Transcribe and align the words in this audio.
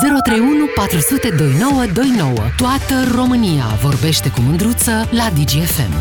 031 0.00 0.66
400 0.74 1.28
2929. 1.28 2.32
Toată 2.56 2.94
România 3.14 3.64
vorbește 3.82 4.30
cu 4.30 4.40
mândruță 4.40 5.08
la 5.10 5.28
DGFM. 5.34 5.92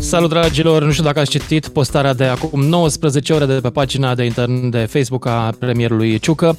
Salut 0.00 0.28
dragilor, 0.28 0.82
nu 0.82 0.90
știu 0.90 1.04
dacă 1.04 1.18
ați 1.18 1.30
citit 1.30 1.68
postarea 1.68 2.14
de 2.14 2.24
acum 2.24 2.60
19 2.60 3.32
ore 3.32 3.46
de 3.46 3.52
pe 3.52 3.70
pagina 3.70 4.14
de 4.14 4.24
internet 4.24 4.70
de 4.70 4.78
Facebook 4.78 5.26
a 5.26 5.54
premierului 5.58 6.18
Ciucă. 6.18 6.56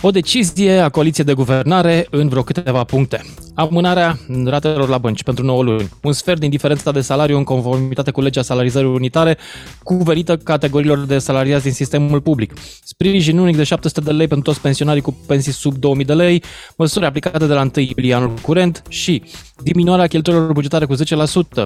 O 0.00 0.10
decizie 0.10 0.78
a 0.78 0.88
coaliției 0.88 1.26
de 1.26 1.32
guvernare 1.32 2.06
în 2.10 2.28
vreo 2.28 2.42
câteva 2.42 2.84
puncte. 2.84 3.24
Amânarea 3.54 4.18
ratelor 4.44 4.88
la 4.88 4.98
bănci 4.98 5.22
pentru 5.22 5.44
9 5.44 5.62
luni. 5.62 5.88
Un 6.02 6.12
sfert 6.12 6.40
din 6.40 6.50
diferența 6.50 6.92
de 6.92 7.00
salariu 7.00 7.36
în 7.36 7.44
conformitate 7.44 8.10
cu 8.10 8.20
legea 8.20 8.42
salarizării 8.42 8.88
unitare 8.88 9.38
cuverită 9.82 10.36
categoriilor 10.36 10.98
de 10.98 11.18
salariați 11.18 11.62
din 11.62 11.72
sistemul 11.72 12.20
public. 12.20 12.52
Sprijin 12.84 13.38
unic 13.38 13.56
de 13.56 13.64
700 13.64 14.00
de 14.00 14.10
lei 14.10 14.26
pentru 14.26 14.50
toți 14.50 14.60
pensionarii 14.60 15.02
cu 15.02 15.16
pensii 15.26 15.52
sub 15.52 15.76
2000 15.76 16.04
de 16.04 16.14
lei, 16.14 16.42
măsuri 16.76 17.04
aplicate 17.04 17.46
de 17.46 17.52
la 17.52 17.60
1 17.60 17.70
iulie 17.74 18.14
anul 18.14 18.34
curent 18.42 18.82
și 18.88 19.22
diminuarea 19.62 20.06
cheltuielor 20.06 20.52
bugetare 20.52 20.84
cu 20.84 20.94
10%, 20.94 20.98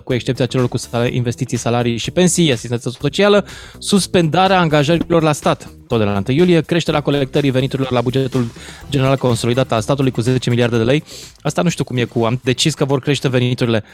cu 0.04 0.14
excepția 0.14 0.46
celor 0.46 0.68
cu 0.68 0.76
investiții, 1.10 1.56
salarii 1.56 1.96
și 1.96 2.10
pensii, 2.10 2.52
asistență 2.52 2.90
socială, 3.00 3.46
suspendarea 3.78 4.60
angajărilor 4.60 5.22
la 5.22 5.32
stat, 5.32 5.77
tot 5.88 5.98
de 5.98 6.04
la 6.04 6.22
1 6.28 6.36
iulie, 6.36 6.60
creșterea 6.60 7.00
colectării 7.00 7.50
veniturilor 7.50 7.92
la 7.92 8.00
bugetul 8.00 8.44
general 8.90 9.16
consolidat 9.16 9.72
al 9.72 9.80
statului 9.80 10.10
cu 10.10 10.20
10 10.20 10.50
miliarde 10.50 10.76
de 10.76 10.82
lei. 10.82 11.02
Asta 11.42 11.62
nu 11.62 11.68
știu 11.68 11.84
cum 11.84 11.96
e 11.96 12.04
cu, 12.04 12.24
am 12.24 12.40
decis 12.44 12.74
că 12.74 12.84
vor 12.84 13.00
crește 13.00 13.28
veniturile. 13.28 13.84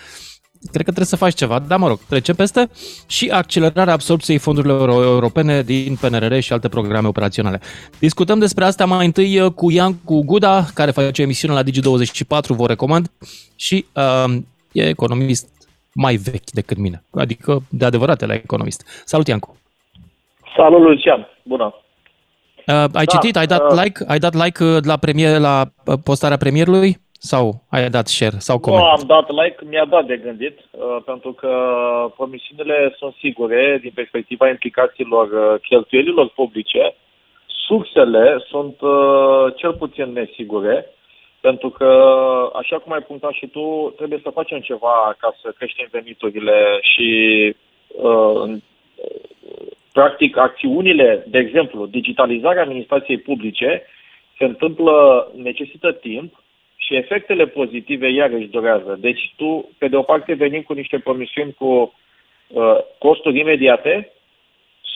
Cred 0.73 0.85
că 0.85 0.93
trebuie 0.93 1.07
să 1.07 1.17
faci 1.17 1.35
ceva, 1.35 1.59
dar 1.59 1.79
mă 1.79 1.89
rog, 1.89 1.99
trecem 2.09 2.35
peste 2.35 2.71
și 3.07 3.29
accelerarea 3.29 3.93
absorpției 3.93 4.39
fondurilor 4.39 4.89
europene 4.89 5.63
din 5.63 5.97
PNRR 6.01 6.39
și 6.39 6.53
alte 6.53 6.69
programe 6.69 7.09
operaționale. 7.09 7.61
Discutăm 7.99 8.39
despre 8.39 8.65
asta 8.65 8.85
mai 8.85 9.07
întâi 9.07 9.41
uh, 9.41 9.53
cu 9.53 9.71
Ian 9.71 9.95
cu 10.05 10.25
Guda, 10.25 10.65
care 10.75 10.91
face 10.91 11.23
emisiune 11.23 11.55
la 11.55 11.63
Digi24, 11.63 12.47
vă 12.47 12.67
recomand, 12.67 13.11
și 13.57 13.87
uh, 13.95 14.35
e 14.73 14.89
economist 14.89 15.49
mai 15.95 16.17
vechi 16.17 16.51
decât 16.51 16.77
mine, 16.77 17.03
adică 17.11 17.63
de 17.69 17.85
adevărat 17.85 18.27
la 18.27 18.35
economist. 18.35 19.03
Salut, 19.05 19.27
Iancu! 19.27 19.57
Salut, 20.57 20.81
Lucian! 20.83 21.27
Bună! 21.43 21.75
Uh, 22.67 22.75
ai 22.75 23.05
da, 23.05 23.13
citit? 23.13 23.37
Ai 23.37 23.47
dat 23.47 23.73
uh, 23.73 23.83
like? 23.83 24.05
Ai 24.09 24.19
dat 24.19 24.35
like 24.35 24.65
uh, 24.65 24.77
la, 24.85 24.97
premier, 24.97 25.39
la 25.39 25.63
uh, 25.87 25.95
postarea 26.05 26.37
premierului? 26.37 26.97
Sau 27.19 27.63
ai 27.71 27.91
dat 27.91 28.07
share? 28.07 28.37
Sau 28.39 28.59
coment? 28.59 28.83
Nu 28.83 28.89
am 28.89 29.05
dat 29.07 29.29
like, 29.31 29.57
mi-a 29.71 29.85
dat 29.85 30.07
de 30.07 30.17
gândit, 30.17 30.59
uh, 30.71 30.97
pentru 31.05 31.33
că 31.33 31.53
promisiunile 32.17 32.95
sunt 32.99 33.15
sigure 33.21 33.79
din 33.83 33.93
perspectiva 33.95 34.49
implicațiilor 34.49 35.27
uh, 35.27 35.61
cheltuielilor 35.61 36.29
publice. 36.29 36.95
Sursele 37.67 38.45
sunt 38.49 38.81
uh, 38.81 39.55
cel 39.57 39.73
puțin 39.73 40.13
nesigure, 40.13 40.87
pentru 41.41 41.71
că, 41.71 41.91
așa 42.55 42.79
cum 42.79 42.93
ai 42.93 43.01
punctat 43.01 43.33
și 43.33 43.47
tu, 43.47 43.93
trebuie 43.97 44.21
să 44.23 44.31
facem 44.31 44.61
ceva 44.61 45.15
ca 45.19 45.35
să 45.43 45.55
creștem 45.59 45.89
veniturile 45.91 46.79
și 46.81 47.09
uh, 47.89 48.43
Practic, 49.95 50.37
acțiunile, 50.37 51.25
de 51.27 51.39
exemplu, 51.39 51.87
digitalizarea 51.87 52.63
administrației 52.63 53.19
publice 53.19 53.83
se 54.39 54.45
întâmplă, 54.45 55.29
necesită 55.37 55.93
timp 55.93 56.43
și 56.77 56.95
efectele 56.95 57.47
pozitive 57.47 58.09
iarăși 58.09 58.47
durează. 58.47 58.97
Deci 59.01 59.33
tu, 59.37 59.69
pe 59.79 59.89
de 59.89 59.97
o 59.97 60.03
parte, 60.03 60.35
venim 60.35 60.63
cu 60.63 60.73
niște 60.73 60.99
promisiuni 60.99 61.53
cu 61.53 61.95
uh, 62.49 62.77
costuri 62.99 63.39
imediate, 63.39 64.13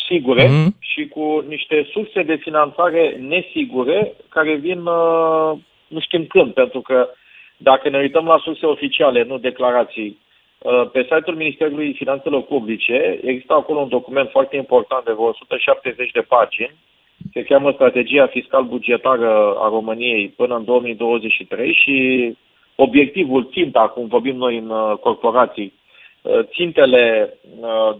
sigure 0.08 0.46
mm-hmm. 0.46 0.78
și 0.78 1.08
cu 1.08 1.44
niște 1.48 1.88
surse 1.92 2.22
de 2.22 2.36
finanțare 2.36 3.16
nesigure 3.18 4.12
care 4.28 4.54
vin 4.54 4.78
uh, 4.78 5.52
nu 5.88 6.00
știm 6.00 6.26
când, 6.26 6.52
pentru 6.52 6.80
că 6.80 7.08
dacă 7.56 7.88
ne 7.88 7.98
uităm 7.98 8.26
la 8.26 8.38
surse 8.38 8.66
oficiale, 8.66 9.22
nu 9.22 9.38
declarații, 9.38 10.08
Uh, 10.10 10.27
pe 10.92 11.02
site-ul 11.02 11.36
Ministerului 11.36 11.92
Finanțelor 11.92 12.42
Publice 12.42 13.18
există 13.22 13.52
acolo 13.52 13.78
un 13.78 13.88
document 13.88 14.30
foarte 14.30 14.56
important 14.56 15.04
de 15.04 15.12
vreo 15.12 15.26
170 15.26 16.10
de 16.10 16.20
pagini. 16.20 16.74
Se 17.32 17.42
cheamă 17.42 17.70
Strategia 17.70 18.26
Fiscal-Bugetară 18.26 19.54
a 19.58 19.68
României 19.68 20.28
până 20.28 20.56
în 20.56 20.64
2023 20.64 21.72
și 21.72 22.36
obiectivul, 22.74 23.48
ținta, 23.52 23.88
cum 23.88 24.06
vorbim 24.06 24.36
noi 24.36 24.56
în 24.56 24.70
uh, 24.70 24.96
corporații, 25.00 25.72
uh, 26.22 26.38
țintele 26.54 27.34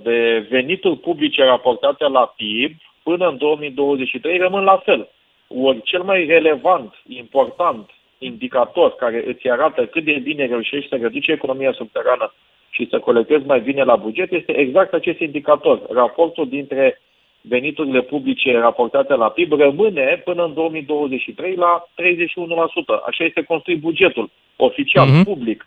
de 0.02 0.46
venituri 0.50 0.98
publice 0.98 1.44
raportate 1.44 2.08
la 2.08 2.34
PIB 2.36 2.72
până 3.02 3.28
în 3.28 3.36
2023 3.36 4.38
rămân 4.38 4.64
la 4.64 4.76
fel. 4.76 5.08
Ori 5.48 5.82
cel 5.82 6.02
mai 6.02 6.24
relevant, 6.24 6.94
important 7.08 7.90
indicator 8.18 8.94
care 8.94 9.24
îți 9.26 9.48
arată 9.48 9.86
cât 9.86 10.04
de 10.04 10.20
bine 10.22 10.46
reușești 10.46 10.88
să 10.88 10.96
reduci 10.96 11.26
economia 11.26 11.72
subterană 11.72 12.32
și 12.70 12.88
să 12.90 12.98
colectezi 12.98 13.46
mai 13.46 13.60
bine 13.60 13.82
la 13.82 13.96
buget 13.96 14.32
este 14.32 14.58
exact 14.58 14.92
acest 14.94 15.20
indicator. 15.20 15.82
Raportul 15.90 16.48
dintre 16.48 17.00
veniturile 17.40 18.02
publice 18.02 18.58
raportate 18.58 19.14
la 19.14 19.28
PIB 19.28 19.52
rămâne 19.52 20.22
până 20.24 20.44
în 20.44 20.54
2023 20.54 21.54
la 21.54 21.88
31%. 21.94 23.04
Așa 23.06 23.24
este 23.24 23.42
construit 23.42 23.80
bugetul 23.80 24.30
oficial, 24.56 25.08
uh-huh. 25.08 25.24
public, 25.24 25.66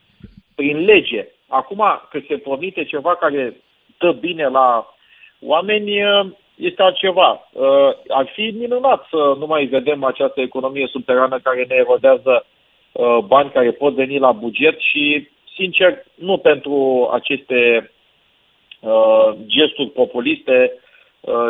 prin 0.55 0.77
lege. 0.77 1.27
Acum, 1.47 1.83
că 2.09 2.19
se 2.27 2.37
promite 2.37 2.83
ceva 2.83 3.15
care 3.15 3.55
dă 3.97 4.11
bine 4.11 4.47
la 4.47 4.95
oameni, 5.41 5.91
este 6.61 6.81
altceva. 6.81 7.49
Uh, 7.51 7.65
ar 8.07 8.31
fi 8.33 8.53
minunat 8.57 9.07
să 9.09 9.35
nu 9.39 9.45
mai 9.45 9.65
vedem 9.65 10.03
această 10.03 10.41
economie 10.41 10.87
subterană 10.87 11.39
care 11.43 11.65
ne 11.67 11.75
erodează 11.75 12.45
uh, 12.91 13.17
bani 13.25 13.51
care 13.51 13.71
pot 13.71 13.93
veni 13.93 14.19
la 14.19 14.31
buget 14.31 14.79
și, 14.79 15.29
sincer, 15.53 16.05
nu 16.15 16.37
pentru 16.37 17.09
aceste 17.13 17.91
uh, 18.79 19.29
gesturi 19.45 19.89
populiste 19.89 20.73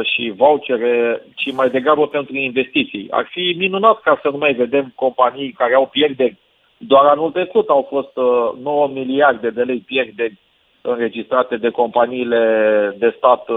și 0.03 0.33
vouchere, 0.35 1.21
ci 1.35 1.51
mai 1.51 1.69
degrabă 1.69 2.07
pentru 2.07 2.35
investiții. 2.35 3.07
Ar 3.09 3.27
fi 3.31 3.55
minunat 3.57 4.01
ca 4.01 4.19
să 4.21 4.29
nu 4.29 4.37
mai 4.37 4.53
vedem 4.53 4.91
companii 4.95 5.51
care 5.51 5.73
au 5.73 5.87
pierderi. 5.87 6.37
Doar 6.77 7.05
anul 7.05 7.31
trecut 7.31 7.69
au 7.69 7.87
fost 7.89 8.15
9 8.61 8.87
miliarde 8.87 9.49
de 9.49 9.61
lei 9.61 9.79
pierderi 9.79 10.37
înregistrate 10.81 11.57
de 11.57 11.69
companiile 11.69 12.95
de 12.97 13.13
stat 13.17 13.49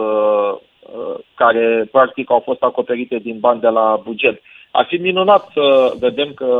Uh, 0.92 1.18
care 1.34 1.88
practic 1.90 2.30
au 2.30 2.40
fost 2.40 2.62
acoperite 2.62 3.18
din 3.18 3.38
bani 3.38 3.60
de 3.60 3.68
la 3.68 4.00
buget. 4.04 4.42
Ar 4.76 4.86
fi 4.88 4.96
minunat 4.96 5.48
să 5.52 5.94
vedem 6.00 6.32
că 6.32 6.50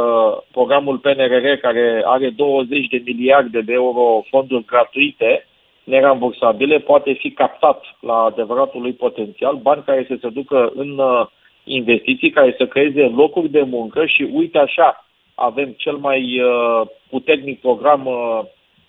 programul 0.51 0.99
PNRR, 0.99 1.47
care 1.61 2.03
are 2.05 2.31
20 2.31 2.87
de 2.87 3.03
miliarde 3.05 3.61
de 3.61 3.73
euro 3.73 4.25
fonduri 4.31 4.65
gratuite, 4.65 5.47
nerambursabile, 5.85 6.79
poate 6.79 7.13
fi 7.13 7.31
captat 7.31 7.85
la 8.01 8.15
adevăratul 8.15 8.81
lui 8.81 8.93
potențial, 8.93 9.57
bani 9.57 9.83
care 9.87 10.05
să 10.09 10.17
se 10.21 10.29
ducă 10.29 10.73
în 10.75 10.99
uh, 10.99 11.27
investiții, 11.65 12.31
care 12.31 12.55
să 12.59 12.67
creeze 12.67 13.03
locuri 13.03 13.49
de 13.49 13.63
muncă 13.63 14.07
și 14.07 14.29
uite 14.33 14.59
așa, 14.59 15.07
avem 15.35 15.75
cel 15.77 15.97
mai 15.97 16.41
uh, 16.41 16.87
puternic 17.11 17.61
program 17.61 18.09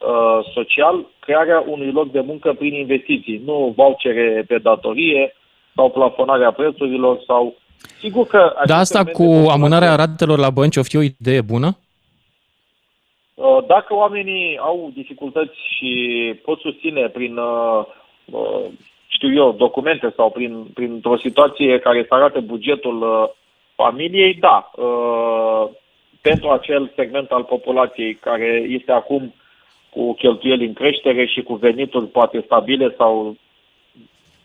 Uh, 0.06 0.46
social 0.54 1.06
crearea 1.20 1.64
unui 1.68 1.92
loc 1.92 2.12
de 2.12 2.20
muncă 2.20 2.54
prin 2.54 2.74
investiții, 2.74 3.42
nu 3.46 3.74
vouchere 3.76 4.44
pe 4.48 4.58
datorie 4.58 5.36
sau 5.76 5.90
plafonarea 5.90 6.52
prețurilor 6.52 7.22
sau... 7.26 7.56
Sigur 8.00 8.28
că... 8.28 8.54
Dar 8.66 8.80
asta 8.80 9.04
cu 9.04 9.46
amânarea 9.50 9.96
ratelor 9.96 10.38
la 10.38 10.50
bănci 10.50 10.76
o 10.76 10.84
fi 10.84 10.98
o 10.98 11.02
idee 11.02 11.42
bună? 11.42 11.78
Uh, 13.34 13.58
dacă 13.68 13.94
oamenii 13.94 14.58
au 14.58 14.92
dificultăți 14.94 15.56
și 15.76 15.92
pot 16.44 16.60
susține 16.60 17.08
prin, 17.08 17.38
uh, 17.38 17.86
știu 19.08 19.34
eu, 19.34 19.52
documente 19.52 20.14
sau 20.16 20.30
prin, 20.30 20.66
printr-o 20.74 21.18
situație 21.18 21.80
care 21.80 22.06
să 22.08 22.14
arate 22.14 22.40
bugetul 22.40 23.30
familiei, 23.76 24.34
da. 24.34 24.72
Pentru 26.22 26.50
acel 26.50 26.92
segment 26.96 27.32
al 27.32 27.44
populației 27.44 28.14
care 28.16 28.66
este 28.68 28.92
acum 28.92 29.34
cu 29.96 30.14
cheltuieli 30.14 30.66
în 30.66 30.74
creștere 30.74 31.26
și 31.26 31.42
cu 31.42 31.54
venituri 31.54 32.08
poate 32.08 32.42
stabile 32.46 32.94
sau, 32.98 33.36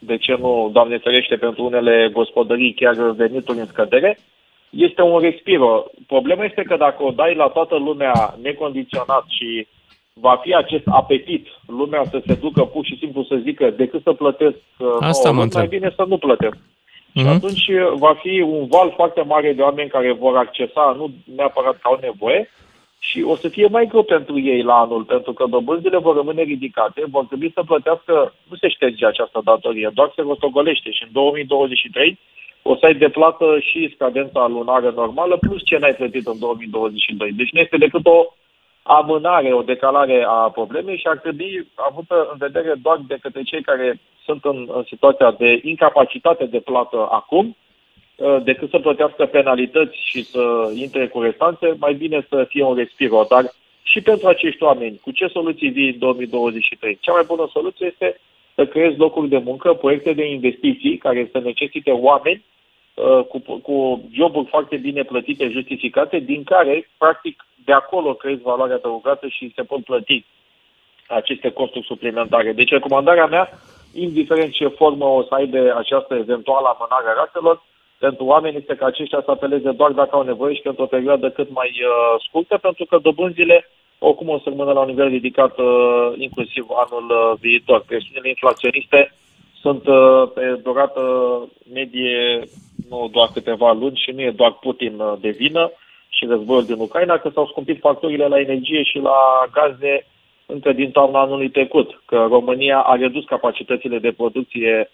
de 0.00 0.16
ce 0.16 0.36
nu, 0.40 0.70
Doamne 0.72 0.98
ferește, 0.98 1.36
pentru 1.36 1.64
unele 1.64 2.10
gospodării 2.12 2.74
chiar 2.74 2.94
venituri 3.10 3.58
în 3.58 3.66
scădere, 3.66 4.18
este 4.70 5.02
un 5.02 5.18
respiro. 5.20 5.84
Problema 6.06 6.44
este 6.44 6.62
că 6.62 6.76
dacă 6.76 7.02
o 7.02 7.10
dai 7.10 7.34
la 7.34 7.48
toată 7.48 7.76
lumea 7.76 8.34
necondiționat 8.42 9.24
și 9.28 9.66
va 10.12 10.40
fi 10.42 10.54
acest 10.54 10.86
apetit, 10.86 11.46
lumea 11.66 12.02
să 12.10 12.22
se 12.26 12.34
ducă 12.34 12.62
pur 12.62 12.84
și 12.84 12.98
simplu 12.98 13.22
să 13.22 13.36
zică 13.42 13.70
decât 13.70 14.02
să 14.02 14.12
plătesc 14.12 14.56
uh, 14.78 14.88
Asta 15.00 15.30
nouă, 15.30 15.46
mai 15.52 15.66
bine 15.66 15.92
să 15.96 16.04
nu 16.08 16.18
plătesc. 16.18 16.56
Uh-huh. 16.56 17.14
Și 17.14 17.24
mhm. 17.24 17.34
atunci 17.34 17.64
va 17.94 18.14
fi 18.22 18.40
un 18.40 18.66
val 18.66 18.92
foarte 18.96 19.22
mare 19.22 19.52
de 19.52 19.62
oameni 19.62 19.88
care 19.88 20.12
vor 20.12 20.36
accesa, 20.36 20.94
nu 20.96 21.10
neapărat 21.36 21.72
că 21.72 21.80
au 21.82 21.98
nevoie, 22.00 22.48
și 23.02 23.22
o 23.22 23.36
să 23.36 23.48
fie 23.48 23.66
mai 23.66 23.86
greu 23.86 24.02
pentru 24.02 24.40
ei 24.40 24.62
la 24.62 24.74
anul, 24.74 25.04
pentru 25.04 25.32
că 25.32 25.44
dobânzile 25.46 25.98
vor 25.98 26.16
rămâne 26.16 26.42
ridicate, 26.42 27.02
vor 27.10 27.24
trebui 27.24 27.50
să 27.54 27.62
plătească, 27.62 28.34
nu 28.50 28.56
se 28.56 28.68
șterge 28.68 29.06
această 29.06 29.40
datorie, 29.44 29.90
doar 29.94 30.12
se 30.14 30.20
rostogolește 30.22 30.90
și 30.90 31.02
în 31.02 31.08
2023 31.12 32.18
o 32.62 32.76
să 32.76 32.86
ai 32.86 32.94
de 32.94 33.08
plată 33.08 33.58
și 33.60 33.92
scadența 33.94 34.46
lunară 34.46 34.90
normală, 34.90 35.36
plus 35.36 35.64
ce 35.64 35.78
n-ai 35.78 35.94
plătit 35.94 36.26
în 36.26 36.38
2022. 36.38 37.32
Deci 37.32 37.50
nu 37.52 37.60
este 37.60 37.76
decât 37.76 38.06
o 38.06 38.34
amânare, 38.82 39.52
o 39.52 39.62
decalare 39.62 40.24
a 40.28 40.50
problemei 40.50 40.98
și 40.98 41.06
ar 41.06 41.18
trebui 41.18 41.66
avută 41.74 42.28
în 42.32 42.36
vedere 42.38 42.74
doar 42.82 43.00
de 43.08 43.18
către 43.20 43.42
cei 43.42 43.62
care 43.62 44.00
sunt 44.24 44.44
în, 44.44 44.68
în 44.72 44.84
situația 44.86 45.30
de 45.30 45.60
incapacitate 45.62 46.44
de 46.44 46.60
plată 46.60 47.08
acum, 47.10 47.46
uh, 47.46 47.69
decât 48.42 48.70
să 48.70 48.78
plătească 48.78 49.26
penalități 49.26 49.98
și 50.04 50.24
să 50.24 50.72
intre 50.74 51.08
cu 51.08 51.20
restanțe, 51.20 51.76
mai 51.78 51.94
bine 51.94 52.26
să 52.28 52.44
fie 52.48 52.64
un 52.64 52.74
respiro. 52.74 53.24
Dar 53.28 53.52
și 53.82 54.00
pentru 54.00 54.28
acești 54.28 54.62
oameni, 54.62 55.00
cu 55.02 55.10
ce 55.10 55.26
soluții 55.26 55.68
vii 55.68 55.92
în 55.92 55.98
2023? 55.98 56.98
Cea 57.00 57.12
mai 57.12 57.24
bună 57.26 57.48
soluție 57.52 57.86
este 57.86 58.20
să 58.54 58.66
creezi 58.66 58.98
locuri 58.98 59.28
de 59.28 59.38
muncă, 59.38 59.74
proiecte 59.74 60.12
de 60.12 60.24
investiții 60.30 60.96
care 60.96 61.28
să 61.32 61.38
necesite 61.38 61.90
oameni 61.90 62.44
uh, 62.94 63.24
cu, 63.24 63.38
cu 63.62 64.02
joburi 64.12 64.46
foarte 64.48 64.76
bine 64.76 65.02
plătite, 65.02 65.48
justificate, 65.48 66.18
din 66.18 66.44
care, 66.44 66.88
practic, 66.98 67.44
de 67.64 67.72
acolo 67.72 68.14
creezi 68.14 68.42
valoarea 68.42 68.76
adăugată 68.76 69.26
și 69.28 69.52
se 69.54 69.62
pot 69.62 69.84
plăti 69.84 70.24
aceste 71.08 71.50
costuri 71.50 71.86
suplimentare. 71.86 72.52
Deci 72.52 72.70
recomandarea 72.70 73.26
mea, 73.26 73.48
indiferent 73.94 74.52
ce 74.52 74.66
formă 74.66 75.04
o 75.04 75.22
să 75.22 75.34
aibă 75.34 75.74
această 75.76 76.14
eventuală 76.14 76.66
amânare 76.66 77.08
a 77.08 77.20
ratelor, 77.20 77.62
pentru 78.04 78.24
oameni 78.24 78.56
este 78.56 78.74
ca 78.74 78.86
aceștia 78.86 79.22
să 79.24 79.30
apeleze 79.30 79.70
doar 79.70 79.92
dacă 79.92 80.12
au 80.12 80.22
nevoie 80.22 80.54
și 80.54 80.66
pentru 80.68 80.82
o 80.82 80.92
perioadă 80.96 81.30
cât 81.30 81.48
mai 81.50 81.70
uh, 81.70 82.22
scurtă, 82.26 82.56
pentru 82.58 82.84
că 82.84 82.98
dobânzile 82.98 83.68
oricum 83.98 84.28
o 84.28 84.38
să 84.38 84.48
rămână 84.48 84.72
la 84.72 84.80
un 84.80 84.86
nivel 84.86 85.08
ridicat 85.08 85.58
uh, 85.58 86.12
inclusiv 86.16 86.64
anul 86.84 87.06
uh, 87.10 87.38
viitor. 87.40 87.80
Presiunile 87.86 88.28
inflaționiste 88.28 89.12
sunt 89.60 89.86
uh, 89.86 90.30
pe 90.34 90.60
durată 90.62 91.02
medie 91.74 92.42
nu 92.90 93.08
doar 93.12 93.28
câteva 93.32 93.72
luni 93.72 94.00
și 94.04 94.10
nu 94.10 94.20
e 94.20 94.30
doar 94.30 94.52
Putin 94.52 94.94
uh, 95.00 95.12
de 95.20 95.30
vină 95.30 95.72
și 96.08 96.26
războiul 96.26 96.64
din 96.64 96.78
Ucraina, 96.78 97.18
că 97.18 97.28
s-au 97.34 97.46
scumpit 97.46 97.78
facturile 97.80 98.26
la 98.26 98.40
energie 98.40 98.82
și 98.82 98.98
la 98.98 99.18
gaze 99.52 100.06
încă 100.46 100.72
din 100.72 100.90
toamna 100.90 101.20
anului 101.20 101.50
trecut, 101.50 102.02
că 102.06 102.26
România 102.30 102.78
a 102.78 102.94
redus 102.94 103.24
capacitățile 103.24 103.98
de 103.98 104.12
producție 104.12 104.90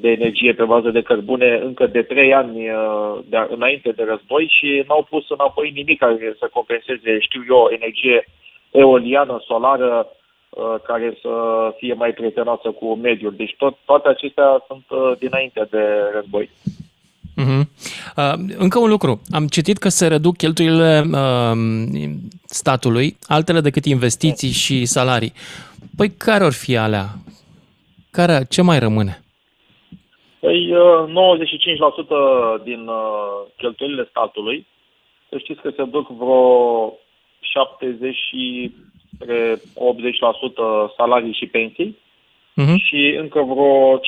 de 0.00 0.08
energie 0.08 0.52
pe 0.52 0.64
bază 0.64 0.90
de 0.90 1.02
cărbune 1.02 1.60
încă 1.64 1.86
de 1.86 2.02
trei 2.02 2.34
ani 2.34 2.68
uh, 2.68 3.18
de, 3.28 3.36
înainte 3.48 3.90
de 3.90 4.04
război 4.08 4.52
și 4.58 4.84
n-au 4.88 5.06
pus 5.10 5.30
înapoi 5.30 5.70
nimic 5.74 5.98
care 5.98 6.36
să 6.38 6.48
compenseze, 6.52 7.18
știu 7.18 7.42
eu, 7.48 7.68
energie 7.70 8.28
eoliană, 8.70 9.42
solară, 9.46 10.06
uh, 10.50 10.74
care 10.86 11.18
să 11.20 11.30
fie 11.78 11.94
mai 11.94 12.12
prietenoasă 12.12 12.70
cu 12.70 12.94
mediul. 12.94 13.34
Deci 13.36 13.54
tot, 13.58 13.76
toate 13.84 14.08
acestea 14.08 14.64
sunt 14.66 14.84
uh, 14.88 15.12
dinainte 15.18 15.66
de 15.70 15.84
război. 16.14 16.50
Uh-huh. 17.42 17.66
Uh, 18.16 18.54
încă 18.56 18.78
un 18.78 18.88
lucru. 18.88 19.20
Am 19.30 19.46
citit 19.46 19.78
că 19.78 19.88
se 19.88 20.06
reduc 20.06 20.36
cheltuielile 20.36 21.04
uh, 21.12 21.52
statului, 22.44 23.16
altele 23.26 23.60
decât 23.60 23.84
investiții 23.84 24.50
și 24.50 24.84
salarii. 24.84 25.32
Păi 25.96 26.10
care 26.10 26.44
or 26.44 26.52
fi 26.52 26.76
alea? 26.76 27.06
Care, 28.10 28.46
ce 28.48 28.62
mai 28.62 28.78
rămâne? 28.78 29.20
Păi 30.46 30.72
uh, 30.72 31.04
95% 32.60 32.62
din 32.64 32.86
uh, 32.86 33.38
cheltuielile 33.56 34.06
statului, 34.10 34.66
să 35.28 35.38
știți 35.38 35.60
că 35.60 35.70
se 35.76 35.84
duc 35.84 36.08
vreo 36.08 36.92
70 37.40 38.14
și 38.14 38.72
80% 39.24 39.26
salarii 40.96 41.32
și 41.32 41.46
pensii 41.46 41.96
uh-huh. 41.96 42.76
și 42.86 43.16
încă 43.18 43.42
vreo 43.42 43.98
15% 43.98 44.00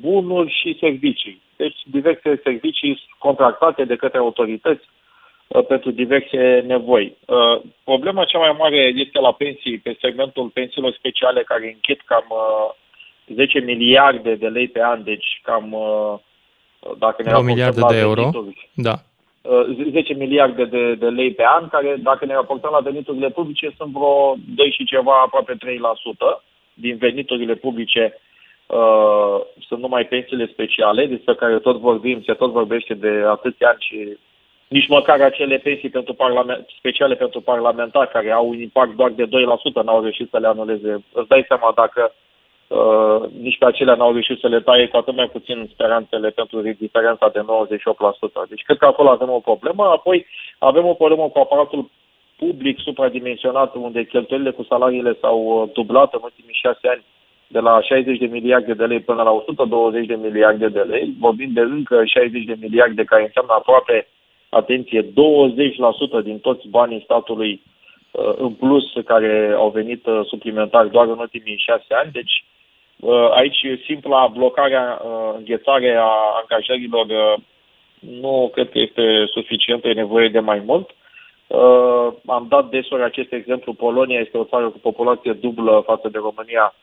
bunuri 0.00 0.52
și 0.60 0.76
servicii. 0.80 1.42
Deci 1.56 1.78
diverse 1.84 2.40
servicii 2.42 3.02
contractate 3.18 3.84
de 3.84 3.96
către 3.96 4.18
autorități 4.18 4.84
uh, 5.46 5.66
pentru 5.66 5.90
diverse 5.90 6.64
nevoi. 6.66 7.16
Uh, 7.26 7.60
problema 7.84 8.24
cea 8.24 8.38
mai 8.38 8.54
mare 8.58 8.92
este 8.96 9.18
la 9.18 9.32
pensii, 9.32 9.78
pe 9.78 9.96
segmentul 10.00 10.48
pensiilor 10.48 10.92
speciale 10.92 11.42
care 11.42 11.66
închid 11.66 12.00
cam 12.04 12.24
uh, 12.28 12.82
10 13.26 13.58
miliarde 13.58 14.34
de 14.34 14.46
lei 14.46 14.68
pe 14.68 14.82
an, 14.82 15.02
deci 15.04 15.40
cam 15.42 15.72
uh, 15.72 16.18
dacă 16.98 17.22
ne 17.22 17.30
2 17.30 17.42
miliarde 17.42 17.80
de 17.88 17.98
euro. 17.98 18.30
Da. 18.74 18.94
10 19.90 20.12
uh, 20.12 20.18
miliarde 20.18 20.64
de, 20.64 20.94
de 20.94 21.06
lei 21.06 21.32
pe 21.32 21.44
an, 21.46 21.68
care, 21.68 21.96
dacă 22.02 22.24
ne 22.24 22.34
raportăm 22.34 22.70
la 22.72 22.78
veniturile 22.78 23.30
publice, 23.30 23.74
sunt 23.76 23.92
vreo 23.92 24.34
2 24.54 24.70
și 24.70 24.84
ceva, 24.84 25.22
aproape 25.24 25.52
3% 25.52 25.58
din 26.74 26.96
veniturile 26.96 27.54
publice 27.54 28.18
uh, 28.66 29.40
sunt 29.68 29.80
numai 29.80 30.04
pensiile 30.04 30.46
speciale, 30.46 31.06
despre 31.06 31.34
care 31.34 31.58
tot 31.58 31.76
vorbim, 31.76 32.22
se 32.22 32.32
tot 32.32 32.50
vorbește 32.50 32.94
de 32.94 33.22
atâția 33.26 33.68
ani 33.68 33.78
și 33.88 34.18
nici 34.68 34.88
măcar 34.88 35.20
acele 35.20 35.56
pensii 35.56 35.88
pentru 35.88 36.14
parlament, 36.14 36.66
speciale 36.78 37.14
pentru 37.14 37.40
parlamentari, 37.40 38.10
care 38.10 38.30
au 38.30 38.48
un 38.48 38.60
impact 38.60 38.94
doar 38.96 39.10
de 39.10 39.26
2%, 39.26 39.28
n-au 39.84 40.02
reușit 40.02 40.28
să 40.30 40.38
le 40.38 40.46
anuleze. 40.46 41.04
Îți 41.12 41.28
dai 41.28 41.44
seama 41.48 41.72
dacă 41.74 42.14
Uh, 42.66 43.22
nici 43.40 43.58
pe 43.58 43.64
acelea 43.64 43.94
n-au 43.94 44.12
reușit 44.12 44.38
să 44.38 44.48
le 44.48 44.60
taie 44.60 44.88
cu 44.88 44.96
atât 44.96 45.14
mai 45.14 45.28
puțin 45.28 45.68
speranțele 45.72 46.30
pentru 46.30 46.60
diferența 46.60 47.28
de 47.28 47.40
98%. 47.40 47.44
Deci 48.48 48.62
cred 48.62 48.78
că 48.78 48.86
acolo 48.86 49.08
avem 49.08 49.30
o 49.30 49.38
problemă. 49.38 49.84
Apoi 49.84 50.26
avem 50.58 50.86
o 50.86 50.94
problemă 50.94 51.28
cu 51.28 51.38
aparatul 51.38 51.90
public 52.36 52.78
supradimensionat, 52.80 53.74
unde 53.74 54.04
cheltuielile 54.04 54.50
cu 54.50 54.62
salariile 54.62 55.16
s-au 55.20 55.40
uh, 55.44 55.70
dublat 55.72 56.14
în 56.14 56.20
ultimii 56.22 56.60
șase 56.62 56.88
ani 56.88 57.04
de 57.46 57.58
la 57.58 57.80
60 57.80 58.18
de 58.18 58.26
miliarde 58.26 58.74
de 58.74 58.84
lei 58.84 59.00
până 59.00 59.22
la 59.22 59.30
120 59.30 60.06
de 60.06 60.18
miliarde 60.22 60.68
de 60.68 60.80
lei, 60.80 61.14
vorbim 61.18 61.50
de 61.52 61.60
încă 61.60 62.04
60 62.04 62.44
de 62.44 62.56
miliarde, 62.60 63.04
care 63.04 63.22
înseamnă 63.22 63.52
aproape, 63.52 64.08
atenție, 64.48 65.02
20% 65.02 65.06
din 66.22 66.38
toți 66.38 66.68
banii 66.68 67.02
statului 67.04 67.62
uh, 68.10 68.34
în 68.36 68.52
plus 68.52 68.84
care 69.04 69.54
au 69.56 69.70
venit 69.70 70.06
suplimentar 70.26 70.86
doar 70.86 71.06
în 71.06 71.18
ultimii 71.18 71.64
șase 71.66 71.94
ani. 71.94 72.10
Deci 72.12 72.44
Uh, 72.44 72.53
aici 73.34 73.66
simpla 73.84 74.26
blocarea, 74.26 75.00
uh, 75.04 75.34
înghețare 75.36 75.96
a 75.96 76.10
angajărilor 76.42 77.06
uh, 77.06 77.42
nu 77.98 78.50
cred 78.52 78.70
că 78.70 78.78
este 78.78 79.24
suficientă, 79.26 79.88
e 79.88 79.92
nevoie 79.92 80.28
de 80.28 80.40
mai 80.40 80.62
mult. 80.66 80.90
Am 82.26 82.46
dat 82.48 82.68
desori 82.68 83.02
acest 83.02 83.32
exemplu. 83.32 83.72
Polonia 83.72 84.18
este 84.18 84.38
o 84.38 84.44
țară 84.44 84.68
cu 84.70 84.78
populație 84.78 85.32
dublă 85.32 85.82
față 85.86 86.08
de 86.08 86.18
România, 86.18 86.74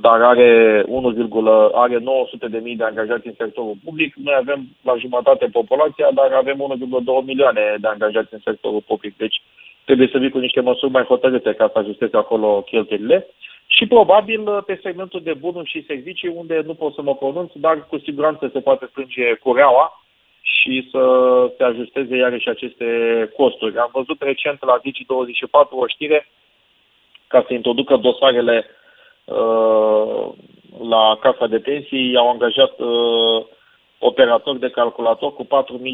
dar 0.00 0.22
are 0.22 0.82
1, 0.86 1.70
are 1.72 1.98
900 1.98 2.48
de 2.48 2.58
mii 2.58 2.76
de 2.76 2.84
angajați 2.84 3.26
în 3.26 3.34
sectorul 3.36 3.76
public. 3.84 4.14
Noi 4.14 4.34
avem 4.38 4.66
la 4.82 4.96
jumătate 4.96 5.46
populația, 5.52 6.08
dar 6.14 6.32
avem 6.32 6.78
1,2 7.20 7.24
milioane 7.24 7.76
de 7.80 7.88
angajați 7.88 8.34
în 8.34 8.40
sectorul 8.44 8.82
public. 8.86 9.16
Deci 9.16 9.42
trebuie 9.84 10.08
să 10.12 10.18
vii 10.18 10.30
cu 10.30 10.38
niște 10.38 10.60
măsuri 10.60 10.92
mai 10.92 11.02
hotărâte 11.02 11.54
ca 11.54 11.70
să 11.72 11.78
ajusteze 11.78 12.16
acolo 12.16 12.62
cheltuielile. 12.62 13.26
Și 13.66 13.86
probabil 13.86 14.48
uh, 14.48 14.58
pe 14.66 14.80
segmentul 14.82 15.22
de 15.22 15.34
bunuri 15.34 15.70
și 15.70 15.84
servicii, 15.86 16.28
unde 16.28 16.62
nu 16.66 16.74
pot 16.74 16.94
să 16.94 17.02
mă 17.02 17.14
pronunț, 17.14 17.50
dar 17.54 17.86
cu 17.86 17.98
siguranță 17.98 18.50
se 18.52 18.60
poate 18.60 18.86
strânge 18.90 19.34
cureaua 19.34 20.04
și 20.40 20.88
să 20.90 21.02
se 21.56 21.64
ajusteze 21.64 22.16
iarăși 22.16 22.48
aceste 22.48 22.86
costuri. 23.36 23.78
Am 23.78 23.90
văzut 23.92 24.22
recent 24.22 24.64
la 24.64 24.80
Digi24 24.80 25.68
o 25.70 25.86
știre 25.86 26.28
ca 27.26 27.44
să 27.46 27.54
introducă 27.54 27.96
dosarele 27.96 28.66
uh, 29.24 30.28
la 30.88 31.18
Casa 31.20 31.46
de 31.46 31.58
Pensii, 31.58 32.16
au 32.16 32.30
angajat 32.30 32.78
uh, 32.78 33.44
operatori 33.98 34.58
de 34.58 34.70
calculator 34.70 35.34
cu 35.34 35.44
4.000 35.44 35.48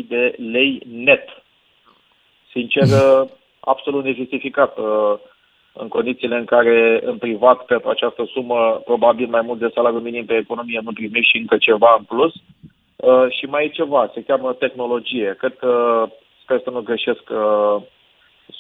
de 0.09 0.35
lei 0.37 0.83
net. 0.93 1.43
Sincer, 2.51 2.87
absolut 3.61 4.05
nejustificat. 4.05 4.79
Uh, 4.79 5.15
în 5.73 5.89
condițiile 5.89 6.37
în 6.37 6.45
care 6.45 7.01
în 7.05 7.17
privat 7.19 7.65
pentru 7.65 7.89
această 7.89 8.25
sumă 8.33 8.81
probabil 8.85 9.27
mai 9.27 9.41
mult 9.45 9.59
de 9.59 9.71
salariu 9.75 9.99
minim 9.99 10.25
pe 10.25 10.37
economie 10.37 10.81
nu 10.83 10.93
primești 10.93 11.31
și 11.31 11.37
încă 11.37 11.57
ceva 11.57 11.97
în 11.99 12.05
plus. 12.05 12.33
Uh, 12.97 13.27
și 13.29 13.45
mai 13.45 13.65
e 13.65 13.69
ceva, 13.69 14.11
se 14.15 14.23
cheamă 14.23 14.53
tehnologie. 14.53 15.35
Cred 15.39 15.57
că, 15.57 16.05
sper 16.43 16.61
să 16.65 16.71
nu 16.71 16.81
greșesc, 16.81 17.23
uh, 17.31 17.83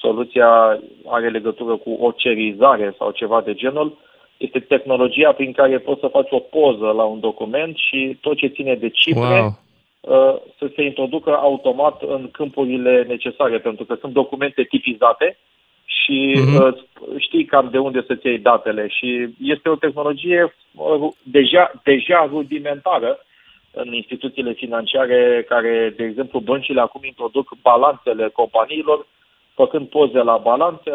soluția 0.00 0.80
are 1.06 1.28
legătură 1.28 1.76
cu 1.76 1.90
o 2.00 2.10
cerizare 2.10 2.94
sau 2.98 3.10
ceva 3.10 3.40
de 3.40 3.54
genul. 3.54 3.98
Este 4.36 4.58
tehnologia 4.58 5.32
prin 5.32 5.52
care 5.52 5.78
poți 5.78 6.00
să 6.00 6.06
faci 6.06 6.30
o 6.30 6.38
poză 6.38 6.86
la 6.86 7.04
un 7.04 7.20
document 7.20 7.76
și 7.76 8.18
tot 8.20 8.36
ce 8.36 8.46
ține 8.46 8.74
de 8.74 8.88
cifre 8.88 9.40
wow. 9.40 9.58
Uh, 10.10 10.34
să 10.58 10.70
se 10.74 10.82
introducă 10.82 11.36
automat 11.36 12.02
în 12.02 12.28
câmpurile 12.30 13.04
necesare, 13.08 13.58
pentru 13.58 13.84
că 13.84 13.94
sunt 14.00 14.12
documente 14.12 14.62
tipizate 14.62 15.38
și 15.84 16.36
uh-huh. 16.36 16.74
știi 17.18 17.44
cam 17.44 17.68
de 17.70 17.78
unde 17.78 18.04
să-ți 18.06 18.26
iei 18.26 18.38
datele 18.38 18.88
și 18.88 19.28
este 19.42 19.68
o 19.68 19.76
tehnologie 19.76 20.54
uh, 20.74 21.12
deja, 21.22 21.72
deja 21.82 22.28
rudimentară 22.30 23.18
în 23.72 23.92
instituțiile 23.92 24.52
financiare 24.52 25.44
care, 25.48 25.94
de 25.96 26.04
exemplu, 26.04 26.40
băncile 26.40 26.80
acum 26.80 27.00
introduc 27.04 27.52
balanțele 27.62 28.28
companiilor, 28.28 29.06
făcând 29.54 29.88
poze 29.88 30.18
la 30.18 30.36
balanțe 30.36 30.90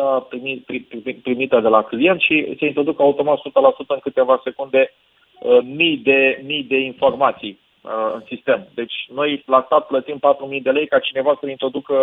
primite 1.23 1.59
de 1.59 1.67
la 1.67 1.83
client 1.83 2.19
și 2.19 2.55
se 2.59 2.65
introduc 2.65 2.99
automat 2.99 3.39
100% 3.39 3.41
în 3.87 3.99
câteva 4.01 4.41
secunde 4.43 4.93
uh, 5.39 5.57
mii 5.63 5.97
de, 5.97 6.41
mii 6.45 6.63
de 6.63 6.77
informații. 6.77 7.59
Uh, 7.85 8.13
în 8.13 8.23
sistem. 8.27 8.67
Deci 8.73 8.93
noi 9.13 9.43
la 9.45 9.63
stat 9.65 9.87
plătim 9.87 10.19
4.000 10.55 10.61
de 10.61 10.69
lei 10.69 10.87
ca 10.87 10.99
cineva 10.99 11.37
să-l 11.39 11.49
introducă 11.49 11.95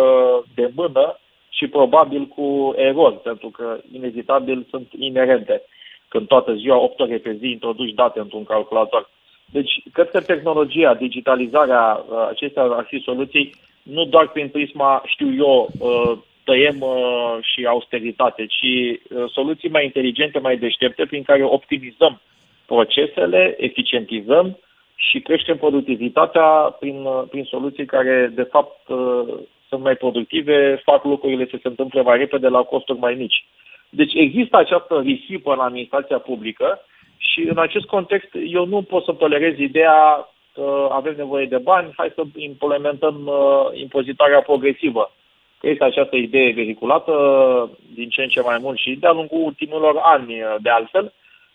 de 0.55 0.71
mână 0.75 1.19
și 1.49 1.67
probabil 1.67 2.25
cu 2.25 2.73
erori, 2.75 3.15
pentru 3.15 3.49
că 3.49 3.77
inevitabil 3.91 4.65
sunt 4.69 4.87
inerente. 4.97 5.61
Când 6.07 6.27
toată 6.27 6.53
ziua, 6.53 6.77
8 6.77 6.99
ore 6.99 7.17
pe 7.17 7.33
zi, 7.33 7.47
introduci 7.49 7.93
date 7.93 8.19
într-un 8.19 8.43
calculator. 8.43 9.09
Deci, 9.45 9.71
cred 9.93 10.09
că 10.09 10.21
tehnologia, 10.21 10.93
digitalizarea, 10.93 12.05
uh, 12.09 12.27
acestea 12.29 12.63
ar 12.63 12.85
fi 12.87 12.99
soluții, 12.99 13.53
nu 13.83 14.05
doar 14.05 14.27
prin 14.27 14.49
prisma, 14.49 15.03
știu 15.05 15.33
eu, 15.35 15.69
uh, 15.79 16.17
tăiem 16.43 16.81
uh, 16.81 17.37
și 17.41 17.65
austeritate, 17.65 18.45
ci 18.45 18.99
soluții 19.31 19.69
mai 19.69 19.83
inteligente, 19.83 20.39
mai 20.39 20.57
deștepte, 20.57 21.05
prin 21.05 21.23
care 21.23 21.43
optimizăm 21.43 22.21
procesele, 22.65 23.55
eficientizăm 23.57 24.57
și 24.95 25.19
creștem 25.19 25.57
productivitatea 25.57 26.45
prin, 26.79 27.07
prin 27.29 27.43
soluții 27.43 27.85
care, 27.85 28.31
de 28.35 28.43
fapt, 28.43 28.79
sunt 29.69 29.81
mai 29.81 29.95
productive, 29.95 30.81
fac 30.83 31.03
lucrurile 31.03 31.47
să 31.49 31.57
se 31.61 31.67
întâmple 31.67 32.01
mai 32.01 32.17
repede 32.17 32.47
la 32.47 32.61
costuri 32.61 32.99
mai 32.99 33.13
mici. 33.13 33.45
Deci 33.89 34.13
există 34.13 34.57
această 34.57 34.99
risipă 34.99 35.53
în 35.53 35.59
administrația 35.59 36.17
publică 36.17 36.81
și 37.17 37.41
în 37.41 37.57
acest 37.57 37.85
context 37.85 38.29
eu 38.47 38.65
nu 38.65 38.81
pot 38.81 39.03
să 39.03 39.11
tolerez 39.11 39.57
ideea 39.57 40.27
că 40.53 40.89
avem 40.91 41.13
nevoie 41.17 41.45
de 41.45 41.57
bani, 41.57 41.93
hai 41.97 42.11
să 42.15 42.23
implementăm 42.35 43.15
uh, 43.25 43.79
impozitarea 43.79 44.41
progresivă. 44.41 45.11
Că 45.59 45.69
este 45.69 45.83
această 45.83 46.15
idee 46.15 46.51
vehiculată 46.53 47.13
din 47.95 48.09
ce 48.09 48.21
în 48.21 48.27
ce 48.27 48.41
mai 48.41 48.57
mult 48.61 48.77
și 48.77 48.95
de-a 48.95 49.11
lungul 49.11 49.41
ultimilor 49.41 49.99
ani, 50.03 50.33
uh, 50.33 50.55
de 50.61 50.69
altfel. 50.69 51.13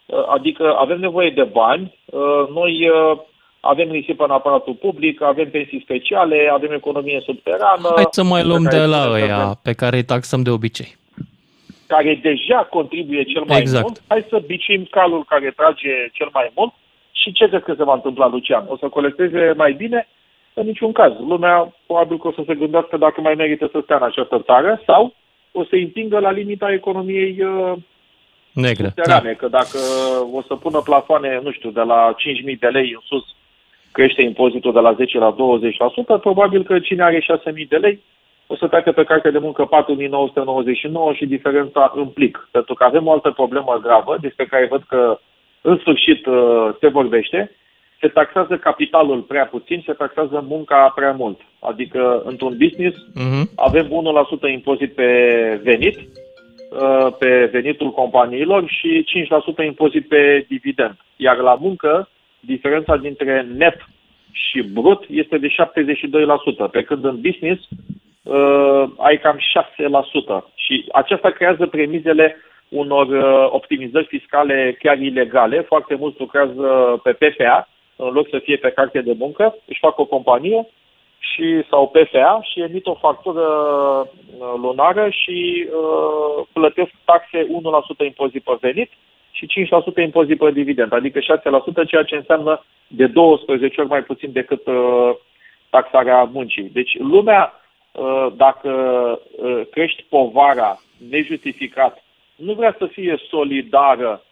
Uh, 0.09 0.25
adică 0.29 0.75
avem 0.79 1.01
nevoie 1.01 1.31
de 1.31 1.43
bani, 1.43 1.99
uh, 2.05 2.49
noi 2.55 2.89
uh, 2.89 3.19
avem 3.61 3.91
risipă 3.91 4.25
în 4.25 4.31
aparatul 4.31 4.75
public, 4.75 5.23
avem 5.23 5.51
pensii 5.51 5.81
speciale, 5.83 6.49
avem 6.53 6.73
economie 6.73 7.21
subterană. 7.25 7.93
Hai 7.95 8.07
să 8.11 8.23
mai 8.23 8.45
luăm 8.45 8.63
de 8.63 8.85
la 8.85 9.11
ăia 9.11 9.59
pe 9.63 9.73
care 9.73 9.97
îi 9.97 10.05
taxăm 10.05 10.43
de 10.43 10.51
obicei 10.51 10.97
care 11.89 12.21
deja 12.23 12.69
contribuie 12.71 13.23
cel 13.23 13.45
mai 13.47 13.61
exact. 13.61 13.85
mult, 13.85 14.03
hai 14.09 14.27
să 14.29 14.43
bicim 14.47 14.87
calul 14.91 15.25
care 15.25 15.51
trage 15.57 15.95
cel 16.13 16.29
mai 16.33 16.51
mult 16.55 16.73
și 17.13 17.33
ce 17.33 17.49
crezi 17.49 17.65
că 17.65 17.75
se 17.77 17.85
va 17.85 17.95
întâmpla, 17.95 18.27
Lucian? 18.29 18.65
O 18.69 18.77
să 18.77 18.89
colecteze 18.89 19.55
mai 19.57 19.73
bine? 19.73 20.09
În 20.55 20.67
niciun 20.67 20.93
caz. 20.93 21.13
Lumea 21.29 21.75
probabil 21.87 22.19
că 22.19 22.29
o 22.29 22.33
să 22.33 22.43
se 22.47 22.55
gândească 22.55 22.97
dacă 22.97 23.21
mai 23.21 23.35
merită 23.35 23.69
să 23.73 23.81
stea 23.83 23.97
în 23.97 24.03
această 24.03 24.43
țară 24.45 24.83
sau 24.87 25.15
o 25.53 25.65
să 25.65 25.75
împingă 25.75 26.19
la 26.19 26.31
limita 26.31 26.73
economiei 26.73 27.37
uh, 28.55 28.63
Negră. 28.63 28.93
Da. 29.07 29.21
Că 29.21 29.49
dacă 29.49 29.79
o 30.33 30.43
să 30.43 30.55
pună 30.55 30.81
plafoane, 30.85 31.41
nu 31.43 31.53
știu, 31.53 31.71
de 31.71 31.81
la 31.81 32.15
5.000 32.53 32.59
de 32.59 32.67
lei 32.67 32.91
în 32.95 33.01
sus, 33.05 33.25
crește 33.93 34.23
impozitul 34.23 34.73
de 34.73 34.81
la 34.81 34.93
10 34.93 35.19
la 35.19 35.35
20%, 35.35 36.21
probabil 36.21 36.63
că 36.65 36.79
cine 36.79 37.03
are 37.03 37.21
6.000 37.21 37.69
de 37.69 37.77
lei 37.77 38.03
o 38.51 38.57
să 38.57 38.67
treacă 38.67 38.93
pe 38.93 39.05
carte 39.05 39.31
de 39.31 39.39
muncă 39.39 39.65
4999 39.65 41.13
și 41.13 41.27
diferența 41.27 41.93
în 41.95 42.07
plic. 42.07 42.49
Pentru 42.51 42.75
că 42.75 42.85
avem 42.85 43.07
o 43.07 43.13
altă 43.13 43.31
problemă 43.31 43.81
gravă, 43.83 44.17
despre 44.21 44.47
care 44.47 44.67
văd 44.71 44.83
că 44.89 45.19
în 45.61 45.79
sfârșit 45.79 46.27
uh, 46.27 46.69
se 46.81 46.89
vorbește, 46.89 47.51
se 48.01 48.09
taxează 48.09 48.57
capitalul 48.57 49.21
prea 49.21 49.47
puțin, 49.47 49.83
se 49.87 49.93
taxează 49.93 50.45
munca 50.49 50.93
prea 50.95 51.13
mult. 51.13 51.41
Adică, 51.61 52.23
într-un 52.25 52.57
business, 52.59 52.97
uh-huh. 52.97 53.55
avem 53.55 53.87
1% 54.49 54.53
impozit 54.53 54.95
pe 54.95 55.11
venit, 55.63 55.97
uh, 55.97 56.28
pe 57.19 57.45
venitul 57.53 57.91
companiilor 57.91 58.65
și 58.69 59.07
5% 59.63 59.65
impozit 59.65 60.09
pe 60.09 60.45
dividend. 60.49 60.97
Iar 61.17 61.37
la 61.37 61.55
muncă, 61.55 62.09
diferența 62.41 62.97
dintre 62.97 63.47
net 63.57 63.77
și 64.33 64.63
brut 64.63 65.05
este 65.09 65.39
de 65.39 65.49
72%, 66.69 66.71
pe 66.71 66.83
când 66.83 67.05
în 67.05 67.21
business 67.21 67.69
uh, 68.23 68.85
ai 68.99 69.19
cam 69.19 69.37
6%. 69.37 70.55
Și 70.55 70.85
aceasta 70.93 71.31
creează 71.31 71.67
premizele 71.67 72.37
unor 72.69 73.07
uh, 73.07 73.49
optimizări 73.51 74.07
fiscale 74.07 74.77
chiar 74.79 74.99
ilegale. 74.99 75.61
Foarte 75.61 75.95
mulți 75.95 76.21
lucrează 76.21 77.01
pe 77.03 77.13
PFA, 77.13 77.69
în 77.97 78.13
loc 78.13 78.29
să 78.29 78.39
fie 78.39 78.57
pe 78.57 78.71
carte 78.71 79.01
de 79.01 79.15
muncă, 79.19 79.55
își 79.67 79.79
fac 79.79 79.99
o 79.99 80.05
companie 80.05 80.69
și 81.19 81.63
sau 81.71 81.89
PFA 81.89 82.41
și 82.43 82.61
emit 82.61 82.87
o 82.87 82.95
factură 82.95 83.47
uh, 83.47 84.55
lunară 84.63 85.09
și 85.11 85.67
uh, 85.69 86.47
plătesc 86.53 86.91
taxe 87.05 87.47
1% 88.03 88.05
impozit 88.05 88.43
pe 88.43 88.57
venit 88.61 88.91
și 89.31 89.47
5% 90.01 90.03
impozit 90.03 90.39
pe 90.39 90.51
dividend, 90.51 90.93
adică 90.93 91.19
6%, 91.19 91.23
ceea 91.87 92.03
ce 92.03 92.17
înseamnă 92.17 92.65
de 92.87 93.07
12 93.07 93.81
ori 93.81 93.91
mai 93.91 94.03
puțin 94.03 94.33
decât 94.33 94.67
uh, 94.67 95.11
taxarea 95.71 96.23
muncii. 96.33 96.71
Deci 96.73 96.99
lumea 96.99 97.53
Uh, 97.99 98.33
dacă 98.37 98.71
uh, 99.37 99.61
crești 99.71 100.05
povara 100.09 100.81
nejustificat, 101.11 102.05
nu 102.37 102.53
vrea 102.53 102.75
să 102.79 102.87
fie 102.87 103.17
solidară 103.31 104.23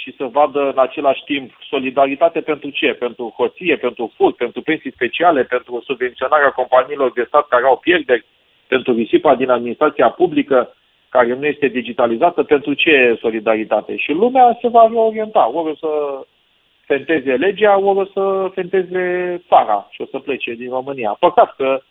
și 0.00 0.14
să 0.16 0.24
vadă 0.24 0.60
în 0.60 0.78
același 0.78 1.22
timp 1.24 1.50
solidaritate 1.70 2.40
pentru 2.40 2.70
ce? 2.70 2.92
Pentru 2.92 3.34
hoție, 3.36 3.76
pentru 3.76 4.12
furt, 4.16 4.36
pentru 4.36 4.60
pensii 4.62 4.92
speciale, 4.92 5.42
pentru 5.42 5.82
subvenționarea 5.86 6.50
companiilor 6.50 7.12
de 7.12 7.24
stat 7.26 7.48
care 7.48 7.64
au 7.64 7.76
pierderi, 7.76 8.24
pentru 8.66 8.92
risipa 8.92 9.34
din 9.34 9.50
administrația 9.50 10.08
publică 10.08 10.74
care 11.08 11.34
nu 11.34 11.46
este 11.46 11.66
digitalizată, 11.68 12.42
pentru 12.42 12.74
ce 12.74 13.18
solidaritate? 13.20 13.96
Și 13.96 14.12
lumea 14.12 14.58
se 14.60 14.68
va 14.68 14.88
reorienta. 14.90 15.50
Ori 15.54 15.70
o 15.70 15.74
să 15.74 15.88
fenteze 16.86 17.32
legea, 17.32 17.78
ori 17.78 17.98
o 17.98 18.04
să 18.04 18.50
fenteze 18.54 19.02
țara 19.48 19.88
și 19.90 20.00
o 20.00 20.06
să 20.10 20.18
plece 20.18 20.52
din 20.52 20.70
România. 20.70 21.16
Păcat 21.20 21.54
că 21.56 21.82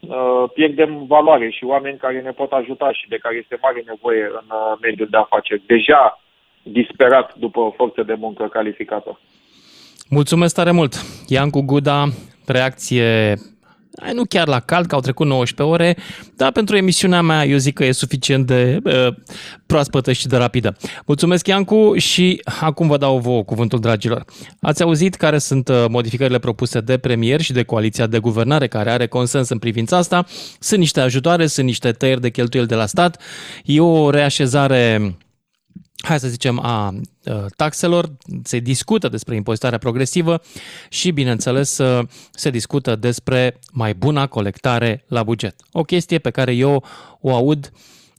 Uh, 0.00 0.50
pierdem 0.54 1.06
valoare 1.06 1.50
și 1.50 1.64
oameni 1.64 1.98
care 1.98 2.20
ne 2.20 2.30
pot 2.30 2.52
ajuta 2.52 2.92
și 2.92 3.08
de 3.08 3.16
care 3.16 3.36
este 3.36 3.58
mare 3.62 3.82
nevoie 3.86 4.24
în 4.24 4.46
uh, 4.50 4.78
mediul 4.80 5.08
de 5.10 5.16
afaceri. 5.16 5.62
Deja 5.66 6.20
disperat 6.72 7.34
după 7.38 7.60
o 7.60 7.70
forță 7.70 8.02
de 8.02 8.14
muncă 8.18 8.48
calificată. 8.52 9.20
Mulțumesc 10.08 10.54
tare 10.54 10.70
mult! 10.70 10.94
Iancu 11.26 11.60
Guda, 11.60 12.08
reacție 12.46 13.34
nu 14.12 14.24
chiar 14.24 14.48
la 14.48 14.60
cald, 14.60 14.86
că 14.86 14.94
au 14.94 15.00
trecut 15.00 15.26
19 15.26 15.74
ore, 15.74 15.96
dar 16.36 16.52
pentru 16.52 16.76
emisiunea 16.76 17.22
mea 17.22 17.44
eu 17.44 17.56
zic 17.56 17.74
că 17.74 17.84
e 17.84 17.92
suficient 17.92 18.46
de 18.46 18.78
uh, 18.84 19.14
proaspătă 19.66 20.12
și 20.12 20.26
de 20.26 20.36
rapidă. 20.36 20.76
Mulțumesc, 21.06 21.46
Iancu, 21.46 21.94
și 21.96 22.40
acum 22.60 22.88
vă 22.88 22.96
dau 22.96 23.18
vouă 23.18 23.44
cuvântul, 23.44 23.80
dragilor. 23.80 24.24
Ați 24.60 24.82
auzit 24.82 25.14
care 25.14 25.38
sunt 25.38 25.68
uh, 25.68 25.84
modificările 25.88 26.38
propuse 26.38 26.80
de 26.80 26.98
premier 26.98 27.40
și 27.40 27.52
de 27.52 27.62
coaliția 27.62 28.06
de 28.06 28.18
guvernare 28.18 28.66
care 28.66 28.90
are 28.90 29.06
consens 29.06 29.48
în 29.48 29.58
privința 29.58 29.96
asta. 29.96 30.24
Sunt 30.58 30.80
niște 30.80 31.00
ajutoare, 31.00 31.46
sunt 31.46 31.66
niște 31.66 31.92
tăieri 31.92 32.20
de 32.20 32.30
cheltuieli 32.30 32.68
de 32.68 32.74
la 32.74 32.86
stat, 32.86 33.22
e 33.64 33.80
o 33.80 34.10
reașezare 34.10 35.14
hai 36.04 36.20
să 36.20 36.28
zicem, 36.28 36.58
a 36.58 36.94
taxelor, 37.56 38.16
se 38.42 38.58
discută 38.58 39.08
despre 39.08 39.34
impozitarea 39.34 39.78
progresivă 39.78 40.40
și, 40.88 41.10
bineînțeles, 41.10 41.80
se 42.30 42.50
discută 42.50 42.96
despre 42.96 43.58
mai 43.72 43.94
bună 43.94 44.26
colectare 44.26 45.04
la 45.08 45.22
buget. 45.22 45.56
O 45.72 45.82
chestie 45.82 46.18
pe 46.18 46.30
care 46.30 46.52
eu 46.52 46.84
o 47.20 47.34
aud 47.34 47.72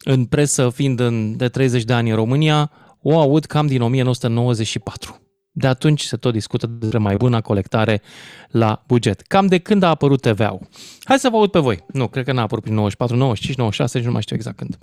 în 0.03 0.25
presă, 0.25 0.69
fiind 0.69 0.99
în, 0.99 1.37
de 1.37 1.47
30 1.47 1.83
de 1.83 1.93
ani 1.93 2.09
în 2.09 2.15
România, 2.15 2.71
o 3.01 3.19
aud 3.19 3.45
cam 3.45 3.67
din 3.67 3.81
1994. 3.81 5.21
De 5.51 5.67
atunci 5.67 6.01
se 6.01 6.17
tot 6.17 6.33
discută 6.33 6.67
despre 6.67 6.97
mai 6.97 7.15
bună 7.15 7.41
colectare 7.41 8.01
la 8.49 8.83
buget. 8.87 9.21
Cam 9.21 9.47
de 9.47 9.57
când 9.57 9.83
a 9.83 9.89
apărut 9.89 10.21
TVA-ul. 10.21 10.67
Hai 11.03 11.19
să 11.19 11.29
vă 11.29 11.35
aud 11.35 11.51
pe 11.51 11.59
voi. 11.59 11.83
Nu, 11.93 12.07
cred 12.07 12.25
că 12.25 12.31
n-a 12.31 12.41
apărut 12.41 12.63
prin 12.63 12.75
94, 12.75 13.15
95, 13.15 13.57
96, 13.57 13.97
nici 13.97 14.07
nu 14.07 14.13
mai 14.13 14.21
știu 14.21 14.35
exact 14.35 14.57
când. 14.57 14.77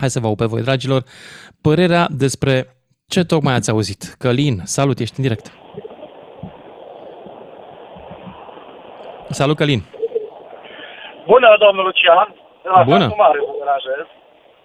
Hai 0.00 0.08
să 0.14 0.20
vă 0.20 0.26
aud 0.26 0.36
pe 0.36 0.44
voi, 0.44 0.62
dragilor, 0.62 1.02
părerea 1.62 2.06
despre 2.24 2.52
ce 3.12 3.20
tocmai 3.24 3.54
ați 3.54 3.70
auzit. 3.70 4.02
Călin, 4.18 4.56
salut, 4.64 4.98
ești 4.98 5.18
în 5.18 5.24
direct. 5.26 5.46
Salut, 9.28 9.56
Călin. 9.56 9.80
Bună, 11.26 11.56
domnul 11.64 11.84
Lucian. 11.84 12.34
La 12.62 12.82
Bună. 12.82 13.06
Mare, 13.16 13.38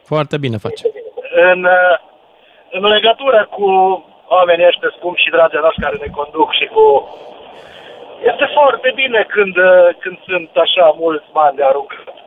Foarte 0.03 0.37
bine 0.37 0.57
face. 0.57 0.83
În, 1.51 1.67
în 2.71 2.83
legătură 2.95 3.47
cu 3.55 3.67
oamenii 4.27 4.65
ăștia 4.67 4.93
scumpi 4.97 5.21
și 5.21 5.29
dragi 5.29 5.55
noștri 5.55 5.83
care 5.83 5.97
ne 6.01 6.09
conduc 6.19 6.49
și 6.53 6.65
cu... 6.65 6.83
Este 8.31 8.45
foarte 8.53 8.91
bine 8.95 9.25
când, 9.33 9.55
când 9.99 10.17
sunt 10.27 10.49
așa 10.65 10.95
mulți 10.97 11.25
bani 11.31 11.55
de 11.55 11.63
aruncat 11.63 12.22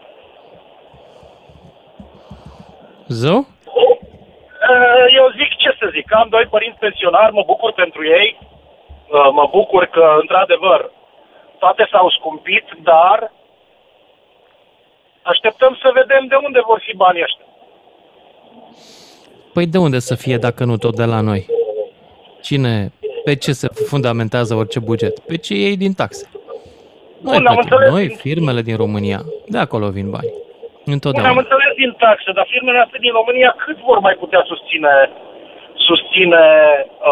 Zău? 3.08 3.38
Uh, 3.38 5.04
eu 5.18 5.26
zic, 5.38 5.50
ce 5.56 5.70
să 5.80 5.86
zic, 5.92 6.14
am 6.14 6.28
doi 6.30 6.46
părinți 6.50 6.78
pensionari, 6.78 7.32
mă 7.32 7.42
bucur 7.46 7.72
pentru 7.72 8.06
ei, 8.06 8.38
uh, 8.40 9.28
mă 9.32 9.48
bucur 9.50 9.84
că, 9.84 10.16
într-adevăr, 10.20 10.90
toate 11.58 11.88
s-au 11.90 12.10
scumpit, 12.10 12.64
dar 12.82 13.32
așteptăm 15.22 15.78
să 15.82 15.90
vedem 15.94 16.26
de 16.26 16.34
unde 16.44 16.60
vor 16.66 16.80
fi 16.86 16.96
banii 16.96 17.22
ăștia. 17.22 17.44
Păi 19.52 19.66
de 19.66 19.78
unde 19.78 19.98
să 19.98 20.14
fie 20.14 20.36
dacă 20.36 20.64
nu 20.64 20.76
tot 20.76 20.96
de 20.96 21.04
la 21.04 21.20
noi? 21.20 21.46
Cine 22.42 22.92
Pe 23.24 23.34
ce 23.36 23.52
se 23.52 23.68
fundamentează 23.68 24.54
orice 24.54 24.78
buget? 24.80 25.18
Pe 25.18 25.36
ce 25.36 25.54
iei 25.54 25.76
din 25.76 25.92
taxe. 25.92 26.30
Noi 27.20 27.36
Bun, 27.36 27.46
am 27.46 27.54
plătim, 27.54 27.70
înțeles. 27.72 27.90
noi, 27.92 28.16
firmele 28.16 28.62
din 28.62 28.76
România. 28.76 29.20
De 29.48 29.58
acolo 29.58 29.88
vin 29.88 30.10
bani. 30.10 30.32
Bun, 30.86 30.94
am 30.94 31.00
Întotdeauna. 31.00 31.42
înțeles 31.44 31.72
din 31.82 31.92
taxe, 32.04 32.30
dar 32.32 32.46
firmele 32.54 32.78
astea 32.78 33.04
din 33.06 33.12
România 33.20 33.50
cât 33.64 33.78
vor 33.88 33.98
mai 33.98 34.14
putea 34.22 34.42
susține, 34.50 35.10
susține 35.88 36.44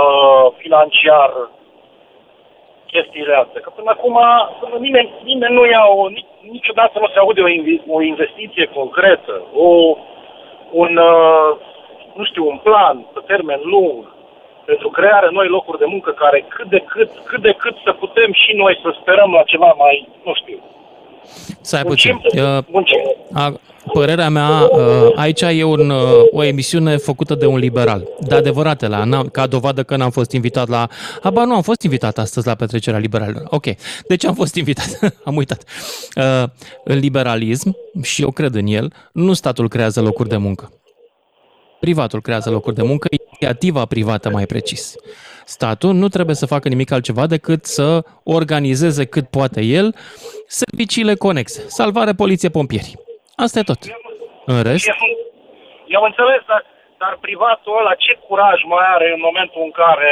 uh, 0.01 0.47
financiar 0.63 1.31
chestiile 2.87 3.35
astea? 3.35 3.61
Că 3.61 3.71
până 3.71 3.91
acum 3.91 4.17
până 4.61 4.77
nimeni, 4.87 5.11
nimeni 5.25 5.55
nu 5.55 5.65
ia 5.67 5.85
o, 5.87 6.09
nici, 6.09 6.33
niciodată 6.51 6.99
nu 6.99 7.09
se 7.13 7.19
aude 7.19 7.41
o, 7.43 7.49
invi- 7.59 7.85
o 7.97 8.03
investiție 8.03 8.65
concretă, 8.79 9.35
o, 9.55 9.69
un, 10.71 10.97
uh, 10.97 11.51
nu 12.19 12.25
știu, 12.25 12.45
un 12.53 12.59
plan 12.69 12.97
pe 13.15 13.21
termen 13.27 13.61
lung 13.63 14.15
pentru 14.65 14.89
crearea 14.89 15.29
noi 15.39 15.49
locuri 15.49 15.79
de 15.79 15.93
muncă 15.95 16.11
care 16.11 16.45
cât 16.49 16.69
de 16.75 16.79
cât, 16.79 17.11
cât 17.25 17.41
de 17.41 17.53
cât 17.53 17.77
să 17.85 17.93
putem 17.93 18.33
și 18.33 18.53
noi 18.63 18.79
să 18.83 18.99
sperăm 19.01 19.31
la 19.33 19.43
ceva 19.43 19.75
mai, 19.79 20.09
nu 20.25 20.35
știu, 20.35 20.59
Stai 21.61 21.83
puțin. 21.83 22.11
muncim, 22.13 22.43
Uh, 22.43 22.59
muncim. 22.71 22.99
A, 23.33 23.61
părerea 23.93 24.29
mea, 24.29 24.49
uh, 24.49 25.13
aici 25.17 25.41
e 25.41 25.63
un, 25.65 25.91
uh, 25.91 25.99
o 26.33 26.43
emisiune 26.43 26.97
făcută 26.97 27.35
de 27.35 27.47
un 27.47 27.57
liberal. 27.59 28.09
De 28.21 28.35
adevăratele, 28.35 29.05
n-am- 29.05 29.29
ca 29.29 29.47
dovadă 29.47 29.83
că 29.83 29.97
n-am 29.97 30.11
fost 30.11 30.33
invitat 30.33 30.69
la... 30.69 30.89
Aba, 31.23 31.45
nu, 31.45 31.55
am 31.55 31.63
fost 31.63 31.83
invitat 31.83 32.19
astăzi 32.19 32.47
la 32.47 32.55
petrecerea 32.55 32.99
liberalilor. 32.99 33.43
Ok, 33.51 33.65
deci 34.09 34.25
am 34.25 34.35
fost 34.35 34.55
invitat, 34.55 34.99
am 35.25 35.37
uitat. 35.37 35.65
Uh, 36.17 36.45
În 36.85 36.99
liberalism, 36.99 37.77
și 38.03 38.23
eu 38.23 38.31
cred 38.31 38.55
în 38.55 38.67
el, 38.67 38.93
nu 39.13 39.33
statul 39.33 39.69
creează 39.69 40.01
locuri 40.01 40.29
de 40.29 40.37
muncă. 40.37 40.73
Privatul 41.81 42.21
creează 42.21 42.51
locuri 42.51 42.75
de 42.75 42.83
muncă, 42.83 43.09
inițiativa 43.29 43.85
privată 43.85 44.31
mai 44.31 44.47
precis. 44.47 44.95
Statul 45.47 45.95
nu 45.95 46.09
trebuie 46.09 46.35
să 46.37 46.47
facă 46.47 46.69
nimic 46.69 46.91
altceva 46.91 47.27
decât 47.27 47.65
să 47.65 48.05
organizeze 48.23 49.05
cât 49.05 49.27
poate 49.29 49.61
el 49.61 49.95
serviciile 50.63 51.15
conexe, 51.27 51.61
salvare, 51.81 52.13
poliție, 52.23 52.57
pompieri. 52.59 52.93
Asta 53.45 53.59
e 53.59 53.71
tot. 53.71 53.81
În 54.53 54.59
rest, 54.69 54.87
Eu, 54.93 54.99
eu 55.97 56.03
înțeles, 56.11 56.43
dar, 56.53 56.63
dar 57.03 57.13
privatul 57.27 57.79
ăla 57.81 57.95
ce 58.05 58.13
curaj 58.27 58.59
mai 58.75 58.87
are 58.95 59.07
în 59.17 59.23
momentul 59.29 59.63
în 59.69 59.73
care 59.83 60.11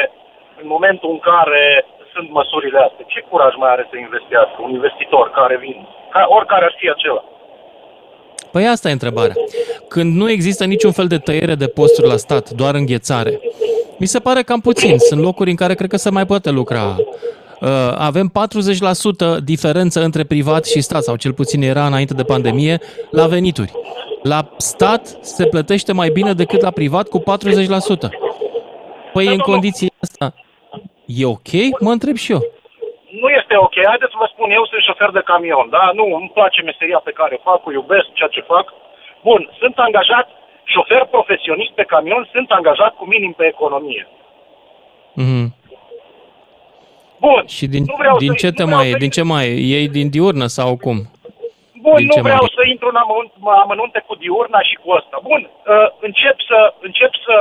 în 0.62 0.68
momentul 0.75 1.11
în 1.16 1.20
care 1.32 1.64
sunt 2.12 2.28
măsurile 2.38 2.78
astea? 2.87 3.04
Ce 3.14 3.20
curaj 3.30 3.52
mai 3.62 3.70
are 3.75 3.84
să 3.90 3.96
investească 3.96 4.58
un 4.66 4.70
investitor 4.78 5.25
care 5.38 5.56
vin, 5.64 5.78
ca, 6.12 6.20
oricare 6.38 6.64
ar 6.64 6.75
fi 6.80 6.88
acela? 6.96 7.25
păi 8.52 8.66
asta 8.66 8.88
e 8.88 8.92
întrebarea. 8.92 9.34
Când 9.88 10.16
nu 10.16 10.30
există 10.30 10.64
niciun 10.64 10.92
fel 10.92 11.06
de 11.06 11.18
tăiere 11.18 11.54
de 11.54 11.66
posturi 11.66 12.08
la 12.08 12.16
stat, 12.16 12.50
doar 12.50 12.75
înghețare, 12.75 13.40
mi 13.99 14.06
se 14.06 14.18
pare 14.18 14.42
cam 14.42 14.61
puțin. 14.61 14.99
Sunt 14.99 15.20
locuri 15.20 15.50
în 15.50 15.56
care 15.56 15.75
cred 15.75 15.88
că 15.88 15.96
se 15.96 16.11
mai 16.11 16.26
poate 16.26 16.50
lucra. 16.50 16.96
Uh, 17.62 17.69
Avem 18.11 18.26
40% 19.38 19.45
diferență 19.52 19.99
între 20.00 20.25
privat 20.25 20.64
și 20.64 20.81
stat, 20.81 21.02
sau 21.02 21.16
cel 21.16 21.33
puțin 21.33 21.62
era 21.62 21.87
înainte 21.87 22.14
de 22.14 22.31
pandemie, 22.33 22.76
la 23.11 23.26
venituri. 23.26 23.73
La 24.23 24.40
stat 24.57 25.04
se 25.35 25.45
plătește 25.47 25.92
mai 25.92 26.11
bine 26.19 26.33
decât 26.33 26.61
la 26.61 26.71
privat 26.71 27.07
cu 27.09 27.19
40%. 27.21 27.23
Păi 29.12 29.26
în 29.26 29.38
condiția 29.38 29.88
asta, 30.07 30.26
e 31.07 31.25
ok? 31.37 31.52
Mă 31.87 31.92
întreb 31.97 32.16
și 32.25 32.33
eu. 32.33 32.42
Nu 33.21 33.28
este 33.40 33.54
ok. 33.66 33.76
Haideți 33.92 34.12
să 34.14 34.21
vă 34.23 34.28
spun, 34.35 34.49
eu 34.59 34.64
sunt 34.71 34.83
șofer 34.88 35.11
de 35.19 35.23
camion, 35.31 35.66
da? 35.76 35.85
Nu, 35.99 36.04
îmi 36.19 36.33
place 36.37 36.61
meseria 36.62 37.00
pe 37.09 37.16
care 37.19 37.33
o 37.38 37.45
fac, 37.50 37.61
o 37.66 37.73
iubesc 37.73 38.07
ceea 38.19 38.35
ce 38.37 38.50
fac. 38.52 38.66
Bun, 39.28 39.40
sunt 39.61 39.76
angajat, 39.87 40.26
șofer 40.75 41.02
profesionist 41.16 41.73
pe 41.75 41.90
camion, 41.92 42.28
sunt 42.35 42.49
angajat 42.50 42.92
cu 42.97 43.04
minim 43.14 43.33
pe 43.33 43.47
economie. 43.54 44.04
Mhm. 45.14 45.45
Bun. 47.26 47.43
Și 47.57 47.67
din, 47.75 47.83
nu 47.93 47.97
vreau 48.02 48.17
din 48.25 48.33
să- 48.35 48.41
ce 48.43 48.49
nu 48.50 48.57
te 48.59 48.64
vreau 48.64 48.79
mai, 48.79 48.88
să- 48.95 49.00
din 49.05 49.11
ce 49.17 49.23
mai, 49.35 49.47
ei 49.76 49.87
din 49.97 50.09
diurnă 50.17 50.47
sau 50.59 50.71
cum? 50.85 50.99
Bun, 51.87 51.99
Din 52.00 52.09
nu 52.11 52.14
ce 52.17 52.26
vreau 52.29 52.43
motiv? 52.45 52.57
să 52.59 52.62
intru 52.73 52.88
în 52.93 52.99
amănunt- 53.05 53.37
amănunte 53.64 54.00
cu 54.09 54.14
diurna 54.23 54.61
și 54.69 54.75
cu 54.83 54.88
ăsta. 54.99 55.17
Bun, 55.31 55.41
uh, 55.50 55.88
încep 56.09 56.37
să, 56.51 56.59
încep 56.88 57.12
să, 57.27 57.37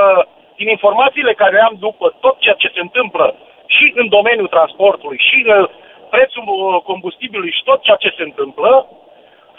din 0.60 0.68
informațiile 0.76 1.32
care 1.42 1.56
am 1.68 1.74
după 1.86 2.06
tot 2.24 2.36
ceea 2.44 2.56
ce 2.62 2.68
se 2.74 2.80
întâmplă 2.86 3.26
și 3.74 3.84
în 4.00 4.06
domeniul 4.16 4.54
transportului 4.56 5.20
și 5.28 5.38
uh, 5.46 5.68
prețul 6.14 6.44
uh, 6.48 6.80
combustibilului 6.90 7.56
și 7.56 7.62
tot 7.70 7.80
ceea 7.82 7.96
ce 8.04 8.10
se 8.16 8.22
întâmplă, 8.30 8.70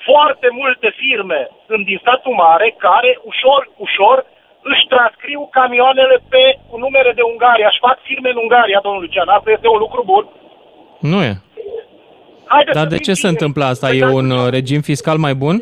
foarte 0.10 0.48
multe 0.60 0.90
firme 1.02 1.40
sunt 1.68 1.86
din 1.90 1.98
statul 2.06 2.34
mare 2.46 2.68
care 2.88 3.12
ușor, 3.32 3.62
ușor 3.88 4.18
își 4.72 4.86
transcriu 4.94 5.42
camioanele 5.58 6.18
pe 6.34 6.44
cu 6.70 6.76
numere 6.86 7.12
de 7.20 7.24
Ungaria, 7.32 7.70
își 7.72 7.84
fac 7.88 7.98
firme 8.10 8.30
în 8.34 8.40
Ungaria, 8.46 8.80
domnul 8.86 9.02
Lucian. 9.02 9.30
Asta 9.38 9.50
este 9.52 9.68
un 9.68 9.80
lucru 9.86 10.02
bun. 10.12 10.24
Nu 11.12 11.20
e. 11.30 11.34
Haideți 12.54 12.76
Dar 12.78 12.86
să 12.88 12.94
de 12.94 13.00
fim 13.00 13.08
ce 13.08 13.14
se 13.14 13.20
sinceri. 13.20 13.34
întâmplă 13.36 13.64
asta? 13.72 13.88
Păi 13.88 13.98
E 13.98 14.06
da, 14.08 14.14
un 14.20 14.28
uh, 14.40 14.46
regim 14.58 14.82
fiscal 14.92 15.18
mai 15.26 15.36
bun? 15.44 15.56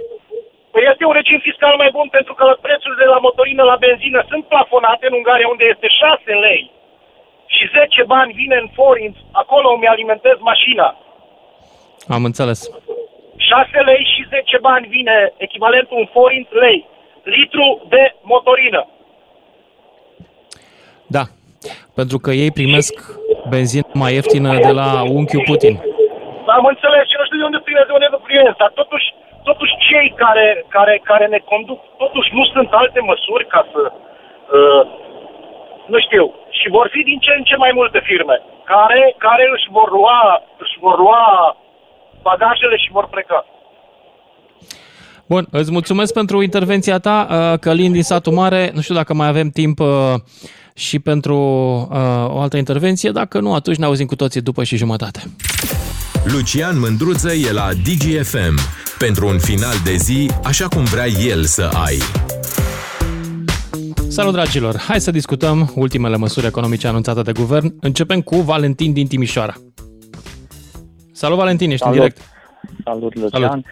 Păi 0.73 0.83
este 0.91 1.03
un 1.09 1.15
regim 1.19 1.39
fiscal 1.49 1.73
mai 1.81 1.91
bun 1.97 2.07
pentru 2.17 2.33
că 2.39 2.45
prețurile 2.67 3.05
la 3.13 3.19
motorină 3.25 3.63
la 3.71 3.77
benzină 3.85 4.19
sunt 4.31 4.43
plafonate 4.53 5.03
în 5.07 5.13
Ungaria 5.19 5.47
unde 5.53 5.65
este 5.73 5.87
6 5.87 6.31
lei 6.45 6.63
și 7.55 7.63
10 7.77 8.03
bani 8.13 8.31
vine 8.41 8.57
în 8.63 8.69
forint, 8.79 9.15
acolo 9.41 9.67
îmi 9.71 9.87
alimentez 9.93 10.37
mașina. 10.51 10.87
Am 12.15 12.23
înțeles. 12.29 12.59
6 13.37 13.79
lei 13.89 14.03
și 14.13 14.21
10 14.29 14.57
bani 14.67 14.87
vine 14.97 15.33
echivalentul 15.37 15.97
în 16.03 16.09
forint 16.17 16.47
lei, 16.63 16.79
litru 17.23 17.85
de 17.89 18.15
motorină. 18.21 18.87
Da. 21.07 21.23
Pentru 21.95 22.17
că 22.23 22.31
ei 22.31 22.51
primesc 22.51 22.93
benzină 23.49 23.87
mai 23.93 24.13
ieftină 24.13 24.49
de 24.67 24.71
la 24.71 24.89
unchiul 25.17 25.43
Putin. 25.51 25.75
Am 26.57 26.65
înțeles 26.73 27.05
și 27.11 27.17
nu 27.19 27.25
știu 27.25 27.39
de 27.41 27.47
unde 27.49 27.61
primesc, 27.67 27.87
de 27.87 27.97
unde 27.97 28.09
nu 28.11 28.19
primesc, 28.27 28.57
dar 28.63 28.71
totuși, 28.81 29.07
totuși 29.49 29.73
cei 29.87 30.07
care, 30.23 30.65
care, 30.75 31.01
care 31.09 31.25
ne 31.27 31.39
conduc, 31.51 31.79
totuși 32.03 32.29
nu 32.37 32.43
sunt 32.53 32.69
alte 32.81 32.99
măsuri 32.99 33.45
ca 33.53 33.61
să, 33.71 33.81
uh, 33.91 34.83
nu 35.93 35.99
știu, 36.05 36.23
și 36.59 36.67
vor 36.69 36.87
fi 36.93 37.01
din 37.09 37.19
ce 37.25 37.31
în 37.37 37.43
ce 37.43 37.55
mai 37.55 37.71
multe 37.79 37.99
firme 38.09 38.41
care, 38.73 39.15
care 39.17 39.45
își 39.55 39.67
vor 39.77 39.89
lua, 39.91 40.43
își 40.63 40.77
vor 40.79 40.97
lua 41.05 41.23
bagajele 42.21 42.77
și 42.83 42.91
vor 42.97 43.07
pleca. 43.13 43.45
Bun, 45.31 45.47
îți 45.51 45.71
mulțumesc 45.71 46.13
pentru 46.13 46.41
intervenția 46.41 46.99
ta, 46.99 47.27
uh, 47.29 47.59
Călin 47.59 47.91
din 47.91 48.03
satul 48.03 48.33
mare. 48.33 48.71
Nu 48.73 48.81
știu 48.81 48.95
dacă 48.95 49.13
mai 49.13 49.27
avem 49.27 49.49
timp 49.49 49.79
uh, 49.79 49.87
și 50.73 50.99
pentru 50.99 51.35
uh, 51.91 51.97
o 52.27 52.39
altă 52.39 52.57
intervenție. 52.57 53.11
Dacă 53.11 53.39
nu, 53.39 53.53
atunci 53.53 53.77
ne 53.77 53.85
auzim 53.85 54.05
cu 54.05 54.15
toții 54.15 54.41
după 54.41 54.63
și 54.63 54.77
jumătate. 54.77 55.23
Lucian 56.23 56.79
Mândruță 56.79 57.33
e 57.33 57.51
la 57.51 57.69
DGFM 57.73 58.59
pentru 58.97 59.27
un 59.27 59.39
final 59.39 59.75
de 59.83 59.95
zi 59.95 60.29
așa 60.43 60.67
cum 60.67 60.83
vrea 60.83 61.07
el 61.07 61.43
să 61.43 61.69
ai. 61.85 61.97
Salut, 64.07 64.33
dragilor! 64.33 64.77
Hai 64.77 65.01
să 65.01 65.11
discutăm 65.11 65.71
ultimele 65.75 66.17
măsuri 66.17 66.45
economice 66.45 66.87
anunțate 66.87 67.21
de 67.21 67.31
guvern. 67.31 67.75
Începem 67.79 68.21
cu 68.21 68.35
Valentin 68.35 68.93
din 68.93 69.07
Timișoara. 69.07 69.53
Salut, 71.11 71.37
Valentin, 71.37 71.71
ești 71.71 71.83
Salut. 71.83 71.97
în 71.97 72.03
direct. 72.03 72.21
Salut, 72.83 73.15
Lucian. 73.15 73.41
Salut. 73.41 73.65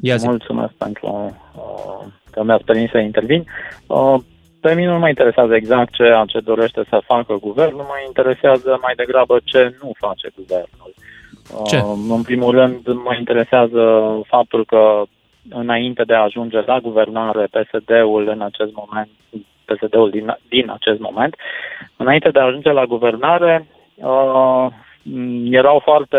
Ia 0.00 0.16
zi. 0.16 0.26
Mulțumesc 0.26 0.72
pentru 0.72 1.36
uh, 1.56 2.06
că 2.30 2.42
mi-ați 2.42 2.64
permis 2.64 2.90
să 2.90 2.98
intervin. 2.98 3.44
Uh, 3.86 4.14
pe 4.60 4.74
mine 4.74 4.88
nu 4.88 4.98
mă 4.98 5.08
interesează 5.08 5.54
exact 5.54 5.92
ceea 5.92 6.24
ce 6.26 6.40
dorește 6.40 6.84
să 6.88 7.02
facă 7.04 7.34
guvernul, 7.40 7.80
mă 7.80 7.98
interesează 8.06 8.78
mai 8.80 8.94
degrabă 8.96 9.40
ce 9.44 9.76
nu 9.82 9.92
face 9.98 10.28
guvernul. 10.36 10.94
Uh, 11.54 11.62
Ce? 11.66 11.76
În 12.08 12.22
primul 12.22 12.50
rând, 12.50 12.86
mă 12.86 13.16
interesează 13.18 13.82
faptul 14.26 14.64
că 14.64 15.02
înainte 15.50 16.02
de 16.02 16.14
a 16.14 16.22
ajunge 16.22 16.60
la 16.66 16.78
guvernare, 16.78 17.48
PSD-ul 17.50 18.28
în 18.28 18.40
acest 18.40 18.72
moment, 18.72 19.08
PSD-ul 19.64 20.10
din, 20.10 20.36
din 20.48 20.70
acest 20.70 21.00
moment, 21.00 21.36
înainte 21.96 22.30
de 22.30 22.38
a 22.38 22.44
ajunge 22.44 22.70
la 22.70 22.84
guvernare, 22.84 23.66
uh, 23.94 24.66
erau 25.50 25.78
foarte, 25.78 26.16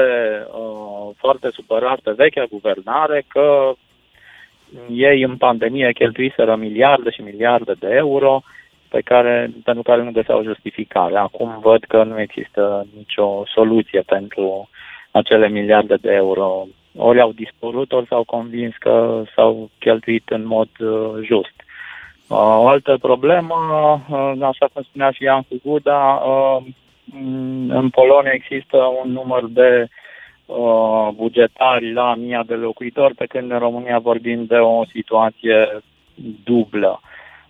uh, 0.51 1.15
foarte 1.17 1.49
supărați 1.53 2.01
pe 2.01 2.11
vechea 2.11 2.45
guvernare 2.49 3.25
că 3.27 3.73
ei 4.89 5.21
în 5.21 5.37
pandemie 5.37 5.91
cheltuiseră 5.91 6.55
miliarde 6.55 7.09
și 7.09 7.21
miliarde 7.21 7.73
de 7.79 7.87
euro 7.89 8.41
pe 8.89 9.01
care, 9.01 9.51
pentru 9.63 9.83
care 9.83 10.03
nu 10.03 10.11
găseau 10.11 10.43
justificare. 10.43 11.17
Acum 11.17 11.59
văd 11.61 11.83
că 11.83 12.03
nu 12.03 12.19
există 12.19 12.87
nicio 12.97 13.43
soluție 13.53 14.01
pentru 14.01 14.69
acele 15.11 15.49
miliarde 15.49 15.95
de 16.01 16.11
euro. 16.11 16.67
Ori 16.97 17.21
au 17.21 17.31
dispărut, 17.31 17.91
ori 17.91 18.07
s-au 18.07 18.23
convins 18.23 18.75
că 18.79 19.23
s-au 19.35 19.69
cheltuit 19.79 20.29
în 20.29 20.45
mod 20.45 20.69
uh, 20.79 21.25
just. 21.25 21.55
Uh, 22.27 22.37
o 22.37 22.67
altă 22.67 22.97
problemă, 23.01 23.55
uh, 24.09 24.41
așa 24.41 24.69
cum 24.73 24.81
spunea 24.83 25.11
și 25.11 25.23
Ian 25.23 25.45
Guda, 25.63 26.21
uh, 26.25 26.63
în 27.67 27.89
Polonia 27.89 28.31
există 28.33 28.77
un 29.03 29.11
număr 29.11 29.45
de 29.49 29.87
uh, 30.45 31.09
bugetari 31.15 31.93
la 31.93 32.15
mii 32.15 32.39
de 32.45 32.53
locuitori, 32.53 33.15
pe 33.15 33.25
când 33.25 33.51
în 33.51 33.59
România 33.59 33.99
vorbim 33.99 34.45
de 34.45 34.55
o 34.55 34.85
situație 34.85 35.83
dublă. 36.43 37.01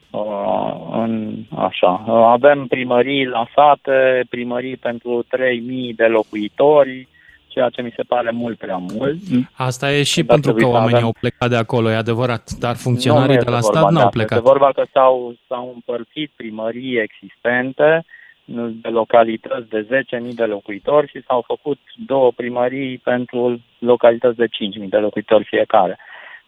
Uh, 0.10 0.74
în, 0.92 1.36
așa. 1.58 2.04
Uh, 2.08 2.14
avem 2.14 2.66
primării 2.68 3.26
la 3.26 3.48
sate, 3.56 4.26
primării 4.30 4.78
pentru 4.78 5.26
3.000 5.38 5.96
de 5.96 6.06
locuitori, 6.06 7.08
ceea 7.48 7.70
ce 7.70 7.82
mi 7.82 7.94
se 7.96 8.04
pare 8.08 8.32
mult 8.32 8.58
prea 8.58 8.78
mult. 8.78 9.18
Asta 9.54 9.92
e 9.94 10.04
și 10.04 10.24
Dar 10.24 10.36
pentru 10.36 10.54
că 10.54 10.66
oamenii 10.66 10.96
avem... 10.96 11.06
au 11.06 11.16
plecat 11.20 11.50
de 11.50 11.56
acolo, 11.56 11.90
e 11.90 11.96
adevărat, 11.96 12.50
dar 12.60 12.76
funcționarii 12.76 13.38
de 13.38 13.50
la 13.50 13.60
stat 13.60 13.92
n-au 13.92 14.10
plecat. 14.10 14.38
Este 14.38 14.50
vorba 14.50 14.72
că 14.72 14.84
s-au, 14.92 15.36
s-au 15.48 15.72
împărțit 15.74 16.32
primării 16.36 16.98
existente 16.98 18.06
de 18.46 18.90
localități 18.90 19.70
de 19.70 20.06
10.000 20.22 20.34
de 20.36 20.44
locuitori 20.44 21.08
și 21.08 21.24
s-au 21.28 21.44
făcut 21.48 21.80
două 22.06 22.32
primării 22.32 22.98
pentru 22.98 23.62
localități 23.80 24.38
de 24.38 24.46
5.000 24.46 24.90
de 24.90 24.98
locuitori 24.98 25.44
fiecare. 25.44 25.98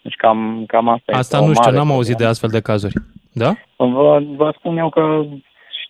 Deci 0.02 0.16
cam, 0.16 0.64
cam 0.68 0.88
asta, 0.90 1.18
asta 1.18 1.40
nu 1.40 1.54
știu, 1.54 1.72
n-am 1.72 1.92
auzit 1.92 2.16
de 2.16 2.26
astfel 2.26 2.50
de 2.50 2.62
cazuri. 2.62 2.94
Da? 3.32 3.54
Vă, 3.76 4.22
vă 4.36 4.54
spun 4.58 4.78
eu 4.78 4.90
că 4.90 5.26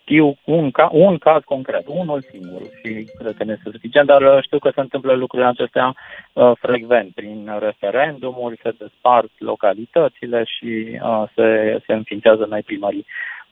știu 0.06 0.36
un, 0.44 0.70
ca, 0.70 0.88
un 0.92 1.18
caz 1.18 1.42
concret, 1.44 1.84
unul 1.86 2.24
singur 2.30 2.60
și 2.62 3.08
cred 3.18 3.34
că 3.36 3.44
ne 3.44 3.52
este 3.56 3.70
suficient, 3.70 4.06
dar 4.06 4.22
uh, 4.22 4.42
știu 4.42 4.58
că 4.58 4.70
se 4.74 4.80
întâmplă 4.80 5.12
lucrurile 5.12 5.48
acestea 5.48 5.94
uh, 6.32 6.52
frecvent. 6.60 7.14
Prin 7.14 7.50
referendumuri 7.58 8.60
se 8.62 8.74
despart 8.78 9.30
localitățile 9.38 10.44
și 10.44 11.00
uh, 11.02 11.24
se, 11.34 11.78
se 11.86 11.92
înființează 11.92 12.46
noi 12.48 12.62
primării. 12.62 13.06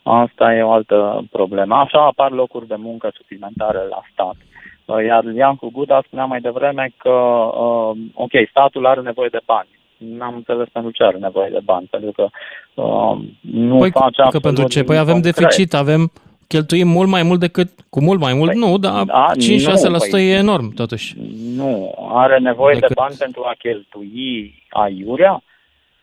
Asta 0.06 0.54
e 0.54 0.62
o 0.62 0.70
altă 0.70 1.24
problemă. 1.30 1.74
Așa 1.74 2.06
apar 2.06 2.30
locuri 2.30 2.66
de 2.66 2.76
muncă 2.78 3.10
suplimentare 3.14 3.78
la 3.88 4.02
stat. 4.12 4.36
Uh, 4.84 5.04
iar 5.04 5.24
Iancu 5.24 5.70
Guda 5.72 6.02
spunea 6.06 6.24
mai 6.24 6.40
devreme 6.40 6.90
că, 6.96 7.10
uh, 7.10 7.96
ok, 8.14 8.30
statul 8.50 8.86
are 8.86 9.00
nevoie 9.00 9.28
de 9.28 9.40
bani 9.44 9.68
n-am 9.98 10.34
înțeles 10.34 10.68
pentru 10.72 10.90
ce 10.90 11.04
are 11.04 11.16
nevoie 11.18 11.50
de 11.50 11.60
bani, 11.64 11.88
pentru 11.90 12.12
că 12.12 12.28
uh, 12.74 13.18
nu 13.40 13.78
păi, 13.78 13.90
face 13.90 14.22
că 14.30 14.38
pentru 14.38 14.68
ce? 14.68 14.82
Păi 14.82 14.98
avem 14.98 15.12
concret. 15.12 15.34
deficit, 15.34 15.74
avem 15.74 16.12
cheltuim 16.46 16.88
mult 16.88 17.08
mai 17.08 17.22
mult 17.22 17.40
decât, 17.40 17.70
cu 17.90 18.02
mult 18.02 18.20
mai 18.20 18.34
mult, 18.34 18.50
păi, 18.50 18.60
nu, 18.60 18.78
dar 18.78 19.04
a, 19.08 19.30
5-6% 20.06 20.10
păi, 20.10 20.30
e 20.30 20.34
enorm 20.34 20.74
totuși. 20.74 21.14
Nu, 21.56 21.94
are 22.12 22.38
nevoie 22.38 22.74
decât... 22.74 22.88
de 22.88 22.94
bani 22.96 23.14
pentru 23.18 23.42
a 23.44 23.54
cheltui 23.58 24.62
aiurea, 24.70 25.42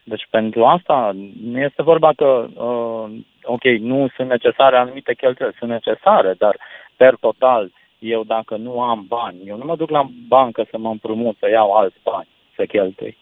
deci 0.03 0.27
pentru 0.29 0.65
asta 0.65 1.11
nu 1.43 1.59
este 1.59 1.81
vorba 1.81 2.13
că, 2.13 2.47
uh, 2.53 3.19
ok, 3.43 3.63
nu 3.63 4.07
sunt 4.15 4.29
necesare 4.29 4.77
anumite 4.77 5.13
cheltuieli, 5.13 5.55
sunt 5.57 5.69
necesare, 5.69 6.35
dar 6.37 6.55
per 6.95 7.15
total, 7.19 7.71
eu 7.99 8.23
dacă 8.23 8.55
nu 8.55 8.81
am 8.81 9.05
bani, 9.07 9.37
eu 9.45 9.57
nu 9.57 9.65
mă 9.65 9.75
duc 9.75 9.89
la 9.89 10.09
bancă 10.27 10.65
să 10.69 10.77
mă 10.77 10.89
împrumut, 10.89 11.35
să 11.39 11.49
iau 11.49 11.71
alți 11.71 11.99
bani, 12.03 12.27
să 12.55 12.65
cheltui. 12.65 13.17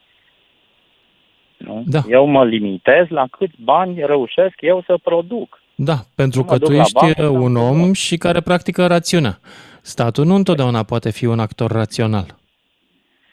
Nu? 1.57 1.83
Da. 1.85 2.01
Eu 2.09 2.25
mă 2.25 2.45
limitez 2.45 3.07
la 3.07 3.25
câți 3.31 3.55
bani 3.63 4.05
reușesc 4.05 4.55
eu 4.59 4.83
să 4.85 4.97
produc. 5.03 5.61
Da, 5.75 5.95
pentru 6.15 6.43
că 6.43 6.57
tu 6.57 6.71
ești 6.71 6.93
bancă, 6.93 7.27
un 7.27 7.55
om 7.55 7.93
și 7.93 8.17
care 8.17 8.39
practică 8.41 8.87
rațiunea. 8.87 9.39
Statul 9.81 10.25
nu 10.25 10.35
întotdeauna 10.35 10.83
poate 10.83 11.11
fi 11.11 11.25
un 11.25 11.39
actor 11.39 11.71
rațional. 11.71 12.25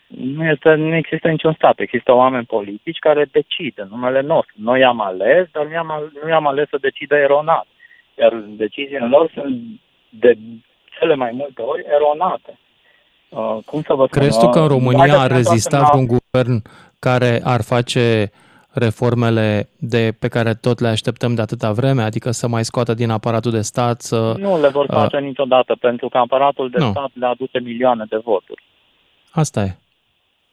Nu, 0.07 0.45
este, 0.45 0.75
nu 0.75 0.95
există 0.95 1.29
niciun 1.29 1.53
stat. 1.53 1.79
Există 1.79 2.12
oameni 2.12 2.45
politici 2.45 2.99
care 2.99 3.29
decid 3.33 3.73
în 3.79 3.88
numele 3.90 4.21
nostru. 4.21 4.55
Noi 4.57 4.85
am 4.85 5.01
ales, 5.01 5.49
dar 5.53 5.64
nu 5.64 5.73
i-am, 5.73 6.11
nu 6.23 6.29
i-am 6.29 6.47
ales 6.47 6.69
să 6.69 6.79
decidă 6.81 7.16
eronat. 7.16 7.66
Iar 8.19 8.33
deciziile 8.35 9.07
lor 9.07 9.31
sunt 9.35 9.61
de 10.09 10.37
cele 10.99 11.14
mai 11.14 11.31
multe 11.33 11.62
ori 11.62 11.85
eronate. 11.87 12.59
Uh, 13.29 13.57
cum 13.64 13.83
să 13.83 13.95
vă 13.95 14.07
spun? 14.07 14.21
Crezi 14.21 14.40
tu 14.40 14.49
că 14.49 14.59
în 14.59 14.69
România 14.69 15.19
a 15.19 15.27
rezistat 15.27 15.95
un 15.95 16.07
guvern 16.07 16.62
care 16.99 17.40
ar 17.45 17.62
face 17.62 18.31
reformele 18.73 19.69
de, 19.79 20.12
pe 20.19 20.29
care 20.29 20.55
tot 20.55 20.81
le 20.81 20.88
așteptăm 20.88 21.35
de 21.35 21.40
atâta 21.40 21.73
vreme, 21.73 22.03
adică 22.03 22.31
să 22.31 22.49
mai 22.49 22.64
scoată 22.64 22.95
din 22.95 23.11
aparatul 23.11 23.51
de 23.51 23.61
stat, 23.61 24.01
să... 24.01 24.35
Nu 24.38 24.61
le 24.61 24.69
vor 24.69 24.87
face 24.88 25.16
uh, 25.16 25.23
niciodată, 25.23 25.77
pentru 25.81 26.09
că 26.09 26.19
aparatul 26.19 26.71
de 26.71 26.79
nu. 26.79 26.90
stat 26.90 27.11
le 27.12 27.27
aduce 27.27 27.59
milioane 27.59 28.05
de 28.09 28.16
voturi. 28.16 28.62
Asta 29.31 29.61
e. 29.61 29.77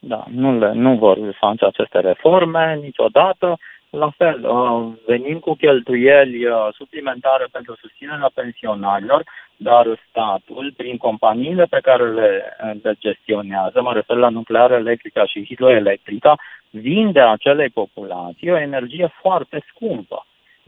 Da, 0.06 0.24
nu, 0.30 0.58
le, 0.58 0.72
nu 0.74 0.96
vor 0.96 1.18
face 1.40 1.66
aceste 1.66 2.00
reforme 2.00 2.80
niciodată. 2.82 3.58
La 3.90 4.10
fel, 4.18 4.50
uh, 4.50 4.94
venim 5.06 5.40
cu 5.40 5.54
cheltuieli 5.54 6.46
uh, 6.46 6.68
suplimentare 6.72 7.46
pentru 7.52 7.76
susținerea 7.80 8.32
pensionarilor, 8.34 9.24
dar 9.58 10.00
statul, 10.10 10.74
prin 10.78 10.98
companiile 10.98 11.66
pe 11.66 11.80
care 11.82 12.12
le, 12.12 12.58
le 12.82 12.96
gestionează, 13.00 13.82
mă 13.82 13.94
refer 13.94 14.18
la 14.18 14.30
nucleară 14.30 14.74
electrică 14.74 15.24
și 15.28 15.46
hidroelectrică, 15.46 16.36
vinde 16.70 17.20
acelei 17.22 17.70
populații 17.70 18.52
o 18.52 18.58
energie 18.58 19.14
foarte 19.22 19.64
scumpă. 19.68 20.26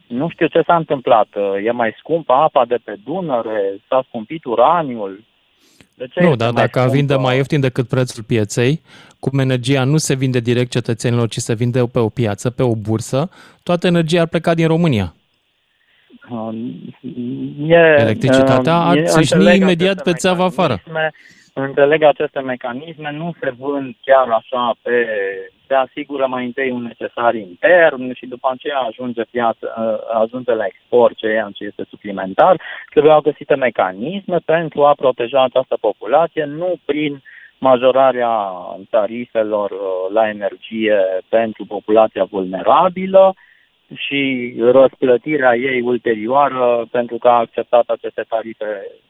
Nu 0.08 0.30
știu 0.30 0.48
ce 0.48 0.62
s-a 0.62 0.76
întâmplat. 0.76 1.28
E 1.64 1.72
mai 1.72 1.96
scumpă 1.98 2.34
apa 2.34 2.66
de 2.66 2.78
pe 2.84 2.96
Dunăre, 3.04 3.76
s-a 3.88 4.04
scumpit 4.08 4.44
uraniul, 4.44 5.24
de 5.98 6.08
ce 6.08 6.24
nu, 6.24 6.36
dar 6.36 6.52
dacă 6.52 6.88
vinde 6.92 7.16
mai 7.16 7.36
ieftin 7.36 7.60
decât 7.60 7.88
prețul 7.88 8.24
pieței, 8.24 8.82
cum 9.20 9.40
energia 9.40 9.84
nu 9.84 9.98
se 9.98 10.16
vinde 10.16 10.40
direct 10.40 10.72
cetățenilor, 10.72 11.28
ci 11.28 11.38
se 11.38 11.54
vinde 11.54 11.84
pe 11.94 12.00
o 12.00 12.10
piață, 12.10 12.50
pe 12.50 12.64
o 12.64 12.76
bursă, 12.76 13.30
toată 13.64 13.88
energia 13.88 14.22
ar 14.22 14.28
pleca 14.28 14.54
din 14.54 14.68
România. 14.68 15.14
E, 17.68 17.76
Electricitatea 17.98 18.76
ar 18.76 19.04
țâșni 19.04 19.56
imediat 19.56 20.04
pe 20.04 20.14
țeava 20.14 20.44
afară. 20.44 20.82
Înțeleg 21.54 22.04
aceste 22.04 22.40
mecanisme, 22.40 23.12
nu 23.12 23.36
se 23.40 23.54
vând 23.60 23.96
chiar 24.02 24.28
așa 24.30 24.76
pe... 24.82 24.92
Se 25.68 25.74
asigură 25.74 26.26
mai 26.28 26.46
întâi 26.46 26.70
un 26.72 26.82
necesar 26.82 27.36
intern 27.36 28.14
și 28.14 28.26
după 28.26 28.50
aceea 28.52 28.78
ajunge, 28.78 29.24
piață, 29.24 29.74
ajunge 30.14 30.54
la 30.54 30.66
export 30.66 31.16
ceea 31.16 31.50
ce 31.54 31.64
este 31.64 31.84
suplimentar. 31.90 32.62
Trebuiau 32.90 33.22
găsite 33.22 33.56
mecanisme 33.56 34.38
pentru 34.46 34.86
a 34.86 34.94
proteja 34.94 35.44
această 35.44 35.78
populație, 35.82 36.44
nu 36.44 36.76
prin 36.86 37.22
majorarea 37.58 38.34
tarifelor 38.90 39.72
uh, 39.72 40.14
la 40.14 40.30
energie 40.30 40.98
pentru 41.30 41.66
populația 41.66 42.24
vulnerabilă, 42.24 43.34
și 43.94 44.54
răsplătirea 44.60 45.56
ei 45.56 45.82
ulterioară 45.82 46.88
pentru 46.92 47.18
că 47.18 47.28
a 47.28 47.38
acceptat 47.38 47.90
aceste 47.90 48.26
tarife 48.28 48.66
uh, 48.66 49.06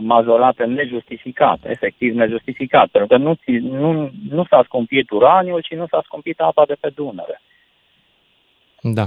majorate 0.00 0.64
nejustificate, 0.64 1.70
efectiv 1.70 2.14
nejustificate, 2.14 2.88
pentru 2.92 3.16
că 3.16 3.22
nu, 3.22 3.34
nu, 3.60 4.10
nu 4.30 4.44
s-a 4.44 4.62
scumpit 4.64 5.10
uraniul, 5.10 5.60
ci 5.60 5.74
nu 5.74 5.86
s-a 5.86 6.02
scumpit 6.04 6.40
apa 6.40 6.64
de 6.66 6.76
pe 6.80 6.88
Dunăre. 6.94 7.40
Da. 8.82 9.04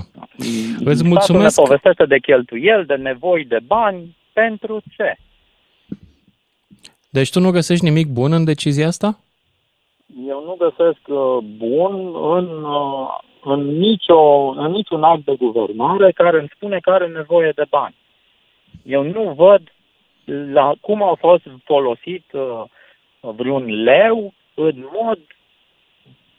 Îți 0.80 1.04
mulțumesc. 1.04 1.58
ne 1.58 1.64
povestește 1.64 2.06
de 2.06 2.20
cheltuieli, 2.20 2.86
de 2.86 2.96
nevoi 2.96 3.46
de 3.46 3.60
bani, 3.66 4.18
pentru 4.34 4.82
ce? 4.96 5.16
Deci 7.10 7.30
tu 7.30 7.40
nu 7.40 7.52
găsești 7.52 7.84
nimic 7.84 8.08
bun 8.08 8.32
în 8.32 8.44
decizia 8.44 8.88
asta? 8.88 9.20
Eu 10.28 10.44
nu 10.46 10.56
găsesc 10.60 11.00
uh, 11.08 11.38
bun 11.58 11.94
în 12.38 12.64
uh, 12.64 13.20
în, 13.44 13.78
nicio, 13.78 14.54
în 14.58 14.72
niciun 14.72 15.04
act 15.04 15.26
de 15.26 15.36
guvernare 15.36 16.12
care 16.12 16.40
îmi 16.40 16.52
spune 16.56 16.80
că 16.80 16.90
are 16.90 17.08
nevoie 17.08 17.52
de 17.56 17.66
bani. 17.70 17.96
Eu 18.84 19.04
nu 19.04 19.34
văd 19.38 19.62
la 20.52 20.74
cum 20.82 21.04
a 21.04 21.16
fost 21.20 21.44
folosit 21.64 22.26
uh, 22.32 22.64
vreun 23.20 23.84
leu 23.84 24.34
în 24.54 24.86
mod 25.02 25.20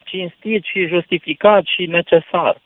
cinstit 0.04 0.64
și 0.64 0.86
justificat 0.86 1.64
și 1.64 1.86
necesar. 1.86 2.60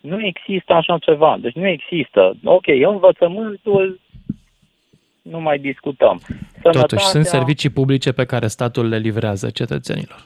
Nu 0.00 0.26
există 0.26 0.72
așa 0.72 0.98
ceva. 0.98 1.36
Deci 1.40 1.54
nu 1.54 1.66
există. 1.66 2.36
Ok, 2.44 2.66
învățământul 2.66 4.00
nu 5.22 5.40
mai 5.40 5.58
discutăm. 5.58 6.20
Sănătatea, 6.26 6.80
Totuși, 6.80 7.04
sunt 7.04 7.24
servicii 7.24 7.70
publice 7.70 8.12
pe 8.12 8.24
care 8.24 8.46
statul 8.46 8.88
le 8.88 8.98
livrează 8.98 9.50
cetățenilor. 9.50 10.20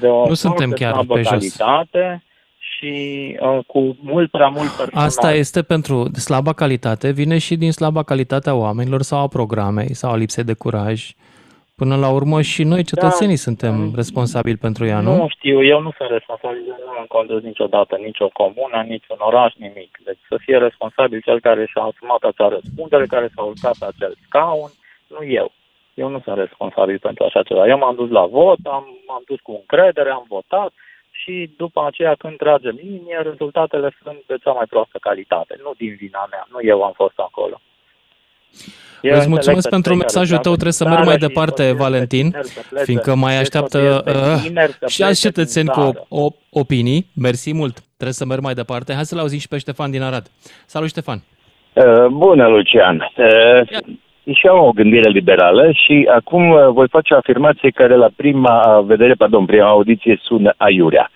De 0.00 0.06
o 0.06 0.26
nu 0.26 0.34
suntem 0.34 0.70
chiar 0.70 1.06
pe 1.06 1.20
calitate, 1.20 2.22
jos 2.22 2.31
și 2.82 2.94
uh, 3.40 3.58
cu 3.66 3.96
mult 4.00 4.30
prea 4.30 4.48
mult 4.48 4.70
personal. 4.76 5.04
Asta 5.04 5.32
este 5.32 5.62
pentru 5.62 6.10
slaba 6.28 6.52
calitate, 6.52 7.10
vine 7.10 7.38
și 7.38 7.56
din 7.56 7.72
slaba 7.72 8.02
calitate 8.02 8.50
a 8.50 8.54
oamenilor 8.54 9.02
sau 9.02 9.18
a 9.22 9.28
programei 9.28 9.94
sau 9.94 10.10
a 10.10 10.16
lipsei 10.16 10.44
de 10.44 10.54
curaj. 10.54 11.10
Până 11.76 11.96
la 11.96 12.10
urmă 12.10 12.42
și 12.42 12.62
noi, 12.62 12.82
cetățenii, 12.84 13.40
da, 13.40 13.46
suntem 13.48 13.74
mm. 13.74 13.92
responsabili 13.94 14.56
pentru 14.56 14.84
ea, 14.86 15.00
nu? 15.00 15.16
Nu 15.16 15.28
știu, 15.28 15.64
eu 15.64 15.80
nu 15.80 15.90
sunt 15.96 16.10
responsabil, 16.10 16.62
nu 16.86 16.92
am 17.00 17.04
condus 17.08 17.42
niciodată 17.42 17.96
nicio 17.96 18.28
comună, 18.40 18.78
niciun 18.94 19.16
oraș, 19.18 19.52
nimic. 19.54 19.98
Deci 20.04 20.22
să 20.28 20.36
fie 20.44 20.56
responsabil 20.58 21.20
cel 21.24 21.40
care 21.40 21.66
și-a 21.66 21.82
asumat 21.82 22.22
acea 22.22 22.48
răspundere, 22.48 23.06
care 23.06 23.30
s-a 23.34 23.42
urcat 23.42 23.76
pe 23.78 23.86
acel 23.88 24.14
scaun, 24.26 24.70
nu 25.14 25.20
eu. 25.26 25.52
Eu 25.94 26.08
nu 26.08 26.20
sunt 26.24 26.36
responsabil 26.38 26.98
pentru 26.98 27.24
așa 27.24 27.42
ceva. 27.42 27.66
Eu 27.66 27.78
m-am 27.78 27.94
dus 27.94 28.10
la 28.10 28.26
vot, 28.26 28.58
am, 28.76 28.84
m-am 29.08 29.22
dus 29.26 29.40
cu 29.40 29.52
încredere, 29.60 30.10
am 30.10 30.24
votat, 30.28 30.72
și 31.22 31.50
după 31.56 31.84
aceea 31.86 32.14
când 32.14 32.36
tragem 32.36 32.78
linie, 32.82 33.18
rezultatele 33.22 33.96
sunt 34.02 34.18
de 34.26 34.36
cea 34.44 34.52
mai 34.52 34.66
proastă 34.68 34.98
calitate. 35.00 35.60
Nu 35.62 35.72
din 35.76 35.94
vina 35.98 36.26
mea, 36.30 36.46
nu 36.52 36.58
eu 36.62 36.82
am 36.82 36.92
fost 36.94 37.18
acolo. 37.18 37.60
Eu 39.02 39.16
Îți 39.16 39.28
mulțumesc 39.28 39.68
pentru 39.68 39.94
mesajul 39.94 40.38
tău, 40.38 40.52
trebuie 40.52 40.72
să 40.72 40.88
merg 40.88 41.04
mai 41.04 41.16
departe, 41.16 41.72
Valentin, 41.72 42.30
fiindcă 42.84 43.14
mai 43.14 43.36
așteaptă 43.38 44.02
uh, 44.06 44.88
și 44.88 45.02
alți 45.02 45.20
cetățeni 45.20 45.68
cu 45.68 45.92
opinii. 46.50 47.06
Mersi 47.14 47.52
mult! 47.52 47.74
trebuie 48.02 48.22
să 48.22 48.26
merg 48.26 48.42
mai 48.42 48.54
departe. 48.54 48.94
Hai 48.94 49.04
să-l 49.04 49.18
auzim 49.18 49.38
și 49.38 49.48
pe 49.48 49.58
Ștefan 49.58 49.90
din 49.90 50.02
Arad. 50.02 50.26
Salut, 50.66 50.88
Ștefan! 50.88 51.18
Uh, 51.72 52.06
bună, 52.06 52.48
Lucian! 52.48 53.12
Uh, 54.24 54.36
și 54.36 54.46
am 54.46 54.58
o 54.58 54.70
gândire 54.70 55.10
liberală 55.10 55.72
și 55.72 56.08
acum 56.14 56.50
uh, 56.50 56.68
voi 56.68 56.88
face 56.88 57.14
o 57.14 57.16
afirmație 57.16 57.70
care 57.70 57.94
la 57.94 58.08
prima 58.16 58.80
vedere, 58.86 59.14
pardon, 59.14 59.44
prima 59.44 59.68
audiție 59.68 60.18
sună 60.22 60.54
aiurea. 60.56 61.10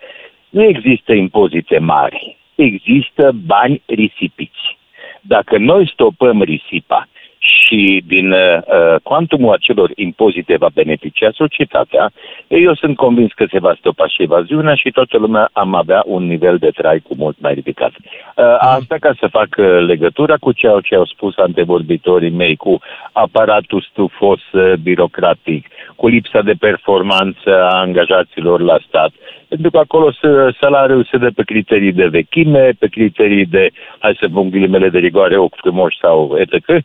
Nu 0.48 0.62
există 0.62 1.12
impozite 1.12 1.78
mari, 1.78 2.36
există 2.54 3.32
bani 3.46 3.82
risipiți. 3.86 4.78
Dacă 5.20 5.58
noi 5.58 5.90
stopăm 5.92 6.42
risipa 6.42 7.08
și 7.46 8.02
din 8.06 8.30
uh, 8.32 8.60
cuantumul 9.02 9.52
acelor 9.52 9.90
impozite 9.94 10.56
va 10.56 10.68
beneficia 10.74 11.30
societatea, 11.34 12.10
eu 12.48 12.74
sunt 12.74 12.96
convins 12.96 13.32
că 13.32 13.44
se 13.50 13.58
va 13.58 13.74
stopa 13.78 14.06
și 14.06 14.22
evaziunea 14.22 14.74
și 14.74 14.90
toată 14.90 15.18
lumea 15.18 15.48
am 15.52 15.74
avea 15.74 16.02
un 16.06 16.26
nivel 16.26 16.56
de 16.58 16.70
trai 16.70 16.98
cu 16.98 17.14
mult 17.16 17.36
mai 17.40 17.54
ridicat. 17.54 17.90
Uh, 17.90 18.44
asta 18.58 18.96
ca 19.00 19.12
să 19.20 19.26
fac 19.26 19.48
uh, 19.56 19.66
legătura 19.86 20.36
cu 20.36 20.52
ceea 20.52 20.80
ce 20.82 20.94
au 20.94 21.06
spus 21.06 21.36
antevorbitorii 21.36 22.30
mei, 22.30 22.56
cu 22.56 22.78
aparatul 23.12 23.86
stufos 23.90 24.40
uh, 24.52 24.72
birocratic, 24.82 25.66
cu 25.96 26.06
lipsa 26.08 26.40
de 26.42 26.54
performanță 26.58 27.62
a 27.62 27.80
angajaților 27.80 28.60
la 28.60 28.78
stat, 28.86 29.10
pentru 29.48 29.70
că 29.70 29.78
acolo 29.78 30.12
salariul 30.60 31.08
se 31.10 31.16
dă 31.16 31.30
pe 31.34 31.42
criterii 31.42 31.92
de 31.92 32.06
vechime, 32.06 32.70
pe 32.78 32.86
criterii 32.86 33.46
de, 33.46 33.70
hai 33.98 34.16
să 34.20 34.28
pun 34.32 34.50
ghilimele 34.50 34.88
de 34.88 34.98
rigoare, 34.98 35.36
ochi 35.36 35.56
frumoși 35.56 35.98
sau 36.00 36.36
etc., 36.38 36.64
Eh, 36.68 36.82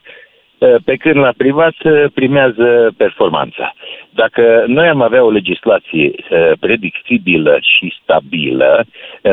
pe 0.86 0.95
când 0.95 1.15
la 1.15 1.34
privat 1.38 1.74
eh, 1.84 2.04
primează 2.13 2.93
performanța. 2.97 3.74
Dacă 4.10 4.63
noi 4.67 4.88
am 4.88 5.02
avea 5.02 5.24
o 5.24 5.30
legislație 5.30 6.12
eh, 6.13 6.52
predictibilă 6.60 7.58
și 7.62 7.93
stabilă, 8.04 8.86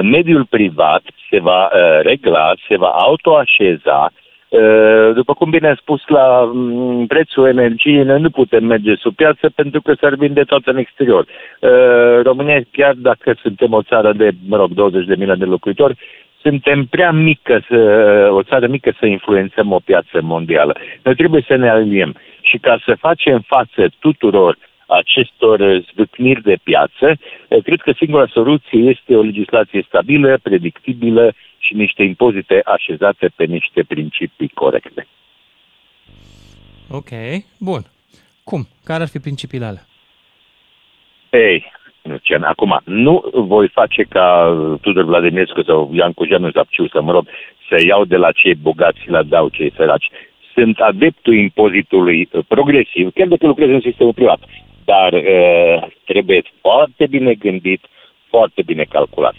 mediul 0.03 0.45
privat 0.45 1.03
se 1.31 1.41
va 1.41 1.69
regla, 2.03 2.53
se 2.69 2.77
va 2.77 2.89
autoașeza 2.89 4.13
după 5.15 5.35
cum 5.35 5.51
bine 5.51 5.69
a 5.69 5.75
spus, 5.75 6.01
la 6.07 6.51
mm, 6.55 7.07
prețul 7.07 7.47
energiei 7.47 8.03
noi 8.03 8.21
nu 8.21 8.31
putem 8.31 8.65
merge 8.65 8.95
sub 8.95 9.15
piață 9.15 9.51
pentru 9.55 9.81
că 9.81 9.95
s-ar 10.01 10.15
vinde 10.15 10.43
tot 10.43 10.67
în 10.67 10.77
exterior. 10.77 11.27
România, 12.23 12.61
chiar 12.73 12.95
dacă 12.97 13.37
suntem 13.43 13.73
o 13.73 13.83
țară 13.83 14.13
de, 14.13 14.31
mă 14.49 14.57
rog, 14.57 14.71
20 14.71 15.07
de 15.07 15.15
milioane 15.15 15.45
de 15.45 15.51
locuitori, 15.51 15.99
suntem 16.49 16.87
prea 16.87 17.11
mică, 17.11 17.65
să, 17.69 17.79
o 18.33 18.43
țară 18.43 18.67
mică 18.67 18.91
să 18.99 19.07
influențăm 19.07 19.73
o 19.73 19.79
piață 19.79 20.21
mondială. 20.23 20.77
Noi 21.03 21.15
trebuie 21.15 21.45
să 21.47 21.55
ne 21.57 21.69
aliniem 21.71 22.15
și 22.41 22.59
ca 22.59 22.81
să 22.85 22.95
facem 22.95 23.41
față 23.41 23.83
tuturor 23.99 24.59
acestor 24.87 25.83
zvâcniri 25.93 26.43
de 26.43 26.57
piață, 26.63 27.07
cred 27.63 27.81
că 27.81 27.93
singura 27.97 28.27
soluție 28.27 28.79
este 28.79 29.17
o 29.17 29.23
legislație 29.23 29.85
stabilă, 29.87 30.39
predictibilă 30.43 31.35
și 31.59 31.75
niște 31.75 32.03
impozite 32.03 32.61
așezate 32.65 33.31
pe 33.37 33.45
niște 33.45 33.83
principii 33.83 34.49
corecte. 34.49 35.07
Ok, 36.91 37.11
bun. 37.59 37.83
Cum? 38.45 38.69
Care 38.85 39.03
ar 39.03 39.09
fi 39.09 39.19
principiile 39.19 39.65
alea? 39.65 39.85
Ei, 41.31 41.73
Lucian. 42.11 42.43
Acum, 42.43 42.81
nu 42.85 43.25
voi 43.33 43.69
face 43.69 44.03
ca 44.03 44.57
Tudor 44.81 45.05
Vladimirescu 45.05 45.63
sau 45.63 45.91
Ian 45.93 46.13
Cujanu 46.13 46.51
Zapciu 46.51 46.89
să 46.89 47.03
mă 47.03 47.13
rog, 47.13 47.29
să 47.69 47.85
iau 47.87 48.05
de 48.05 48.17
la 48.17 48.33
cei 48.33 48.55
bogați 48.55 49.01
și 49.01 49.11
la 49.11 49.23
dau 49.23 49.49
cei 49.49 49.73
săraci. 49.77 50.09
Sunt 50.55 50.79
adeptul 50.79 51.35
impozitului 51.35 52.29
progresiv, 52.49 53.13
chiar 53.15 53.27
dacă 53.27 53.47
lucrez 53.47 53.69
în 53.69 53.81
sistemul 53.81 54.13
privat. 54.13 54.39
Dar 54.85 55.13
uh, 55.13 55.87
trebuie 56.05 56.43
foarte 56.61 57.07
bine 57.07 57.35
gândit, 57.35 57.81
foarte 58.29 58.63
bine 58.63 58.85
calculat. 58.89 59.35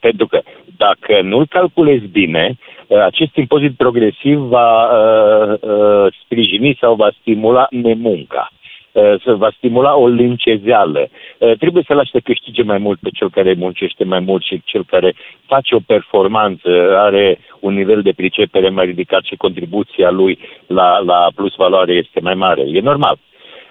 Pentru 0.00 0.26
că 0.26 0.40
dacă 0.76 1.20
nu-l 1.22 1.46
calculezi 1.46 2.06
bine, 2.06 2.58
uh, 2.86 2.98
acest 2.98 3.36
impozit 3.36 3.76
progresiv 3.76 4.38
va 4.38 4.70
uh, 4.84 5.60
uh, 5.60 6.14
sprijini 6.24 6.78
sau 6.80 6.94
va 6.94 7.10
stimula 7.20 7.66
nemunca. 7.70 8.50
Uh, 8.92 9.20
să 9.24 9.34
va 9.34 9.50
stimula 9.56 9.96
o 9.96 10.08
lincezeală. 10.08 11.08
Uh, 11.38 11.52
trebuie 11.58 11.82
să 11.86 11.94
lași 11.94 12.10
să 12.10 12.20
câștige 12.24 12.62
mai 12.62 12.78
mult 12.78 12.98
pe 12.98 13.08
cel 13.12 13.30
care 13.30 13.54
muncește 13.54 14.04
mai 14.04 14.20
mult 14.20 14.42
și 14.42 14.62
cel 14.64 14.84
care 14.84 15.14
face 15.46 15.74
o 15.74 15.78
performanță, 15.86 16.68
are 16.98 17.38
un 17.60 17.74
nivel 17.74 18.02
de 18.02 18.12
pricepere 18.12 18.68
mai 18.68 18.84
ridicat 18.84 19.24
și 19.24 19.36
contribuția 19.36 20.10
lui 20.10 20.38
la, 20.66 20.98
la 20.98 21.30
plus 21.34 21.54
valoare 21.54 21.92
este 21.92 22.20
mai 22.20 22.34
mare. 22.34 22.62
E 22.66 22.80
normal. 22.80 23.16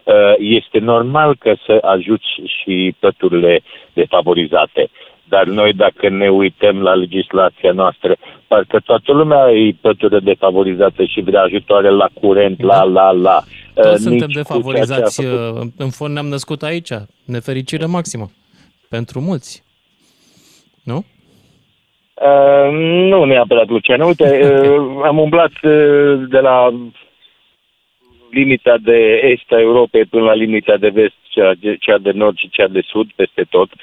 Uh, 0.03 0.34
este 0.38 0.79
normal 0.79 1.36
că 1.36 1.53
să 1.65 1.77
ajuți 1.81 2.41
și 2.45 2.95
păturile 2.99 3.62
defavorizate. 3.93 4.89
Dar 5.34 5.46
noi, 5.46 5.74
dacă 5.74 6.10
ne 6.10 6.30
uităm 6.30 6.82
la 6.82 6.94
legislația 6.94 7.72
noastră, 7.72 8.15
parcă 8.48 8.80
toată 8.80 9.12
lumea 9.12 9.52
e 9.52 9.76
pătură 9.82 10.20
defavorizată 10.20 11.04
și 11.04 11.22
vrea 11.22 11.41
ajutoare 11.41 11.89
la 11.89 12.10
curent, 12.22 12.62
la, 12.62 12.84
la, 12.84 13.12
la. 13.12 13.44
Toți 13.74 13.88
uh, 13.88 13.96
suntem 13.96 14.30
defavorizați. 14.34 15.26
Uh, 15.26 15.62
în 15.78 15.89
fond 15.89 16.13
ne-am 16.13 16.26
născut 16.26 16.62
aici. 16.63 16.89
Nefericire 17.26 17.86
maximă. 17.86 18.26
Pentru 18.89 19.20
mulți. 19.20 19.63
Nu? 20.84 20.98
Uh, 22.15 22.72
nu 23.10 23.24
neapărat, 23.24 23.67
Lucian. 23.67 24.02
Uite, 24.02 24.28
uh, 24.44 25.02
am 25.10 25.17
umblat 25.20 25.52
uh, 25.63 26.22
de 26.30 26.39
la 26.39 26.74
limita 28.32 28.76
de 28.84 29.20
est 29.24 29.52
a 29.52 29.60
Europei 29.60 30.06
până 30.06 30.24
la 30.24 30.34
limita 30.34 30.78
de 30.78 30.89
vest, 30.89 31.15
cea 31.30 31.54
de, 31.60 31.76
cea 31.80 31.98
de 31.98 32.12
nord 32.12 32.38
și 32.38 32.50
cea 32.50 32.67
de 32.67 32.82
sud, 32.86 33.08
peste 33.15 33.46
tot. 33.50 33.70
Uh, 33.72 33.80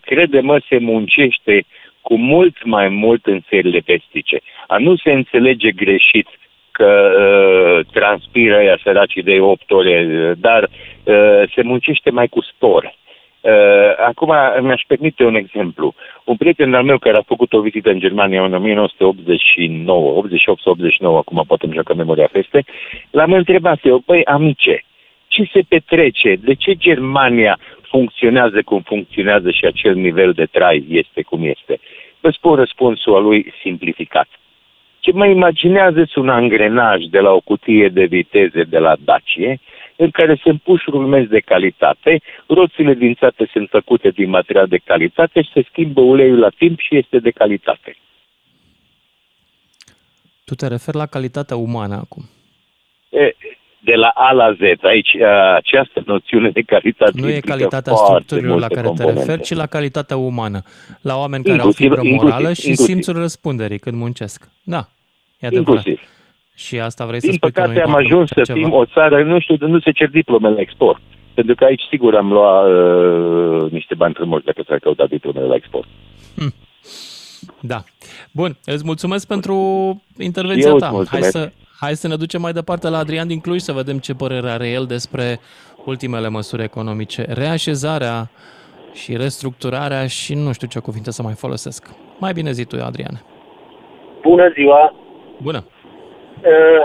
crede-mă, 0.00 0.60
se 0.68 0.78
muncește 0.78 1.64
cu 2.00 2.16
mult 2.16 2.64
mai 2.64 2.88
mult 2.88 3.26
în 3.26 3.40
țările 3.48 3.82
vestice. 3.86 4.40
A 4.66 4.78
nu 4.78 4.96
se 4.96 5.12
înțelege 5.12 5.70
greșit 5.70 6.28
că 6.78 6.90
uh, 6.90 7.86
transpiră 7.92 8.62
ea 8.62 8.78
săracii 8.82 9.22
de 9.22 9.40
8 9.40 9.70
ore, 9.70 10.34
dar 10.38 10.62
uh, 10.62 11.42
se 11.54 11.62
muncește 11.62 12.10
mai 12.10 12.28
cu 12.28 12.42
spor. 12.42 12.96
Uh, 13.40 13.52
acum 14.06 14.32
mi-aș 14.60 14.82
permite 14.86 15.24
un 15.24 15.34
exemplu. 15.34 15.94
Un 16.24 16.36
prieten 16.36 16.74
al 16.74 16.84
meu 16.84 16.98
care 16.98 17.16
a 17.16 17.30
făcut 17.32 17.52
o 17.52 17.60
vizită 17.60 17.90
în 17.90 17.98
Germania 17.98 18.44
în 18.44 18.54
1989, 18.54 20.16
88 20.16 20.66
89, 20.66 21.18
acum 21.18 21.44
poate 21.46 21.64
îmi 21.64 21.74
joacă 21.74 21.94
memoria 21.94 22.28
peste, 22.32 22.64
l-am 23.10 23.32
întrebat 23.32 23.78
eu, 23.82 24.02
băi, 24.06 24.24
amice, 24.24 24.84
ce 25.28 25.42
se 25.52 25.60
petrece? 25.68 26.34
De 26.34 26.54
ce 26.54 26.74
Germania 26.74 27.58
funcționează 27.88 28.62
cum 28.62 28.80
funcționează 28.80 29.50
și 29.50 29.64
acel 29.64 29.94
nivel 29.94 30.32
de 30.32 30.46
trai 30.46 30.86
este 30.88 31.22
cum 31.22 31.44
este? 31.44 31.80
Vă 32.20 32.30
spun 32.30 32.54
răspunsul 32.54 33.14
a 33.14 33.18
lui 33.18 33.52
simplificat. 33.62 34.28
Ce 35.00 35.12
mă 35.12 35.26
imaginează 35.26 36.08
un 36.14 36.28
angrenaj 36.28 37.04
de 37.04 37.18
la 37.18 37.30
o 37.30 37.40
cutie 37.40 37.88
de 37.88 38.04
viteze 38.04 38.62
de 38.62 38.78
la 38.78 38.96
Dacie, 39.04 39.60
în 39.96 40.10
care 40.10 40.40
sunt 40.42 40.62
puși 40.62 40.84
rulmenți 40.90 41.30
de 41.30 41.40
calitate, 41.40 42.20
roțile 42.46 42.94
dințate 42.94 43.48
sunt 43.52 43.68
făcute 43.68 44.10
din 44.10 44.28
material 44.28 44.66
de 44.66 44.80
calitate 44.84 45.42
și 45.42 45.50
se 45.52 45.66
schimbă 45.70 46.00
uleiul 46.00 46.38
la 46.38 46.48
timp 46.48 46.78
și 46.80 46.96
este 46.96 47.18
de 47.18 47.30
calitate. 47.30 47.96
Tu 50.44 50.54
te 50.54 50.66
referi 50.66 50.96
la 50.96 51.06
calitatea 51.06 51.56
umană 51.56 51.94
acum. 51.94 52.24
E, 53.08 53.34
de 53.80 53.94
la 53.94 54.08
A 54.14 54.32
la 54.32 54.52
Z. 54.52 54.84
Aici 54.84 55.16
această 55.54 56.02
noțiune 56.06 56.50
de 56.50 56.60
calitate 56.60 57.12
Nu 57.14 57.28
e 57.28 57.40
calitatea 57.40 57.94
structurilor 57.94 58.58
la 58.60 58.66
care 58.66 58.86
componente. 58.86 59.14
te 59.14 59.26
referi, 59.26 59.42
ci 59.42 59.54
la 59.54 59.66
calitatea 59.66 60.16
umană. 60.16 60.62
La 61.00 61.16
oameni 61.16 61.44
care 61.44 61.56
inclusiv, 61.56 61.90
au 61.90 61.96
fibră 61.96 62.14
morală 62.14 62.38
inclusiv, 62.38 62.64
și 62.64 62.68
inclusiv. 62.68 62.94
simțul 62.94 63.22
răspunderii 63.22 63.78
când 63.78 63.96
muncesc. 63.96 64.48
Da, 64.62 64.88
e 65.40 65.46
adevărat. 65.46 65.86
Inclusiv. 65.86 66.08
Și 66.54 66.80
asta 66.80 67.06
vrei 67.06 67.20
Din 67.20 67.30
să 67.30 67.36
spui 67.36 67.50
păcate 67.50 67.80
am 67.80 67.94
ajuns 67.94 68.30
să 68.34 68.52
fim 68.52 68.72
o 68.72 68.84
țară, 68.84 69.22
nu 69.22 69.40
știu, 69.40 69.56
nu 69.66 69.80
se 69.80 69.90
cer 69.90 70.08
diplome 70.08 70.48
la 70.48 70.60
export. 70.60 71.00
Pentru 71.34 71.54
că 71.54 71.64
aici 71.64 71.82
sigur 71.90 72.14
am 72.14 72.32
luat 72.32 72.66
uh, 72.66 73.70
niște 73.70 73.94
bani 73.94 74.14
frumoși 74.14 74.44
dacă 74.44 74.62
s-ar 74.68 74.78
căuta 74.78 75.06
diplomele 75.06 75.46
la 75.46 75.54
export. 75.54 75.88
Hm. 76.36 76.54
Da. 77.60 77.84
Bun, 78.32 78.56
îți 78.64 78.84
mulțumesc 78.84 79.26
pentru 79.26 79.54
intervenția 80.18 80.68
Eu 80.68 80.76
ta. 80.76 81.02
Hai 81.10 81.22
să, 81.22 81.52
hai 81.80 81.94
să 82.02 82.08
ne 82.08 82.16
ducem 82.16 82.40
mai 82.40 82.52
departe 82.52 82.88
la 82.88 82.98
Adrian 82.98 83.28
din 83.32 83.40
Cluj 83.40 83.60
să 83.60 83.72
vedem 83.72 83.98
ce 83.98 84.14
părere 84.22 84.48
are 84.50 84.68
el 84.68 84.84
despre 84.96 85.26
ultimele 85.84 86.28
măsuri 86.28 86.62
economice. 86.70 87.22
Reașezarea 87.42 88.16
și 89.00 89.10
restructurarea 89.24 90.06
și 90.06 90.34
nu 90.34 90.52
știu 90.52 90.68
ce 90.70 90.78
cuvinte 90.78 91.10
să 91.10 91.22
mai 91.22 91.36
folosesc. 91.44 91.80
Mai 92.18 92.32
bine 92.32 92.50
zi 92.50 92.64
tu, 92.64 92.76
Adrian. 92.88 93.16
Bună 94.22 94.46
ziua! 94.56 94.94
Bună! 95.42 95.60
Uh, 96.50 96.82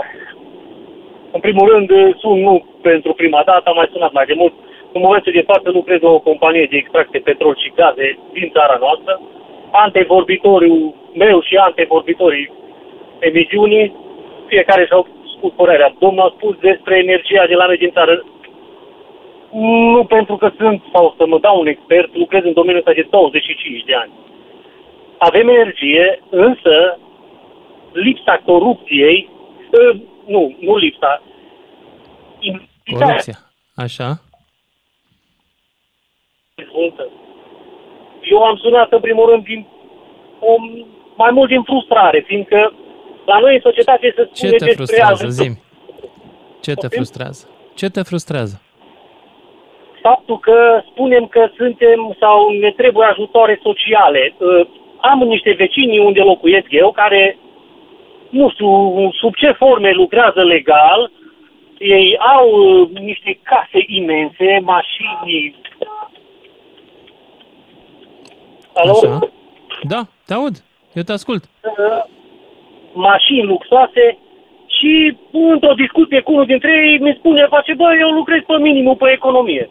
în 1.36 1.40
primul 1.40 1.66
rând, 1.72 1.88
sun 2.20 2.38
nu 2.40 2.54
pentru 2.82 3.12
prima 3.12 3.42
dată, 3.46 3.64
am 3.68 3.76
mai 3.76 3.88
sunat 3.92 4.12
mai 4.12 4.26
de 4.30 4.34
mult. 4.36 4.54
În 4.92 5.00
momentul 5.06 5.32
de 5.32 5.48
față 5.50 5.70
lucrez 5.70 6.00
o 6.02 6.18
companie 6.18 6.66
de 6.70 6.76
extracție 6.76 7.20
petrol 7.20 7.54
și 7.62 7.72
gaze 7.76 8.18
din 8.32 8.48
țara 8.56 8.76
noastră. 8.84 9.20
Antevorbitorul 9.70 10.94
meu 11.14 11.40
și 11.40 11.54
antevorbitorii 11.56 12.52
emisiunii, 13.18 14.03
fiecare 14.46 14.86
și-au 14.86 15.06
spus 15.36 15.52
părerea. 15.52 15.94
Domnul 15.98 16.26
a 16.26 16.34
spus 16.36 16.56
despre 16.58 16.98
energia 16.98 17.46
de 17.46 17.54
la 17.54 17.66
noi 17.66 17.76
din 17.76 17.90
țară. 17.90 18.24
Nu 19.94 20.04
pentru 20.04 20.36
că 20.36 20.52
sunt 20.58 20.82
sau 20.92 21.14
să 21.16 21.26
mă 21.26 21.38
dau 21.38 21.60
un 21.60 21.66
expert, 21.66 22.16
lucrez 22.16 22.42
în 22.44 22.52
domeniul 22.52 22.84
ăsta 22.86 22.92
de 22.92 23.06
25 23.10 23.84
de 23.84 23.94
ani. 23.94 24.12
avem 25.18 25.48
energie, 25.48 26.20
însă 26.30 26.98
lipsa 27.92 28.42
corupției, 28.44 29.28
uh, 29.70 30.00
nu, 30.26 30.56
nu 30.60 30.76
lipsa, 30.76 31.22
Corupția, 32.92 33.38
așa. 33.74 34.20
Eu 38.22 38.42
am 38.42 38.56
sunat 38.56 38.92
în 38.92 39.00
primul 39.00 39.30
rând 39.30 39.44
din, 39.44 39.66
o, 40.40 40.54
mai 41.16 41.30
mult 41.30 41.48
din 41.48 41.62
frustrare, 41.62 42.24
fiindcă 42.26 42.72
la 43.24 43.38
noi 43.38 43.54
în 43.54 43.60
societate 43.60 44.12
se 44.16 44.28
spune 44.32 44.56
Ce 44.56 44.64
te 44.64 44.70
frustrează, 44.72 45.28
zim? 45.28 45.58
Ce 46.60 46.74
te 46.74 46.88
frustrează? 46.88 47.48
Ce 47.74 47.88
te 47.90 48.02
frustrează? 48.02 48.60
Faptul 50.02 50.38
că 50.38 50.82
spunem 50.90 51.26
că 51.26 51.50
suntem 51.56 52.16
sau 52.20 52.50
ne 52.50 52.70
trebuie 52.70 53.06
ajutoare 53.06 53.60
sociale. 53.62 54.34
Uh, 54.38 54.66
am 55.00 55.18
niște 55.18 55.52
vecini 55.52 55.98
unde 55.98 56.20
locuiesc 56.20 56.66
eu 56.68 56.92
care, 56.92 57.38
nu 58.28 58.50
știu 58.50 58.68
sub 59.10 59.34
ce 59.34 59.50
forme 59.52 59.90
lucrează 59.90 60.42
legal, 60.42 61.10
ei 61.78 62.18
au 62.18 62.48
uh, 62.48 62.88
niște 62.90 63.38
case 63.42 63.84
imense, 63.86 64.60
mașini. 64.62 65.56
Alo? 68.74 68.92
Așa. 68.92 69.18
Da, 69.82 70.06
te 70.26 70.34
aud. 70.34 70.64
Eu 70.92 71.02
te 71.02 71.12
ascult. 71.12 71.44
Uh, 71.44 72.04
mașini 72.94 73.42
luxoase 73.42 74.18
și 74.66 75.16
într-o 75.30 75.72
discuție 75.72 76.20
cu 76.20 76.32
unul 76.32 76.44
dintre 76.44 76.72
ei 76.86 76.98
mi 76.98 77.16
spune, 77.18 77.46
face, 77.46 77.74
bă, 77.74 77.96
eu 78.00 78.10
lucrez 78.10 78.40
pe 78.46 78.56
minimum 78.58 78.96
pe 78.96 79.10
economie. 79.12 79.70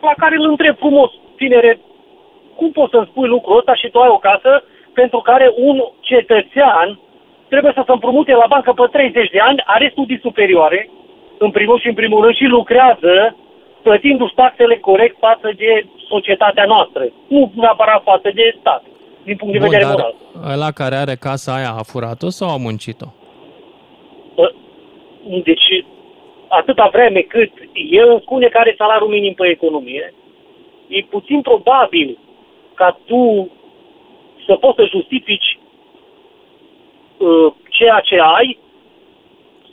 La 0.00 0.12
care 0.16 0.36
îl 0.36 0.48
întreb 0.48 0.76
frumos, 0.76 1.10
tinere, 1.36 1.80
cum 2.56 2.70
poți 2.70 2.90
să-mi 2.90 3.08
spui 3.10 3.28
lucrul 3.28 3.56
ăsta 3.58 3.74
și 3.74 3.88
tu 3.88 3.98
ai 3.98 4.08
o 4.08 4.18
casă 4.18 4.64
pentru 4.94 5.18
care 5.18 5.52
un 5.56 5.84
cetățean 6.00 6.98
trebuie 7.48 7.72
să 7.74 7.82
se 7.86 7.92
împrumute 7.92 8.32
la 8.32 8.46
bancă 8.48 8.72
pe 8.72 8.86
30 8.90 9.30
de 9.30 9.38
ani, 9.38 9.62
are 9.64 9.88
studii 9.92 10.24
superioare, 10.26 10.90
în 11.38 11.50
primul 11.50 11.78
și 11.78 11.88
în 11.88 11.94
primul 11.94 12.22
rând, 12.22 12.34
și 12.34 12.44
lucrează 12.44 13.36
plătindu-și 13.82 14.34
taxele 14.34 14.76
corect 14.76 15.16
față 15.18 15.48
de 15.56 15.84
societatea 16.08 16.64
noastră, 16.64 17.02
nu 17.28 17.52
neapărat 17.54 18.02
față 18.02 18.30
de 18.34 18.56
stat, 18.60 18.82
din 19.24 19.36
punct 19.36 19.52
de 19.52 19.58
Bun, 19.58 19.68
vedere 19.68 19.90
moral. 19.90 20.14
ăla 20.52 20.70
care 20.70 20.96
are 20.96 21.14
casa 21.14 21.54
aia 21.54 21.70
a 21.78 21.82
furat-o 21.82 22.28
sau 22.28 22.48
a 22.50 22.56
muncit-o? 22.56 23.06
Deci, 25.44 25.84
atâta 26.48 26.88
vreme 26.92 27.20
cât 27.20 27.52
el 27.90 28.08
îmi 28.10 28.20
spune 28.20 28.46
că 28.48 28.58
are 28.58 28.74
salariul 28.78 29.08
minim 29.08 29.34
pe 29.34 29.46
economie, 29.48 30.14
e 30.88 31.00
puțin 31.10 31.40
probabil 31.40 32.18
ca 32.74 32.98
tu 33.04 33.50
să 34.46 34.54
poți 34.54 34.76
să 34.76 34.84
justifici 34.90 35.58
uh, 37.18 37.52
ceea 37.68 38.00
ce 38.00 38.16
ai, 38.36 38.58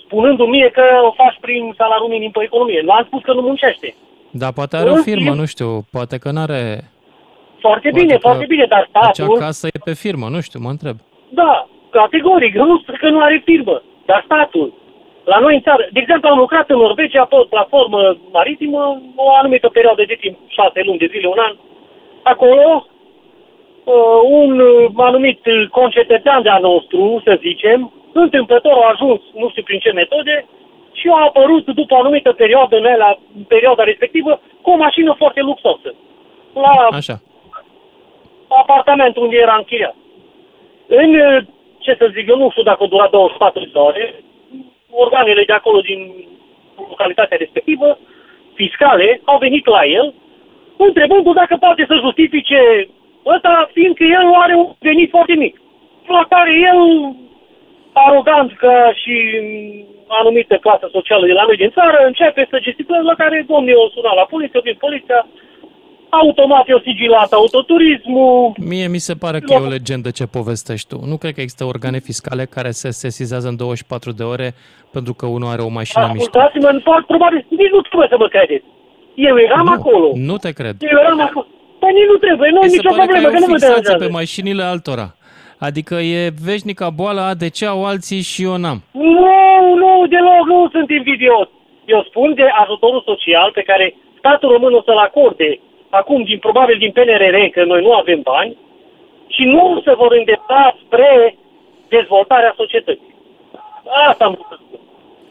spunându-mi 0.06 0.50
mie 0.50 0.70
că 0.70 0.84
o 1.08 1.12
faci 1.12 1.38
prin 1.42 1.74
salariul 1.78 2.10
minim 2.10 2.32
pe 2.32 2.44
economie. 2.44 2.82
Nu 2.82 2.92
am 2.92 3.04
spus 3.06 3.22
că 3.22 3.34
nu 3.34 3.42
muncește. 3.42 3.96
Da, 4.32 4.52
poate 4.52 4.76
are 4.78 4.90
o 4.90 4.96
firmă, 4.96 5.34
nu 5.34 5.46
știu, 5.46 5.86
poate 5.92 6.18
că 6.18 6.32
nu 6.32 6.40
are... 6.40 6.92
Foarte 7.65 7.89
poate 7.89 8.06
bine, 8.06 8.17
foarte 8.17 8.45
bine, 8.45 8.65
dar 8.65 8.88
statul... 8.89 9.24
Acea 9.24 9.45
casă 9.45 9.67
e 9.67 9.80
pe 9.89 9.93
firmă, 9.93 10.28
nu 10.30 10.39
știu, 10.41 10.60
mă 10.63 10.69
întreb. 10.69 10.95
Da, 11.30 11.67
categoric, 11.89 12.54
nu 12.56 12.78
spun 12.78 12.95
că 13.00 13.10
nu 13.10 13.19
are 13.19 13.41
firmă, 13.45 13.82
dar 14.06 14.21
statul 14.26 14.74
la 15.24 15.39
noi 15.39 15.56
în 15.56 15.62
țară, 15.62 15.88
de 15.91 16.00
exemplu, 16.00 16.30
am 16.30 16.38
lucrat 16.38 16.69
în 16.69 16.78
Norvegia 16.78 17.26
pe 17.26 17.36
o 17.36 17.43
platformă 17.43 18.17
maritimă 18.32 19.02
o 19.15 19.36
anumită 19.39 19.67
perioadă 19.69 20.04
de 20.08 20.17
timp, 20.19 20.38
șase 20.47 20.82
luni 20.86 20.97
de 20.97 21.10
zile, 21.12 21.28
un 21.28 21.38
an. 21.47 21.56
Acolo, 22.24 22.88
uh, 23.84 24.19
un 24.39 24.52
anumit 24.95 25.41
concetățean 25.69 26.41
de-a 26.41 26.58
nostru, 26.58 27.21
să 27.26 27.39
zicem, 27.41 27.93
întâmplător 28.13 28.74
a 28.74 28.91
ajuns, 28.93 29.21
nu 29.34 29.50
știu 29.50 29.63
prin 29.63 29.80
ce 29.80 29.91
metode, 29.91 30.45
și 30.91 31.08
a 31.08 31.24
apărut 31.28 31.65
după 31.65 31.93
o 31.93 32.00
anumită 32.00 32.32
perioadă, 32.32 32.76
în 32.76 32.84
la 32.97 33.17
perioada 33.47 33.84
respectivă, 33.84 34.41
cu 34.62 34.69
o 34.69 34.76
mașină 34.76 35.13
foarte 35.17 35.41
luxoasă. 35.41 35.93
La 36.54 36.97
Așa. 36.97 37.21
Apartamentul 38.56 39.24
unde 39.24 39.38
era 39.38 39.56
închiriat. 39.58 39.96
În, 40.88 41.12
ce 41.80 41.96
să 41.98 42.12
zic, 42.14 42.28
eu 42.30 42.38
nu 42.38 42.50
știu 42.50 42.64
dacă 42.64 42.86
dura 42.86 43.08
24 43.08 43.60
de 43.60 43.78
ore, 43.78 44.24
organele 44.90 45.44
de 45.44 45.54
acolo 45.54 45.80
din 45.82 46.00
localitatea 46.90 47.38
respectivă, 47.38 47.98
fiscale, 48.54 49.22
au 49.24 49.38
venit 49.38 49.66
la 49.66 49.86
el, 49.86 50.14
întrebându-l 50.78 51.34
dacă 51.34 51.56
poate 51.60 51.86
să 51.88 52.04
justifice 52.06 52.88
ăsta, 53.26 53.70
fiindcă 53.74 54.04
el 54.04 54.34
are 54.34 54.56
un 54.56 54.68
venit 54.80 55.10
foarte 55.10 55.34
mic. 55.34 55.62
La 56.08 56.26
care 56.30 56.52
el, 56.72 56.80
arogant 57.94 58.52
ca 58.58 58.94
și 58.94 59.16
anumită 60.08 60.56
clasă 60.58 60.88
socială 60.92 61.26
de 61.26 61.32
la 61.32 61.44
noi 61.44 61.56
din 61.56 61.70
țară, 61.70 61.98
începe 62.06 62.48
să 62.50 62.60
gesticuleze 62.60 63.04
la 63.04 63.16
care 63.16 63.46
domnul 63.48 63.84
o 63.86 63.90
suna 63.90 64.14
la 64.14 64.26
poliție, 64.34 64.60
vin 64.64 64.78
poliția, 64.80 65.28
automat 66.12 66.67
e 66.67 66.74
o 66.74 66.80
sigilat 66.80 67.32
autoturismul. 67.32 68.54
Mie 68.71 68.88
mi 68.88 68.97
se 68.97 69.13
pare 69.13 69.39
că 69.39 69.54
e 69.54 69.58
o 69.58 69.76
legendă 69.78 70.10
ce 70.10 70.26
povestești 70.26 70.88
tu. 70.88 70.97
Nu 71.06 71.17
cred 71.17 71.34
că 71.34 71.41
există 71.41 71.65
organe 71.65 72.00
fiscale 72.00 72.45
care 72.45 72.71
se 72.71 72.89
sesizează 72.89 73.47
în 73.47 73.56
24 73.56 74.12
de 74.12 74.24
ore 74.24 74.54
pentru 74.91 75.13
că 75.13 75.26
unul 75.26 75.50
are 75.54 75.62
o 75.62 75.71
mașină 75.80 76.10
mișto. 76.13 76.39
Ascultați-mă, 76.39 77.04
probabil, 77.08 77.45
nici 77.50 77.74
nu 77.76 77.82
trebuie 77.82 78.08
să 78.12 78.17
mă 78.17 78.28
credeți. 78.28 78.65
Eu 79.15 79.38
eram 79.38 79.65
nu, 79.65 79.71
acolo. 79.71 80.12
Nu 80.15 80.38
te 80.38 80.52
cred. 80.52 80.76
Eu 80.80 81.00
eram 81.04 81.21
acolo. 81.21 81.47
Păi 81.80 81.91
nici 81.93 82.10
nu 82.13 82.17
trebuie, 82.26 82.50
nu 82.50 82.60
e 82.62 82.67
nicio 82.67 82.93
problemă, 83.00 83.28
că, 83.28 83.34
că 83.34 83.39
nu 83.43 83.52
mă 83.54 83.58
deranjează. 83.58 84.04
pe 84.04 84.08
mașinile 84.19 84.63
altora. 84.63 85.08
Adică 85.67 85.95
e 85.95 86.32
veșnica 86.50 86.89
boala 86.89 87.34
de 87.43 87.50
ce 87.50 87.65
au 87.65 87.86
alții 87.86 88.21
și 88.32 88.43
eu 88.43 88.56
n-am. 88.58 88.80
Nu, 88.91 89.39
nu, 89.82 89.91
deloc, 90.13 90.43
nu 90.52 90.69
sunt 90.71 90.89
invidios. 90.89 91.47
Eu 91.86 92.02
spun 92.10 92.34
de 92.34 92.45
ajutorul 92.63 93.04
social 93.06 93.50
pe 93.54 93.63
care 93.69 93.95
statul 94.17 94.52
român 94.52 94.74
o 94.74 94.82
să-l 94.82 94.97
acorde 95.08 95.60
acum, 95.99 96.23
din, 96.23 96.39
probabil 96.39 96.77
din 96.77 96.91
PNRR, 96.91 97.38
că 97.51 97.63
noi 97.63 97.82
nu 97.82 97.91
avem 97.93 98.21
bani, 98.21 98.58
și 99.36 99.43
nu 99.43 99.82
se 99.86 99.93
vor 99.93 100.12
îndepta 100.19 100.77
spre 100.86 101.38
dezvoltarea 101.89 102.54
societății. 102.58 103.15
Asta 104.10 104.25
am 104.25 104.39
spus. 104.43 104.60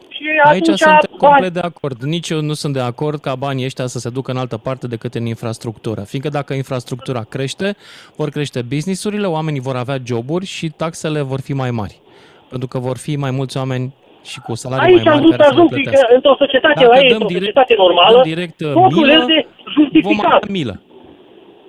Și 0.09 0.23
Aici 0.43 0.65
sunt 0.65 0.79
bani... 0.79 1.17
complet 1.17 1.53
de 1.53 1.59
acord. 1.59 2.01
Nici 2.01 2.29
eu 2.29 2.41
nu 2.41 2.53
sunt 2.53 2.73
de 2.73 2.79
acord 2.79 3.19
ca 3.19 3.35
banii 3.35 3.65
ăștia 3.65 3.87
să 3.87 3.99
se 3.99 4.09
ducă 4.09 4.31
în 4.31 4.37
altă 4.37 4.57
parte 4.57 4.87
decât 4.87 5.13
în 5.15 5.25
infrastructură. 5.25 6.01
Fiindcă 6.01 6.29
dacă 6.29 6.53
infrastructura 6.53 7.23
crește, 7.23 7.75
vor 8.15 8.29
crește 8.29 8.61
businessurile, 8.61 9.27
oamenii 9.27 9.59
vor 9.59 9.75
avea 9.75 9.97
joburi 10.05 10.45
și 10.45 10.69
taxele 10.69 11.21
vor 11.21 11.41
fi 11.41 11.53
mai 11.53 11.71
mari. 11.71 12.01
Pentru 12.49 12.67
că 12.67 12.79
vor 12.79 12.97
fi 12.97 13.15
mai 13.15 13.31
mulți 13.31 13.57
oameni 13.57 13.93
și 14.23 14.39
cu 14.45 14.53
salarii 14.55 14.93
Aici 14.93 15.03
mai 15.03 15.19
mari 15.19 15.37
care 15.37 15.43
să 15.43 15.75
le 15.75 15.83
că 15.83 16.13
într-o 16.15 16.35
societate, 16.37 16.83
Dacă 16.83 16.95
aici, 16.97 17.11
într-o 17.11 17.27
direct, 17.27 17.45
societate 17.45 17.73
normală, 17.77 18.21
direct 18.23 18.57
totul 18.57 18.97
milă, 18.97 19.13
este 19.13 19.47
justificat. 19.77 20.43
Vom 20.45 20.51
milă. 20.57 20.75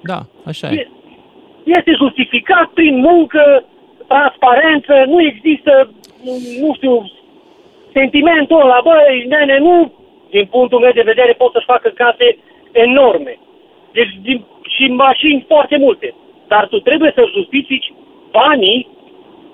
Da, 0.02 0.18
așa 0.50 0.66
e. 0.70 0.88
Este 1.64 1.92
justificat 2.02 2.66
prin 2.78 2.94
muncă, 2.98 3.64
transparență, 4.06 4.94
nu 5.06 5.18
există, 5.22 5.90
nu 6.60 6.74
știu, 6.74 7.10
sentimentul 7.92 8.60
ăla, 8.60 8.80
băi, 8.84 9.26
nene, 9.28 9.58
nu, 9.58 9.92
din 10.30 10.46
punctul 10.46 10.80
meu 10.80 10.92
de 10.94 11.08
vedere, 11.12 11.32
pot 11.32 11.52
să-și 11.52 11.70
facă 11.74 11.88
case 11.88 12.38
enorme. 12.72 13.38
Deci, 13.92 14.12
din, 14.22 14.44
și 14.74 14.84
mașini 14.86 15.44
foarte 15.48 15.76
multe. 15.76 16.14
Dar 16.48 16.66
tu 16.66 16.78
trebuie 16.80 17.12
să 17.14 17.32
justifici 17.36 17.92
banii 18.30 18.88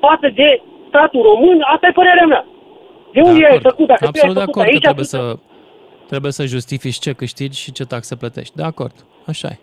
față 0.01 0.29
de 0.35 0.61
statul 0.89 1.23
român, 1.23 1.59
asta 1.75 1.87
e 1.87 2.01
părerea 2.01 2.27
mea. 2.27 2.45
De 3.12 3.21
unde 3.21 3.47
ai 3.47 3.61
făcut? 3.61 3.87
Dacă 3.87 4.05
Absolut 4.07 4.35
tu 4.35 4.40
ai 4.40 4.44
de 4.44 4.51
acord 4.51 4.66
aici, 4.66 4.75
că 4.75 4.81
trebuie 4.81 5.05
să, 5.05 5.35
trebuie 6.07 6.33
să 6.33 6.44
justifici 6.44 6.99
ce 6.99 7.12
câștigi 7.12 7.61
și 7.61 7.73
ce 7.73 7.85
taxe 7.85 8.16
plătești. 8.16 8.57
De 8.57 8.62
acord, 8.62 8.94
așa 9.27 9.49
e. 9.49 9.59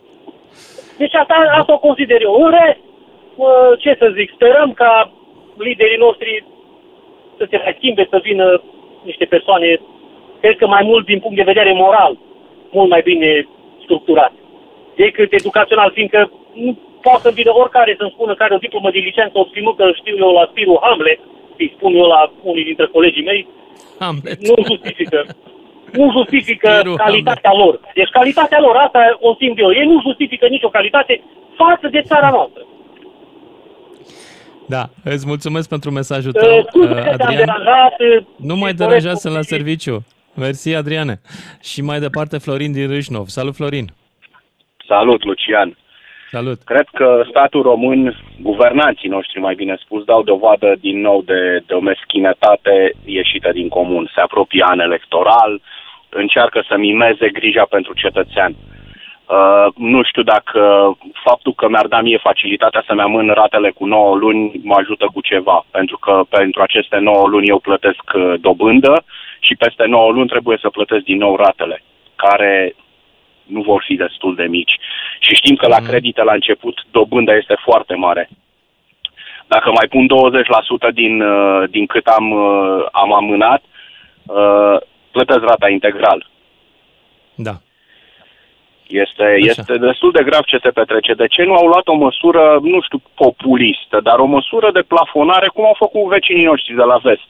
Deci 0.97 1.13
asta, 1.13 1.35
asta 1.59 1.73
o 1.73 1.77
consider 1.77 2.21
eu. 2.21 2.33
În 2.43 2.51
rest, 2.51 2.79
ce 3.79 3.95
să 3.99 4.13
zic, 4.17 4.31
sperăm 4.33 4.73
ca 4.73 5.11
liderii 5.57 5.97
noștri 5.97 6.45
să 7.37 7.47
se 7.49 7.57
mai 7.63 7.75
schimbe, 7.77 8.07
să 8.09 8.19
vină 8.23 8.61
niște 9.03 9.25
persoane, 9.25 9.79
cred 10.39 10.57
că 10.57 10.67
mai 10.67 10.83
mult 10.83 11.05
din 11.05 11.19
punct 11.19 11.37
de 11.37 11.51
vedere 11.51 11.73
moral, 11.73 12.17
mult 12.71 12.89
mai 12.89 13.01
bine 13.01 13.47
structurat 13.83 14.33
decât 14.95 15.33
educațional, 15.33 15.91
fiindcă 15.93 16.31
nu 16.53 16.77
poate 17.01 17.21
să 17.21 17.31
vină 17.39 17.51
oricare 17.53 17.95
să-mi 17.97 18.13
spună 18.15 18.33
care 18.35 18.53
o 18.53 18.63
diplomă 18.65 18.89
de 18.91 19.05
licență 19.07 19.37
obținută, 19.39 19.91
știu 19.95 20.15
eu, 20.17 20.31
la 20.31 20.47
Spiru 20.49 20.79
Hamlet, 20.81 21.19
îi 21.57 21.73
spun 21.75 21.95
eu 21.95 22.07
la 22.15 22.31
unii 22.41 22.63
dintre 22.63 22.85
colegii 22.85 23.23
mei, 23.23 23.47
Hamlet. 23.99 24.47
nu 24.47 24.55
justifică. 24.69 25.25
Nu 25.93 26.11
justifică 26.11 26.69
Spiru 26.77 26.93
calitatea 26.95 27.49
Hamlet. 27.53 27.65
lor. 27.65 27.79
Deci 27.93 28.09
calitatea 28.09 28.59
lor, 28.59 28.75
asta 28.75 28.99
o 29.19 29.35
simt 29.39 29.59
eu. 29.59 29.71
Ei 29.71 29.85
nu 29.85 30.01
justifică 30.01 30.45
nicio 30.47 30.69
calitate 30.69 31.23
față 31.57 31.87
de 31.87 32.01
țara 32.01 32.29
noastră. 32.29 32.61
Da, 34.67 34.83
îți 35.03 35.27
mulțumesc 35.27 35.69
pentru 35.69 35.91
mesajul 35.91 36.31
tău, 36.31 36.57
uh, 36.73 36.89
Adrian. 36.89 37.35
Deranjat, 37.35 37.95
nu 38.37 38.55
mai 38.55 38.73
deranjat, 38.73 39.17
sunt 39.17 39.33
la 39.33 39.41
serviciu. 39.41 40.05
Mersi, 40.35 40.73
Adriane. 40.75 41.21
Și 41.61 41.81
mai 41.81 41.99
departe, 41.99 42.37
Florin 42.37 42.71
din 42.71 42.87
Râșnov. 42.87 43.27
Salut, 43.27 43.55
Florin! 43.55 43.85
Salut, 44.87 45.23
Lucian! 45.23 45.77
Salut! 46.31 46.61
Cred 46.63 46.87
că 46.93 47.23
statul 47.29 47.61
român, 47.61 48.15
guvernanții 48.41 49.09
noștri, 49.09 49.39
mai 49.39 49.55
bine 49.55 49.75
spus, 49.79 50.03
dau 50.03 50.23
dovadă 50.23 50.75
din 50.79 51.01
nou 51.01 51.21
de, 51.21 51.63
de 51.65 51.73
o 51.73 51.79
meschinătate 51.79 52.91
ieșită 53.05 53.51
din 53.51 53.69
comun. 53.69 54.11
Se 54.13 54.21
apropie 54.21 54.63
an 54.67 54.79
electoral, 54.79 55.61
încearcă 56.09 56.63
să 56.67 56.77
mimeze 56.77 57.29
grija 57.29 57.65
pentru 57.69 57.93
cetățean. 57.93 58.55
Uh, 59.27 59.67
nu 59.75 60.03
știu 60.03 60.23
dacă 60.23 60.61
faptul 61.23 61.53
că 61.53 61.69
mi-ar 61.69 61.87
da 61.87 62.01
mie 62.01 62.17
facilitatea 62.17 62.83
să-mi 62.87 63.01
amân 63.01 63.27
ratele 63.27 63.71
cu 63.71 63.85
9 63.85 64.15
luni 64.15 64.61
mă 64.63 64.75
ajută 64.77 65.09
cu 65.13 65.21
ceva, 65.21 65.65
pentru 65.71 65.97
că 65.97 66.23
pentru 66.29 66.61
aceste 66.61 66.97
9 66.97 67.27
luni 67.27 67.47
eu 67.47 67.59
plătesc 67.59 68.03
uh, 68.15 68.33
dobândă 68.39 69.03
și 69.39 69.55
peste 69.55 69.85
9 69.85 70.11
luni 70.11 70.27
trebuie 70.27 70.57
să 70.61 70.69
plătesc 70.69 71.03
din 71.03 71.17
nou 71.17 71.35
ratele, 71.35 71.83
care 72.15 72.75
nu 73.45 73.61
vor 73.61 73.83
fi 73.87 73.95
destul 73.95 74.35
de 74.35 74.43
mici. 74.43 74.75
Și 75.19 75.35
știm 75.35 75.55
că 75.55 75.67
la 75.67 75.77
mhm. 75.79 75.87
credite 75.89 76.23
la 76.23 76.33
început 76.33 76.85
dobânda 76.91 77.35
este 77.35 77.55
foarte 77.63 77.95
mare. 77.95 78.29
Dacă 79.47 79.71
mai 79.71 79.87
pun 79.89 80.07
20% 80.89 80.93
din, 80.93 81.21
uh, 81.21 81.69
din 81.69 81.85
cât 81.85 82.05
am, 82.05 82.31
uh, 82.31 82.85
am 82.91 83.13
amânat, 83.13 83.63
uh, 84.25 84.77
plătesc 85.11 85.39
rata 85.39 85.69
integral. 85.69 86.29
Da. 87.35 87.55
Este, 88.87 89.35
este 89.37 89.77
destul 89.77 90.11
de 90.11 90.23
grav 90.23 90.43
ce 90.43 90.57
se 90.61 90.69
petrece. 90.69 91.13
De 91.13 91.27
ce 91.27 91.43
nu 91.43 91.53
au 91.53 91.67
luat 91.67 91.87
o 91.87 91.93
măsură, 91.93 92.59
nu 92.61 92.81
știu, 92.81 93.01
populistă, 93.15 93.99
dar 94.03 94.19
o 94.19 94.25
măsură 94.25 94.71
de 94.71 94.81
plafonare, 94.81 95.47
cum 95.47 95.65
au 95.65 95.75
făcut 95.77 96.07
vecinii 96.07 96.45
noștri 96.45 96.75
de 96.75 96.83
la 96.83 96.97
vest? 96.97 97.27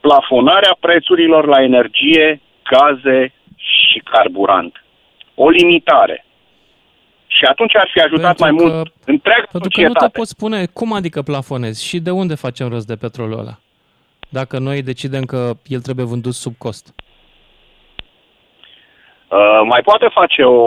Plafonarea 0.00 0.76
prețurilor 0.80 1.46
la 1.46 1.62
energie, 1.62 2.40
gaze 2.62 3.32
și 3.56 3.98
carburant 3.98 4.84
o 5.44 5.48
limitare. 5.48 6.24
Și 7.26 7.44
atunci 7.44 7.76
ar 7.76 7.88
fi 7.92 8.00
ajutat 8.00 8.36
pentru 8.36 8.44
mai 8.44 8.52
că, 8.56 8.62
mult 8.62 8.92
întreaga 9.04 9.46
Pentru 9.50 9.70
societate. 9.70 9.98
că 9.98 10.04
nu 10.04 10.08
te 10.08 10.18
poți 10.18 10.30
spune 10.30 10.66
cum 10.72 10.92
adică 10.92 11.22
plafonezi 11.22 11.86
și 11.88 11.98
de 11.98 12.10
unde 12.10 12.34
facem 12.34 12.68
rost 12.68 12.86
de 12.86 12.96
petrolul 12.96 13.38
ăla? 13.38 13.54
Dacă 14.28 14.58
noi 14.58 14.82
decidem 14.82 15.24
că 15.24 15.40
el 15.66 15.80
trebuie 15.80 16.06
vândut 16.06 16.32
sub 16.32 16.54
cost. 16.58 16.94
Uh, 19.28 19.60
mai 19.72 19.82
poate 19.82 20.08
face 20.12 20.42
o, 20.42 20.60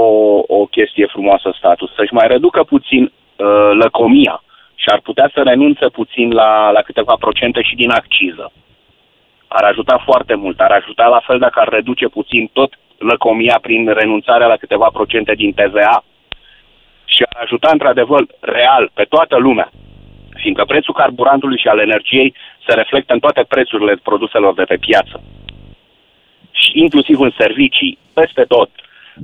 o 0.47 0.65
chestie 0.65 1.05
frumoasă 1.05 1.53
statul, 1.57 1.91
să-și 1.95 2.13
mai 2.13 2.27
reducă 2.27 2.63
puțin 2.63 3.03
uh, 3.03 3.71
lăcomia 3.83 4.43
și 4.75 4.87
ar 4.93 4.99
putea 4.99 5.31
să 5.33 5.41
renunțe 5.41 5.87
puțin 5.89 6.31
la, 6.31 6.71
la 6.71 6.81
câteva 6.81 7.15
procente 7.19 7.61
și 7.61 7.75
din 7.75 7.89
acciză. 7.89 8.51
Ar 9.47 9.63
ajuta 9.63 10.01
foarte 10.05 10.35
mult, 10.35 10.59
ar 10.59 10.71
ajuta 10.71 11.07
la 11.07 11.21
fel 11.27 11.39
dacă 11.39 11.59
ar 11.59 11.67
reduce 11.67 12.07
puțin 12.07 12.49
tot 12.53 12.71
lăcomia 13.03 13.59
prin 13.61 13.93
renunțarea 13.93 14.47
la 14.47 14.57
câteva 14.57 14.89
procente 14.93 15.33
din 15.33 15.53
TVA 15.53 16.03
și 17.05 17.23
ar 17.29 17.41
ajuta 17.43 17.69
într-adevăr 17.71 18.25
real 18.39 18.91
pe 18.93 19.03
toată 19.03 19.37
lumea, 19.37 19.69
fiindcă 20.33 20.63
prețul 20.65 20.93
carburantului 20.93 21.59
și 21.59 21.67
al 21.67 21.79
energiei 21.79 22.35
se 22.67 22.73
reflectă 22.75 23.13
în 23.13 23.19
toate 23.19 23.45
prețurile 23.47 23.99
produselor 24.03 24.53
de 24.53 24.63
pe 24.63 24.77
piață 24.77 25.21
și 26.53 26.79
inclusiv 26.79 27.19
în 27.19 27.31
servicii, 27.37 27.97
peste 28.13 28.43
tot. 28.43 28.69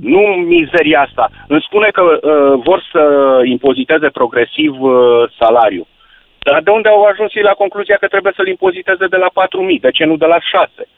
Nu 0.00 0.20
mizeria 0.54 1.00
asta. 1.00 1.30
Îmi 1.48 1.64
spune 1.66 1.88
că 1.88 2.02
uh, 2.02 2.60
vor 2.64 2.80
să 2.92 3.02
impoziteze 3.44 4.08
progresiv 4.08 4.80
uh, 4.80 4.92
salariul. 5.38 5.86
Dar 6.38 6.62
de 6.62 6.70
unde 6.70 6.88
au 6.88 7.02
ajuns 7.02 7.34
ei 7.34 7.42
la 7.42 7.60
concluzia 7.62 7.96
că 8.00 8.06
trebuie 8.06 8.32
să-l 8.36 8.48
impoziteze 8.48 9.06
de 9.06 9.16
la 9.16 9.30
4.000? 9.74 9.80
De 9.80 9.90
ce 9.90 10.04
nu 10.04 10.16
de 10.16 10.26
la 10.26 10.40
6? 10.40 10.88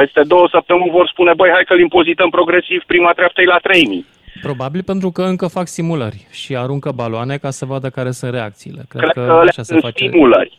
Peste 0.00 0.22
două 0.32 0.46
săptămâni 0.50 0.90
vor 0.90 1.06
spune, 1.12 1.32
băi, 1.34 1.50
hai 1.52 1.64
că-l 1.64 1.80
impozităm 1.80 2.30
progresiv, 2.30 2.82
prima 2.86 3.12
treaptă 3.12 3.42
la 3.44 3.58
3000. 3.58 4.06
Probabil 4.42 4.82
pentru 4.92 5.10
că 5.10 5.22
încă 5.22 5.46
fac 5.46 5.66
simulări 5.66 6.26
și 6.40 6.56
aruncă 6.56 6.90
baloane 7.00 7.36
ca 7.44 7.50
să 7.58 7.64
vadă 7.64 7.88
care 7.96 8.10
sunt 8.10 8.32
reacțiile. 8.32 8.82
Cred, 8.88 9.00
Cred 9.02 9.14
că, 9.14 9.24
că 9.26 9.32
așa 9.32 9.62
se 9.62 9.74
se 9.74 9.80
face. 9.80 10.06
stimulări. 10.06 10.58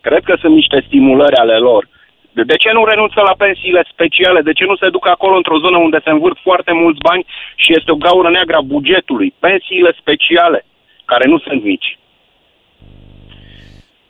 Cred 0.00 0.22
că 0.28 0.34
sunt 0.40 0.54
niște 0.54 0.78
stimulări 0.86 1.36
ale 1.36 1.56
lor. 1.68 1.88
De, 2.32 2.42
de 2.42 2.56
ce 2.56 2.70
nu 2.72 2.84
renunță 2.84 3.20
la 3.20 3.34
pensiile 3.44 3.82
speciale? 3.92 4.40
De 4.40 4.52
ce 4.52 4.64
nu 4.64 4.76
se 4.76 4.88
duc 4.88 5.06
acolo 5.06 5.36
într-o 5.36 5.58
zonă 5.58 5.76
unde 5.78 6.00
se 6.04 6.10
învârt 6.10 6.38
foarte 6.42 6.72
mulți 6.72 7.00
bani 7.08 7.26
și 7.54 7.70
este 7.76 7.90
o 7.90 8.02
gaură 8.06 8.30
neagră 8.30 8.56
a 8.56 8.60
bugetului? 8.74 9.34
Pensiile 9.38 9.92
speciale, 10.00 10.64
care 11.04 11.24
nu 11.28 11.38
sunt 11.38 11.62
mici. 11.64 11.98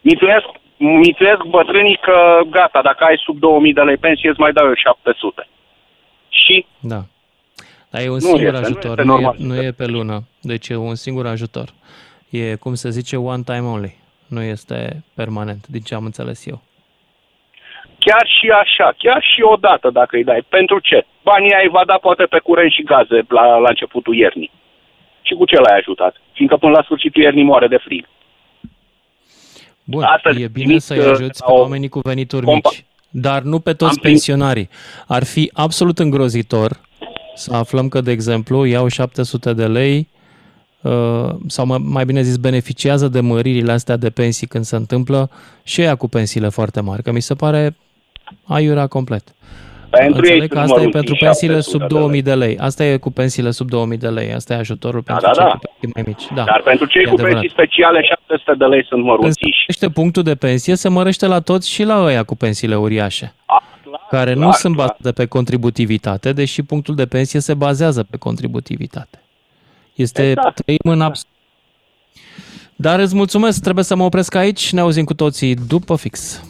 Mituiesc 0.00 0.46
mituiesc 0.78 1.42
bătrânii 1.44 1.98
că 2.02 2.40
gata, 2.50 2.82
dacă 2.82 3.04
ai 3.04 3.20
sub 3.24 3.38
2000 3.38 3.72
de 3.72 3.80
lei 3.80 3.96
pensie, 3.96 4.28
îți 4.30 4.40
mai 4.40 4.52
dau 4.52 4.66
eu 4.66 4.74
700. 4.74 5.48
Și? 6.28 6.66
Da. 6.80 7.00
Dar 7.90 8.02
e 8.02 8.08
un 8.08 8.12
Nu 8.14 8.18
singur 8.20 8.40
este, 8.40 8.50
nu 8.58 8.64
ajutor, 8.64 8.90
este 8.98 9.02
nu, 9.02 9.12
normal. 9.12 9.34
e, 9.38 9.44
nu 9.46 9.62
e 9.62 9.70
pe 9.70 9.86
lună. 9.86 10.22
Deci 10.40 10.68
e 10.68 10.76
un 10.76 10.94
singur 10.94 11.26
ajutor. 11.26 11.68
E, 12.30 12.54
cum 12.54 12.74
se 12.74 12.90
zice, 12.90 13.16
one 13.16 13.42
time 13.42 13.66
only. 13.66 13.96
Nu 14.28 14.42
este 14.42 15.02
permanent, 15.14 15.66
din 15.66 15.80
ce 15.80 15.94
am 15.94 16.04
înțeles 16.04 16.46
eu. 16.46 16.60
Chiar 17.98 18.26
și 18.40 18.48
așa, 18.62 18.94
chiar 18.98 19.22
și 19.22 19.40
odată 19.42 19.90
dacă 19.90 20.16
îi 20.16 20.24
dai. 20.24 20.42
Pentru 20.48 20.78
ce? 20.78 21.06
Banii 21.22 21.54
ai 21.54 21.68
va 21.68 21.82
da 21.84 21.94
poate 21.94 22.24
pe 22.24 22.38
curent 22.38 22.72
și 22.72 22.82
gaze 22.82 23.20
la, 23.28 23.56
la 23.56 23.68
începutul 23.68 24.14
iernii. 24.14 24.50
Și 25.22 25.34
cu 25.34 25.44
ce 25.44 25.56
l-ai 25.60 25.76
ajutat? 25.78 26.16
Fiindcă 26.32 26.56
până 26.56 26.72
la 26.72 26.82
sfârșitul 26.82 27.22
iernii 27.22 27.42
moare 27.44 27.66
de 27.66 27.76
frig. 27.76 28.08
Bun, 29.90 30.02
Astăzi 30.02 30.42
e 30.42 30.48
bine 30.48 30.64
primit, 30.64 30.82
să-i 30.82 30.98
uh, 30.98 31.04
ajuți 31.10 31.44
pe 31.44 31.50
o 31.52 31.60
oamenii 31.60 31.88
cu 31.88 32.00
venituri 32.02 32.46
compa- 32.46 32.70
mici, 32.70 32.84
dar 33.10 33.42
nu 33.42 33.58
pe 33.58 33.72
toți 33.72 33.90
Am 33.90 33.96
primit- 33.96 34.02
pensionarii. 34.02 34.68
Ar 35.06 35.24
fi 35.24 35.50
absolut 35.54 35.98
îngrozitor 35.98 36.80
să 37.34 37.54
aflăm 37.54 37.88
că, 37.88 38.00
de 38.00 38.10
exemplu, 38.10 38.64
iau 38.64 38.88
700 38.88 39.52
de 39.52 39.66
lei 39.66 40.08
uh, 40.82 41.28
sau 41.46 41.66
mai- 41.66 41.78
mai 41.82 42.04
bine 42.04 42.22
zis, 42.22 42.36
beneficiază 42.36 43.08
de 43.08 43.20
măririle 43.20 43.72
astea 43.72 43.96
de 43.96 44.10
pensii 44.10 44.46
când 44.46 44.64
se 44.64 44.76
întâmplă 44.76 45.30
și 45.62 45.80
ea 45.80 45.94
cu 45.94 46.08
pensiile 46.08 46.48
foarte 46.48 46.80
mari, 46.80 47.02
că 47.02 47.12
mi 47.12 47.20
se 47.22 47.34
pare 47.34 47.76
aiurea 48.44 48.86
complet. 48.86 49.34
Pentru 49.90 50.26
ei 50.26 50.30
Înțeleg 50.40 50.48
că 50.48 50.54
sunt 50.54 50.68
asta 50.68 50.74
e 50.80 50.84
mărunții, 50.86 50.90
pentru 51.00 51.14
pensiile 51.24 51.54
700 51.54 51.70
sub 51.70 51.88
de 51.88 51.94
lei. 51.94 52.00
2000 52.02 52.22
de 52.22 52.34
lei. 52.34 52.58
Asta 52.58 52.84
e 52.84 52.96
cu 52.96 53.10
pensiile 53.10 53.50
sub 53.50 53.68
2000 53.68 53.98
de 53.98 54.08
lei. 54.08 54.32
Asta 54.34 54.54
e 54.54 54.56
ajutorul 54.56 55.02
pentru 55.02 55.26
da, 55.26 55.32
cei 55.32 55.44
da. 55.44 55.50
cu 55.50 55.58
pensii 55.58 55.90
mai 55.94 56.04
mici. 56.06 56.26
Da. 56.34 56.44
Dar 56.44 56.60
pentru 56.64 56.86
cei 56.86 57.02
e 57.02 57.04
cu 57.04 57.10
adevărat. 57.12 57.32
pensii 57.34 57.50
speciale, 57.50 58.02
700 58.02 58.54
de 58.58 58.64
lei 58.64 58.84
sunt 58.84 59.00
Când 59.00 59.04
mărunțiși. 59.04 59.58
se 59.58 59.64
mărește 59.66 59.88
punctul 59.90 60.22
de 60.22 60.34
pensie, 60.34 60.74
se 60.74 60.88
mărește 60.88 61.26
la 61.26 61.40
toți 61.40 61.70
și 61.70 61.82
la 61.82 62.02
ăia 62.04 62.22
cu 62.22 62.36
pensiile 62.36 62.76
uriașe, 62.76 63.34
Ah, 63.46 63.62
clar, 63.84 64.00
care 64.10 64.32
nu 64.34 64.40
clar, 64.40 64.52
sunt 64.52 64.74
clar. 64.74 64.86
bazate 64.86 65.12
pe 65.22 65.26
contributivitate, 65.26 66.32
deși 66.32 66.62
punctul 66.62 66.94
de 66.94 67.06
pensie 67.06 67.40
se 67.40 67.54
bazează 67.54 68.02
pe 68.10 68.16
contributivitate. 68.16 69.22
Este 69.94 70.30
Exact. 70.30 70.60
trăim 70.62 70.78
în 70.82 71.00
abs- 71.00 71.26
Dar 72.76 72.98
îți 73.00 73.14
mulțumesc, 73.14 73.62
trebuie 73.62 73.84
să 73.84 73.96
mă 73.96 74.04
opresc 74.04 74.34
aici, 74.34 74.72
ne 74.72 74.80
auzim 74.80 75.04
cu 75.04 75.14
toții 75.14 75.54
după 75.54 75.96
fix. 75.96 76.42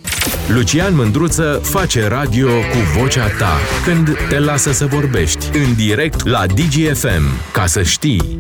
Lucian 0.49 0.95
Mândruță 0.95 1.61
face 1.63 2.09
radio 2.09 2.49
cu 2.49 3.01
vocea 3.01 3.29
ta 3.39 3.57
când 3.85 4.17
te 4.29 4.39
lasă 4.39 4.73
să 4.73 4.87
vorbești 4.87 5.47
în 5.59 5.75
direct 5.75 6.27
la 6.27 6.47
DGFM. 6.47 7.53
Ca 7.53 7.67
să 7.67 7.83
știi. 7.83 8.39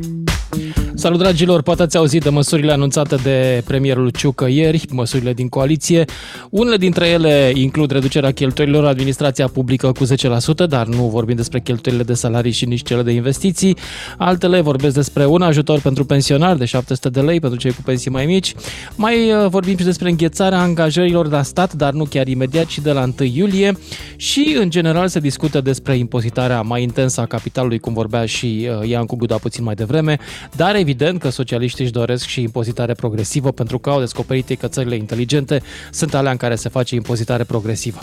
Salut 0.99 1.19
dragilor, 1.19 1.63
poate 1.63 1.83
ați 1.83 1.97
auzit 1.97 2.23
de 2.23 2.29
măsurile 2.29 2.73
anunțate 2.73 3.17
de 3.17 3.63
premierul 3.67 4.11
Ciucă 4.11 4.47
ieri, 4.49 4.85
măsurile 4.91 5.33
din 5.33 5.49
coaliție. 5.49 6.05
Unele 6.51 6.77
dintre 6.77 7.09
ele 7.09 7.53
includ 7.55 7.91
reducerea 7.91 8.31
cheltuielilor 8.31 8.85
administrația 8.87 9.49
publică 9.49 9.93
cu 9.93 10.05
10%, 10.05 10.67
dar 10.69 10.87
nu 10.87 11.03
vorbim 11.03 11.37
despre 11.37 11.61
cheltuielile 11.61 12.07
de 12.07 12.15
salarii 12.15 12.53
și 12.53 12.65
nici 12.65 12.83
cele 12.83 13.03
de 13.03 13.11
investiții. 13.11 13.77
Altele 14.17 14.61
vorbesc 14.61 14.95
despre 14.95 15.27
un 15.27 15.43
ajutor 15.43 15.81
pentru 15.81 16.05
pensionari 16.05 16.59
de 16.59 16.65
700 16.65 17.09
de 17.09 17.21
lei 17.21 17.41
pentru 17.41 17.59
cei 17.59 17.73
cu 17.73 17.83
pensii 17.85 18.11
mai 18.11 18.27
mici. 18.27 18.55
Mai 18.95 19.33
uh, 19.33 19.49
vorbim 19.49 19.77
și 19.77 19.85
despre 19.85 20.09
înghețarea 20.09 20.61
angajărilor 20.61 21.31
la 21.31 21.43
stat, 21.43 21.73
dar 21.73 21.93
nu 21.93 22.05
chiar 22.05 22.29
imediat, 22.29 22.67
ci 22.67 22.79
de 22.79 22.93
la 22.93 23.03
1 23.03 23.29
iulie. 23.33 23.79
Și, 24.17 24.57
în 24.61 24.71
general, 24.71 25.09
se 25.09 25.21
discută 25.21 25.61
despre 25.61 25.97
impozitarea 25.97 26.63
mai 26.63 26.83
intensă 26.83 27.21
a 27.21 27.27
capitalului, 27.27 27.79
cum 27.79 27.93
vorbea 27.93 28.27
și 28.27 28.69
uh, 28.81 28.89
Ian 28.89 29.07
Guda 29.07 29.37
puțin 29.37 29.65
mai 29.65 29.75
devreme, 29.75 30.19
dar 30.57 30.77
evident 30.89 31.21
că 31.21 31.29
socialiștii 31.29 31.85
își 31.85 31.93
doresc 31.93 32.27
și 32.27 32.43
impozitare 32.43 32.93
progresivă 32.93 33.51
pentru 33.53 33.79
că 33.79 33.91
au 33.91 33.99
descoperit 33.99 34.49
ei 34.49 34.57
că 34.57 34.69
țările 34.69 34.95
inteligente 34.95 35.61
sunt 35.91 36.15
alea 36.15 36.31
în 36.31 36.37
care 36.37 36.55
se 36.55 36.69
face 36.69 36.95
impozitare 36.95 37.45
progresivă. 37.45 37.99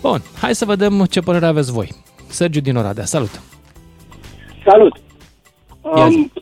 Bun, 0.00 0.20
hai 0.40 0.54
să 0.54 0.64
vedem 0.64 1.04
ce 1.10 1.20
părere 1.20 1.46
aveți 1.46 1.72
voi. 1.72 1.88
Sergiu 2.28 2.60
din 2.60 2.76
Oradea, 2.76 3.04
salut! 3.04 3.40
Salut! 4.64 4.94
Ia 5.96 6.08
zi. 6.08 6.16
Um, 6.16 6.32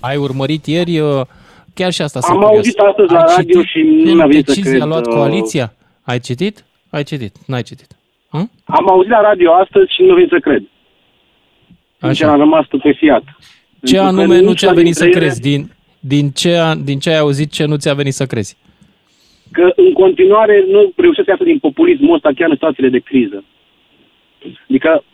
Ai 0.00 0.16
urmărit 0.16 0.66
ieri 0.66 0.98
uh, 0.98 1.20
chiar 1.74 1.92
și 1.92 2.02
asta 2.02 2.20
sunt 2.20 2.36
am 2.36 2.42
curios. 2.42 2.56
auzit 2.56 2.78
astăzi 2.78 3.12
la 3.12 3.18
Ai 3.20 3.34
radio 3.36 3.60
citit 3.60 3.68
și 3.70 3.78
nu 3.82 4.04
ce 4.08 4.14
mi-a 4.14 4.26
venit 4.26 4.46
să 4.46 4.52
decizie 4.52 4.70
cred. 4.70 4.82
a 4.82 4.86
luat 4.86 5.06
uh, 5.06 5.12
coaliția? 5.12 5.72
Ai 6.02 6.18
citit? 6.18 6.64
Ai 6.90 7.02
citit? 7.02 7.36
N-ai 7.46 7.62
citit. 7.62 7.90
Hm? 8.30 8.50
Am 8.64 8.88
auzit 8.90 9.10
la 9.10 9.20
radio 9.20 9.52
astăzi 9.52 9.94
și 9.94 10.02
nu 10.02 10.14
vin 10.14 10.26
să 10.30 10.38
cred. 10.40 10.62
Deci 11.98 12.10
Așa. 12.10 12.30
am 12.32 12.38
rămas 12.38 12.64
stupefiat. 12.64 13.22
Ce 13.84 13.94
Pentru 13.96 14.12
că 14.12 14.20
anume 14.20 14.40
nu 14.40 14.48
nici 14.48 14.58
ți-a 14.58 14.68
una 14.68 14.76
venit 14.76 14.94
să 14.94 15.02
dintre 15.04 15.20
ele- 15.20 15.28
crezi? 15.28 15.40
Din, 15.50 15.70
din, 16.00 16.30
ce, 16.30 16.52
a- 16.56 16.74
din 16.74 16.98
ce 16.98 17.10
ai 17.10 17.18
auzit, 17.18 17.50
ce 17.52 17.64
nu 17.64 17.76
ți-a 17.76 17.94
venit 17.94 18.12
să 18.12 18.26
crezi? 18.26 18.56
Că 19.52 19.72
în 19.76 19.92
continuare 19.92 20.64
nu 20.68 20.92
reușesc 20.96 21.24
să 21.24 21.30
iasă 21.30 21.44
din 21.44 21.58
populismul 21.58 22.14
ăsta 22.14 22.30
chiar 22.36 22.48
în 22.48 22.54
situațiile 22.54 22.88
de 22.88 22.98
criză. 22.98 23.44
Adică 24.68 25.04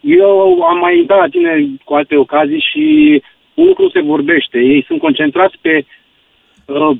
eu 0.00 0.62
am 0.62 0.78
mai 0.78 0.98
intrat 0.98 1.18
la 1.18 1.28
tine 1.28 1.68
cu 1.84 1.94
alte 1.94 2.16
ocazii 2.16 2.66
și 2.70 3.22
un 3.54 3.64
lucru 3.66 3.88
se 3.90 4.00
vorbește. 4.00 4.58
Ei 4.58 4.84
sunt 4.86 4.98
concentrați 5.00 5.56
pe 5.60 5.84
uh, 6.64 6.96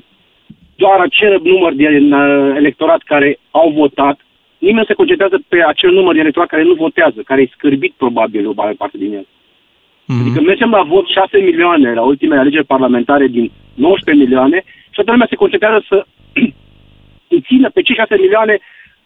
doar 0.75 0.99
acel 0.99 1.39
număr 1.43 1.73
de 1.73 1.87
uh, 1.87 2.53
electorat 2.55 3.01
care 3.01 3.39
au 3.51 3.69
votat. 3.71 4.19
Nimeni 4.57 4.77
nu 4.79 4.85
se 4.85 4.93
concentrează 4.93 5.43
pe 5.47 5.63
acel 5.67 5.91
număr 5.91 6.13
de 6.13 6.19
electorat 6.19 6.47
care 6.49 6.63
nu 6.63 6.73
votează, 6.73 7.21
care 7.25 7.41
e 7.41 7.49
scârbit 7.55 7.93
probabil 7.97 8.47
o 8.47 8.53
mare 8.55 8.73
parte 8.77 8.97
din 8.97 9.13
el. 9.13 9.27
Mm-hmm. 10.11 10.21
Adică 10.21 10.41
mergem 10.41 10.69
la 10.69 10.83
vot 10.83 11.07
6 11.07 11.37
milioane 11.37 11.93
la 11.93 12.01
ultimele 12.11 12.39
alegeri 12.39 12.65
parlamentare 12.65 13.27
din 13.27 13.51
19 13.73 14.23
milioane 14.25 14.63
și 14.89 14.97
toată 14.97 15.11
lumea 15.11 15.27
se 15.29 15.35
concentrează 15.35 15.79
să 15.87 15.97
îi 17.33 17.41
țină 17.47 17.69
pe 17.69 17.81
cei 17.81 17.95
6 17.95 18.15
milioane 18.25 18.55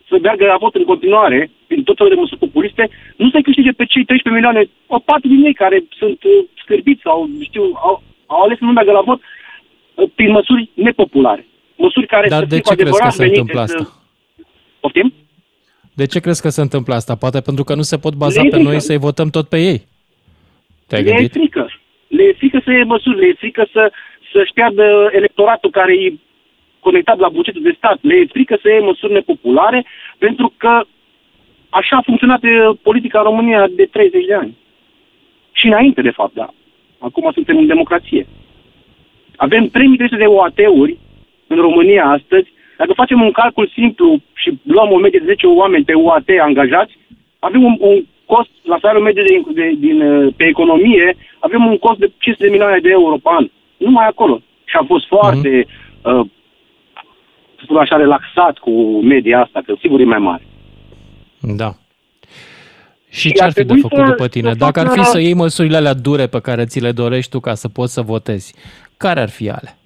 să 0.10 0.16
meargă 0.22 0.46
la 0.46 0.58
vot 0.60 0.76
în 0.76 0.84
continuare, 0.84 1.40
prin 1.68 1.84
tot 1.84 1.98
felul 1.98 2.14
de 2.14 2.20
măsuri 2.20 2.40
populiste, 2.46 2.84
nu 3.18 3.30
să-i 3.30 3.44
câștige 3.48 3.72
pe 3.72 3.86
cei 3.86 4.04
13 4.06 4.30
milioane, 4.40 4.62
o 4.96 5.00
parte 5.00 5.28
din 5.28 5.44
ei 5.50 5.54
care 5.64 5.78
sunt 6.00 6.20
uh, 6.24 6.32
scârbiți 6.62 7.02
sau, 7.08 7.30
știu, 7.50 7.64
au, 7.88 8.04
au 8.26 8.42
ales 8.42 8.58
să 8.58 8.64
nu 8.66 8.72
meargă 8.72 8.92
la 8.92 9.02
vot 9.10 9.20
uh, 9.22 10.10
prin 10.16 10.32
măsuri 10.32 10.70
nepopulare. 10.74 11.44
Măsuri 11.78 12.08
care 12.08 12.28
Dar 12.28 12.40
să 12.40 12.46
de 12.46 12.56
fie 12.56 12.64
ce 12.64 12.70
cu 12.70 12.76
crezi 12.76 12.92
că 12.92 12.96
adevărat 12.98 13.14
se 13.14 13.24
venite 13.24 13.40
întâmplă 13.40 13.66
să- 13.66 13.76
asta? 13.78 13.94
Poftim? 14.80 15.14
De 15.94 16.06
ce 16.06 16.20
crezi 16.20 16.42
că 16.42 16.50
se 16.50 16.62
întâmplă 16.62 16.94
asta? 16.96 17.16
Poate 17.16 17.40
pentru 17.42 17.64
că 17.64 17.76
nu 17.76 17.82
se 17.82 17.98
pot 17.98 18.14
baza 18.16 18.42
Le 18.42 18.48
e 18.48 18.50
pe 18.50 18.56
frică. 18.56 18.70
noi 18.70 18.80
să-i 18.82 18.98
votăm 18.98 19.30
tot 19.30 19.48
pe 19.50 19.58
ei. 19.58 19.88
Te-ai 20.88 21.04
Le 21.04 21.10
e 21.10 21.14
gândit? 21.14 21.32
frică. 21.32 21.70
Le 22.08 22.24
e 22.24 22.34
frică 22.34 22.62
să 22.64 22.72
iei 22.72 22.84
măsuri, 22.84 23.20
le 23.20 23.26
e 23.28 23.34
frică 23.34 23.68
să, 23.72 23.92
să-și 24.32 24.54
piardă 24.54 25.10
electoratul 25.12 25.70
care 25.70 25.94
e 25.94 26.14
conectat 26.80 27.18
la 27.18 27.30
bugetul 27.30 27.62
de 27.62 27.74
stat. 27.78 27.98
Le 28.02 28.16
e 28.16 28.26
frică 28.26 28.58
să 28.62 28.70
iei 28.70 28.82
măsuri 28.90 29.14
nepopulare 29.14 29.86
pentru 30.18 30.54
că 30.58 30.86
așa 31.70 31.96
a 31.98 32.02
funcționat 32.02 32.44
e, 32.44 32.50
politica 32.82 33.18
în 33.20 33.26
România 33.26 33.68
de 33.68 33.86
30 33.86 34.26
de 34.26 34.34
ani. 34.34 34.58
Și 35.52 35.66
înainte, 35.66 36.02
de 36.02 36.10
fapt, 36.12 36.34
da. 36.34 36.50
Acum 37.00 37.32
suntem 37.34 37.58
în 37.58 37.68
democrație. 37.68 38.28
Avem 39.36 39.68
3300 39.70 40.16
de 40.24 40.26
OAT-uri 40.26 40.98
în 41.48 41.58
România 41.58 42.06
astăzi. 42.06 42.54
Dacă 42.78 42.94
facem 42.94 43.22
un 43.22 43.32
calcul 43.32 43.68
simplu 43.74 44.22
și 44.34 44.60
luăm 44.64 44.92
o 44.92 44.98
medie 44.98 45.20
de 45.20 45.26
10 45.26 45.48
oameni 45.48 45.84
pe 45.84 45.94
UAT 45.94 46.30
angajați, 46.42 46.98
avem 47.40 47.64
un, 47.64 47.76
un 47.80 48.06
cost 48.26 48.50
la 48.64 48.78
salariul 48.82 49.04
mediu 49.04 49.24
de, 49.24 49.52
de, 49.62 49.74
din, 49.80 50.02
uh, 50.02 50.34
pe 50.38 50.44
economie, 50.46 51.18
avem 51.40 51.66
un 51.66 51.78
cost 51.78 52.00
de 52.00 52.12
500 52.18 52.46
de 52.46 52.52
milioane 52.52 52.80
de 52.80 52.90
euro 52.90 53.16
pe 53.16 53.30
an. 53.40 53.50
Numai 53.78 54.08
acolo. 54.08 54.42
Și 54.66 54.76
am 54.76 54.86
fost 54.86 55.06
foarte, 55.08 55.64
mm-hmm. 55.66 56.02
uh, 56.12 56.26
să 57.56 57.62
spun 57.64 57.78
așa, 57.78 57.96
relaxat 57.96 58.58
cu 58.58 58.72
media 59.02 59.42
asta, 59.42 59.62
că 59.66 59.74
sigur 59.80 60.00
e 60.00 60.04
mai 60.04 60.20
mare. 60.20 60.44
Da. 61.40 61.70
Și 63.10 63.20
Și 63.22 63.32
ce 63.34 63.42
ar 63.42 63.48
ar 63.48 63.52
fi 63.54 63.58
de 63.60 63.64
trebui 63.64 63.82
făcut 63.82 63.98
să- 64.06 64.12
după 64.12 64.28
tine? 64.28 64.50
să 64.52 64.56
Dacă 64.58 64.80
ar 64.80 64.88
fi 64.88 64.98
facă- 64.98 65.10
să 65.10 65.20
iei 65.20 65.34
măsurile 65.34 65.78
alea 65.78 65.94
dure 65.94 66.28
pe 66.28 66.40
care 66.42 66.66
ți 66.66 66.80
le 66.82 66.92
dorești 66.92 67.32
tu 67.32 67.40
ca 67.40 67.54
să 67.54 67.68
poți 67.70 67.94
să 67.94 68.02
votezi, 68.02 68.56
care 68.98 69.20
ar 69.20 69.30
fi 69.30 69.50
ale? 69.50 69.78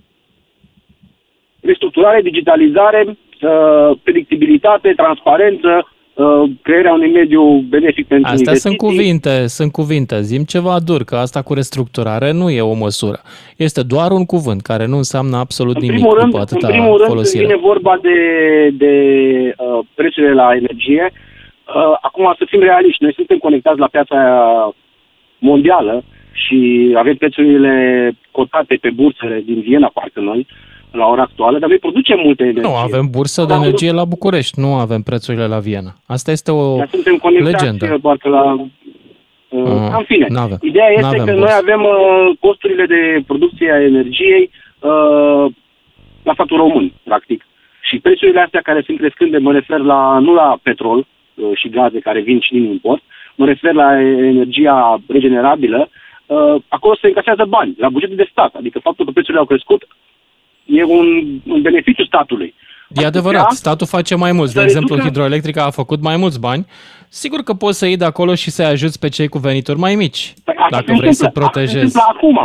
Restructurare, 1.61 2.21
digitalizare, 2.21 3.05
uh, 3.41 3.97
predictibilitate, 4.03 4.93
transparență, 4.95 5.67
uh, 5.77 5.97
crearea 6.61 6.93
unui 6.93 7.11
mediu 7.11 7.41
benefic 7.69 8.07
pentru 8.07 8.27
Astea 8.27 8.51
investiții. 8.51 8.69
sunt 8.69 8.77
cuvinte, 8.77 9.47
sunt 9.47 9.71
cuvinte. 9.71 10.21
Zim 10.21 10.43
ceva 10.43 10.79
dur, 10.79 11.03
că 11.03 11.15
asta 11.15 11.41
cu 11.41 11.53
restructurare 11.53 12.31
nu 12.31 12.49
e 12.49 12.61
o 12.61 12.73
măsură. 12.73 13.19
Este 13.57 13.81
doar 13.83 14.11
un 14.11 14.25
cuvânt 14.25 14.61
care 14.61 14.85
nu 14.85 14.97
înseamnă 14.97 15.37
absolut 15.37 15.75
În 15.75 15.81
nimic 15.81 15.97
primul 15.97 16.17
rând, 16.17 16.31
după 16.31 16.37
în 16.37 16.47
atâta 16.47 16.67
primul 16.67 16.87
rând 16.87 16.97
când 16.97 17.09
folosire. 17.09 17.45
vine 17.45 17.57
vorba 17.71 17.99
de, 18.01 18.17
de 18.83 18.93
uh, 19.57 19.79
prețurile 19.95 20.33
la 20.33 20.55
energie, 20.55 21.11
uh, 21.11 21.97
acum 22.01 22.35
să 22.37 22.45
fim 22.47 22.59
realiști, 22.59 23.03
noi 23.03 23.13
suntem 23.13 23.37
conectați 23.37 23.79
la 23.79 23.87
piața 23.87 24.19
mondială 25.37 26.03
și 26.31 26.91
avem 26.97 27.15
prețurile 27.15 27.73
cotate 28.31 28.77
pe 28.81 28.89
bursele 28.89 29.41
din 29.45 29.59
Viena, 29.61 29.91
parcă 29.93 30.19
noi, 30.19 30.47
la 30.91 31.05
ora 31.05 31.21
actuală, 31.21 31.59
dar 31.59 31.69
noi 31.69 31.77
producem 31.77 32.19
multe 32.23 32.43
energie. 32.43 32.69
Nu, 32.69 32.75
avem 32.75 33.07
bursă 33.09 33.41
de 33.41 33.47
Da, 33.53 33.55
energie 33.55 33.91
la 33.91 34.05
București, 34.05 34.59
nu 34.59 34.73
avem 34.73 35.01
prețurile 35.01 35.45
la 35.47 35.59
Viena. 35.59 35.93
Asta 36.07 36.31
este 36.31 36.51
o 36.51 36.77
Dar 36.77 36.87
suntem 36.89 37.17
conectați 37.17 37.63
legendă. 37.65 37.97
parcă 38.01 38.29
la... 38.29 38.53
Uh, 38.53 38.67
Ah, 39.49 39.97
în 39.97 40.03
fine, 40.03 40.25
n-avem. 40.29 40.57
ideea 40.61 40.87
este 40.89 41.01
N-avem 41.01 41.25
că 41.25 41.31
bursă. 41.31 41.39
noi 41.45 41.53
avem 41.61 41.81
uh, 41.83 42.37
costurile 42.39 42.85
de 42.85 43.23
producție 43.27 43.71
a 43.71 43.81
energiei 43.83 44.49
uh, 44.79 45.45
la 46.23 46.33
statul 46.33 46.57
român, 46.57 46.93
practic. 47.03 47.45
Și 47.81 47.99
prețurile 47.99 48.39
astea 48.41 48.61
care 48.61 48.81
sunt 48.85 48.97
crescânde, 48.97 49.37
mă 49.37 49.51
refer 49.51 49.79
la, 49.79 50.19
nu 50.19 50.33
la 50.33 50.59
petrol 50.63 50.97
uh, 50.97 51.49
și 51.53 51.69
gaze 51.69 51.99
care 51.99 52.19
vin 52.21 52.39
și 52.39 52.51
din 52.51 52.63
import, 52.63 53.01
mă 53.35 53.45
refer 53.45 53.73
la 53.73 54.01
energia 54.01 55.01
regenerabilă, 55.07 55.89
uh, 56.25 56.55
acolo 56.67 56.95
se 57.01 57.07
încasează 57.07 57.45
bani, 57.49 57.75
la 57.77 57.89
bugetul 57.89 58.15
de 58.15 58.27
stat. 58.31 58.53
Adică 58.55 58.79
faptul 58.79 59.05
că 59.05 59.11
prețurile 59.11 59.39
au 59.39 59.45
crescut 59.45 59.87
e 60.69 60.83
un, 60.83 61.07
un 61.47 61.61
beneficiu 61.61 62.05
statului. 62.05 62.53
E 62.95 63.05
adevărat, 63.05 63.41
putea 63.41 63.55
statul 63.55 63.87
face 63.87 64.15
mai 64.15 64.31
mulți. 64.31 64.53
De 64.53 64.59
să 64.59 64.65
exemplu, 64.65 64.95
reducă- 64.95 65.09
hidroelectrica 65.13 65.63
a 65.63 65.69
făcut 65.69 66.01
mai 66.01 66.17
mulți 66.17 66.39
bani. 66.39 66.65
Sigur 67.09 67.39
că 67.43 67.53
poți 67.53 67.77
să 67.77 67.85
iei 67.85 67.97
de 67.97 68.05
acolo 68.05 68.35
și 68.35 68.49
să-i 68.49 68.65
ajuți 68.65 68.99
pe 68.99 69.09
cei 69.09 69.27
cu 69.27 69.37
venituri 69.37 69.79
mai 69.79 69.95
mici, 69.95 70.33
Păi 70.43 70.53
asta 70.57 70.67
dacă 70.77 70.91
se 70.91 70.99
vrei 70.99 71.13
să 71.13 71.23
întâmplă, 71.23 71.45
asta 71.45 71.59
se 71.59 71.65
protejezi. 71.65 71.95
întâmplă 71.95 72.01
acum. 72.15 72.37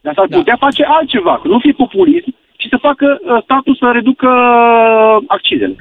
Dar 0.00 0.14
s-ar 0.14 0.26
Da. 0.26 0.36
putea 0.36 0.56
face 0.60 0.82
altceva, 0.84 1.38
să 1.42 1.48
nu 1.48 1.58
fie 1.58 1.72
populism, 1.72 2.34
ci 2.56 2.66
să 2.70 2.76
facă 2.80 3.06
uh, 3.20 3.42
statul 3.42 3.76
să 3.80 3.90
reducă 3.92 4.28
uh, 4.28 5.24
accizele. 5.26 5.76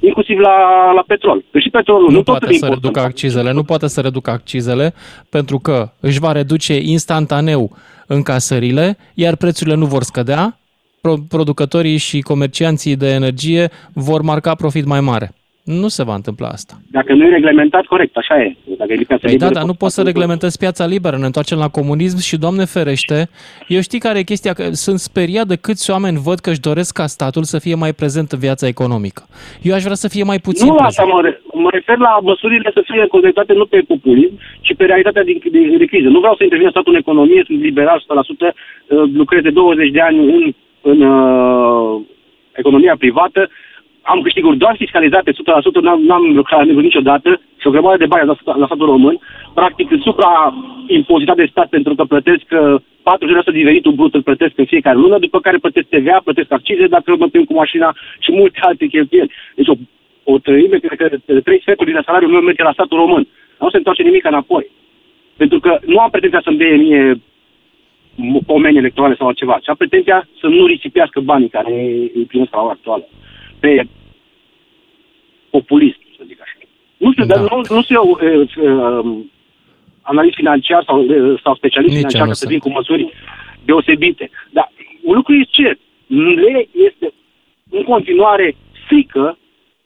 Inclusiv 0.00 0.38
la, 0.38 0.56
la 0.94 1.04
petrol. 1.06 1.44
Că 1.52 1.58
și 1.58 1.70
petrolul 1.70 2.10
Nu 2.10 2.16
tot 2.16 2.24
poate 2.24 2.44
îl 2.46 2.50
să 2.52 2.54
importăm. 2.64 2.80
reducă 2.82 3.00
accizele, 3.06 3.52
nu 3.52 3.62
poate 3.64 3.86
să 3.86 4.00
reducă 4.00 4.30
accizele 4.30 4.94
pentru 5.30 5.58
că 5.58 5.90
își 6.00 6.18
va 6.20 6.32
reduce 6.32 6.74
instantaneu 6.82 7.76
încasările, 8.06 8.96
iar 9.14 9.36
prețurile 9.36 9.74
nu 9.74 9.86
vor 9.86 10.02
scădea, 10.02 10.42
pro- 10.42 10.54
producătorii 11.28 11.96
și 11.96 12.20
comercianții 12.20 12.96
de 12.96 13.08
energie 13.08 13.68
vor 13.92 14.22
marca 14.22 14.54
profit 14.54 14.84
mai 14.84 15.00
mare. 15.00 15.32
Nu 15.64 15.88
se 15.88 16.04
va 16.04 16.14
întâmpla 16.14 16.48
asta. 16.48 16.74
Dacă 16.90 17.14
nu 17.14 17.24
e 17.24 17.28
reglementat, 17.28 17.84
corect, 17.84 18.16
așa 18.16 18.42
e. 18.42 18.56
Dacă 18.78 18.92
e 18.92 18.96
piața 18.96 19.26
Păi 19.26 19.28
da, 19.28 19.32
liberă, 19.32 19.52
dar 19.52 19.64
nu 19.64 19.74
poți 19.74 19.94
să 19.94 20.02
reglementezi 20.02 20.58
piața 20.58 20.86
liberă, 20.86 21.16
ne 21.16 21.24
întoarcem 21.26 21.58
la 21.58 21.68
comunism 21.68 22.18
și, 22.28 22.36
Doamne 22.44 22.64
ferește, 22.64 23.28
eu 23.68 23.80
știi 23.80 23.98
care 23.98 24.18
e 24.18 24.22
chestia, 24.32 24.52
că 24.52 24.64
sunt 24.86 24.98
speriat 24.98 25.46
de 25.46 25.56
câți 25.56 25.90
oameni 25.90 26.18
văd 26.28 26.38
că 26.38 26.50
își 26.50 26.60
doresc 26.60 26.92
ca 27.00 27.06
statul 27.06 27.42
să 27.42 27.58
fie 27.58 27.74
mai 27.74 27.92
prezent 27.92 28.32
în 28.32 28.38
viața 28.38 28.66
economică. 28.66 29.22
Eu 29.62 29.74
aș 29.74 29.82
vrea 29.82 29.94
să 30.04 30.08
fie 30.08 30.22
mai 30.22 30.38
puțin 30.38 30.66
Nu 30.66 30.74
la 30.74 30.82
prezent. 30.82 30.98
asta 30.98 31.14
mă, 31.14 31.20
re- 31.26 31.40
mă 31.64 31.70
refer 31.72 31.98
la 31.98 32.18
măsurile 32.22 32.70
să 32.74 32.82
fie 32.84 33.06
conectate 33.06 33.52
nu 33.52 33.66
pe 33.66 33.80
populism, 33.92 34.34
ci 34.60 34.72
pe 34.76 34.84
realitatea 34.84 35.24
din, 35.24 35.38
de, 35.52 35.76
de 35.78 35.84
criză. 35.84 36.08
Nu 36.08 36.18
vreau 36.18 36.34
să 36.36 36.42
intervină 36.42 36.70
statul 36.70 36.92
în 36.92 36.98
economie, 36.98 37.42
sunt 37.46 37.60
liberal 37.60 37.98
100%, 38.00 38.04
uh, 38.06 39.10
lucrez 39.20 39.42
de 39.42 39.50
20 39.50 39.90
de 39.90 40.00
ani 40.00 40.18
în, 40.18 40.54
în 40.80 41.00
uh, 41.00 42.00
economia 42.52 42.96
privată, 42.98 43.50
am 44.02 44.20
câștiguri 44.20 44.56
doar 44.56 44.74
fiscalizate 44.76 45.30
100%, 45.32 45.34
n-am, 45.82 46.00
n-am 46.02 46.34
lucrat 46.34 46.66
niciodată 46.66 47.40
și 47.60 47.66
o 47.66 47.70
grămadă 47.70 47.96
de 47.96 48.06
bani 48.06 48.26
la, 48.26 48.56
la 48.56 48.66
statul 48.66 48.86
român. 48.86 49.18
Practic, 49.54 49.88
sunt 49.88 50.02
supra-impozitat 50.02 51.36
de 51.36 51.48
stat 51.50 51.68
pentru 51.68 51.94
că 51.94 52.04
plătesc 52.04 52.46
uh, 52.50 52.80
40% 53.50 53.52
din 53.52 53.64
venitul 53.64 53.92
brut 53.92 54.14
îl 54.14 54.22
plătesc 54.22 54.52
în 54.58 54.64
fiecare 54.64 54.96
lună, 54.96 55.18
după 55.18 55.40
care 55.40 55.58
plătesc 55.58 55.86
TVA, 55.88 56.20
plătesc 56.24 56.52
accize 56.52 56.86
dacă 56.86 57.16
mă 57.16 57.26
plimb 57.28 57.46
cu 57.46 57.54
mașina 57.54 57.94
și 58.18 58.32
multe 58.32 58.58
alte 58.62 58.86
cheltuieli. 58.86 59.32
Deci 59.54 59.68
o, 59.68 59.74
o 60.24 60.38
treime, 60.38 60.78
cred 60.78 60.98
că 60.98 61.16
de 61.32 61.40
trei 61.40 61.60
sferturi 61.60 61.90
din 61.90 62.00
salariul 62.04 62.30
meu 62.30 62.40
merge 62.40 62.62
la 62.62 62.72
statul 62.72 62.98
român. 62.98 63.26
Nu 63.60 63.70
se 63.70 63.76
întoarce 63.76 64.02
nimic 64.02 64.24
înapoi. 64.24 64.70
Pentru 65.36 65.60
că 65.60 65.78
nu 65.86 65.98
am 65.98 66.10
pretenția 66.10 66.40
să-mi 66.44 66.56
dea 66.56 66.76
mie 66.76 67.14
m- 67.14 67.20
pomeni 68.46 68.76
electorale 68.78 69.14
sau 69.18 69.26
altceva, 69.26 69.58
ci 69.62 69.68
am 69.68 69.74
pretenția 69.76 70.28
să 70.40 70.46
nu 70.46 70.66
risipească 70.66 71.20
banii 71.20 71.48
care 71.48 71.72
îi 72.14 72.24
primesc 72.28 72.54
la 72.54 72.60
ora 72.60 72.70
actuală. 72.72 73.08
Pe 73.60 73.88
populism, 75.50 75.98
să 76.16 76.22
zic 76.26 76.40
așa. 76.40 76.52
Nu 76.96 77.12
știu, 77.12 77.24
Da. 77.24 77.34
dar 77.34 77.50
nu, 77.50 77.56
nu 77.56 77.62
sunt 77.82 77.90
eu 77.90 78.18
uh, 78.20 78.54
uh, 78.56 79.16
analist 80.02 80.34
financiar 80.34 80.82
sau, 80.86 81.04
uh, 81.04 81.40
sau 81.42 81.54
specialist 81.54 81.94
Nici 81.94 82.02
eu 82.02 82.08
financiar 82.08 82.22
nu 82.22 82.28
ca 82.28 82.34
să 82.34 82.44
sunt. 82.46 82.50
vin 82.50 82.58
cu 82.60 82.70
măsuri 82.70 83.12
deosebite. 83.64 84.30
Dar 84.50 84.72
un 85.02 85.14
lucru 85.14 85.34
e 85.34 85.42
cert. 85.50 85.78
Le 86.06 86.68
este 86.72 87.12
în 87.70 87.82
continuare 87.82 88.56
frică 88.86 89.38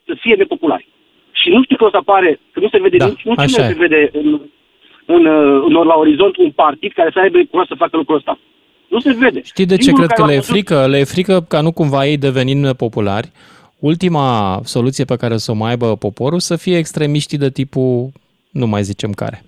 să 0.07 0.17
fie 0.21 0.35
nepopulari. 0.35 0.89
Și 1.33 1.49
nu 1.49 1.63
știu 1.63 1.77
că 1.77 1.85
o 1.85 1.91
să 1.91 1.97
apare, 1.97 2.41
că 2.53 2.61
nu 2.61 2.69
se 2.69 2.79
vede 2.81 2.97
Da, 2.97 3.07
nici, 3.07 3.23
nu 3.23 3.33
așa 3.37 3.47
știu 3.47 3.63
e. 3.63 3.67
se 3.67 3.75
vede 3.75 4.11
în, 4.13 4.41
în, 5.17 5.25
uh, 5.27 5.65
în, 5.67 5.73
la 5.73 5.95
orizont 5.95 6.37
un 6.37 6.51
partid 6.51 6.93
care 6.93 7.11
să 7.13 7.19
aibă 7.23 7.39
curaj 7.51 7.67
să 7.67 7.75
facă 7.79 7.97
lucrul 7.97 8.17
ăsta. 8.17 8.39
Nu 8.89 9.01
se 9.01 9.13
vede. 9.19 9.41
Știi 9.45 9.67
de 9.67 9.77
ce 9.77 9.83
Singurul 9.83 10.07
cred 10.07 10.19
că 10.19 10.23
care 10.23 10.33
le 10.33 10.39
e 10.39 10.41
l-a 10.41 10.47
văzut- 10.47 10.55
frică? 10.67 10.87
Le 10.87 10.99
e 10.99 11.05
frică 11.05 11.45
ca 11.49 11.61
nu 11.61 11.73
cumva 11.73 12.07
ei 12.07 12.17
devenind 12.17 12.63
nepopulari. 12.65 13.31
Ultima 13.79 14.61
soluție 14.65 15.05
pe 15.05 15.17
care 15.17 15.37
să 15.37 15.51
o 15.51 15.55
mai 15.55 15.71
aibă 15.71 15.97
poporul 15.97 16.41
să 16.41 16.57
fie 16.57 16.77
extremiștii 16.77 17.39
de 17.39 17.51
tipul, 17.51 18.11
nu 18.51 18.67
mai 18.67 18.83
zicem 18.83 19.13
care. 19.13 19.45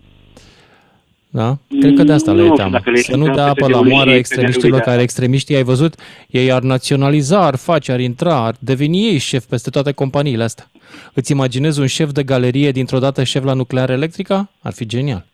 Da? 1.31 1.57
Cred 1.81 1.95
că 1.95 2.03
de 2.03 2.13
asta 2.13 2.31
Nu 2.33 2.37
le 2.37 2.43
e 2.43 2.47
știu 2.47 2.57
teamă. 2.57 2.71
dacă 2.73 2.91
le 2.91 2.97
Să 2.97 3.17
nu 3.17 3.23
este 3.23 3.35
dea 3.35 3.35
teamă 3.35 3.51
apă 3.51 3.67
de 3.67 3.73
la 3.73 3.79
teorie, 3.79 3.93
moară 3.95 4.11
de 4.11 4.17
extremiștilor 4.17 4.63
teorie 4.71 4.85
de 4.85 4.91
care 4.91 5.03
extremiștii, 5.03 5.57
ai 5.57 5.63
văzut, 5.63 5.95
ei 6.29 6.53
ar 6.53 6.63
naționaliza, 6.63 7.47
ar 7.47 7.57
face, 7.57 7.93
ar 7.93 8.01
intra, 8.01 8.45
ar 8.45 8.55
deveni 8.59 9.07
ei 9.07 9.19
șef 9.19 9.45
peste 9.45 9.71
toate 9.71 9.93
companiile 9.93 10.43
astea. 10.43 10.71
Îți 11.15 11.33
imaginezi 11.33 11.81
un 11.81 11.87
șef 11.87 12.11
de 12.11 12.23
galerie 12.23 12.71
dintr-o 12.71 12.99
dată 12.99 13.25
șef 13.25 13.45
la 13.45 13.53
nuclear 13.53 13.91
electrica? 13.91 14.49
Ar 14.63 14.73
fi 14.73 14.87
genial. 14.87 15.25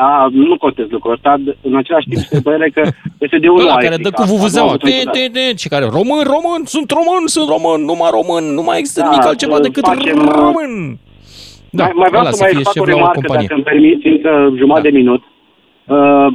Da, 0.00 0.28
nu 0.32 0.56
contez 0.56 0.86
lucrul 0.90 1.12
ăsta. 1.12 1.30
În 1.68 1.76
același 1.76 2.08
timp 2.08 2.22
se 2.22 2.40
pare 2.40 2.70
că 2.74 2.82
este 3.24 3.38
de 3.38 3.48
unul 3.48 3.60
Ăla 3.68 3.76
care 3.76 3.96
dă 3.96 4.10
cu 4.10 4.22
vuvuzeaua. 4.22 4.76
De, 4.76 5.02
de, 5.16 5.24
de, 5.36 5.44
și 5.62 5.68
care 5.68 5.84
român, 5.98 6.22
român, 6.34 6.60
sunt 6.74 6.88
român, 6.98 7.22
sunt 7.36 7.48
român, 7.54 7.80
numai 7.90 8.10
român, 8.18 8.44
nu 8.58 8.62
mai 8.68 8.78
există 8.78 9.00
Da, 9.00 9.08
nimic 9.08 9.26
altceva 9.26 9.54
să 9.54 9.60
decât 9.66 9.84
facem, 9.86 10.18
uh, 10.18 10.32
român. 10.46 10.72
Da, 11.78 11.82
mai, 11.84 11.92
mai 12.00 12.08
vreau 12.08 12.22
ăla 12.24 12.32
să 12.38 12.42
mai 12.42 12.52
fie 12.54 12.62
fac 12.68 12.72
șef 12.72 12.82
o 12.82 12.86
la 12.86 12.92
remarcă, 12.92 13.18
companie. 13.20 13.46
dacă 13.46 13.54
îmi 13.58 13.68
permiți, 13.70 14.06
încă 14.14 14.32
jumătate 14.60 14.88
de 14.90 14.96
minut. 15.00 15.22
Uh, 15.96 16.28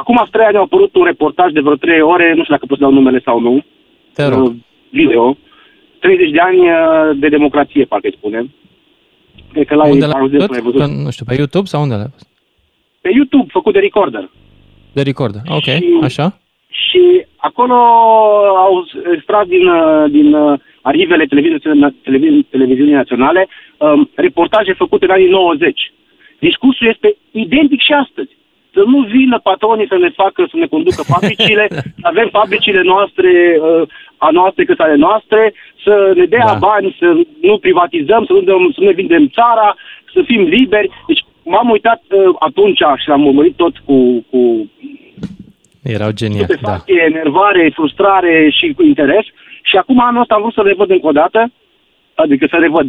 acum 0.00 0.16
trei 0.30 0.46
ani 0.48 0.56
a 0.56 0.60
apărut 0.60 0.92
un 0.94 1.04
reportaj 1.12 1.48
de 1.52 1.60
vreo 1.60 1.74
trei 1.84 2.00
ore, 2.14 2.26
nu 2.36 2.42
știu 2.44 2.54
dacă 2.54 2.66
pot 2.68 2.78
să 2.78 2.84
dau 2.84 2.92
numele 2.92 3.20
sau 3.24 3.36
nu, 3.40 3.54
Te 4.16 4.24
rog. 4.28 4.42
uh, 4.46 4.52
video, 4.90 5.36
30 5.98 6.30
de 6.30 6.40
ani 6.48 6.60
uh, 6.60 6.76
de 7.22 7.28
democrație, 7.28 7.84
parcă 7.84 8.06
îi 8.06 8.18
spunem. 8.20 8.46
Cred 9.52 9.66
că 9.66 9.74
la 9.74 9.84
Unde 9.84 10.04
ei 10.04 10.10
l-ai 10.10 10.20
auzit, 10.20 10.36
văzut? 10.38 10.50
l-ai 10.50 10.60
văzut. 10.60 10.80
Pe, 10.80 11.02
nu 11.04 11.10
știu, 11.10 11.24
pe 11.28 11.34
YouTube 11.34 11.66
sau 11.66 11.82
unde 11.82 11.94
l-ai 11.94 12.10
văzut? 12.14 12.28
Pe 13.00 13.10
YouTube, 13.14 13.46
făcut 13.52 13.72
de 13.72 13.78
Recorder. 13.78 14.30
De 14.92 15.02
record. 15.02 15.34
Ok, 15.48 15.62
Și- 15.62 15.98
așa. 16.02 16.38
Și 16.68 17.24
acolo 17.36 17.74
au 18.66 18.84
extras 19.14 19.46
din, 19.46 19.66
uh, 19.66 20.10
din 20.10 20.34
uh, 20.34 20.58
arhivele 20.82 21.24
televiziunii, 21.26 21.94
televiziunii, 22.02 22.42
televiziunii 22.42 22.92
naționale 22.94 23.48
um, 23.78 24.10
reportaje 24.14 24.72
făcute 24.72 25.04
în 25.04 25.10
anii 25.10 25.28
90. 25.28 25.92
Discursul 26.38 26.86
este 26.86 27.16
identic 27.30 27.80
și 27.80 27.92
astăzi. 27.92 28.30
Să 28.72 28.82
nu 28.86 29.00
vină 29.00 29.38
patronii 29.38 29.86
să 29.88 29.96
ne 29.98 30.08
facă, 30.10 30.46
să 30.50 30.56
ne 30.56 30.66
conducă 30.66 31.02
fabricile, 31.14 31.66
să 31.70 31.82
avem 32.12 32.28
fabricile 32.32 32.82
noastre, 32.82 33.58
uh, 33.60 33.88
a 34.16 34.30
noastre 34.30 34.64
cât 34.64 34.80
ale 34.80 34.94
noastre, 34.94 35.54
să 35.84 36.12
ne 36.14 36.24
dea 36.24 36.46
Da. 36.46 36.52
da. 36.52 36.58
bani, 36.58 36.96
să 36.98 37.08
nu 37.40 37.58
privatizăm, 37.58 38.24
să 38.24 38.32
nu, 38.32 38.40
dăm, 38.40 38.70
să 38.74 38.80
nu 38.80 38.86
ne 38.86 38.92
vindem 38.92 39.28
țara, 39.28 39.76
să 40.12 40.22
fim 40.22 40.42
liberi. 40.42 40.90
Deci 41.06 41.24
m-am 41.44 41.70
uitat 41.70 42.02
uh, 42.08 42.34
atunci 42.38 42.82
și 42.96 43.08
l-am 43.08 43.26
urmărit 43.26 43.56
tot 43.56 43.78
cu, 43.78 44.24
cu 44.30 44.70
Erau 45.82 46.12
geniali, 46.12 46.46
da. 46.46 46.54
stupefacție, 46.54 47.02
enervare, 47.12 47.70
frustrare 47.74 48.50
și 48.50 48.72
cu 48.76 48.82
interes. 48.82 49.24
Și 49.62 49.76
acum 49.76 50.00
anul 50.00 50.20
ăsta 50.20 50.34
am 50.34 50.40
vrut 50.40 50.52
să 50.52 50.62
le 50.62 50.74
văd 50.74 50.90
încă 50.90 51.06
o 51.06 51.12
dată, 51.12 51.52
adică 52.14 52.46
să 52.50 52.56
le 52.56 52.68
văd, 52.68 52.86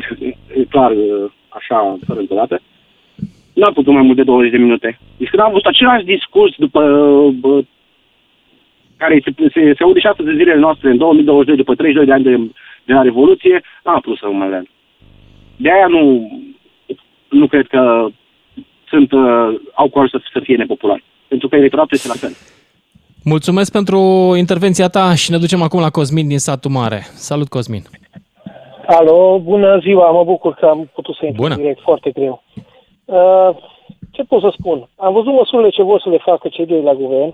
e 0.58 0.64
clar, 0.70 0.92
așa, 1.50 1.98
fără 2.06 2.20
încă 2.20 2.34
o 2.34 2.36
dată. 2.36 2.62
N-am 3.54 3.74
putut 3.74 3.94
mai 3.94 4.02
mult 4.02 4.16
de 4.16 4.24
20 4.24 4.52
de 4.52 4.58
minute. 4.58 5.00
Deci 5.18 5.30
când 5.30 5.42
am 5.42 5.52
văzut 5.52 5.66
același 5.66 6.06
discurs 6.06 6.54
după 6.58 6.82
bă, 7.40 7.62
care 8.98 9.22
se, 9.24 9.32
se, 9.54 9.74
se 9.78 9.84
aude 9.84 10.00
și 10.00 10.08
astăzi 10.08 10.30
de 10.30 10.36
zilele 10.36 10.60
noastre, 10.60 10.90
în 10.90 10.98
2022, 10.98 11.58
după 11.58 11.76
32 11.76 12.06
de 12.06 12.14
ani 12.14 12.24
de, 12.24 12.52
de 12.92 12.98
la 12.98 13.08
Revoluție, 13.10 13.62
n-am 13.84 14.00
putut 14.00 14.18
să 14.18 14.28
mă 14.32 14.46
leag. 14.46 14.66
De 15.64 15.72
aia 15.72 15.88
nu, 15.88 16.04
nu 17.30 17.48
cred 17.48 17.68
că 17.68 17.82
sunt, 18.92 19.12
uh, 19.12 19.48
au 19.74 19.90
curaj 19.90 20.10
să, 20.10 20.20
să 20.34 20.40
fie 20.44 20.56
nepopulari. 20.56 21.04
Pentru 21.28 21.48
că 21.48 21.56
electoratul 21.56 21.98
este 21.98 22.08
la 22.08 22.22
fel. 22.24 22.34
Mulțumesc 23.24 23.72
pentru 23.72 24.00
intervenția 24.38 24.88
ta 24.88 25.16
și 25.16 25.32
ne 25.32 25.38
ducem 25.38 25.62
acum 25.62 25.80
la 25.80 25.90
Cosmin 25.90 26.28
din 26.28 26.38
satul 26.38 26.72
mare. 26.72 27.00
Salut, 27.30 27.50
Cosmin. 27.50 27.84
Alo, 28.86 29.40
bună 29.40 29.80
ziua, 29.80 30.12
mă 30.12 30.24
bucur 30.24 30.54
că 30.54 30.66
am 30.66 30.90
putut 30.94 31.16
să 31.16 31.26
intru 31.26 31.42
Bună. 31.42 31.56
direct, 31.56 31.82
foarte 31.82 32.10
greu. 32.12 32.44
Uh, 33.06 33.50
ce 34.12 34.24
pot 34.24 34.42
să 34.42 34.54
spun? 34.58 34.90
Am 34.96 35.14
văzut 35.14 35.34
măsurile 35.34 35.70
ce 35.70 35.84
vor 35.84 36.00
să 36.02 36.10
le 36.10 36.18
facă 36.18 36.48
cei 36.48 36.66
doi 36.66 36.82
la 36.82 36.94
guvern. 36.94 37.34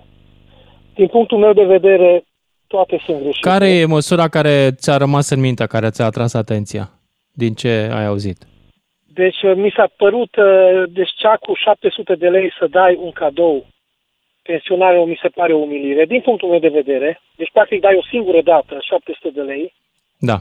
Din 0.96 1.08
punctul 1.08 1.38
meu 1.38 1.54
de 1.54 1.64
vedere, 1.64 2.26
toate 2.68 3.02
sunt 3.06 3.22
greșite. 3.22 3.50
Care 3.50 3.70
e 3.70 3.86
măsura 3.86 4.28
care 4.28 4.72
ți-a 4.72 4.98
rămas 4.98 5.30
în 5.30 5.40
minte, 5.40 5.66
care 5.66 5.90
ți-a 5.90 6.06
atras 6.06 6.34
atenția? 6.34 6.90
Din 7.34 7.54
ce 7.54 7.90
ai 7.94 8.06
auzit? 8.06 8.38
Deci 9.14 9.42
uh, 9.42 9.54
mi 9.56 9.74
s-a 9.76 9.88
părut, 9.98 10.36
uh, 10.36 10.84
deci 10.90 11.14
cea 11.18 11.36
cu 11.36 11.54
700 11.54 12.16
de 12.16 12.28
lei 12.28 12.52
să 12.60 12.68
dai 12.68 12.96
un 13.02 13.12
cadou 13.12 13.66
pensionarilor 14.50 15.06
mi 15.08 15.20
se 15.24 15.30
pare 15.40 15.54
o 15.54 15.64
umilire. 15.68 16.06
Din 16.06 16.22
punctul 16.22 16.50
meu 16.50 16.60
de 16.60 16.78
vedere, 16.80 17.10
deci 17.40 17.52
practic 17.58 17.80
dai 17.82 17.96
o 18.02 18.08
singură 18.12 18.42
dată 18.42 18.74
700 18.82 19.30
de 19.38 19.42
lei. 19.42 19.74
Da, 20.30 20.38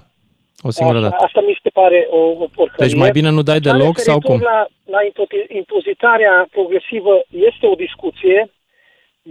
o 0.69 0.71
singură 0.71 0.99
asta, 0.99 1.11
dată. 1.11 1.25
asta 1.25 1.41
mi 1.49 1.59
se 1.63 1.71
pare 1.81 2.07
o, 2.19 2.21
o 2.45 2.47
porcărie. 2.57 2.87
Deci 2.87 3.01
mai 3.03 3.11
bine 3.19 3.31
nu 3.31 3.43
dai 3.43 3.61
Dar 3.61 3.73
deloc 3.73 3.95
sau 3.99 4.19
referitor 4.19 4.37
cum? 4.37 4.49
La, 4.51 4.59
la 4.95 5.01
impo- 5.09 5.51
impozitarea 5.61 6.35
progresivă 6.57 7.15
este 7.51 7.65
o 7.73 7.75
discuție. 7.87 8.39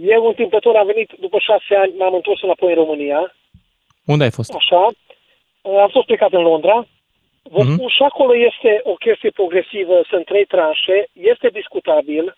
Eu 0.00 0.26
întâmplător 0.26 0.76
am 0.76 0.86
venit 0.86 1.10
după 1.20 1.38
șase 1.38 1.74
ani, 1.74 1.92
m-am 1.96 2.14
întors 2.14 2.42
înapoi 2.42 2.68
în 2.68 2.74
România, 2.74 3.34
Unde 4.06 4.24
ai 4.24 4.30
fost? 4.30 4.54
așa. 4.54 4.82
Am 5.62 5.88
fost 5.92 6.06
plecat 6.06 6.32
în 6.32 6.42
Londra. 6.42 6.86
Vă 7.42 7.62
Mhm. 7.62 7.72
spun, 7.72 7.88
și 7.88 8.02
acolo 8.02 8.36
este 8.36 8.80
o 8.82 8.94
chestie 8.94 9.30
progresivă, 9.30 10.02
sunt 10.08 10.24
trei 10.24 10.44
tranșe, 10.44 11.06
este 11.12 11.48
discutabil, 11.48 12.36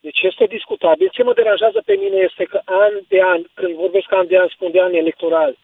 deci 0.00 0.20
este 0.22 0.44
discutabil. 0.46 1.08
Ce 1.12 1.22
mă 1.22 1.32
deranjează 1.34 1.82
pe 1.86 1.94
mine 1.94 2.16
este 2.16 2.44
că 2.44 2.60
an 2.64 2.92
de 3.08 3.20
an, 3.22 3.42
când 3.54 3.74
vorbesc 3.74 4.12
an 4.12 4.26
de 4.26 4.38
an, 4.38 4.48
spun 4.48 4.70
de 4.70 4.80
an 4.80 4.94
electoral, 4.94 5.56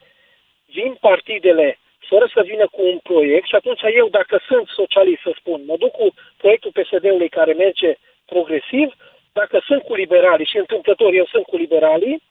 vin 0.67 0.97
partidele 1.01 1.79
fără 2.09 2.31
să 2.35 2.43
vină 2.47 2.67
cu 2.69 2.81
un 2.87 2.99
proiect 2.99 3.47
și 3.49 3.55
atunci 3.55 3.81
eu, 3.95 4.09
dacă 4.09 4.41
sunt 4.49 4.69
socialist, 4.69 5.23
să 5.23 5.33
spun, 5.37 5.61
mă 5.67 5.77
duc 5.77 5.91
cu 5.91 6.15
proiectul 6.37 6.71
PSD-ului 6.79 7.29
care 7.29 7.53
merge 7.53 7.95
progresiv, 8.27 8.95
dacă 9.33 9.63
sunt 9.67 9.83
cu 9.83 9.95
liberalii 9.95 10.47
și 10.47 10.57
întâmplător 10.57 11.13
eu 11.13 11.27
sunt 11.27 11.45
cu 11.45 11.57
liberalii, 11.57 12.23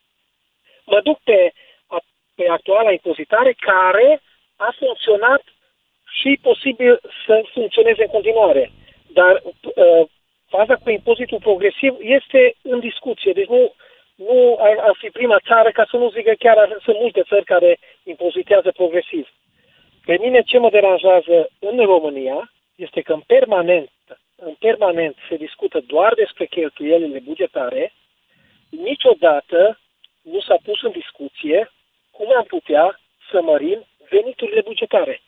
mă 0.86 1.02
duc 1.02 1.20
pe, 1.24 1.54
pe 2.36 2.50
actuala 2.50 2.92
impozitare 2.92 3.54
care 3.54 4.22
a 4.56 4.76
funcționat 4.78 5.44
și 6.20 6.40
posibil 6.42 7.00
să 7.26 7.44
funcționeze 7.54 8.02
în 8.02 8.08
continuare. 8.08 8.72
Dar 9.08 9.42
uh, 9.44 10.08
faza 10.48 10.76
cu 10.76 10.90
impozitul 10.90 11.40
progresiv 11.40 11.96
este 12.00 12.56
în 12.62 12.80
discuție. 12.80 13.32
Deci 13.34 13.48
nu, 13.48 13.74
nu 14.16 14.58
ar, 14.60 14.78
ar 14.78 14.96
fi 15.00 15.10
prima 15.10 15.40
țară, 15.48 15.72
ca 15.72 15.86
să 15.90 15.98
nu 15.98 16.10
zic 16.10 16.24
că 16.24 16.34
chiar 16.40 16.58
ar, 16.58 16.78
sunt 16.84 16.98
multe 17.00 17.22
țări 17.22 17.46
care 17.46 17.80
impozitează 18.04 18.72
progresiv. 18.72 19.28
Pe 20.06 20.18
mine 20.22 20.42
ce 20.42 20.58
mă 20.58 20.70
deranjează 20.70 21.50
în 21.60 21.86
România 21.86 22.52
este 22.76 23.02
că 23.02 23.14
în 23.14 23.22
permanent, 23.28 23.92
în 24.46 24.54
permanent 24.60 25.16
se 25.30 25.36
discută 25.36 25.84
doar 25.88 26.14
despre 26.14 26.46
cheltuielile 26.46 27.20
bugetare, 27.20 27.94
niciodată 28.70 29.80
nu 30.22 30.40
s-a 30.48 30.58
pus 30.64 30.82
în 30.82 30.92
discuție 30.92 31.72
cum 32.12 32.28
am 32.38 32.44
putea 32.48 33.00
să 33.32 33.42
mărim 33.42 33.86
veniturile 34.10 34.62
bugetare. 34.66 35.22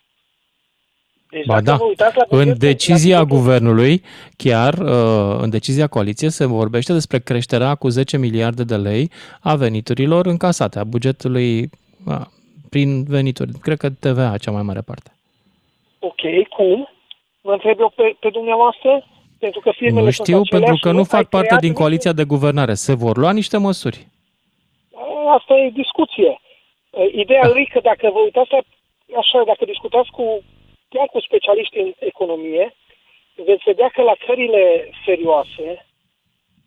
Deci 1.30 1.45
Ba 1.45 1.53
dacă 1.53 1.66
da, 1.66 1.76
vă 1.76 1.84
uitați 1.84 2.18
la 2.18 2.24
în 2.30 2.38
bugetul- 2.38 2.57
decizia 2.57 3.18
la 3.18 3.24
bugetul- 3.24 3.38
guvernului, 3.43 4.01
chiar 4.38 4.74
uh, 4.74 5.38
în 5.41 5.49
decizia 5.49 5.88
coaliției, 5.88 6.30
se 6.30 6.45
vorbește 6.45 6.93
despre 6.93 7.20
creșterea 7.20 7.76
cu 7.76 7.88
10 7.88 8.18
miliarde 8.18 8.64
de 8.64 8.76
lei 8.76 9.12
a 9.41 9.55
veniturilor 9.55 10.26
încasate, 10.26 10.80
a 10.80 10.84
bugetului 10.84 11.70
a, 12.07 12.32
prin 12.70 13.03
venituri. 13.03 13.51
Cred 13.62 13.78
că 13.78 13.89
TVA 13.89 14.38
cea 14.38 14.51
mai 14.51 14.62
mare 14.62 14.82
parte. 14.82 15.12
Ok, 15.99 16.47
cum? 16.49 16.89
Vă 17.41 17.51
întreb 17.51 17.79
eu 17.79 17.91
pe, 17.95 18.15
pe 18.19 18.29
dumneavoastră? 18.29 19.07
Pentru 19.39 19.59
că 19.59 19.71
firmele 19.71 20.05
Nu 20.05 20.11
sunt 20.11 20.27
știu, 20.27 20.39
aceleași, 20.39 20.49
pentru 20.65 20.77
că 20.81 20.91
nu 20.91 20.97
ai 21.03 21.13
fac 21.17 21.29
parte 21.29 21.45
creat 21.47 21.59
din 21.59 21.69
niște- 21.69 21.83
coaliția 21.83 22.13
de 22.13 22.23
guvernare. 22.23 22.73
Se 22.73 22.93
vor 22.93 23.17
lua 23.17 23.31
niște 23.31 23.57
măsuri. 23.57 24.07
Asta 25.37 25.53
e 25.57 25.69
discuție. 25.69 26.39
Ideea 27.11 27.47
lui 27.53 27.65
că 27.73 27.79
dacă 27.79 28.09
vă 28.09 28.19
uitați 28.19 28.51
la, 28.51 28.59
așa, 29.21 29.43
dacă 29.45 29.65
discutați 29.65 30.09
cu, 30.11 30.43
chiar 30.89 31.07
cu 31.07 31.19
specialiști 31.19 31.77
în 31.79 31.93
economie, 31.99 32.75
veți 33.35 33.63
vedea 33.65 33.89
că 33.93 34.01
la 34.01 34.15
țările 34.25 34.89
serioase, 35.05 35.85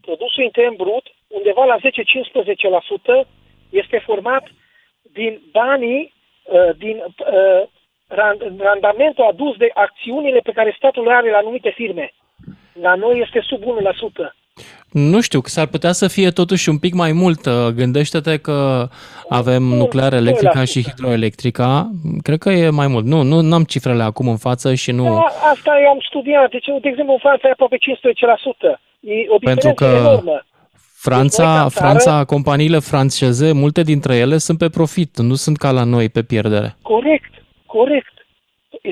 produsul 0.01 0.43
intern 0.45 0.77
brut, 0.77 1.07
undeva 1.29 1.65
la 1.65 1.77
10-15% 1.79 3.27
este 3.71 3.99
format 3.99 4.45
din 5.03 5.41
banii, 5.53 6.13
uh, 6.45 6.71
din 6.77 6.97
uh, 6.97 7.63
ran- 7.63 7.71
randamentul 8.09 9.25
adus 9.31 9.57
de 9.57 9.71
acțiunile 9.75 10.41
pe 10.43 10.53
care 10.53 10.75
statul 10.77 11.05
le 11.05 11.13
are 11.15 11.31
la 11.31 11.37
anumite 11.37 11.73
firme. 11.75 12.13
La 12.83 12.95
noi 12.95 13.23
este 13.25 13.41
sub 13.49 13.61
1%. 13.63 13.65
Nu 14.91 15.21
știu, 15.21 15.41
că 15.41 15.49
s-ar 15.49 15.67
putea 15.67 15.93
să 15.93 16.09
fie 16.09 16.31
totuși 16.31 16.69
un 16.69 16.79
pic 16.79 16.95
mai 16.95 17.13
mult. 17.13 17.47
Uh, 17.47 17.67
Gândește-te 17.75 18.37
că 18.37 18.89
avem 19.29 19.63
nuclear 19.63 20.13
electrica 20.13 20.65
și 20.65 20.83
hidroelectrica. 20.83 21.91
Cred 22.23 22.39
că 22.39 22.51
e 22.51 22.71
mai 22.71 22.87
mult. 22.87 23.05
Nu, 23.05 23.23
nu 23.23 23.55
am 23.55 23.65
cifrele 23.65 24.03
acum 24.03 24.29
în 24.29 24.37
față 24.37 24.75
și 24.75 24.91
nu... 24.91 25.05
Da, 25.05 25.25
asta 25.53 25.79
eu 25.83 25.89
am 25.91 25.99
studiat. 26.09 26.51
Deci, 26.51 26.65
de 26.81 26.89
exemplu, 26.89 27.13
în 27.13 27.19
Franța 27.19 27.49
e 27.49 27.51
aproape 27.51 27.77
15%. 27.77 28.81
E 29.01 29.13
o 29.29 29.37
diferență 29.39 29.67
Pentru 29.67 29.73
că 29.75 29.85
enormă. 29.97 30.45
Franța, 30.97 31.43
Deci 31.43 31.53
noi 31.53 31.63
ca 31.63 31.69
țară- 31.69 31.87
Franța, 31.87 32.25
companiile 32.25 32.79
franceze, 32.79 33.53
multe 33.53 33.83
dintre 33.83 34.17
ele 34.17 34.39
sunt 34.39 34.59
pe 34.59 34.69
profit, 34.69 35.19
nu 35.19 35.35
sunt 35.35 35.57
ca 35.57 35.71
la 35.71 35.85
noi 35.85 36.09
pe 36.09 36.23
pierdere. 36.23 36.77
Corect, 36.83 37.33
corect. 37.77 38.15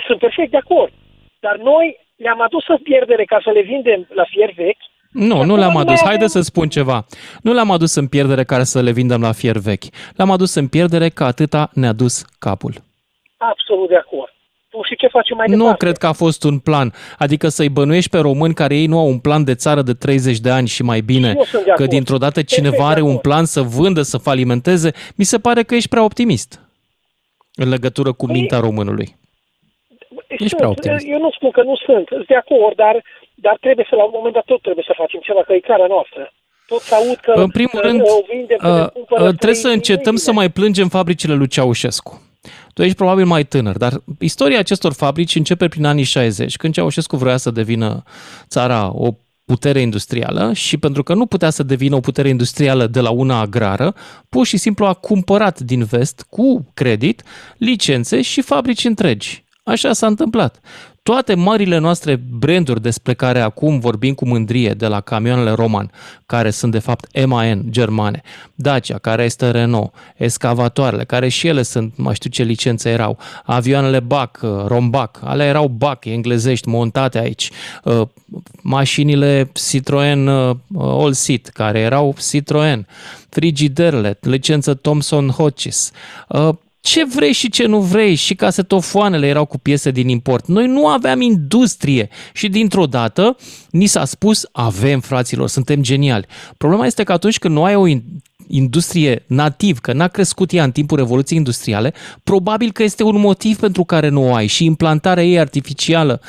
Sunt 0.07 0.19
perfect 0.27 0.51
de 0.51 0.57
acord. 0.65 0.93
Dar 1.41 1.57
noi 1.71 1.87
le-am 2.25 2.41
adus 2.47 2.65
în 2.69 2.77
pierdere 2.89 3.25
ca 3.25 3.39
să 3.45 3.51
le 3.51 3.63
vindem 3.63 4.01
la 4.21 4.25
fier 4.33 4.53
vechi. 4.57 4.85
Nu, 5.11 5.35
acum 5.35 5.47
nu 5.47 5.57
le-am 5.57 5.69
nu 5.73 5.73
mai 5.79 5.83
adus. 5.83 5.95
avem- 6.01 6.07
Haide 6.09 6.27
să 6.27 6.41
spun 6.41 6.69
ceva. 6.69 7.07
Nu 7.43 7.53
le-am 7.53 7.71
adus 7.71 7.95
în 7.95 8.07
pierdere 8.15 8.45
care 8.45 8.65
să 8.65 8.81
le 8.83 8.93
vindem 8.93 9.21
la 9.21 9.33
fier 9.33 9.57
vechi. 9.59 9.85
Le-am 10.17 10.31
adus 10.31 10.55
în 10.55 10.69
pierdere 10.69 11.09
că 11.09 11.25
atâta 11.25 11.71
ne-a 11.75 11.93
dus 11.93 12.25
capul. 12.39 12.75
Absolut 13.37 13.89
de 13.89 13.97
acord. 13.97 14.31
Tu 14.71 14.83
și 14.89 14.97
ce 14.97 15.07
facem 15.07 15.37
mai 15.37 15.47
Nu 15.49 15.57
departe? 15.57 15.85
cred 15.85 15.97
că 15.97 16.07
a 16.07 16.13
fost 16.13 16.45
un 16.45 16.59
plan. 16.59 16.93
Adică 17.19 17.49
să-i 17.49 17.69
bănuiești 17.69 18.11
pe 18.11 18.19
români 18.19 18.55
care 18.55 18.75
ei 18.77 18.87
nu 18.87 18.99
au 18.99 19.07
un 19.07 19.19
plan 19.19 19.45
de 19.45 19.55
țară 19.55 19.83
de 19.83 19.93
30 19.95 20.39
de 20.39 20.51
ani 20.51 20.69
și 20.69 20.83
mai 20.83 21.01
bine, 21.01 21.31
Și 21.31 21.37
eu 21.37 21.45
sunt 21.45 21.63
de 21.63 21.67
că 21.69 21.73
acord. 21.73 21.89
dintr-o 21.89 22.17
dată 22.19 22.33
Perfect 22.33 22.55
cineva 22.55 22.87
de 22.87 22.91
are 22.93 23.01
un 23.01 23.07
acord. 23.09 23.23
plan 23.23 23.45
să 23.45 23.61
vândă, 23.63 24.03
să 24.03 24.19
falimenteze, 24.19 24.93
mi 25.17 25.25
se 25.25 25.39
pare 25.39 25.63
că 25.63 25.75
ești 25.75 25.89
prea 25.89 26.05
optimist 26.05 26.61
în 27.55 27.69
legătură 27.69 28.13
cu 28.13 28.27
Păi, 28.27 28.35
mintea 28.35 28.59
românului. 28.59 29.17
Ești 30.27 30.47
Sunt, 30.47 30.61
prea 30.61 30.69
optimist. 30.69 31.07
Eu 31.09 31.19
nu 31.19 31.31
spun 31.31 31.51
că 31.51 31.63
nu 31.63 31.77
sunt, 31.77 32.09
sunt 32.09 32.27
de 32.27 32.37
acord, 32.37 32.77
dar, 32.77 33.03
dar 33.35 33.57
trebuie 33.61 33.87
să, 33.89 33.95
la 33.97 34.05
un 34.05 34.15
moment 34.15 34.35
dat, 34.35 34.45
tot 34.45 34.63
trebuie 34.63 34.85
să 34.87 34.95
facem 34.97 35.21
ceva, 35.21 35.43
că 35.43 35.53
e 35.53 35.61
cara 35.61 35.87
noastră. 35.87 36.33
Tot 36.67 36.81
să 36.81 36.95
aud 36.95 37.17
că 37.17 37.33
În 37.33 37.51
primul 37.51 37.81
că 37.81 37.87
rând, 37.87 38.01
o 38.01 38.23
vindem, 38.31 38.57
că 38.57 38.75
ne 38.75 38.83
uh, 38.83 38.89
cumpără 38.89 39.23
uh, 39.23 39.29
trebuie 39.29 39.55
să 39.55 39.59
străinii, 39.61 39.77
încetăm 39.77 40.13
nu 40.13 40.19
să 40.19 40.31
bine. 40.31 40.43
mai 40.43 40.51
plângem 40.51 40.89
fabricile 40.89 41.35
lui 41.35 41.49
Ceaușescu. 41.49 42.23
Tu 42.75 42.83
ești 42.83 42.97
probabil 42.97 43.25
mai 43.25 43.45
tânăr, 43.45 43.77
dar 43.77 43.93
istoria 44.21 44.59
acestor 44.59 44.93
fabrici 44.93 45.35
începe 45.35 45.69
prin 45.69 45.85
anii 45.85 46.05
60, 46.05 46.57
când 46.57 46.75
Ceaușescu 46.75 47.17
vrea 47.17 47.37
să 47.37 47.51
devină 47.51 48.03
țara 48.49 48.91
o 48.95 49.09
putere 49.53 49.81
industrială 49.81 50.53
și 50.53 50.77
pentru 50.77 51.03
că 51.03 51.15
nu 51.15 51.27
putea 51.27 51.51
să 51.51 51.63
devină 51.63 51.95
o 51.95 52.01
putere 52.01 52.29
industrială 52.29 52.87
de 52.87 53.01
la 53.01 53.11
una 53.11 53.39
agrară, 53.39 53.95
pur 54.29 54.47
și 54.47 54.57
simplu 54.57 54.87
a 54.87 54.93
cumpărat 54.93 55.61
din 55.61 55.85
vest 55.85 56.27
cu 56.31 56.71
credit 56.75 57.23
licențe 57.57 58.23
și 58.23 58.41
fabrici 58.41 58.85
întregi. 58.85 59.45
Așa 59.65 59.93
s-a 59.93 60.07
întâmplat. 60.07 60.61
Toate 61.03 61.35
marile 61.35 61.79
noastre 61.79 62.17
branduri 62.17 62.83
despre 62.83 63.15
care 63.15 63.41
acum 63.41 63.79
vorbim 63.79 64.15
cu 64.15 64.27
mândrie, 64.27 64.71
de 64.71 64.87
la 64.87 65.01
camioanele 65.01 65.51
Roman, 65.51 65.91
care 66.27 66.51
sunt 66.51 66.73
de 66.73 66.79
fapt 66.79 67.27
MAN 67.27 67.65
germane, 67.71 68.23
Dacia, 68.55 68.99
care 68.99 69.25
este 69.25 69.51
Renault, 69.51 69.93
escavatoarele, 70.17 71.05
care 71.05 71.29
și 71.29 71.47
ele 71.47 71.63
sunt, 71.63 71.97
mai 71.97 72.15
știu 72.15 72.31
ce 72.31 72.43
licențe 72.43 72.91
erau, 72.91 73.19
avioanele 73.45 74.01
BAC, 74.01 74.39
uh, 74.43 74.51
Rombac, 74.67 75.19
alea 75.25 75.47
erau 75.47 75.69
BAC, 75.69 76.05
englezești, 76.05 76.69
montate 76.69 77.19
aici, 77.19 77.51
uh, 77.85 78.03
mașinile 78.63 79.51
Citroen 79.53 80.27
uh, 80.27 80.57
All 80.79 81.13
Seat, 81.13 81.47
care 81.47 81.79
erau 81.79 82.15
Citroen, 82.29 82.87
frigiderele, 83.29 84.19
licență 84.21 84.75
Thomson 84.75 85.29
Hodges, 85.29 85.91
uh, 86.29 86.49
ce 86.83 87.05
vrei 87.05 87.33
și 87.33 87.51
ce 87.51 87.67
nu 87.67 87.81
vrei 87.81 88.15
și 88.15 88.35
casetofoanele 88.35 89.27
erau 89.27 89.45
cu 89.45 89.59
piese 89.59 89.91
din 89.91 90.09
import. 90.09 90.47
Noi 90.47 90.67
nu 90.67 90.87
aveam 90.87 91.21
industrie 91.21 92.09
și 92.33 92.49
dintr-o 92.49 92.87
dată 92.87 93.37
ni 93.71 93.87
s-a 93.87 94.05
spus 94.05 94.49
avem 94.53 95.01
fraților, 95.01 95.49
suntem 95.49 95.83
geniali. 95.83 96.27
Problema 96.57 96.87
este 96.87 97.03
că 97.03 97.13
atunci 97.13 97.39
când 97.39 97.55
nu 97.55 97.65
ai 97.65 97.75
o 97.75 97.87
in- 97.87 98.03
industrie 98.49 99.25
nativ, 99.27 99.79
că 99.79 99.93
n-a 99.93 100.09
crescut 100.09 100.53
ea 100.53 100.65
în 100.65 100.73
timpul 100.73 100.97
Revoluției 100.97 101.39
Industriale, 101.39 101.93
probabil 102.25 102.73
că 102.73 102.83
este 102.83 103.03
un 103.03 103.19
motiv 103.19 103.59
pentru 103.59 103.85
care 103.85 104.09
nu 104.09 104.29
o 104.29 104.35
ai 104.35 104.47
și 104.47 104.65
implantarea 104.65 105.25
ei 105.25 105.39
artificială 105.39 106.21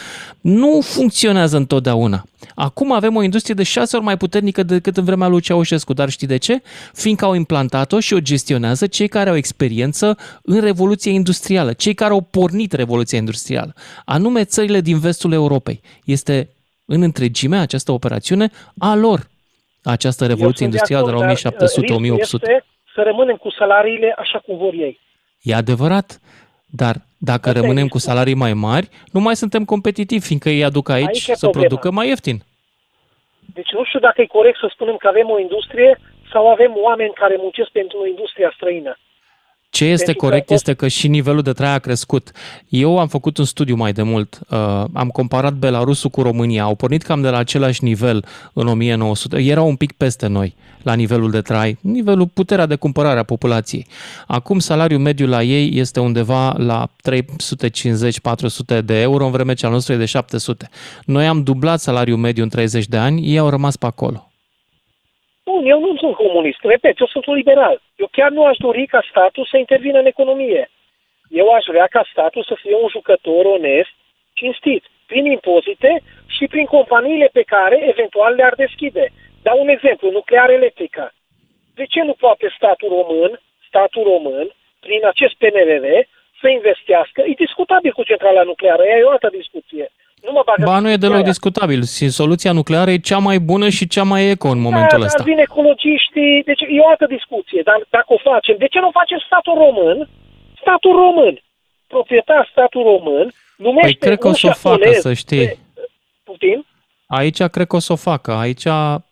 nu 0.41 0.81
funcționează 0.81 1.57
întotdeauna. 1.57 2.25
Acum 2.55 2.91
avem 2.91 3.15
o 3.15 3.23
industrie 3.23 3.55
de 3.55 3.63
șase 3.63 3.95
ori 3.95 4.05
mai 4.05 4.17
puternică 4.17 4.63
decât 4.63 4.97
în 4.97 5.03
vremea 5.03 5.27
lui 5.27 5.41
Ceaușescu, 5.41 5.93
dar 5.93 6.09
știi 6.09 6.27
de 6.27 6.37
ce? 6.37 6.61
Fiindcă 6.93 7.25
au 7.25 7.33
implantat-o 7.33 7.99
și 7.99 8.13
o 8.13 8.19
gestionează 8.19 8.87
cei 8.87 9.07
care 9.07 9.29
au 9.29 9.35
experiență 9.35 10.17
în 10.41 10.59
Revoluția 10.59 11.11
Industrială, 11.11 11.73
cei 11.73 11.93
care 11.93 12.11
au 12.11 12.21
pornit 12.21 12.73
Revoluția 12.73 13.17
Industrială, 13.17 13.73
anume 14.05 14.43
țările 14.43 14.81
din 14.81 14.99
vestul 14.99 15.31
Europei. 15.31 15.81
Este 16.05 16.49
în 16.85 17.01
întregime 17.01 17.57
această 17.57 17.91
operațiune 17.91 18.51
a 18.77 18.95
lor, 18.95 19.29
această 19.83 20.25
Revoluție 20.25 20.65
Eu 20.65 20.71
sunt 20.71 20.73
Industrială 20.73 21.05
de 21.05 21.11
la 21.11 21.17
acord, 21.17 21.41
dar, 21.43 21.51
uh, 21.53 21.69
1700-1800. 21.69 22.21
riscul 22.21 22.39
Este 22.51 22.65
să 22.95 23.01
rămânem 23.01 23.35
cu 23.35 23.49
salariile 23.51 24.15
așa 24.17 24.39
cum 24.45 24.57
vor 24.57 24.73
ei. 24.73 24.99
E 25.41 25.53
adevărat, 25.55 26.19
dar 26.65 26.95
dacă 27.17 27.47
Asta 27.47 27.57
e 27.57 27.61
rămânem 27.61 27.87
cu 27.87 27.97
riscul. 27.97 28.11
salarii 28.11 28.33
mai 28.45 28.53
mari, 28.53 28.89
nu 29.11 29.19
mai 29.19 29.35
suntem 29.35 29.65
competitivi, 29.65 30.25
fiindcă 30.25 30.49
ei 30.49 30.63
aduc 30.63 30.89
aici, 30.89 31.05
Aici 31.07 31.27
e 31.27 31.33
să 31.35 31.47
problema. 31.47 31.67
producă 31.67 31.91
mai 31.91 32.07
ieftin. 32.07 32.37
Deci 33.53 33.71
nu 33.71 33.83
știu 33.85 33.99
dacă 33.99 34.21
e 34.21 34.25
corect 34.25 34.57
să 34.59 34.67
spunem 34.73 34.95
că 34.97 35.07
avem 35.07 35.29
o 35.29 35.39
industrie 35.39 35.99
sau 36.31 36.51
avem 36.51 36.71
oameni 36.75 37.13
care 37.13 37.35
muncesc 37.39 37.69
pentru 37.69 37.97
o 37.99 38.07
industrie 38.07 38.51
străină. 38.55 38.97
Ce 39.73 39.85
este 39.85 40.05
Pentru 40.05 40.13
că 40.23 40.29
corect 40.29 40.49
a 40.49 40.53
fost- 40.53 40.67
este 40.67 40.73
că 40.79 40.87
și 40.87 41.07
nivelul 41.07 41.41
de 41.41 41.51
trai 41.51 41.73
a 41.73 41.79
crescut. 41.79 42.31
Eu 42.69 42.99
am 42.99 43.07
făcut 43.07 43.37
un 43.37 43.45
studiu 43.45 43.75
mai 43.75 43.93
de 43.93 44.01
mult, 44.01 44.39
uh, 44.49 44.83
am 44.93 45.07
comparat 45.07 45.53
Belarusul 45.53 46.09
cu 46.09 46.21
România, 46.21 46.63
au 46.63 46.75
pornit 46.75 47.03
cam 47.03 47.21
de 47.21 47.29
la 47.29 47.37
același 47.37 47.83
nivel 47.83 48.25
în 48.53 48.67
1900, 48.67 49.37
erau 49.37 49.67
un 49.67 49.75
pic 49.75 49.91
peste 49.91 50.27
noi 50.27 50.55
la 50.83 50.93
nivelul 50.93 51.31
de 51.31 51.41
trai, 51.41 51.77
nivelul 51.81 52.27
puterea 52.27 52.65
de 52.65 52.75
cumpărare 52.75 53.19
a 53.19 53.23
populației. 53.23 53.87
Acum 54.27 54.59
salariul 54.59 54.99
mediu 54.99 55.27
la 55.27 55.43
ei 55.43 55.79
este 55.79 55.99
undeva 55.99 56.53
la 56.57 56.89
350-400 57.01 58.81
de 58.81 59.01
euro, 59.01 59.25
în 59.25 59.31
vreme 59.31 59.53
ce 59.53 59.65
al 59.65 59.71
nostru 59.71 59.93
e 59.93 59.97
de 59.97 60.05
700. 60.05 60.69
Noi 61.05 61.27
am 61.27 61.43
dublat 61.43 61.79
salariul 61.79 62.17
mediu 62.17 62.43
în 62.43 62.49
30 62.49 62.87
de 62.87 62.97
ani, 62.97 63.25
ei 63.31 63.37
au 63.37 63.49
rămas 63.49 63.75
pe 63.75 63.85
acolo. 63.85 64.27
Bun, 65.45 65.65
eu 65.65 65.79
nu 65.79 65.97
sunt 65.97 66.15
comunist. 66.15 66.59
Repet, 66.61 66.99
eu 66.99 67.07
sunt 67.07 67.25
un 67.25 67.35
liberal. 67.35 67.81
Eu 67.95 68.07
chiar 68.11 68.31
nu 68.31 68.45
aș 68.45 68.57
dori 68.57 68.85
ca 68.85 69.05
statul 69.09 69.45
să 69.51 69.57
intervină 69.57 69.99
în 69.99 70.05
economie. 70.05 70.69
Eu 71.29 71.49
aș 71.49 71.65
vrea 71.67 71.87
ca 71.87 72.07
statul 72.11 72.43
să 72.43 72.55
fie 72.61 72.75
un 72.75 72.89
jucător 72.89 73.45
onest, 73.45 73.93
cinstit, 74.33 74.83
prin 75.05 75.25
impozite 75.25 76.01
și 76.27 76.47
prin 76.47 76.65
companiile 76.65 77.29
pe 77.33 77.41
care 77.41 77.87
eventual 77.87 78.33
le-ar 78.35 78.55
deschide. 78.55 79.11
Dau 79.41 79.61
un 79.61 79.67
exemplu, 79.67 80.11
nuclear 80.11 80.49
electrică. 80.49 81.13
De 81.75 81.85
ce 81.85 82.01
nu 82.01 82.13
poate 82.13 82.53
statul 82.57 82.89
român, 82.89 83.39
statul 83.67 84.03
român, 84.03 84.47
prin 84.79 85.05
acest 85.05 85.33
PNRR, 85.33 85.85
să 86.41 86.47
investească? 86.47 87.21
E 87.21 87.43
discutabil 87.45 87.91
cu 87.91 88.03
centrala 88.03 88.43
nucleară, 88.43 88.83
ea 88.85 88.97
e 88.97 89.03
o 89.03 89.09
altă 89.09 89.29
discuție. 89.31 89.91
Nu 90.25 90.31
mă 90.31 90.41
bagă 90.45 90.63
Ba, 90.65 90.79
nu 90.79 90.89
e 90.89 90.95
deloc 91.05 91.15
aia. 91.15 91.31
discutabil. 91.33 91.81
Și 91.83 92.09
Soluția 92.09 92.51
nucleară 92.51 92.89
e 92.91 92.97
cea 93.11 93.17
mai 93.17 93.39
bună 93.39 93.69
și 93.69 93.87
cea 93.87 94.03
mai 94.03 94.29
eco 94.29 94.47
în 94.47 94.61
momentul 94.67 94.99
da, 94.99 95.05
ăsta. 95.05 95.17
Dar 95.17 95.27
vin 95.27 95.37
ecologiștii, 95.37 96.43
deci 96.45 96.61
e 96.75 96.79
o 96.85 96.87
altă 96.87 97.05
discuție. 97.17 97.61
Dar 97.69 97.79
dacă 97.89 98.05
o 98.07 98.17
facem, 98.31 98.55
de 98.63 98.67
ce 98.73 98.79
nu 98.79 98.89
face 98.99 99.15
statul 99.25 99.53
român? 99.65 99.97
Statul 100.61 100.91
român, 101.03 101.33
proprietar 101.87 102.47
statul 102.51 102.83
român, 102.83 103.25
numește 103.57 103.87
Păi 103.89 103.95
cred 104.05 104.17
că 104.19 104.25
o 104.27 104.29
un 104.29 104.35
să 104.35 104.47
o 104.47 104.51
facă, 104.51 104.75
șaponez 104.75 104.99
să 105.07 105.13
știi. 105.13 105.45
pe- 105.45 105.57
Putin? 106.23 106.65
Aici 107.07 107.41
cred 107.43 107.67
că 107.67 107.75
o 107.75 107.79
să 107.79 107.91
o 107.93 107.95
facă. 107.95 108.31
Aici 108.33 108.65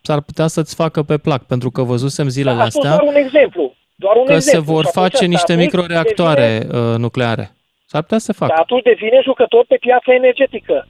s-ar 0.06 0.20
putea 0.28 0.46
să-ți 0.46 0.74
facă 0.74 1.02
pe 1.02 1.18
plac, 1.18 1.42
pentru 1.52 1.70
că 1.70 1.82
văzusem 1.82 2.28
zilele 2.28 2.56
Da, 2.56 2.60
a 2.62 2.64
fost 2.64 2.76
astea 2.76 2.90
doar 2.96 3.08
un 3.14 3.18
exemplu. 3.24 3.74
Doar 3.94 4.16
un 4.16 4.24
că 4.24 4.32
se 4.32 4.36
exemplu. 4.36 4.72
vor 4.72 4.82
Și 4.84 4.88
atunci 4.94 5.04
face 5.12 5.24
niște 5.26 5.52
statul 5.52 5.62
microreactoare 5.64 6.48
devine- 6.58 6.78
uh, 6.78 6.96
nucleare. 6.98 7.50
S-ar 7.86 8.02
putea 8.02 8.18
să 8.18 8.24
se 8.24 8.32
facă. 8.32 8.52
Statul 8.56 8.80
devine 8.84 9.20
jucător 9.24 9.64
pe 9.68 9.76
piața 9.80 10.14
energetică. 10.14 10.86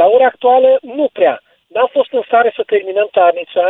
La 0.00 0.06
ora 0.14 0.26
actuală, 0.32 0.78
nu 0.82 1.06
prea. 1.12 1.34
N-am 1.74 1.88
fost 1.96 2.12
în 2.12 2.22
stare 2.26 2.50
să 2.56 2.62
terminăm 2.72 3.08
tarnița. 3.18 3.66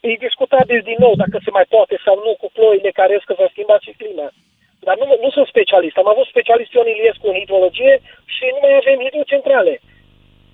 E 0.00 0.24
discutabil 0.26 0.80
din 0.90 0.98
nou 1.04 1.14
dacă 1.22 1.36
se 1.44 1.50
mai 1.50 1.66
poate 1.74 1.96
sau 2.04 2.14
nu 2.26 2.32
cu 2.40 2.48
ploile 2.56 2.90
care 2.90 3.12
ies 3.12 3.24
că 3.26 3.34
va 3.38 3.48
schimba 3.50 3.76
și 3.84 3.98
clima. 4.00 4.28
Dar 4.86 4.96
nu, 5.00 5.06
nu 5.24 5.30
sunt 5.30 5.46
specialist. 5.46 5.96
Am 5.96 6.08
avut 6.12 6.26
specialist 6.26 6.72
Ion 6.72 6.88
Iliescu 6.94 7.26
în 7.28 7.38
hidrologie 7.40 7.94
și 8.34 8.44
nu 8.54 8.58
mai 8.62 8.74
avem 8.80 8.98
hidrocentrale. 9.04 9.74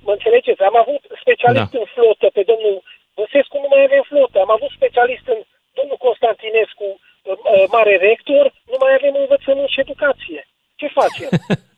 Mă 0.06 0.12
înțelegeți? 0.12 0.62
Am 0.62 0.76
avut 0.84 1.02
specialist 1.22 1.70
Da. 1.72 1.78
în 1.80 1.86
flotă 1.94 2.26
pe 2.36 2.42
domnul 2.50 2.76
Băsescu, 3.16 3.56
nu 3.64 3.68
mai 3.70 3.82
avem 3.88 4.04
flotă. 4.10 4.36
Am 4.40 4.52
avut 4.56 4.70
specialist 4.78 5.26
în 5.34 5.40
domnul 5.78 5.98
Constantinescu, 6.06 6.88
uh, 6.90 7.36
uh, 7.52 7.64
mare 7.76 7.94
rector, 8.08 8.44
nu 8.72 8.76
mai 8.82 8.92
avem 8.98 9.14
învățământ 9.24 9.68
și 9.68 9.80
educație. 9.84 10.40
Ce 10.80 10.86
facem? 11.00 11.30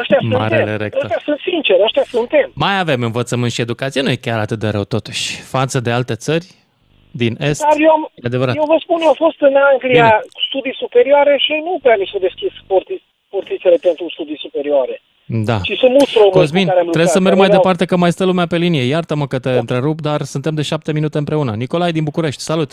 Ăștia 0.00 0.18
Marele 0.22 0.56
suntem. 0.56 0.76
rector. 0.76 1.02
Ăștia 1.04 1.20
sunt 1.24 1.38
sinceri, 1.50 1.82
ăștia 1.82 2.04
suntem. 2.06 2.50
Mai 2.54 2.78
avem 2.78 3.02
învățământ 3.02 3.52
și 3.52 3.60
educație, 3.60 4.00
nu 4.02 4.10
e 4.10 4.16
chiar 4.26 4.38
atât 4.38 4.58
de 4.58 4.68
rău 4.68 4.84
totuși. 4.84 5.40
Față 5.40 5.80
de 5.80 5.90
alte 5.90 6.14
țări 6.14 6.46
din 7.10 7.36
Est, 7.40 7.60
Dar 7.60 7.76
eu, 7.86 7.90
am, 7.90 8.10
e 8.14 8.26
adevărat. 8.26 8.54
eu 8.56 8.64
vă 8.66 8.76
spun, 8.84 8.98
eu 9.00 9.08
am 9.08 9.14
fost 9.26 9.40
în 9.40 9.54
Anglia 9.72 9.90
Bine. 10.08 10.20
studii 10.48 10.76
superioare 10.82 11.34
și 11.44 11.52
nu 11.64 11.78
prea 11.82 11.96
mi 11.98 12.08
s-au 12.10 12.20
deschis 12.20 12.52
porti, 12.66 13.02
portițele 13.28 13.76
pentru 13.88 14.04
studii 14.14 14.38
superioare. 14.38 15.02
Da. 15.24 15.58
Și 15.62 15.76
sunt 15.76 15.90
mulți 15.90 16.12
români 16.14 16.32
Cosmin, 16.32 16.66
cu 16.66 16.68
care 16.68 16.78
am 16.80 16.84
trebuie 16.90 17.04
lucrat, 17.04 17.08
să 17.16 17.20
merg 17.20 17.34
care 17.36 17.40
mai 17.42 17.48
erau- 17.48 17.60
departe 17.62 17.84
că 17.84 17.96
mai 17.96 18.12
stă 18.12 18.24
lumea 18.24 18.46
pe 18.46 18.56
linie. 18.56 18.82
Iartă-mă 18.94 19.26
că 19.26 19.38
te 19.38 19.50
întrerup, 19.50 20.00
dar 20.00 20.20
suntem 20.22 20.54
de 20.54 20.62
șapte 20.62 20.92
minute 20.92 21.18
împreună. 21.18 21.52
Nicolae 21.54 21.90
din 21.92 22.04
București, 22.04 22.42
salut! 22.42 22.70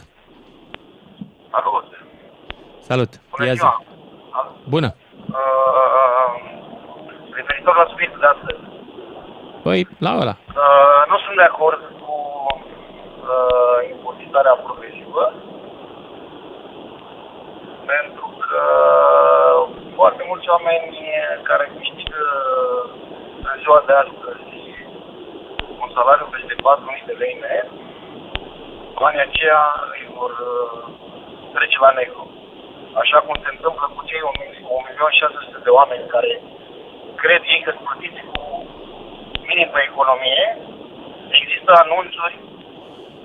Salut! 1.52 1.86
Salut! 2.88 3.10
Bună 3.36 3.46
Ia 3.48 3.54
zi. 3.54 3.60
ziua! 3.60 3.84
Bună! 4.70 4.96
Uh, 5.30 5.36
referitor 7.40 7.76
la 7.82 7.92
subiectul 7.92 8.20
de 8.24 8.30
astăzi, 8.36 8.62
Păi, 9.66 9.82
la 10.06 10.12
ăla. 10.22 10.36
uh, 10.64 11.02
nu 11.12 11.18
sunt 11.24 11.36
de 11.42 11.48
acord 11.52 11.82
cu 12.04 12.16
uh, 13.34 13.78
impozitarea 13.94 14.56
progresivă, 14.66 15.24
pentru 17.94 18.28
că 18.46 18.62
foarte 19.98 20.24
mulți 20.30 20.50
oameni 20.56 20.90
care 21.50 21.66
câștigă 21.78 22.24
în 23.50 23.56
ziua 23.62 23.80
de 23.90 23.94
astăzi 24.04 24.48
un 25.84 25.90
salariu 25.96 26.28
peste 26.36 26.54
4.000 26.56 27.10
de 27.10 27.16
lei 27.22 27.36
net, 27.44 27.68
banii 29.02 29.26
aceia 29.28 29.62
îi 29.96 30.04
vor 30.18 30.32
uh, 30.54 30.80
trece 31.56 31.78
la 31.86 31.92
negru. 32.00 32.24
Așa 33.02 33.18
cum 33.26 33.36
se 33.44 33.50
întâmplă 33.56 33.86
cu 33.96 34.02
cei 34.10 34.22
1.600.000 34.24 35.64
de 35.68 35.72
oameni 35.80 36.14
care 36.16 36.32
cred 37.24 37.42
ei 37.54 37.62
că 37.66 37.72
sunt 37.76 37.88
plătiți 37.88 38.22
cu 38.32 38.42
minim 39.50 39.70
pe 39.74 39.82
economie. 39.90 40.44
Există 41.42 41.72
anunțuri 41.84 42.36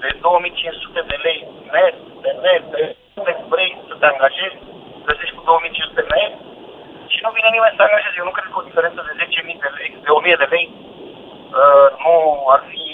de 0.03 0.09
2500 0.21 1.01
de 1.11 1.17
lei 1.27 1.41
net, 1.75 1.97
de 2.25 2.31
net, 2.45 2.63
de 2.75 2.83
unde 3.21 3.33
vrei 3.53 3.71
să 3.89 3.95
te 4.01 4.07
angajezi, 4.07 4.57
găsești 5.09 5.37
cu 5.37 5.43
2500 5.45 6.05
net 6.15 6.33
și 7.13 7.19
nu 7.25 7.31
vine 7.37 7.49
nimeni 7.51 7.73
să 7.75 7.79
te 7.79 7.87
angajeze. 7.89 8.17
Eu 8.19 8.29
nu 8.29 8.37
cred 8.37 8.49
că 8.51 8.59
o 8.61 8.69
diferență 8.69 9.01
de 9.07 9.13
10.000 9.21 9.65
de 9.65 9.71
lei, 9.79 9.91
de 10.07 10.11
1000 10.11 10.43
de 10.43 10.49
lei, 10.55 10.67
uh, 11.61 11.89
nu 12.05 12.15
ar 12.55 12.63
fi 12.71 12.85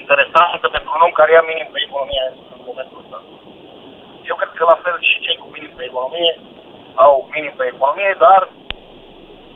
interesantă 0.00 0.66
pentru 0.74 0.90
un 0.94 1.04
om 1.06 1.12
care 1.18 1.30
ia 1.32 1.44
minim 1.50 1.68
pe 1.72 1.80
economie 1.86 2.24
în 2.54 2.60
momentul 2.68 3.00
ăsta. 3.02 3.18
Eu 4.30 4.36
cred 4.40 4.52
că 4.58 4.64
la 4.72 4.78
fel 4.84 4.96
și 5.08 5.24
cei 5.24 5.36
cu 5.42 5.48
minim 5.54 5.72
pe 5.76 5.84
economie 5.90 6.32
au 7.06 7.14
minim 7.34 7.54
pe 7.56 7.64
economie, 7.74 8.14
dar 8.26 8.40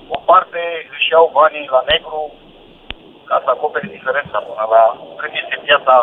o 0.09 0.19
parte 0.31 0.61
își 0.95 1.09
iau 1.11 1.31
banii 1.39 1.69
la 1.77 1.83
negru 1.93 2.23
ca 3.29 3.37
să 3.45 3.49
acopere 3.51 3.87
diferența 3.97 4.39
până 4.49 4.65
la 4.75 4.83
cât 5.21 5.31
este 5.43 5.57
piața 5.67 5.95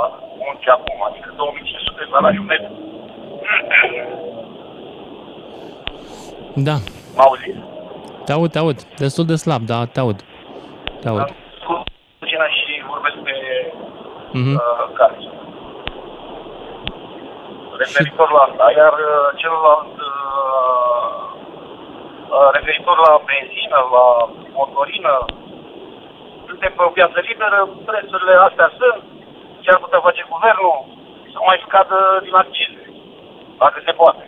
muncii 0.43 0.75
acum, 0.77 0.97
adică 1.09 1.29
2500 1.35 1.95
de 2.03 2.07
salariu 2.11 2.43
net. 2.51 2.63
Da. 6.67 6.75
M 7.15 7.19
auzi? 7.25 7.51
Te 8.25 8.31
aud, 8.33 8.51
te 8.51 8.59
aud. 8.59 8.77
Destul 8.97 9.25
de 9.25 9.35
slab, 9.35 9.61
da, 9.61 9.85
te 9.93 9.99
aud. 9.99 10.19
Te 11.01 11.07
aud. 11.09 11.25
Puțină 12.19 12.45
și 12.59 12.83
vorbesc 12.91 13.17
pe 13.27 13.33
Mhm. 14.33 14.53
uh, 14.53 14.89
carte. 14.97 15.23
Referitor 17.77 18.29
la 18.31 18.41
asta, 18.47 18.65
iar 18.79 18.93
uh, 18.93 19.25
celălalt 19.41 19.93
uh, 19.95 20.05
uh, 20.05 20.18
referitor 22.57 22.97
la 23.07 23.13
benzină, 23.29 23.79
la 23.95 24.05
motorină, 24.57 25.13
suntem 26.47 26.71
pe 26.75 26.83
o 26.87 26.95
piață 26.97 27.17
liberă, 27.29 27.59
prețurile 27.89 28.33
astea 28.47 28.69
sunt, 28.79 29.01
ce 29.63 29.69
ar 29.71 29.79
putea 29.85 30.05
face 30.07 30.23
guvernul, 30.33 30.77
să 31.31 31.37
mai 31.47 31.59
scadă 31.65 31.97
din 32.25 32.35
accize, 32.43 32.83
dacă 33.63 33.77
se 33.85 33.93
poate. 34.01 34.23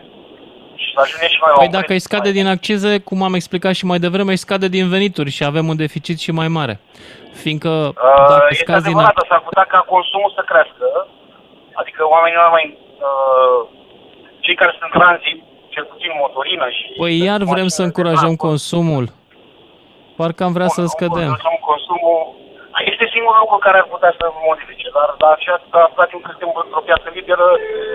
Și 0.81 0.87
să 0.93 0.99
ajungem 1.03 1.29
și 1.35 1.39
mai 1.41 1.49
la 1.51 1.57
Păi 1.57 1.69
un 1.69 1.77
dacă 1.77 1.91
preț 1.91 1.97
îi 1.97 2.07
scade 2.09 2.31
din 2.39 2.47
accize, 2.55 2.91
cum 3.07 3.19
am 3.27 3.33
explicat 3.39 3.73
și 3.79 3.85
mai 3.91 3.99
devreme, 4.05 4.31
îi 4.31 4.45
scade 4.45 4.67
din 4.77 4.85
venituri 4.95 5.35
și 5.37 5.43
avem 5.43 5.65
un 5.71 5.77
deficit 5.85 6.17
și 6.25 6.31
mai 6.31 6.47
mare. 6.47 6.75
Fiindcă 7.41 7.69
Uh, 7.69 8.27
dacă 8.33 8.47
este 8.49 8.63
scazi 8.65 8.87
din 8.89 8.97
adevărat, 8.97 9.15
dar 9.19 9.27
s-ar 9.29 9.43
putea 9.49 9.65
ca 9.73 9.79
consumul 9.93 10.31
să 10.37 10.41
crească, 10.49 10.87
adică 11.81 12.01
oamenii 12.13 12.37
nu 12.37 12.43
ar 12.45 12.51
mai... 12.57 12.65
Uh, 13.07 13.59
cei 14.45 14.55
care 14.55 14.71
sunt 14.71 14.85
în 14.87 14.99
tranzit, 14.99 15.39
cel 15.73 15.85
puțin 15.91 16.11
motorină 16.23 16.67
și... 16.77 16.83
Păi 17.01 17.15
iar 17.27 17.41
vrem 17.53 17.69
să 17.77 17.81
încurajăm 17.87 18.33
consumul. 18.47 19.05
Parcă 20.19 20.41
am 20.47 20.53
vrea 20.57 20.69
să 20.77 20.81
scădem. 20.93 21.31
Consum, 21.33 21.57
consumul 21.71 22.19
este 22.91 23.05
singurul 23.13 23.41
lucru 23.43 23.57
care 23.65 23.77
ar 23.81 23.87
putea 23.93 24.11
să 24.19 24.25
modifice, 24.49 24.87
dar, 24.97 25.09
dar 25.21 25.31
așa, 25.37 25.53
atâta 25.85 26.05
timp 26.09 26.21
cât 26.25 26.35
suntem 26.35 26.51
într-o 26.65 26.85
piață 26.89 27.07
liberă, 27.17 27.47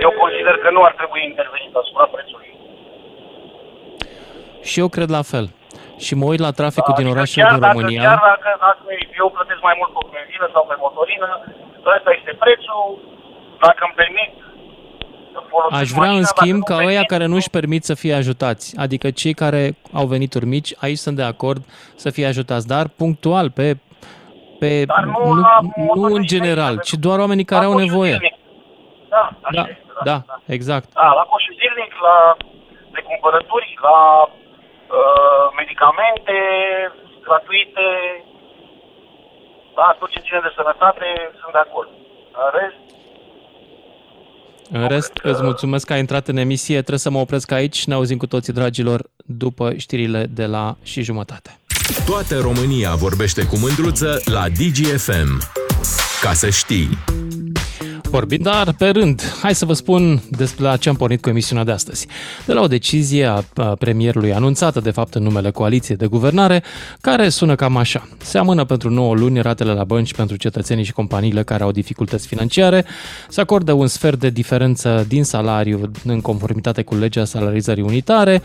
eu 0.07 0.13
consider 0.23 0.55
că 0.63 0.69
nu 0.77 0.81
ar 0.89 0.95
trebui 1.01 1.23
intervenit 1.31 1.73
asupra 1.83 2.07
prețului. 2.15 2.51
Și 4.69 4.77
eu 4.83 4.89
cred 4.97 5.11
la 5.19 5.25
fel. 5.33 5.47
Și 6.05 6.13
mă 6.19 6.27
uit 6.33 6.43
la 6.47 6.57
traficul 6.61 6.95
din 7.01 7.09
orașele 7.15 7.43
Chiar 7.43 7.53
din 7.53 7.63
dacă, 7.65 7.73
România. 7.73 8.03
chiar 8.07 8.23
dacă, 8.31 8.51
dacă 8.67 8.85
eu 9.23 9.29
plătesc 9.37 9.63
mai 9.69 9.77
mult 9.81 9.91
pe 9.97 10.03
benzină 10.15 10.47
sau 10.55 10.63
pe 10.71 10.77
motorină, 10.85 11.29
ăsta 11.97 12.11
este 12.19 12.33
prețul, 12.43 12.83
dacă 13.65 13.81
îmi 13.87 13.99
permit 14.03 14.31
să 14.31 14.41
folosesc 14.41 14.56
Aș 15.71 15.91
vrea, 15.91 16.09
în 16.09 16.21
mașina, 16.21 16.33
schimb, 16.35 16.63
dacă 16.65 16.73
ca 16.73 16.75
nu 16.75 16.87
ăia 16.87 16.93
permit, 16.93 17.09
care 17.09 17.27
nu-și 17.27 17.51
permit 17.51 17.85
să 17.85 17.95
fie 17.95 18.15
ajutați, 18.15 18.79
adică 18.79 19.11
cei 19.11 19.35
care 19.35 19.77
au 19.93 20.07
venituri 20.07 20.47
mici, 20.47 20.75
aici 20.81 20.99
sunt 20.99 21.17
de 21.17 21.23
acord 21.23 21.65
să 21.95 22.11
fie 22.11 22.27
ajutați, 22.27 22.67
dar 22.67 22.89
punctual, 22.89 23.51
pe, 23.51 23.77
pe 24.59 24.85
nu 25.05 25.33
nu, 25.33 25.41
la 25.41 25.61
nu 25.95 26.03
în 26.03 26.23
general, 26.23 26.81
ci 26.81 26.93
doar 26.93 27.19
oamenii 27.19 27.45
care 27.45 27.65
au 27.65 27.73
coșul 27.73 27.87
nevoie. 27.87 28.11
zilnic. 28.11 28.35
Da, 29.09 29.25
așa 29.43 29.63
Da, 29.63 29.69
este, 29.69 29.83
da, 30.05 30.17
exact. 30.47 30.93
Da, 30.93 31.09
la 31.21 31.25
coșul 31.31 31.55
zilnic, 31.61 31.93
la 32.09 32.37
de 32.95 33.01
cumpărături, 33.11 33.79
la 33.89 33.99
uh, 34.29 35.45
medicamente 35.61 36.37
gratuite, 37.27 37.87
da, 39.79 39.97
tot 39.99 40.09
ce 40.11 40.21
ține 40.27 40.41
de 40.47 40.53
sănătate, 40.59 41.07
sunt 41.41 41.53
de 41.53 41.63
acord. 41.67 41.91
În 42.41 42.49
rest, 42.59 42.81
În 44.71 44.89
rest, 44.89 45.13
îți 45.23 45.43
mulțumesc 45.43 45.87
că 45.87 45.93
ai 45.93 45.99
intrat 45.99 46.29
în 46.29 46.37
emisie, 46.37 46.75
trebuie 46.75 46.99
să 46.99 47.11
mă 47.11 47.19
opresc 47.19 47.51
aici, 47.51 47.85
ne 47.85 47.95
auzim 47.95 48.17
cu 48.17 48.27
toții, 48.27 48.53
dragilor, 48.53 49.11
după 49.25 49.73
știrile 49.77 50.31
de 50.35 50.47
la 50.47 50.77
și 50.83 51.03
jumătate. 51.03 51.59
Toată 52.07 52.39
România 52.39 52.95
vorbește 52.95 53.45
cu 53.45 53.57
mândruță 53.59 54.21
la 54.25 54.49
DGFM. 54.49 55.43
Ca 56.23 56.33
să 56.33 56.51
știi. 56.51 56.89
Vorbim, 58.11 58.43
dar 58.43 58.75
pe 58.79 58.89
rând, 58.89 59.23
hai 59.43 59.55
să 59.55 59.65
vă 59.65 59.73
spun 59.73 60.23
despre 60.31 60.65
la 60.65 60.77
ce 60.77 60.89
am 60.89 60.97
pornit 60.97 61.21
cu 61.21 61.29
emisiunea 61.29 61.65
de 61.65 61.71
astăzi. 61.71 62.07
De 62.47 62.53
la 62.53 62.61
o 62.61 62.67
decizie 62.67 63.25
a 63.25 63.43
a 63.55 63.75
premierului 63.75 64.33
anunțată, 64.33 64.81
de 64.81 64.91
fapt, 64.91 65.15
în 65.15 65.23
numele 65.23 65.51
coaliției 65.51 65.97
de 65.97 66.07
guvernare, 66.07 66.63
care 67.01 67.29
sună 67.29 67.55
cam 67.55 67.77
așa. 67.77 68.09
Se 68.23 68.39
amână 68.39 68.65
pentru 68.65 68.91
9 68.91 69.15
luni 69.15 69.41
ratele 69.41 69.73
la 69.73 69.85
bănci 69.85 70.15
pentru 70.15 70.37
cetățenii 70.37 70.85
și 70.85 70.93
companiile 70.93 71.43
care 71.43 71.63
au 71.63 71.71
dificultăți 71.71 72.27
financiare, 72.27 72.85
se 73.29 73.41
acordă 73.41 73.73
un 73.73 73.87
sfert 73.87 74.21
de 74.21 74.31
diferență 74.31 75.05
din 75.09 75.25
salariu 75.25 75.91
în 76.05 76.21
conformitate 76.21 76.83
cu 76.83 76.95
legea 76.95 77.25
salarizării 77.25 77.83
unitare, 77.83 78.43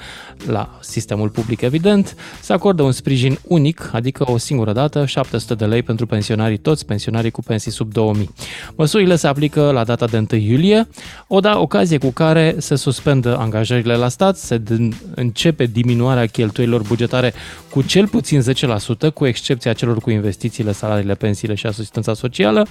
la 0.48 0.78
sistemul 0.82 1.30
public 1.30 1.62
evident, 1.62 2.16
se 2.42 2.54
acordă 2.54 2.82
un 2.82 2.92
sprijin 2.92 3.40
unic, 3.48 3.90
adică 3.94 4.32
o 4.32 4.38
singură 4.38 4.72
dată, 4.72 5.06
700 5.06 5.54
de 5.54 5.66
lei 5.66 5.84
pentru 5.84 6.06
pensionarii, 6.06 6.58
toți 6.58 6.86
pensionarii 6.86 7.32
cu 7.32 7.42
pensii 7.42 7.72
sub 7.72 7.92
2000. 7.92 8.30
Măsurile 8.76 9.16
se 9.16 9.28
aplică 9.28 9.61
la 9.62 9.84
data 9.84 10.06
de 10.06 10.18
1 10.32 10.42
iulie, 10.42 10.88
o 11.28 11.40
da 11.40 11.60
ocazie 11.60 11.98
cu 11.98 12.12
care 12.12 12.56
se 12.58 12.76
suspendă 12.76 13.38
angajările 13.38 13.96
la 13.96 14.08
stat, 14.08 14.38
se 14.38 14.58
d- 14.58 14.94
începe 15.16 15.66
diminuarea 15.66 16.26
cheltuielor 16.26 16.82
bugetare 16.82 17.34
cu 17.70 17.82
cel 17.82 18.08
puțin 18.08 18.42
10%, 18.42 19.14
cu 19.14 19.26
excepția 19.26 19.74
celor 19.74 19.98
cu 19.98 20.10
investițiile, 20.10 20.72
salariile, 20.72 21.14
pensiile 21.14 21.56
și 21.56 21.66
asistența 21.66 22.14
socială, 22.14 22.68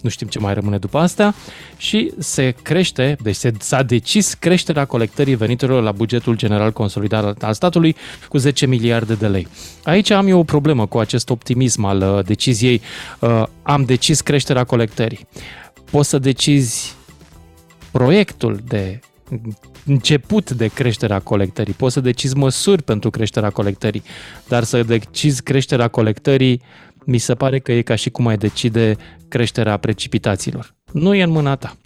nu 0.00 0.08
știm 0.08 0.26
ce 0.26 0.38
mai 0.38 0.54
rămâne 0.54 0.78
după 0.78 0.98
asta, 0.98 1.34
și 1.76 2.12
se 2.18 2.54
crește, 2.62 3.16
deci 3.22 3.36
se, 3.36 3.52
s-a 3.58 3.82
decis 3.82 4.34
creșterea 4.34 4.84
colectării 4.84 5.34
veniturilor 5.34 5.82
la 5.82 5.92
bugetul 5.92 6.36
general 6.36 6.72
consolidat 6.72 7.42
al 7.42 7.52
statului 7.52 7.96
cu 8.28 8.36
10 8.36 8.66
miliarde 8.66 9.14
de 9.14 9.26
lei. 9.26 9.46
Aici 9.84 10.10
am 10.10 10.28
eu 10.28 10.38
o 10.38 10.44
problemă 10.44 10.86
cu 10.86 10.98
acest 10.98 11.30
optimism 11.30 11.84
al 11.84 12.00
uh, 12.00 12.24
deciziei. 12.24 12.80
Uh, 13.20 13.42
am 13.62 13.84
decis 13.84 14.20
creșterea 14.20 14.64
colectării. 14.64 15.26
Poți 15.90 16.08
să 16.08 16.18
decizi 16.18 16.94
proiectul 17.90 18.60
de 18.64 19.00
început 19.84 20.50
de 20.50 20.66
creșterea 20.66 21.20
colectării, 21.20 21.72
poți 21.72 21.94
să 21.94 22.00
decizi 22.00 22.36
măsuri 22.36 22.82
pentru 22.82 23.10
creșterea 23.10 23.50
colectării, 23.50 24.02
dar 24.48 24.64
să 24.64 24.82
decizi 24.82 25.42
creșterea 25.42 25.88
colectării, 25.88 26.62
mi 27.04 27.18
se 27.18 27.34
pare 27.34 27.58
că 27.58 27.72
e 27.72 27.82
ca 27.82 27.94
și 27.94 28.10
cum 28.10 28.26
ai 28.26 28.36
decide 28.36 28.96
creșterea 29.28 29.76
precipitațiilor. 29.76 30.74
Nu 30.92 31.14
e 31.14 31.22
în 31.22 31.30
mâna 31.30 31.56
ta. 31.56 31.76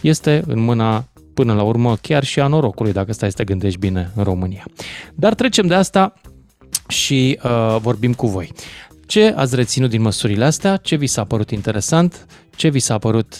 Este 0.00 0.42
în 0.46 0.60
mâna, 0.60 1.08
până 1.34 1.54
la 1.54 1.62
urmă, 1.62 1.96
chiar 1.96 2.24
și 2.24 2.40
a 2.40 2.46
norocului, 2.46 2.92
dacă 2.92 3.12
stai 3.12 3.30
să 3.30 3.36
te 3.36 3.44
gândești 3.44 3.78
bine 3.78 4.10
în 4.14 4.24
România. 4.24 4.66
Dar 5.14 5.34
trecem 5.34 5.66
de 5.66 5.74
asta 5.74 6.12
și 6.88 7.38
uh, 7.42 7.76
vorbim 7.80 8.14
cu 8.14 8.26
voi. 8.26 8.52
Ce 9.06 9.34
ați 9.36 9.54
reținut 9.54 9.90
din 9.90 10.00
măsurile 10.00 10.44
astea? 10.44 10.76
Ce 10.76 10.96
vi 10.96 11.06
s-a 11.06 11.24
părut 11.24 11.50
interesant? 11.50 12.26
Ce 12.60 12.68
vi 12.68 12.78
s-a 12.78 12.98
părut 12.98 13.34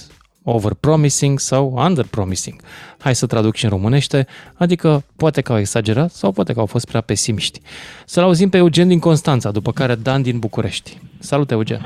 overpromising 0.44 1.38
sau 1.38 1.74
underpromising? 1.86 2.60
Hai 3.00 3.14
să 3.14 3.26
traduc 3.26 3.54
și 3.54 3.64
în 3.64 3.70
românește, 3.70 4.26
adică 4.58 5.04
poate 5.16 5.40
că 5.40 5.52
au 5.52 5.58
exagerat 5.58 6.10
sau 6.10 6.32
poate 6.32 6.52
că 6.52 6.60
au 6.60 6.66
fost 6.66 6.88
prea 6.88 7.00
pesimiști. 7.00 7.60
Să-l 8.04 8.22
auzim 8.22 8.48
pe 8.48 8.56
Eugen 8.56 8.88
din 8.88 8.98
Constanța, 8.98 9.50
după 9.50 9.72
care 9.72 9.94
Dan 9.94 10.22
din 10.22 10.38
București. 10.38 10.98
Salut, 11.18 11.50
Eugen! 11.50 11.80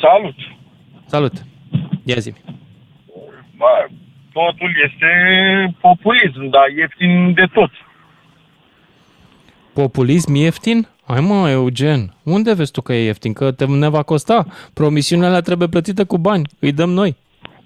Salut! 0.00 0.34
Salut! 1.06 1.32
Ia 2.04 2.18
zi 2.18 2.32
Bă, 3.56 3.88
totul 4.32 4.70
este 4.86 5.10
populism, 5.80 6.48
dar 6.48 6.68
ieftin 6.76 7.32
de 7.34 7.46
tot. 7.52 7.70
Populism 9.74 10.34
ieftin? 10.34 10.86
Hai 11.06 11.20
mă, 11.20 11.48
Eugen, 11.50 12.14
unde 12.24 12.54
vezi 12.54 12.72
tu 12.72 12.80
că 12.80 12.92
e 12.92 13.04
ieftin? 13.04 13.32
Că 13.32 13.52
te 13.52 13.66
ne 13.66 13.88
va 13.88 14.02
costa. 14.02 14.46
Promisiunile 14.74 15.28
alea 15.28 15.40
trebuie 15.40 15.68
plătite 15.68 16.04
cu 16.04 16.18
bani. 16.18 16.44
Îi 16.58 16.72
dăm 16.72 16.90
noi. 16.90 17.16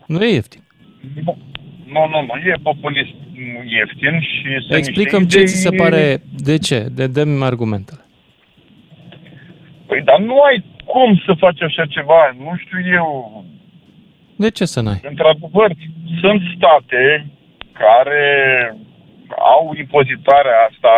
Nu 0.07 0.25
e 0.25 0.35
ieftin. 0.35 0.63
Nu, 1.95 2.09
nu, 2.13 2.21
nu, 2.21 2.35
e 2.51 2.55
populism 2.63 3.15
ieftin 3.67 4.21
și... 4.21 4.47
sunt 4.61 4.79
Explicăm 4.79 5.23
niște 5.23 5.39
ce 5.39 5.45
ți 5.45 5.61
se 5.61 5.69
idei- 5.69 5.79
pare, 5.79 6.23
de 6.37 6.59
ce, 6.59 6.89
de 6.95 7.07
dăm 7.07 7.43
argumentele. 7.43 8.01
Păi, 9.87 10.03
dar 10.03 10.19
nu 10.19 10.41
ai 10.41 10.65
cum 10.85 11.23
să 11.27 11.35
faci 11.39 11.63
așa 11.63 11.87
ceva, 11.87 12.35
nu 12.39 12.53
știu 12.57 12.79
eu. 12.95 13.45
De 14.37 14.51
ce 14.51 14.65
să 14.65 14.81
n-ai? 14.81 15.01
Într-adevăr, 15.09 15.71
sunt 16.21 16.43
state 16.57 17.27
care 17.73 18.27
au 19.57 19.75
impozitarea 19.79 20.59
asta 20.71 20.95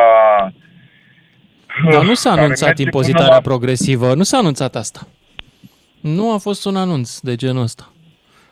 Dar 1.93 2.05
nu 2.05 2.15
s-a 2.15 2.31
care 2.31 2.41
anunțat 2.43 2.67
merge 2.67 2.83
impozitarea 2.83 3.25
până 3.27 3.35
la- 3.37 3.41
progresivă, 3.41 4.15
nu 4.15 4.23
s-a 4.23 4.37
anunțat 4.39 4.77
asta. 4.77 5.07
Nu 6.01 6.33
a 6.33 6.37
fost 6.39 6.65
un 6.65 6.77
anunț 6.77 7.19
de 7.21 7.35
genul 7.37 7.63
ăsta. 7.63 7.93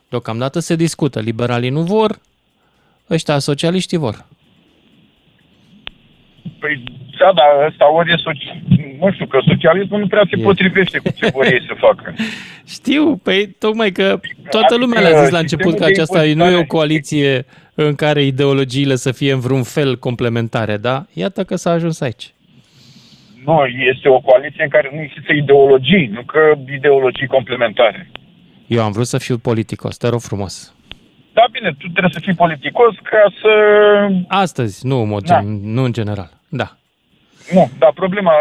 Deocamdată 0.08 0.58
se 0.58 0.76
discută. 0.76 1.20
Liberalii 1.20 1.70
nu 1.70 1.80
vor, 1.82 2.18
ăștia 3.10 3.38
socialiștii 3.38 3.98
vor. 3.98 4.24
Păi, 6.60 6.82
da, 7.18 7.32
dar 7.34 7.66
ăsta 7.70 7.92
ori 7.92 8.12
e 8.12 8.16
soci... 8.16 8.62
Nu 9.00 9.12
știu, 9.12 9.26
că 9.26 9.38
socialismul 9.46 10.00
nu 10.00 10.06
prea 10.06 10.26
se 10.30 10.40
E. 10.40 10.42
potrivește 10.42 10.98
cu 10.98 11.08
ce 11.14 11.30
vor 11.30 11.44
ei 11.44 11.64
să 11.66 11.74
facă. 11.78 12.14
Știu, 12.76 13.16
păi 13.16 13.46
tocmai 13.58 13.92
că 13.92 14.20
toată 14.50 14.74
Adică 14.74 14.76
lumea 14.76 15.00
le-a 15.00 15.22
zis 15.22 15.30
la 15.30 15.38
început 15.38 15.64
că 15.78 15.84
sistemul 15.84 15.92
de 15.94 16.00
aceasta 16.00 16.18
nu 16.18 16.24
e 16.26 16.28
o 16.28 16.34
impozitare- 16.36 16.66
coaliție 16.66 17.46
în 17.74 17.94
care 17.94 18.22
ideologiile 18.22 18.94
să 18.96 19.12
fie 19.12 19.32
în 19.32 19.40
vreun 19.40 19.62
fel 19.62 19.98
complementare, 19.98 20.76
da? 20.76 21.06
Iată 21.12 21.44
că 21.44 21.56
s-a 21.56 21.70
ajuns 21.70 22.00
aici. 22.00 22.33
Nu, 23.44 23.64
este 23.66 24.08
o 24.08 24.20
coaliție 24.20 24.62
în 24.62 24.68
care 24.68 24.90
nu 24.92 25.00
există 25.00 25.32
ideologii, 25.32 26.06
nu 26.06 26.22
că 26.22 26.40
ideologii 26.78 27.26
complementare. 27.26 28.10
Eu 28.66 28.82
am 28.82 28.92
vrut 28.92 29.06
să 29.06 29.18
fiu 29.18 29.38
politicos, 29.38 29.96
te 29.96 30.08
rog 30.08 30.20
frumos. 30.20 30.74
Da, 31.32 31.44
bine, 31.52 31.70
tu 31.78 31.86
trebuie 31.88 32.12
să 32.12 32.20
fii 32.20 32.34
politicos 32.34 32.94
ca 33.02 33.32
să... 33.42 33.52
Astăzi, 34.28 34.86
nu 34.86 34.96
în 35.02 35.08
mod 35.08 35.22
Da. 35.24 35.34
gen, 35.40 35.72
nu 35.72 35.82
în 35.82 35.92
general. 35.92 36.30
Da. 36.48 36.68
Nu, 37.52 37.70
dar 37.78 37.92
problema... 37.92 38.32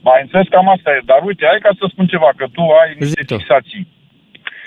Mai 0.00 0.18
înțeles 0.22 0.48
cam 0.48 0.68
asta 0.68 0.90
e, 0.90 1.00
dar 1.04 1.20
uite, 1.24 1.44
hai 1.46 1.58
ca 1.62 1.70
să 1.78 1.86
spun 1.92 2.06
ceva, 2.06 2.30
că 2.36 2.46
tu 2.52 2.60
ai 2.60 2.88
niște 2.98 3.20
Zi 3.20 3.26
tu. 3.26 3.36
fixații. 3.36 3.88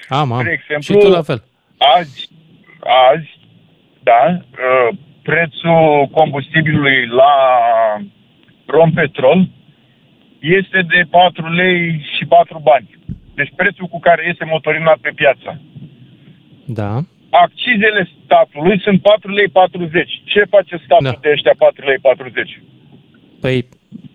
Am, 0.10 0.32
am. 0.32 0.40
Spre 0.40 0.52
exemplu, 0.62 0.94
Și 1.00 1.06
tu 1.06 1.10
la 1.12 1.22
fel. 1.22 1.44
Azi, 1.98 2.30
azi, 3.12 3.40
da, 4.04 4.22
uh, 4.38 4.98
prețul 5.24 6.08
combustibilului 6.12 7.06
la 7.08 7.34
Rompetrol 8.66 9.48
este 10.40 10.82
de 10.94 11.02
4 11.10 11.54
lei 11.54 12.06
și 12.18 12.26
4 12.26 12.60
bani. 12.64 12.90
Deci 13.36 13.52
prețul 13.56 13.86
cu 13.88 14.00
care 14.00 14.26
este 14.30 14.46
motorinat 14.46 14.98
pe 14.98 15.12
piață. 15.16 15.62
Da. 16.66 17.00
Accizele 17.30 18.10
statului 18.24 18.82
sunt 18.82 19.02
4 19.02 19.32
lei 19.32 19.48
40. 19.48 20.22
Ce 20.26 20.44
face 20.50 20.82
statul 20.86 21.06
Da. 21.06 21.18
de 21.22 21.30
ăștia 21.32 21.54
4 21.58 21.86
lei 21.86 21.98
40? 22.02 22.62
Păi 23.42 23.68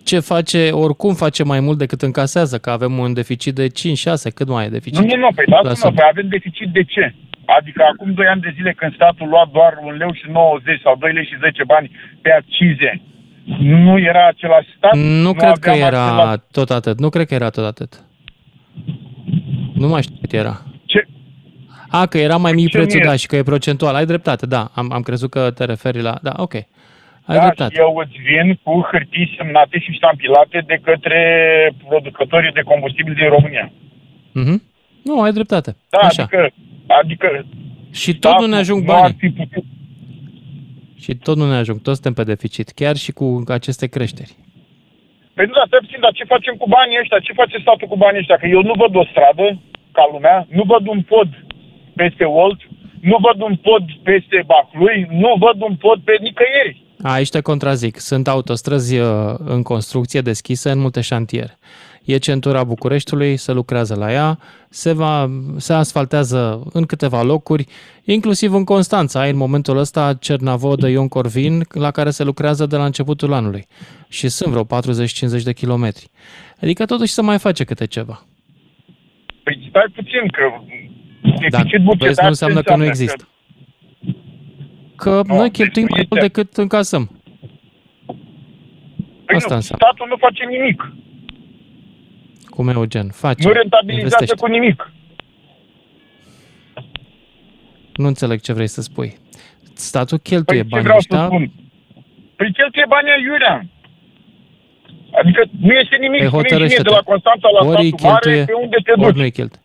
ce 0.03 0.19
face, 0.19 0.69
oricum 0.71 1.13
face 1.13 1.43
mai 1.43 1.59
mult 1.59 1.77
decât 1.77 2.01
încasează, 2.01 2.57
că 2.57 2.69
avem 2.69 2.97
un 2.97 3.13
deficit 3.13 3.53
de 3.55 3.67
5-6, 3.67 4.29
cât 4.33 4.47
mai 4.47 4.65
e 4.65 4.69
deficit? 4.77 4.99
Nu, 4.99 5.15
nu, 5.15 5.15
nu, 5.15 5.27
păi 5.35 5.45
da, 5.45 5.59
La 5.61 5.69
nu, 5.69 5.75
sub. 5.75 5.95
păi 5.95 6.07
avem 6.11 6.27
deficit 6.27 6.67
de 6.77 6.83
ce? 6.83 7.13
Adică 7.57 7.83
acum 7.91 8.13
2 8.13 8.25
ani 8.25 8.41
de 8.41 8.51
zile 8.55 8.73
când 8.73 8.93
statul 8.93 9.27
lua 9.27 9.49
doar 9.53 9.73
1 9.81 9.89
leu 9.91 10.13
și 10.13 10.25
90 10.29 10.79
sau 10.81 10.95
2 10.99 11.13
lei 11.13 11.25
și 11.25 11.37
10 11.39 11.63
bani 11.63 11.91
pe 12.21 12.31
accize, 12.31 13.01
nu 13.59 13.99
era 13.99 14.27
același 14.27 14.67
stat? 14.77 14.95
Nu 14.95 15.33
cred 15.33 15.57
că 15.57 15.69
aveam 15.69 15.87
era 15.87 16.05
același- 16.05 16.41
tot 16.51 16.69
atât. 16.69 16.99
Nu 16.99 17.09
cred 17.09 17.27
că 17.27 17.33
era 17.33 17.49
tot 17.49 17.65
atât. 17.65 17.93
Nu 19.73 19.87
mai 19.87 20.01
știu 20.01 20.15
cât 20.21 20.33
era. 20.33 20.61
Ce? 20.85 21.07
A, 21.89 22.05
că 22.05 22.17
era 22.17 22.37
mai 22.37 22.51
mic 22.51 22.69
Ce 22.69 22.77
prețul, 22.77 22.99
mie? 22.99 23.09
da, 23.09 23.15
și 23.15 23.27
că 23.27 23.35
e 23.35 23.43
procentual. 23.43 23.95
Ai 23.95 24.05
dreptate, 24.05 24.45
da. 24.45 24.71
Am, 24.75 24.91
am 24.91 25.01
crezut 25.01 25.29
că 25.29 25.51
te 25.51 25.65
referi 25.65 26.01
la... 26.01 26.17
Da, 26.21 26.33
ok. 26.37 26.53
Ai 26.53 27.37
da, 27.37 27.41
dreptate. 27.41 27.73
și 27.73 27.79
eu 27.79 27.95
îți 28.05 28.17
vin 28.29 28.59
cu 28.63 28.87
hârtii 28.91 29.33
semnate 29.37 29.79
și 29.79 29.91
ștampilate 29.91 30.63
de 30.67 30.79
către 30.83 31.19
producătorii 31.87 32.51
de 32.51 32.61
combustibil 32.61 33.13
din 33.13 33.29
România. 33.29 33.71
Mhm. 34.33 34.61
Nu, 35.03 35.21
ai 35.21 35.31
dreptate. 35.31 35.75
Da, 35.89 35.97
Așa. 35.97 36.21
adică, 36.23 36.49
adică 37.01 37.45
Și 37.91 38.15
tot 38.15 38.39
nu 38.39 38.45
ne 38.45 38.55
ajung 38.55 38.85
nu 38.85 38.93
ar 38.93 38.99
banii. 38.99 39.15
fi 39.19 39.29
putut. 39.29 39.63
Și 41.03 41.11
tot 41.15 41.37
nu 41.37 41.49
ne 41.49 41.55
ajung. 41.55 41.79
Toți 41.81 41.99
suntem 41.99 42.15
pe 42.19 42.29
deficit. 42.33 42.67
Chiar 42.79 42.95
și 43.03 43.11
cu 43.11 43.43
aceste 43.47 43.87
creșteri. 43.87 44.33
Păi 45.35 45.45
nu, 45.45 45.53
dar 45.53 45.67
stai 45.67 45.83
puțin, 45.85 45.99
dar 46.05 46.13
ce 46.19 46.33
facem 46.35 46.55
cu 46.61 46.67
banii 46.77 46.99
ăștia? 47.01 47.19
Ce 47.19 47.39
face 47.41 47.57
statul 47.57 47.87
cu 47.87 47.97
banii 48.03 48.21
ăștia? 48.23 48.37
Că 48.41 48.47
eu 48.55 48.61
nu 48.69 48.73
văd 48.83 48.93
o 48.95 49.05
stradă, 49.11 49.47
ca 49.97 50.03
lumea, 50.11 50.37
nu 50.57 50.63
văd 50.73 50.83
un 50.87 51.01
pod 51.13 51.29
peste 51.95 52.23
Olt, 52.23 52.59
nu 53.01 53.17
văd 53.25 53.41
un 53.49 53.55
pod 53.67 53.83
peste 54.03 54.37
Baclui, 54.51 55.07
nu 55.23 55.31
văd 55.45 55.57
un 55.69 55.75
pod 55.75 55.99
pe 56.07 56.15
nicăieri. 56.21 56.83
Aici 57.03 57.29
te 57.29 57.41
contrazic. 57.41 57.99
Sunt 57.99 58.27
autostrăzi 58.27 58.97
uh, 58.99 59.07
în 59.37 59.61
construcție 59.63 60.21
deschise 60.21 60.69
în 60.71 60.79
multe 60.79 61.01
șantiere. 61.01 61.57
E 62.05 62.17
centura 62.17 62.63
Bucureștiului, 62.63 63.37
se 63.37 63.51
lucrează 63.51 63.95
la 63.95 64.11
ea, 64.11 64.39
se, 64.69 64.93
va, 64.93 65.29
se 65.57 65.73
asfaltează 65.73 66.63
în 66.73 66.83
câteva 66.85 67.21
locuri, 67.23 67.65
inclusiv 68.03 68.53
în 68.53 68.63
Constanța. 68.63 69.19
Ai 69.19 69.29
în 69.29 69.37
momentul 69.37 69.77
ăsta 69.77 70.13
Cernavodă, 70.13 70.87
Ion 70.87 71.07
Corvin, 71.07 71.61
la 71.73 71.91
care 71.91 72.09
se 72.09 72.23
lucrează 72.23 72.65
de 72.65 72.75
la 72.75 72.85
începutul 72.85 73.33
anului. 73.33 73.65
Și 74.09 74.27
sunt 74.29 74.53
vreo 74.53 74.63
40-50 75.39 75.43
de 75.43 75.53
kilometri. 75.53 76.09
Adică 76.61 76.85
totuși 76.85 77.11
se 77.13 77.21
mai 77.21 77.37
face 77.39 77.63
câte 77.63 77.85
ceva. 77.87 78.25
Păi 79.43 79.65
stai 79.69 79.85
puțin, 79.95 80.27
că 80.31 80.43
Dar 81.49 81.61
deficit 81.61 81.83
bugetar 81.83 82.07
vezi, 82.07 82.21
nu 82.21 82.27
înseamnă 82.27 82.61
ce 82.61 82.63
că 82.63 82.75
nu 82.75 82.85
există. 82.85 83.27
Că 84.95 85.21
Nu, 85.27 85.35
noi 85.35 85.49
deci 85.49 85.55
cheltuim 85.57 85.85
nu 85.89 85.95
mai 85.95 86.05
mult 86.09 86.23
este- 86.23 86.27
decât 86.41 86.57
încasăm. 86.57 87.21
Păi 89.25 89.35
Asta 89.35 89.49
nu, 89.49 89.55
înseamnă. 89.55 89.85
statul 89.85 90.07
nu 90.09 90.15
face 90.19 90.43
nimic. 90.45 90.93
Cum 92.55 92.67
Eugen, 92.67 93.07
face. 93.09 93.47
nu 93.47 93.53
rentabilizează 93.53 94.15
investește. 94.15 94.45
cu 94.45 94.47
nimic. 94.47 94.91
Nu 97.95 98.07
înțeleg 98.07 98.39
ce 98.41 98.53
vrei 98.53 98.67
să 98.67 98.81
spui. 98.81 99.17
Statul 99.73 100.17
cheltuie 100.17 100.63
Păi 100.63 100.63
ce 100.63 100.69
banii 100.69 100.83
vreau 100.85 100.99
să 100.99 101.07
ăștia, 101.11 101.25
spun? 101.25 101.51
Păi 102.35 102.51
cheltuie 102.53 102.85
banii 102.87 103.11
aiurea. 103.11 103.65
Adică 105.19 105.41
nu 105.59 105.73
este 105.73 105.95
nimic. 105.95 106.19
Păi 106.19 106.27
Spune-mi 106.27 106.47
și 106.47 106.53
mie 106.53 106.57
hotărăște-te. 106.57 106.81
de 106.81 106.89
la 106.89 107.01
Constanța 107.01 107.47
la 107.59 107.67
ori 107.67 107.81
îi 107.81 107.87
statul 107.87 108.07
mare, 108.09 108.19
cheltuie, 108.21 108.45
pe 108.45 108.53
unde 108.63 108.77
te 108.83 108.91
ori 108.91 109.01
duci? 109.01 109.15
nu 109.15 109.21
îi 109.21 109.31
cheltuie. 109.31 109.61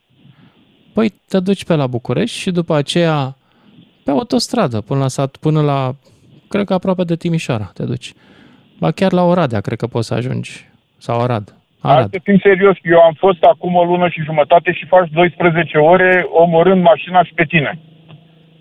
Păi 0.93 1.09
te 1.29 1.41
duci 1.41 1.65
pe 1.65 1.75
la 1.75 1.87
București 1.87 2.39
și 2.39 2.51
după 2.51 2.75
aceea 2.75 3.37
pe 4.05 4.11
autostradă 4.11 4.81
până 4.81 5.01
la 5.01 5.09
sat, 5.09 5.37
până 5.37 5.61
la, 5.63 5.95
cred 6.49 6.65
că 6.67 6.75
aproape 6.75 7.05
de 7.05 7.17
Timișoara 7.17 7.71
te 7.75 7.85
duci. 7.85 8.13
Ba 8.79 8.91
chiar 8.91 9.13
la 9.13 9.23
Oradea, 9.23 9.61
cred 9.61 9.79
că 9.79 9.87
poți 9.87 10.07
să 10.07 10.15
ajungi. 10.15 10.69
Sau 10.99 11.21
Arad. 11.21 11.55
Hai 11.81 11.95
Arad. 11.97 12.11
să 12.13 12.21
fim 12.23 12.39
serios, 12.43 12.77
eu 12.83 13.01
am 13.01 13.13
fost 13.19 13.43
acum 13.43 13.75
o 13.75 13.85
lună 13.85 14.09
și 14.09 14.23
jumătate 14.23 14.73
și 14.73 14.87
faci 14.87 15.09
12 15.11 15.79
ore 15.79 16.27
omorând 16.29 16.83
mașina 16.83 17.25
și 17.25 17.33
pe 17.35 17.45
tine. 17.45 17.79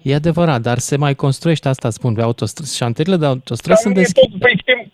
E 0.01 0.16
adevărat, 0.16 0.61
dar 0.61 0.78
se 0.78 0.97
mai 0.97 1.13
construiește 1.13 1.68
asta, 1.68 1.89
spun, 1.89 2.13
pe 2.13 2.22
autostrăzi. 2.22 2.78
Șantierile 2.78 3.16
de 3.18 3.26
autostrăzi 3.26 3.82
sunt 3.82 3.93
Dar 3.93 4.03
nu 4.03 4.09
e 4.09 4.11
deschise. 4.13 4.28
tot, 4.32 4.39
păi 4.39 4.55
știm... 4.61 4.91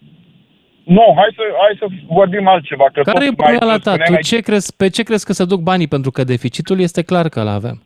Nu, 0.83 1.13
hai 1.15 1.29
să, 1.35 1.41
hai 1.61 1.75
să 1.79 1.85
vorbim 2.07 2.47
altceva. 2.47 2.85
Că 2.93 3.01
Care 3.01 3.25
tot 3.25 3.27
e 3.27 3.33
mai 3.37 3.51
problema 3.51 3.77
ta? 3.77 3.79
spuneai 3.91 4.07
Tu 4.07 4.13
aici. 4.13 4.27
ce 4.27 4.39
crezi, 4.39 4.75
pe 4.75 4.87
ce 4.89 5.03
crezi 5.03 5.25
că 5.25 5.33
se 5.33 5.45
duc 5.45 5.61
banii? 5.61 5.87
Pentru 5.87 6.11
că 6.11 6.23
deficitul 6.23 6.79
este 6.79 7.01
clar 7.03 7.29
că 7.29 7.39
îl 7.39 7.47
avem. 7.47 7.81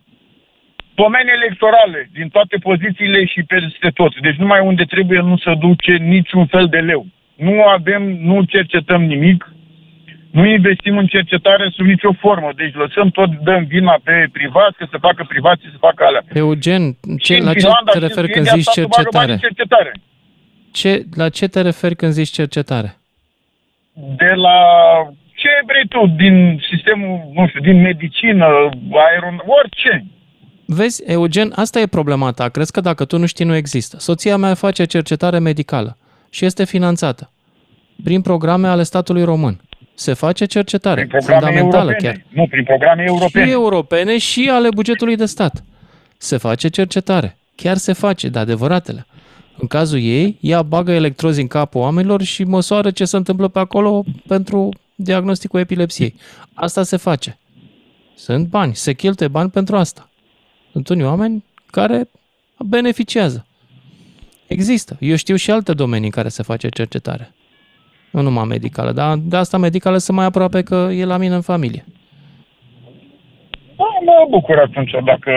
Domeni 0.95 1.29
electorale, 1.29 2.09
din 2.13 2.27
toate 2.29 2.57
pozițiile 2.57 3.25
și 3.25 3.43
peste 3.43 3.89
tot. 3.93 4.19
Deci 4.21 4.35
numai 4.35 4.59
unde 4.65 4.83
trebuie 4.83 5.19
nu 5.19 5.37
se 5.37 5.53
duce 5.59 5.91
niciun 5.91 6.45
fel 6.45 6.67
de 6.67 6.77
leu. 6.77 7.05
Nu 7.35 7.63
avem, 7.63 8.03
nu 8.21 8.43
cercetăm 8.43 9.03
nimic, 9.03 9.53
nu 10.37 10.45
investim 10.45 10.97
în 10.97 11.07
cercetare 11.07 11.65
sub 11.75 11.85
nicio 11.85 12.13
formă. 12.23 12.49
Deci 12.55 12.73
lăsăm 12.73 13.09
tot, 13.09 13.29
dăm 13.47 13.63
vina 13.65 13.95
pe 14.03 14.27
privați, 14.31 14.77
că 14.77 14.85
se 14.91 14.97
facă 14.97 15.25
privații, 15.27 15.69
să 15.71 15.77
facă 15.79 16.03
alea. 16.07 16.23
Eugen, 16.33 16.83
ce, 17.19 17.33
Și 17.33 17.39
în 17.39 17.45
la 17.45 17.53
ce 17.53 17.59
Finlanda 17.59 17.91
te 17.91 17.97
și 17.97 18.03
în 18.03 18.07
referi 18.07 18.31
când 18.31 18.45
Suedia 18.45 18.61
zici 18.61 18.71
statul 18.71 18.91
bagă 18.95 19.09
bani 19.17 19.31
în 19.31 19.37
cercetare? 19.37 19.91
cercetare. 19.91 20.01
Ce, 20.79 21.05
la 21.21 21.29
ce 21.29 21.47
te 21.47 21.61
referi 21.61 21.95
când 21.95 22.11
zici 22.11 22.29
cercetare? 22.29 22.97
De 23.93 24.31
la 24.45 24.57
ce 25.41 25.49
vrei 25.65 25.87
tu, 25.87 26.13
din 26.23 26.35
sistemul, 26.71 27.31
nu 27.33 27.47
știu, 27.47 27.61
din 27.61 27.81
medicină, 27.81 28.45
aeron, 29.07 29.41
orice. 29.59 30.05
Vezi, 30.65 31.03
Eugen, 31.05 31.51
asta 31.55 31.79
e 31.79 31.87
problema 31.87 32.31
ta. 32.31 32.49
Crezi 32.49 32.71
că 32.71 32.81
dacă 32.81 33.05
tu 33.05 33.17
nu 33.17 33.25
știi, 33.25 33.45
nu 33.45 33.55
există. 33.55 33.99
Soția 33.99 34.37
mea 34.37 34.53
face 34.53 34.83
cercetare 34.85 35.39
medicală 35.39 35.97
și 36.29 36.45
este 36.45 36.65
finanțată 36.65 37.29
prin 38.03 38.21
programe 38.21 38.67
ale 38.67 38.83
statului 38.83 39.23
român. 39.23 39.59
Se 39.95 40.13
face 40.13 40.45
cercetare 40.45 41.05
Prin 41.05 41.19
programe 41.19 41.45
fundamentală 41.45 41.89
europene. 41.89 42.11
chiar. 42.11 42.25
Nu, 42.29 42.47
prin 42.47 42.63
programe 42.63 43.03
europene. 43.07 43.45
Și 43.45 43.51
europene 43.51 44.17
și 44.17 44.49
ale 44.51 44.69
bugetului 44.73 45.15
de 45.15 45.25
stat. 45.25 45.63
Se 46.17 46.37
face 46.37 46.67
cercetare. 46.67 47.37
Chiar 47.55 47.77
se 47.77 47.93
face, 47.93 48.27
de 48.29 48.39
adevăratele. 48.39 49.05
În 49.57 49.67
cazul 49.67 49.99
ei, 49.99 50.37
ea 50.41 50.61
bagă 50.61 50.91
electrozi 50.91 51.41
în 51.41 51.47
capul 51.47 51.81
oamenilor 51.81 52.21
și 52.21 52.43
măsoară 52.43 52.91
ce 52.91 53.05
se 53.05 53.15
întâmplă 53.17 53.47
pe 53.47 53.59
acolo 53.59 54.03
pentru 54.27 54.69
diagnosticul 54.95 55.59
epilepsiei. 55.59 56.15
Asta 56.53 56.83
se 56.83 56.97
face. 56.97 57.37
Sunt 58.15 58.47
bani, 58.47 58.75
se 58.75 58.93
cheltuie 58.93 59.27
bani 59.27 59.49
pentru 59.49 59.75
asta. 59.77 60.09
Sunt 60.71 60.89
unii 60.89 61.03
oameni 61.03 61.43
care 61.71 62.09
beneficiază. 62.59 63.45
Există. 64.47 64.97
Eu 64.99 65.15
știu 65.15 65.35
și 65.35 65.51
alte 65.51 65.73
domenii 65.73 66.05
în 66.05 66.11
care 66.11 66.29
se 66.29 66.43
face 66.43 66.69
cercetare. 66.69 67.33
Nu 68.15 68.21
numai 68.21 68.45
medicală, 68.45 68.91
dar 68.91 69.17
de 69.21 69.35
asta 69.35 69.57
medicală 69.57 69.97
sunt 69.97 70.17
mai 70.17 70.25
aproape 70.25 70.61
că 70.61 70.75
e 70.91 71.05
la 71.05 71.17
mine 71.17 71.35
în 71.35 71.41
familie. 71.41 71.85
Da, 73.77 73.83
mă 74.05 74.27
bucur 74.29 74.57
atunci 74.57 74.91
dacă 75.05 75.31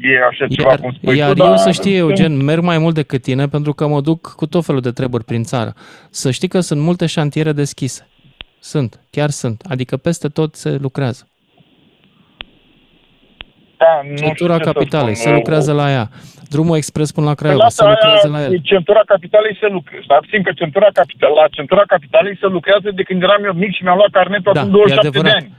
e 0.00 0.24
așa 0.30 0.46
ceva 0.48 0.68
Iar, 0.70 0.80
cum 0.80 0.92
spui 0.92 1.16
iar 1.16 1.32
tu, 1.32 1.42
eu 1.42 1.48
dar 1.48 1.56
să 1.56 1.70
știi, 1.70 1.96
sunt- 1.98 2.18
Eugen, 2.18 2.44
merg 2.44 2.62
mai 2.62 2.78
mult 2.78 2.94
decât 2.94 3.22
tine 3.22 3.48
pentru 3.48 3.72
că 3.72 3.86
mă 3.86 4.00
duc 4.00 4.32
cu 4.36 4.46
tot 4.46 4.64
felul 4.64 4.80
de 4.80 4.90
treburi 4.90 5.24
prin 5.24 5.42
țară. 5.42 5.72
Să 6.10 6.30
știi 6.30 6.48
că 6.48 6.60
sunt 6.60 6.80
multe 6.80 7.06
șantiere 7.06 7.52
deschise. 7.52 8.08
Sunt, 8.58 9.00
chiar 9.10 9.30
sunt. 9.30 9.62
Adică 9.68 9.96
peste 9.96 10.28
tot 10.28 10.54
se 10.54 10.76
lucrează. 10.80 11.28
Da, 13.82 13.92
nu 14.08 14.16
știu 14.16 14.26
Centura 14.26 14.56
ce 14.58 14.64
să 14.64 14.72
capitalei, 14.72 15.14
spun. 15.14 15.30
se 15.30 15.36
lucrează 15.38 15.72
la 15.72 15.86
ea. 15.96 16.06
Drumul 16.54 16.76
expres 16.76 17.08
până 17.16 17.26
la 17.30 17.34
Păi 17.34 17.40
Craiova, 17.42 17.68
se 17.68 17.82
lasă 17.84 17.94
lucrează 17.94 18.26
aia, 18.26 18.34
la 18.36 18.40
el. 18.54 18.60
Centura 18.72 19.02
capitalei 19.14 19.54
se 19.62 19.66
lucrează. 19.76 20.04
Să 20.08 20.12
abțin 20.20 20.42
că 20.46 20.50
centura 20.60 20.88
capital, 21.00 21.32
la 21.42 21.46
centura 21.56 21.82
capitalei 21.94 22.36
se 22.42 22.46
lucrează 22.56 22.88
de 22.98 23.02
când 23.02 23.22
eram 23.22 23.40
eu 23.48 23.52
mic 23.52 23.72
și 23.76 23.82
mi-am 23.82 23.96
luat 24.00 24.10
carnetul 24.18 24.52
Da, 24.52 24.60
acum 24.60 24.70
e 24.72 24.76
27 24.76 25.08
de 25.08 25.08
adevărat. 25.08 25.36
ani. 25.42 25.50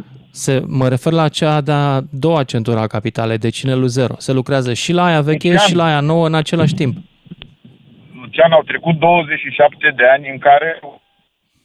Se, 0.44 0.54
mă 0.80 0.88
refer 0.88 1.14
la 1.22 1.28
cea 1.38 1.62
de-a 1.62 2.02
doua 2.26 2.44
centură 2.52 2.80
a 2.80 2.88
capitalei, 2.88 3.38
de 3.38 3.50
Cinelu 3.58 3.86
Zero. 3.98 4.16
Se 4.18 4.32
lucrează 4.40 4.74
și 4.74 4.92
la 4.94 5.04
aia 5.06 5.22
veche 5.22 5.48
Lucian. 5.50 5.68
și 5.68 5.76
la 5.76 5.86
aia 5.86 6.00
nouă 6.00 6.26
în 6.28 6.36
același 6.42 6.74
timp. 6.74 6.94
Lucian, 8.22 8.52
au 8.52 8.64
trecut 8.72 8.96
27 9.00 9.94
de 10.00 10.04
ani 10.16 10.26
în 10.34 10.38
care 10.38 10.80
au 10.82 11.02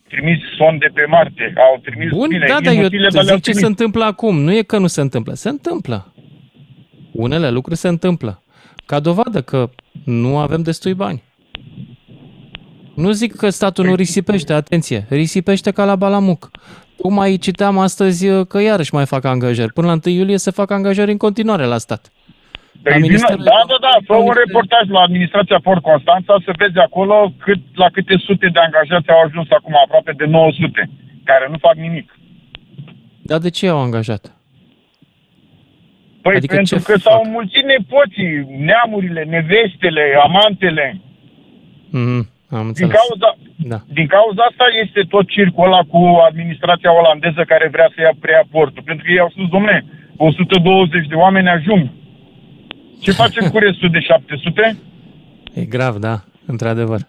trimis 0.09 0.39
sonde 0.59 0.91
pe 0.95 1.05
Marte. 1.09 1.53
Au 1.57 1.81
trimis 1.85 2.11
Bun, 2.11 2.29
bine, 2.29 2.47
da, 2.49 2.59
dar 2.65 2.73
eu 2.73 2.79
inutile, 2.79 3.09
te 3.09 3.15
dar 3.15 3.25
le-au 3.25 3.37
zic 3.37 3.45
ce 3.45 3.51
trimis. 3.51 3.61
se 3.61 3.67
întâmplă 3.75 4.05
acum. 4.05 4.41
Nu 4.41 4.53
e 4.53 4.63
că 4.63 4.79
nu 4.79 4.87
se 4.87 5.01
întâmplă. 5.01 5.33
Se 5.35 5.49
întâmplă. 5.49 6.13
Unele 7.25 7.51
lucruri 7.51 7.79
se 7.79 7.89
întâmplă. 7.89 8.43
Ca 8.87 9.01
dovadă 9.01 9.41
că 9.43 9.71
nu 10.05 10.39
avem 10.39 10.62
destui 10.62 10.95
bani. 10.95 11.23
Nu 12.95 13.11
zic 13.11 13.37
că 13.37 13.49
statul 13.51 13.85
Păi- 13.85 13.89
nu 13.89 13.95
risipește, 13.95 14.53
atenție, 14.53 15.07
risipește 15.09 15.71
ca 15.71 15.85
la 15.85 15.97
Balamuc. 15.97 16.51
Tocmai 16.97 17.37
citeam 17.37 17.79
astăzi 17.79 18.29
uh, 18.29 18.47
că 18.47 18.61
iarăși 18.61 18.95
mai 18.95 19.07
fac 19.07 19.25
angajări. 19.25 19.73
Până 19.73 19.87
la 19.87 19.97
1 20.07 20.14
iulie 20.14 20.37
se 20.37 20.51
fac 20.51 20.71
angajări 20.71 21.11
în 21.11 21.16
continuare 21.16 21.64
la 21.64 21.79
stat. 21.79 22.12
Păi 22.83 22.93
La 22.93 22.99
vină, 22.99 23.07
Ministerul 23.07 23.45
da, 23.45 23.61
da, 23.73 23.77
da, 23.81 23.95
fă 24.07 24.14
un 24.14 24.35
reportaj 24.45 24.89
la 24.89 25.01
administrația 25.01 25.59
Port 25.62 25.83
Constanța 25.83 26.35
să 26.45 26.53
vezi 26.57 26.79
acolo 26.79 27.33
cât, 27.45 27.61
la 27.75 27.89
câte 27.91 28.14
sute 28.27 28.49
de 28.53 28.61
angajați 28.66 29.09
au 29.09 29.21
ajuns 29.27 29.49
acum, 29.51 29.75
aproape 29.85 30.12
de 30.16 30.25
900, 30.25 30.91
care 31.25 31.47
nu 31.51 31.59
fac 31.61 31.75
nimic. 31.75 32.19
Dar 33.23 33.39
de 33.39 33.51
ce 33.51 33.69
au 33.69 33.79
angajat? 33.79 34.38
Păi 36.29 36.37
Adică 36.37 36.55
pentru 36.55 36.79
ce 36.79 36.83
că 36.89 36.95
s-au 37.07 37.20
mulțit 37.37 37.64
nepoții, 37.74 38.33
neamurile, 38.68 39.22
nevestele, 39.35 40.05
amantele. 40.26 40.87
Mm, 41.91 42.22
am 42.59 42.59
Din 42.59 42.66
înțeles. 42.70 42.97
cauza, 42.99 43.31
Da. 43.72 43.79
din 43.99 44.07
cauza 44.16 44.43
asta 44.51 44.64
este 44.85 45.01
tot 45.14 45.26
circul 45.37 45.64
ăla 45.68 45.83
cu 45.93 46.01
administrația 46.29 46.93
olandeză 47.01 47.43
care 47.53 47.66
vrea 47.74 47.89
să 47.95 47.99
ia 48.01 48.14
preia 48.20 48.45
portul. 48.55 48.83
Pentru 48.89 49.05
că 49.05 49.11
ei 49.12 49.24
au 49.24 49.31
spus, 49.35 49.49
domne, 49.57 49.85
120 50.16 51.07
de 51.12 51.14
oameni 51.24 51.49
ajung. 51.49 51.85
Ce 53.05 53.11
facem 53.22 53.45
cu 53.51 53.59
restul 53.59 53.91
de 53.97 54.01
700? 54.01 54.76
E 55.61 55.65
grav, 55.65 55.95
da, 55.97 56.17
într-adevăr. 56.47 57.01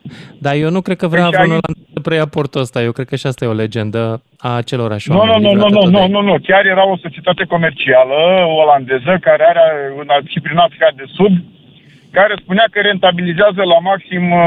Dar 0.46 0.54
eu 0.56 0.70
nu 0.70 0.82
cred 0.82 0.98
că 0.98 1.08
vrea 1.08 1.24
Deci 1.24 1.34
vreunul 1.34 1.56
aici- 1.56 1.68
la 1.68 1.84
să 1.94 2.00
preia 2.08 2.26
portul 2.26 2.62
ăsta. 2.62 2.82
Eu 2.88 2.92
cred 2.92 3.08
că 3.08 3.16
și 3.16 3.28
asta 3.28 3.46
e 3.46 3.48
o 3.56 3.62
legendă 3.64 4.22
a 4.38 4.52
acelorași 4.56 5.10
Nu, 5.10 5.16
nu, 5.16 5.20
oameni. 5.22 5.42
nu, 5.44 5.48
nu, 5.50 5.54
livrată 5.54 5.74
nu, 5.74 5.80
tot 5.82 5.92
de 5.92 5.98
nu, 5.98 6.04
ei. 6.04 6.10
nu, 6.10 6.22
nu. 6.22 6.36
Chiar 6.48 6.66
era 6.66 6.88
o 6.94 6.98
societate 6.98 7.44
comercială 7.54 8.20
olandeză 8.62 9.18
care 9.22 9.44
are 9.52 9.64
în, 10.00 10.08
și 10.34 10.40
prin 10.40 10.58
Africa 10.58 10.88
de 10.96 11.04
Sud, 11.16 11.34
care 12.12 12.34
spunea 12.42 12.66
că 12.72 12.80
rentabilizează 12.80 13.62
la 13.74 13.80
maxim 13.80 14.32
uh, 14.32 14.42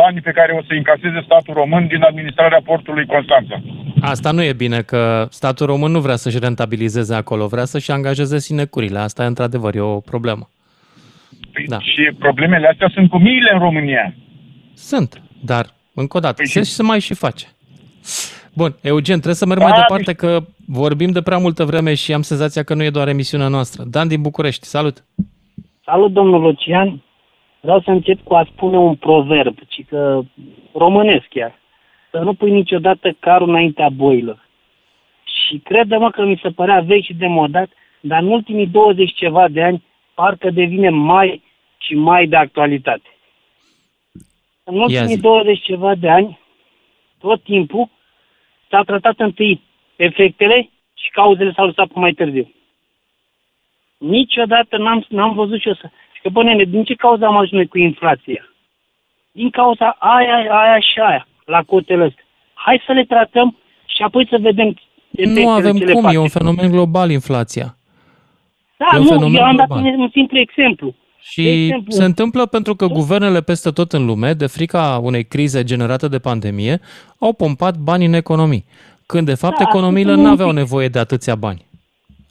banii 0.00 0.20
pe 0.20 0.30
care 0.38 0.52
o 0.58 0.62
să 0.66 0.72
încaseze 0.72 1.20
statul 1.24 1.54
român 1.54 1.86
din 1.86 2.02
administrarea 2.02 2.60
portului 2.64 3.06
Constanța. 3.06 3.56
Asta 4.00 4.30
nu 4.30 4.42
e 4.42 4.52
bine, 4.52 4.80
că 4.80 5.26
statul 5.30 5.66
român 5.66 5.90
nu 5.90 6.00
vrea 6.00 6.16
să-și 6.16 6.38
rentabilizeze 6.38 7.14
acolo, 7.14 7.46
vrea 7.46 7.64
să-și 7.64 7.90
angajeze 7.90 8.38
sinecurile. 8.38 8.98
Asta 8.98 9.22
e 9.22 9.26
într-adevăr 9.26 9.74
e 9.74 9.80
o 9.80 10.00
problemă. 10.00 10.48
Da. 11.66 11.78
Și 11.80 12.10
problemele 12.18 12.66
astea 12.68 12.90
sunt 12.94 13.10
cu 13.10 13.18
miile 13.18 13.50
în 13.52 13.58
România. 13.58 14.14
Sunt, 14.74 15.22
dar, 15.44 15.66
încă 15.94 16.16
o 16.16 16.20
dată, 16.20 16.34
Păi 16.36 16.46
se, 16.46 16.62
și- 16.62 16.70
se 16.70 16.82
mai 16.82 17.00
și 17.00 17.14
face. 17.14 17.46
Bun, 18.54 18.76
Eugen, 18.82 19.14
trebuie 19.14 19.34
să 19.34 19.46
merg 19.46 19.60
Da, 19.60 19.66
mai 19.66 19.78
departe, 19.78 20.12
că 20.12 20.40
vorbim 20.66 21.10
de 21.10 21.22
prea 21.22 21.38
multă 21.38 21.64
vreme 21.64 21.94
și 21.94 22.12
am 22.12 22.22
senzația 22.22 22.62
că 22.62 22.74
nu 22.74 22.82
e 22.82 22.90
doar 22.90 23.08
emisiunea 23.08 23.48
noastră. 23.48 23.84
Dan 23.86 24.08
din 24.08 24.22
București, 24.22 24.66
salut! 24.66 25.04
Salut, 25.84 26.12
domnul 26.12 26.40
Lucian. 26.40 27.02
Vreau 27.60 27.80
să 27.80 27.90
încep 27.90 28.18
cu 28.24 28.34
a 28.34 28.48
spune 28.52 28.76
un 28.76 28.94
proverb, 28.94 29.56
ci 29.68 29.84
că 29.88 30.20
românesc 30.74 31.26
chiar. 31.28 31.58
Să 32.10 32.18
nu 32.18 32.34
pui 32.34 32.50
niciodată 32.50 33.16
carul 33.18 33.48
înaintea 33.48 33.88
boilor. 33.88 34.48
Și 35.24 35.58
crede-mă 35.58 36.10
că 36.10 36.24
mi 36.24 36.40
se 36.42 36.48
părea 36.48 36.80
vechi 36.80 37.04
și 37.04 37.14
demodat, 37.14 37.68
dar 38.00 38.22
în 38.22 38.28
ultimii 38.28 38.66
20 38.66 39.12
ceva 39.14 39.48
de 39.48 39.62
ani 39.62 39.82
parcă 40.20 40.50
devine 40.50 40.90
mai 40.90 41.42
și 41.78 41.94
mai 41.94 42.26
de 42.26 42.36
actualitate. 42.36 43.08
În 44.64 44.80
ultimii 44.80 45.14
zi. 45.14 45.20
20 45.20 45.62
ceva 45.62 45.94
de 45.94 46.08
ani, 46.10 46.38
tot 47.18 47.42
timpul, 47.42 47.88
s-a 48.70 48.82
tratat 48.82 49.18
întâi 49.18 49.62
efectele 49.96 50.70
și 50.94 51.10
cauzele 51.10 51.52
s-au 51.56 51.66
lăsat 51.66 51.86
pe 51.86 51.98
mai 51.98 52.12
târziu. 52.12 52.52
Niciodată 53.98 54.76
n-am, 54.76 55.04
n-am 55.08 55.34
văzut 55.34 55.60
și 55.60 55.68
eu 55.68 55.74
să... 55.74 55.90
Și 56.14 56.20
că, 56.22 56.28
bă, 56.28 56.42
nene, 56.42 56.64
din 56.64 56.84
ce 56.84 56.94
cauza 56.94 57.26
am 57.26 57.36
ajuns 57.36 57.52
noi 57.52 57.66
cu 57.66 57.78
inflația? 57.78 58.44
Din 59.32 59.50
cauza 59.50 59.96
aia, 59.98 60.36
aia 60.60 60.80
și 60.80 60.98
aia, 60.98 61.26
la 61.44 61.62
cotele 61.62 62.04
astea. 62.04 62.24
Hai 62.54 62.82
să 62.86 62.92
le 62.92 63.04
tratăm 63.04 63.56
și 63.86 64.02
apoi 64.02 64.26
să 64.30 64.36
vedem 64.40 64.68
efectele 65.10 65.44
Nu 65.44 65.50
avem 65.50 65.76
ce 65.76 65.84
le 65.84 65.92
cum, 65.92 66.02
face. 66.02 66.14
e 66.14 66.18
un 66.18 66.28
fenomen 66.28 66.70
global 66.70 67.10
inflația. 67.10 67.74
Da, 68.82 68.86
e 68.94 68.98
un 68.98 69.02
nu, 69.02 69.08
fenomen 69.08 69.34
eu 69.34 69.44
am 69.44 69.56
dat 69.56 69.66
global. 69.66 69.84
un, 69.94 70.00
un 70.00 70.08
simplu 70.12 70.38
exemplu. 70.38 70.94
Și 71.20 71.42
De 71.42 71.50
exemplu, 71.50 71.92
se 71.92 72.04
întâmplă 72.04 72.46
pentru 72.46 72.74
că 72.74 72.86
guvernele 72.86 73.40
peste 73.40 73.70
tot 73.70 73.92
în 73.92 74.04
lume, 74.06 74.32
de 74.32 74.46
frica 74.46 75.00
unei 75.02 75.24
crize 75.24 75.64
generate 75.64 76.08
de 76.08 76.18
pandemie, 76.18 76.80
au 77.18 77.32
pompat 77.32 77.76
bani 77.76 78.04
în 78.04 78.12
economii. 78.12 78.64
Când 79.06 79.26
de 79.26 79.34
fapt 79.34 79.58
Da, 79.58 79.64
economiile 79.68 80.10
sunt 80.10 80.22
nu 80.22 80.26
un 80.26 80.32
aveau 80.32 80.48
pic- 80.48 80.56
nevoie 80.58 80.88
de 80.88 80.98
atâția 80.98 81.34
bani. 81.34 81.64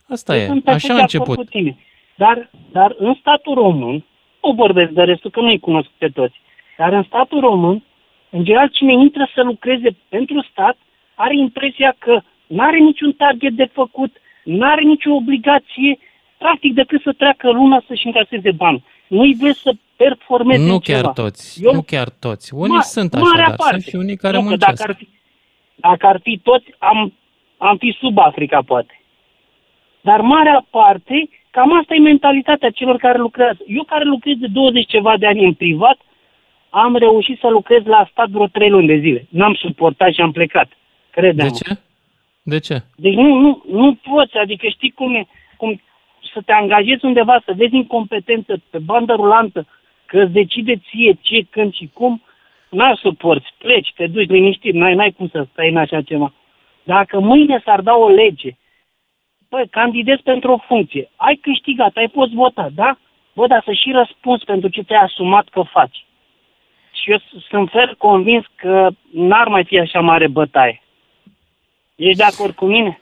Asta 0.10 0.36
Eu 0.38 0.42
e, 0.44 0.46
sunt 0.46 0.68
așa 0.68 0.94
a 0.94 0.96
de 0.96 1.02
acord 1.02 1.02
început. 1.02 1.36
Cu 1.36 1.44
tine. 1.44 1.78
Dar, 2.16 2.50
dar 2.72 2.96
în 2.98 3.14
statul 3.20 3.54
român, 3.54 4.04
nu 4.44 4.52
vorbesc 4.56 4.92
de 4.92 5.02
restul, 5.02 5.30
că 5.32 5.40
nu-i 5.42 5.60
cunosc 5.60 5.88
pe 5.98 6.08
toți, 6.08 6.36
dar 6.78 6.94
în 6.94 7.04
statul 7.04 7.40
român, 7.40 7.84
în 8.30 8.44
general, 8.44 8.70
cine 8.72 8.94
intră 8.94 9.30
să 9.36 9.42
lucreze 9.44 9.96
pentru 10.10 10.48
stat, 10.52 10.78
are 11.16 11.38
impresia 11.38 11.96
că 11.98 12.22
nu 12.48 12.62
are 12.64 12.78
niciun 12.78 13.12
target 13.12 13.54
de 13.54 13.70
făcut, 13.74 14.12
nu 14.44 14.66
are 14.66 14.82
nicio 14.82 15.12
obligație, 15.14 15.98
practic 16.44 16.74
decât 16.74 17.02
să 17.02 17.12
treacă 17.22 17.52
luna 17.52 17.84
să-și 17.88 18.06
încaseze 18.06 18.52
bani. 18.52 18.84
Nu-i 19.08 19.34
vezi 19.42 19.60
să 19.60 19.72
performeze 19.96 20.66
Nu 20.66 20.74
în 20.74 20.80
chiar 20.80 21.00
ceva. 21.02 21.12
toți, 21.12 21.64
Eu- 21.64 21.74
nu 21.74 21.82
chiar 21.82 22.10
toți. 22.26 22.54
Unii 22.54 22.78
Ma- 22.82 22.90
sunt 22.96 23.12
marea 23.14 23.30
așa, 23.30 23.48
dar 23.48 23.56
parte. 23.56 23.74
sunt 23.74 23.84
și 23.84 23.96
unii 23.96 24.16
care 24.18 24.36
nu, 24.38 24.42
că 24.44 24.48
muncesc. 24.50 24.78
Dacă 24.78 24.92
ar, 24.92 24.96
fi, 24.98 25.08
dacă 25.76 26.08
ar 26.08 26.20
fi 26.24 26.40
toți, 26.44 26.66
am, 26.78 27.14
am 27.58 27.78
fi 27.78 27.98
sub 28.00 28.18
Africa, 28.18 28.62
poate. 28.66 28.94
Dar 30.02 30.22
marea 30.22 30.66
parte, 30.70 31.30
cam 31.52 31.78
asta 31.80 31.96
e 31.96 32.00
mentalitatea 32.00 32.70
celor 32.70 32.98
care 32.98 33.18
lucrează. 33.18 33.58
Eu 33.68 33.84
care 33.84 34.04
lucrez 34.04 34.36
de 34.38 34.48
20 34.48 34.88
ceva 34.88 35.18
de 35.18 35.26
ani 35.28 35.46
în 35.46 35.54
privat, 35.54 35.98
am 36.70 36.96
reușit 36.96 37.40
să 37.40 37.48
lucrez 37.48 37.84
la 37.86 38.08
stat 38.12 38.30
vreo 38.30 38.48
3 38.48 38.70
luni 38.70 38.88
de 38.88 38.98
zile. 38.98 39.28
N-am 39.30 39.54
suportat 39.54 40.14
și 40.14 40.22
am 40.22 40.32
plecat. 40.32 40.68
crede 41.12 41.42
De 41.44 41.50
ce? 41.50 41.78
De 42.42 42.60
ce? 42.60 42.84
Deci 42.96 43.14
nu, 43.14 43.34
nu, 43.36 43.64
nu 43.72 43.96
poți, 43.96 44.38
adică 44.38 44.68
știi 44.68 44.92
cum 44.92 45.16
e, 45.16 45.28
cum 45.58 45.82
să 46.34 46.42
te 46.46 46.52
angajezi 46.52 47.06
undeva, 47.06 47.42
să 47.46 47.54
vezi 47.56 47.76
incompetență 47.76 48.62
pe 48.70 48.78
bandă 48.78 49.14
rulantă, 49.14 49.68
că 50.06 50.20
îți 50.22 50.32
decide 50.32 50.76
ție 50.76 51.18
ce, 51.22 51.42
când 51.50 51.74
și 51.74 51.90
cum, 51.94 52.22
n-ar 52.70 52.98
suporți, 52.98 53.54
pleci, 53.58 53.94
te 53.96 54.08
duci 54.08 54.30
liniștit, 54.30 54.74
n-ai, 54.74 54.96
n-ai 54.96 55.12
cum 55.12 55.28
să 55.28 55.48
stai 55.52 55.70
în 55.70 55.78
așa 55.78 56.02
ceva. 56.02 56.34
Dacă 56.84 57.20
mâine 57.20 57.62
s-ar 57.66 57.82
da 57.82 57.96
o 57.96 58.10
lege, 58.10 58.52
băi, 59.50 59.68
candidezi 59.68 60.22
pentru 60.22 60.52
o 60.52 60.58
funcție, 60.58 61.10
ai 61.16 61.36
câștigat, 61.36 61.96
ai 61.96 62.10
fost 62.14 62.32
votat, 62.32 62.72
da? 62.72 62.98
Bă, 63.34 63.48
dar 63.48 63.62
să 63.66 63.72
și 63.74 63.92
răspunzi 63.92 64.46
pentru 64.46 64.70
ce 64.70 64.82
ți-ai 64.82 65.02
asumat 65.04 65.48
că 65.50 65.62
faci. 65.62 66.06
Și 66.92 67.12
eu 67.12 67.18
s- 67.18 67.46
sunt 67.50 67.70
fer 67.70 67.96
convins 67.98 68.46
că 68.56 68.90
n-ar 69.14 69.48
mai 69.48 69.64
fi 69.64 69.80
așa 69.80 70.00
mare 70.00 70.28
bătaie. 70.28 70.82
Ești 71.96 72.18
de 72.18 72.24
acord 72.24 72.56
cu 72.56 72.66
mine? 72.66 73.00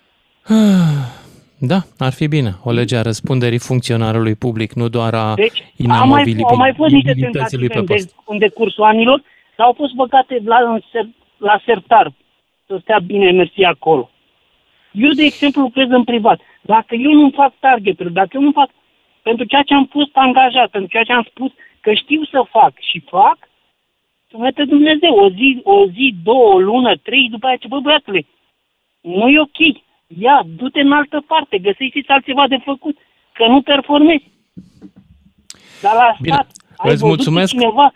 Da, 1.59 1.79
ar 1.97 2.13
fi 2.13 2.27
bine. 2.27 2.51
O 2.63 2.71
lege 2.71 2.95
a 2.97 3.01
răspunderii 3.01 3.59
funcționarului 3.59 4.35
public, 4.35 4.73
nu 4.73 4.87
doar 4.87 5.13
a 5.13 5.33
Deci, 5.33 5.63
au 5.89 6.07
mai, 6.07 6.35
au 6.49 6.55
mai 6.55 6.73
fost 6.73 6.93
niște 6.93 7.09
inamovibilității 7.09 7.57
lui 7.57 7.67
tentative 7.67 7.67
pe 7.67 7.77
în, 7.77 7.85
post. 7.85 8.07
de, 8.07 8.21
în 8.25 8.37
decursul 8.37 8.83
anilor, 8.83 9.23
dar 9.55 9.65
au 9.65 9.73
fost 9.73 9.93
băgate 9.93 10.41
la, 10.45 10.57
în 10.57 10.79
ser, 10.91 11.05
la 11.37 11.61
sertar, 11.65 12.13
să 12.65 12.77
stea 12.81 12.99
bine 12.99 13.31
mersi 13.31 13.63
acolo. 13.63 14.09
Eu, 14.91 15.11
de 15.11 15.23
exemplu, 15.23 15.61
lucrez 15.61 15.89
în 15.89 16.03
privat. 16.03 16.39
Dacă 16.61 16.95
eu 16.95 17.11
nu 17.11 17.29
fac 17.33 17.53
targeturi, 17.59 18.13
dacă 18.13 18.29
eu 18.33 18.41
nu 18.41 18.51
fac 18.51 18.69
pentru 19.21 19.45
ceea 19.45 19.61
ce 19.61 19.73
am 19.73 19.85
fost 19.85 20.11
angajat, 20.13 20.69
pentru 20.69 20.89
ceea 20.89 21.03
ce 21.03 21.13
am 21.13 21.25
spus 21.29 21.51
că 21.81 21.93
știu 21.93 22.23
să 22.23 22.39
fac 22.49 22.73
și 22.79 22.99
fac, 22.99 23.37
să 24.29 24.37
mă 24.37 24.51
Dumnezeu, 24.67 25.13
o 25.15 25.29
zi, 25.29 25.59
o 25.63 25.87
zi, 25.87 26.15
două, 26.23 26.53
o 26.53 26.59
lună, 26.59 26.95
trei, 26.97 27.27
după 27.29 27.45
aceea, 27.45 27.57
ce, 27.61 27.67
bă, 27.67 27.79
băiatule, 27.79 28.25
nu 29.01 29.27
e 29.29 29.39
ok. 29.39 29.86
Ia, 30.07 30.43
du-te 30.45 30.79
în 30.79 30.91
altă 30.91 31.23
parte, 31.27 31.57
găsește 31.59 32.03
altceva 32.07 32.47
de 32.47 32.57
făcut, 32.63 32.97
că 33.33 33.47
nu 33.47 33.61
performezi. 33.61 34.23
Dar 35.81 35.93
la 35.93 36.15
Bine, 36.21 36.33
stat, 36.33 36.47
ai 36.77 36.91
îți 36.91 37.01
văzut 37.01 37.07
mulțumesc. 37.07 37.51
pe 37.53 37.57
cineva 37.59 37.91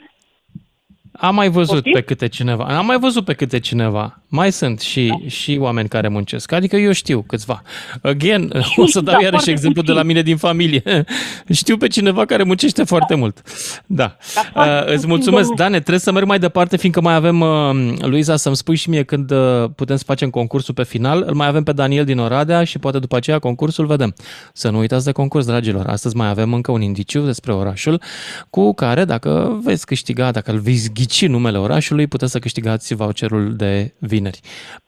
Am 1.11 1.35
mai 1.35 1.49
văzut 1.49 1.73
Poftim? 1.73 1.91
pe 1.91 2.01
câte 2.01 2.27
cineva. 2.27 2.77
Am 2.77 2.85
mai 2.85 2.99
văzut 2.99 3.25
pe 3.25 3.33
câte 3.33 3.59
cineva. 3.59 4.20
Mai 4.33 4.51
sunt 4.51 4.79
și, 4.79 5.07
da. 5.07 5.27
și 5.27 5.57
oameni 5.59 5.87
care 5.87 6.07
muncesc. 6.07 6.51
Adică 6.51 6.75
eu 6.75 6.91
știu 6.91 7.23
câțiva. 7.27 7.61
Again, 8.01 8.51
o 8.75 8.85
să 8.85 9.01
dau 9.01 9.13
da, 9.13 9.21
iarăși 9.21 9.29
foarte 9.29 9.51
exemplu 9.51 9.81
de 9.81 9.91
la 9.91 10.03
mine 10.03 10.21
din 10.21 10.37
familie. 10.37 11.05
Știu 11.61 11.77
pe 11.77 11.87
cineva 11.87 12.25
care 12.25 12.43
muncește 12.43 12.83
foarte 12.83 13.15
mult. 13.15 13.41
Da. 13.85 14.17
Uh, 14.55 14.63
îți 14.79 14.93
puțin, 14.93 15.09
mulțumesc, 15.09 15.47
domnule. 15.47 15.55
Dane. 15.55 15.77
Trebuie 15.77 15.99
să 15.99 16.11
merg 16.11 16.25
mai 16.25 16.39
departe, 16.39 16.77
fiindcă 16.77 17.01
mai 17.01 17.15
avem, 17.15 17.41
uh, 17.41 17.97
Luiza, 17.99 18.35
să-mi 18.35 18.55
spui 18.55 18.75
și 18.75 18.89
mie 18.89 19.03
când 19.03 19.31
uh, 19.31 19.69
putem 19.75 19.95
să 19.95 20.03
facem 20.05 20.29
concursul 20.29 20.73
pe 20.73 20.83
final. 20.83 21.23
Îl 21.27 21.33
mai 21.33 21.47
avem 21.47 21.63
pe 21.63 21.71
Daniel 21.71 22.05
din 22.05 22.19
Oradea 22.19 22.63
și 22.63 22.79
poate 22.79 22.99
după 22.99 23.15
aceea 23.15 23.39
concursul 23.39 23.85
vedem. 23.85 24.13
Să 24.53 24.69
nu 24.69 24.77
uitați 24.77 25.05
de 25.05 25.11
concurs, 25.11 25.45
dragilor. 25.45 25.87
Astăzi 25.87 26.15
mai 26.15 26.29
avem 26.29 26.53
încă 26.53 26.71
un 26.71 26.81
indiciu 26.81 27.25
despre 27.25 27.53
orașul 27.53 28.01
cu 28.49 28.73
care, 28.73 29.05
dacă 29.05 29.59
veți 29.63 29.85
câștiga, 29.85 30.31
dacă 30.31 30.51
îl 30.51 30.59
veți 30.59 30.91
ghici 30.93 31.27
numele 31.27 31.57
orașului, 31.57 32.07
puteți 32.07 32.31
să 32.31 32.39
câștigați 32.39 32.93
voucherul 32.93 33.55
de 33.55 33.93
vineri. 34.21 34.39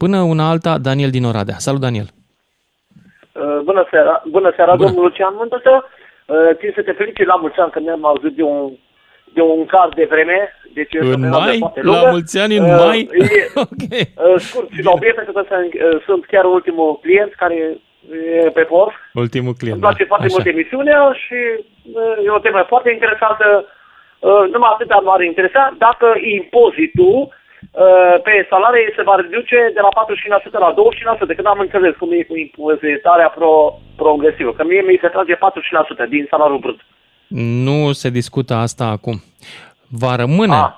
Până 0.02 0.18
una 0.34 0.46
alta, 0.54 0.72
Daniel 0.88 1.10
din 1.18 1.26
Oradea. 1.32 1.58
Salut, 1.68 1.82
Daniel! 1.88 2.08
Uh, 3.42 3.60
Bună 3.70 3.84
seara, 3.92 4.16
bună 4.36 4.52
seara 4.56 4.74
Bună. 4.76 4.84
domnul 4.86 5.04
Lucian 5.04 5.34
Mândătă. 5.42 5.74
Uh, 6.26 6.50
Țin 6.60 6.72
să 6.76 6.82
te 6.82 6.92
felicit 7.02 7.26
la 7.26 7.36
mulți 7.44 7.60
ani 7.60 7.72
că 7.72 7.80
ne-am 7.80 8.06
auzit 8.12 8.34
de 8.40 8.44
un, 8.44 8.62
de 9.38 9.42
un 9.42 9.66
car 9.66 9.90
de 10.00 10.06
vreme. 10.14 10.38
Deci 10.78 10.94
este 10.94 11.08
o 11.08 11.16
În 11.18 11.22
perioadă 11.22 11.46
mai? 11.52 11.58
foarte 11.64 11.82
La 11.82 11.92
lungă. 11.92 12.10
mulți 12.14 12.36
ani 12.44 12.56
în 12.58 12.64
Uh, 12.64 12.84
mai? 12.86 13.00
E, 13.20 14.02
uh, 14.26 14.40
scurt 14.46 14.70
și 14.76 14.82
la 14.88 14.92
obiect, 14.98 15.16
pentru 15.20 15.34
că 15.38 15.42
sunt, 15.50 15.74
uh, 15.74 16.02
sunt 16.08 16.22
chiar 16.32 16.46
ultimul 16.58 16.90
client 17.06 17.32
care 17.42 17.56
e 18.46 18.50
pe 18.60 18.64
post. 18.74 18.96
Ultimul 19.14 19.54
client. 19.60 19.76
Îmi 19.78 19.86
place 19.88 20.04
da. 20.06 20.12
foarte 20.12 20.26
Așa. 20.30 20.36
mult 20.36 20.48
emisiunea 20.54 21.00
și 21.24 21.40
uh, 22.00 22.26
e 22.26 22.30
o 22.38 22.44
temă 22.46 22.62
foarte 22.74 22.90
interesantă. 22.98 23.46
Uh, 24.20 24.44
Numai 24.54 24.70
atâta 24.74 24.98
m-ar 25.06 25.22
interesa 25.22 25.64
dacă 25.86 26.08
impozitul 26.38 27.16
uh, 27.22 27.32
pe 28.26 28.34
salarii 28.50 28.94
se 28.98 29.04
va 29.10 29.16
reduce 29.16 29.58
de 29.74 29.82
la 29.86 29.92
45% 30.00 30.52
la 30.66 30.74
25%, 31.24 31.28
de 31.28 31.34
când 31.38 31.48
am 31.48 31.60
înțeles 31.60 31.94
cum 32.00 32.10
e 32.12 32.24
cu 32.30 32.36
impozitarea 32.38 33.30
pro, 33.38 33.80
progresivă. 33.96 34.52
Că 34.54 34.64
mie 34.64 34.82
mi 34.82 34.98
se 35.02 35.08
trage 35.08 35.36
40% 35.36 36.10
din 36.10 36.28
salariul 36.30 36.60
brut. 36.66 36.80
Nu 37.68 37.92
se 37.92 38.10
discută 38.10 38.54
asta 38.54 38.86
acum. 38.86 39.18
Va 39.90 40.16
rămâne 40.16 40.54
Ah. 40.56 40.74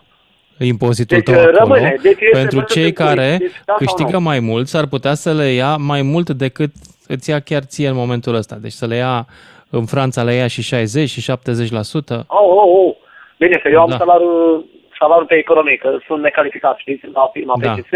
impozitul 0.59 1.17
Deci, 1.17 1.25
tău 1.25 1.41
acolo. 1.43 1.57
rămâne. 1.57 1.95
Deci 2.01 2.11
este 2.21 2.37
pentru 2.39 2.55
văzut 2.59 2.71
cei 2.73 2.83
în 2.85 2.93
curs. 2.93 3.07
care 3.07 3.35
Deci, 3.39 3.51
da 3.51 3.57
sau 3.65 3.75
câștigă 3.77 4.17
nu? 4.17 4.19
mai 4.29 4.39
mult, 4.39 4.67
s-ar 4.67 4.85
putea 4.87 5.13
să 5.13 5.33
le 5.33 5.45
ia 5.51 5.75
mai 5.75 6.01
mult 6.01 6.29
decât 6.29 6.71
îți 7.07 7.29
ia 7.29 7.39
chiar 7.39 7.63
ție 7.63 7.87
în 7.87 7.95
momentul 7.95 8.35
ăsta. 8.35 8.55
Deci 8.61 8.71
să 8.71 8.85
le 8.85 8.95
ia 8.95 9.25
în 9.69 9.85
Franța 9.85 10.23
le 10.23 10.33
ia 10.33 10.47
și 10.47 10.61
60 10.61 11.09
și 11.09 11.21
70%. 11.21 12.25
Oh, 12.27 12.39
oh, 12.39 12.63
oh. 12.79 12.95
Bine, 13.37 13.57
că 13.63 13.69
eu 13.71 13.81
am 13.81 13.89
Da. 13.89 13.97
salariul, 13.97 14.65
salariul 14.99 15.27
pe 15.27 15.35
economie, 15.35 15.75
că 15.75 15.97
sunt 16.07 16.21
necalificat, 16.21 16.77
știți, 16.77 17.05
la 17.13 17.29
firma 17.33 17.53
Da. 17.61 17.71
PCS. 17.71 17.93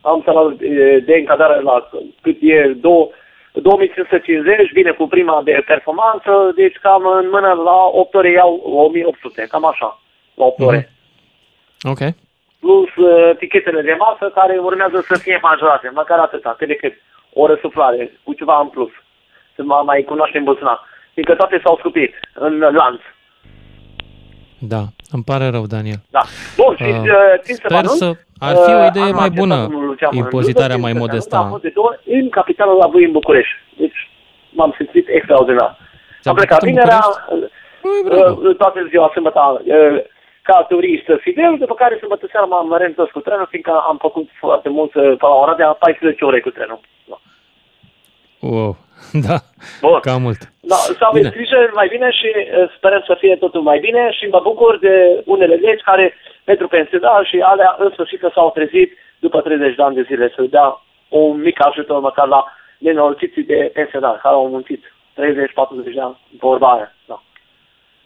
Am 0.00 0.22
salariul 0.24 0.56
de, 0.56 0.98
de 0.98 1.14
încadrare 1.14 1.60
la 1.60 1.88
cât 2.20 2.36
e 2.40 2.72
două, 2.80 3.10
2550, 3.52 4.72
vine 4.72 4.90
cu 4.90 5.06
prima 5.06 5.40
de 5.44 5.62
performanță, 5.66 6.52
deci 6.54 6.76
cam 6.82 7.06
în 7.06 7.28
mână 7.30 7.52
la 7.52 7.78
8 7.92 8.14
ore 8.14 8.30
iau 8.30 8.60
1800, 8.64 9.46
cam 9.48 9.64
așa, 9.64 10.00
la 10.34 10.44
8 10.44 10.60
ore. 10.60 10.92
Ok. 11.82 11.98
Plus 12.60 12.96
uh, 12.96 13.36
tichetele 13.38 13.82
de 13.82 13.96
masă 13.98 14.32
care 14.34 14.58
urmează 14.58 15.00
să 15.00 15.18
fie 15.18 15.38
majorate, 15.42 15.90
măcar 15.94 16.18
atâta, 16.18 16.54
cât 16.58 16.68
de 16.68 16.74
cât, 16.74 16.92
o 17.32 17.46
răsuflare, 17.46 18.12
cu 18.22 18.32
ceva 18.32 18.60
în 18.60 18.68
plus, 18.68 18.90
să 19.54 19.62
mă 19.64 19.82
mai 19.84 20.02
cunoaștem 20.02 20.44
buzunar. 20.44 20.80
Fiindcă 21.12 21.34
toate 21.34 21.60
s-au 21.64 21.76
scupit 21.76 22.14
în 22.34 22.58
lanț. 22.58 23.00
Da, 24.58 24.82
îmi 25.16 25.24
pare 25.30 25.46
rău, 25.56 25.64
Daniel. 25.74 26.00
Da. 26.10 26.22
Bun, 26.56 26.72
și 26.76 26.82
Uh, 26.82 26.98
uh, 26.98 27.40
țin 27.44 27.54
să 27.54 27.60
vă 27.62 27.68
sper 27.68 27.78
anunț, 27.84 27.98
să... 28.04 28.08
Ar 28.48 28.54
fi 28.66 28.72
o 28.74 28.78
uh, 28.82 28.86
idee 28.90 29.02
anul 29.02 29.14
mai 29.22 29.28
acesta, 29.30 29.40
bună, 29.42 29.58
domnul 29.62 29.86
Lucian 29.86 30.10
impozitarea 30.22 30.76
Mândruță, 30.76 30.86
mai 30.86 30.92
țin 30.92 31.00
să 31.00 31.06
modestă. 31.06 31.34
anunț, 31.36 31.52
Am 31.52 31.54
fost 31.56 31.66
de 31.66 31.72
două 31.78 31.86
ori 31.90 32.00
în 32.18 32.28
capitalul 32.38 32.76
la 32.82 32.86
voi 32.86 33.04
în 33.08 33.12
București. 33.18 33.54
Deci 33.82 33.98
m-am 34.58 34.72
simțit 34.76 35.06
extraordinar. 35.08 35.70
Am 36.24 36.34
plecat 36.34 36.62
în 36.62 36.68
vinerea, 36.68 37.00
uh, 37.82 38.56
toată 38.62 38.78
ziua 38.92 39.08
sâmbătă, 39.14 39.40
uh, 39.64 39.98
ca 40.42 40.66
turist 40.68 41.06
fidel, 41.20 41.56
după 41.58 41.74
care 41.74 41.96
sâmbătă 41.98 42.26
seara 42.30 42.46
m-am 42.46 42.76
reîntors 42.78 43.10
cu 43.10 43.20
trenul, 43.20 43.46
fiindcă 43.50 43.72
am 43.90 43.96
făcut 44.06 44.28
foarte 44.38 44.68
mult 44.68 44.94
uh, 44.94 45.02
pe 45.02 45.26
la 45.26 45.34
ora 45.44 45.54
de 45.54 45.64
14 45.78 46.24
ore 46.24 46.40
cu 46.40 46.50
trenul. 46.50 46.80
Da. 47.10 47.18
Wow. 48.38 48.76
Da, 49.26 49.36
Bun. 49.80 50.00
cam 50.00 50.22
mult. 50.22 50.40
Da, 50.60 50.74
să 50.74 51.04
aveți 51.10 51.28
Bine. 51.28 51.36
grijă 51.36 51.70
mai 51.74 51.88
bine 51.88 52.10
și 52.10 52.28
uh, 52.36 52.72
sperăm 52.76 53.02
să 53.06 53.16
fie 53.18 53.36
totul 53.36 53.62
mai 53.62 53.78
bine 53.78 54.10
și 54.18 54.24
mă 54.26 54.40
bucur 54.42 54.78
de 54.78 55.22
unele 55.24 55.54
legi 55.54 55.82
care 55.82 56.14
pentru 56.44 56.68
pensionari 56.68 57.28
și 57.28 57.38
alea 57.40 57.76
în 57.78 57.90
sfârșit 57.92 58.20
că 58.20 58.30
s-au 58.34 58.50
trezit 58.50 58.90
după 59.18 59.40
30 59.40 59.74
de 59.74 59.82
ani 59.82 59.94
de 59.94 60.02
zile 60.02 60.32
să 60.36 60.42
dea 60.42 60.82
un 61.08 61.40
mic 61.40 61.64
ajutor 61.64 62.00
măcar 62.00 62.26
la 62.26 62.44
nenorociții 62.78 63.42
de 63.44 63.70
pensionari 63.74 64.20
care 64.20 64.34
au 64.34 64.48
muncit 64.48 64.84
30-40 64.84 64.84
de 65.94 66.00
ani, 66.00 66.18
vorba 66.38 66.72
aia. 66.72 66.94
Da. 67.06 67.22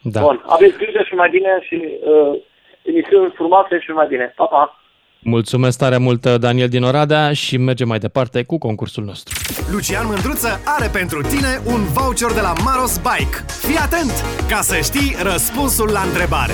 Da. 0.01 0.21
Bun, 0.21 0.43
aveți 0.47 0.77
grijă 0.77 1.01
și 1.03 1.13
mai 1.15 1.29
bine 1.29 1.57
și 1.61 1.75
uh, 2.03 2.39
emisiuni 2.81 3.31
frumoase 3.35 3.79
și 3.79 3.91
mai 3.91 4.07
bine. 4.07 4.33
Pa, 4.35 4.45
pa! 4.45 4.79
Mulțumesc 5.21 5.77
tare 5.77 5.97
mult, 5.97 6.25
Daniel 6.25 6.69
din 6.69 6.83
Oradea 6.83 7.33
și 7.33 7.57
mergem 7.57 7.87
mai 7.87 7.99
departe 7.99 8.43
cu 8.43 8.57
concursul 8.57 9.03
nostru. 9.03 9.35
Lucian 9.71 10.05
Mândruță 10.05 10.59
are 10.63 10.87
pentru 10.87 11.21
tine 11.21 11.61
un 11.65 11.83
voucher 11.93 12.31
de 12.31 12.39
la 12.41 12.53
Maros 12.63 12.97
Bike. 12.97 13.45
Fii 13.47 13.75
atent 13.77 14.11
ca 14.49 14.61
să 14.61 14.79
știi 14.83 15.15
răspunsul 15.21 15.89
la 15.89 16.01
întrebare. 16.01 16.53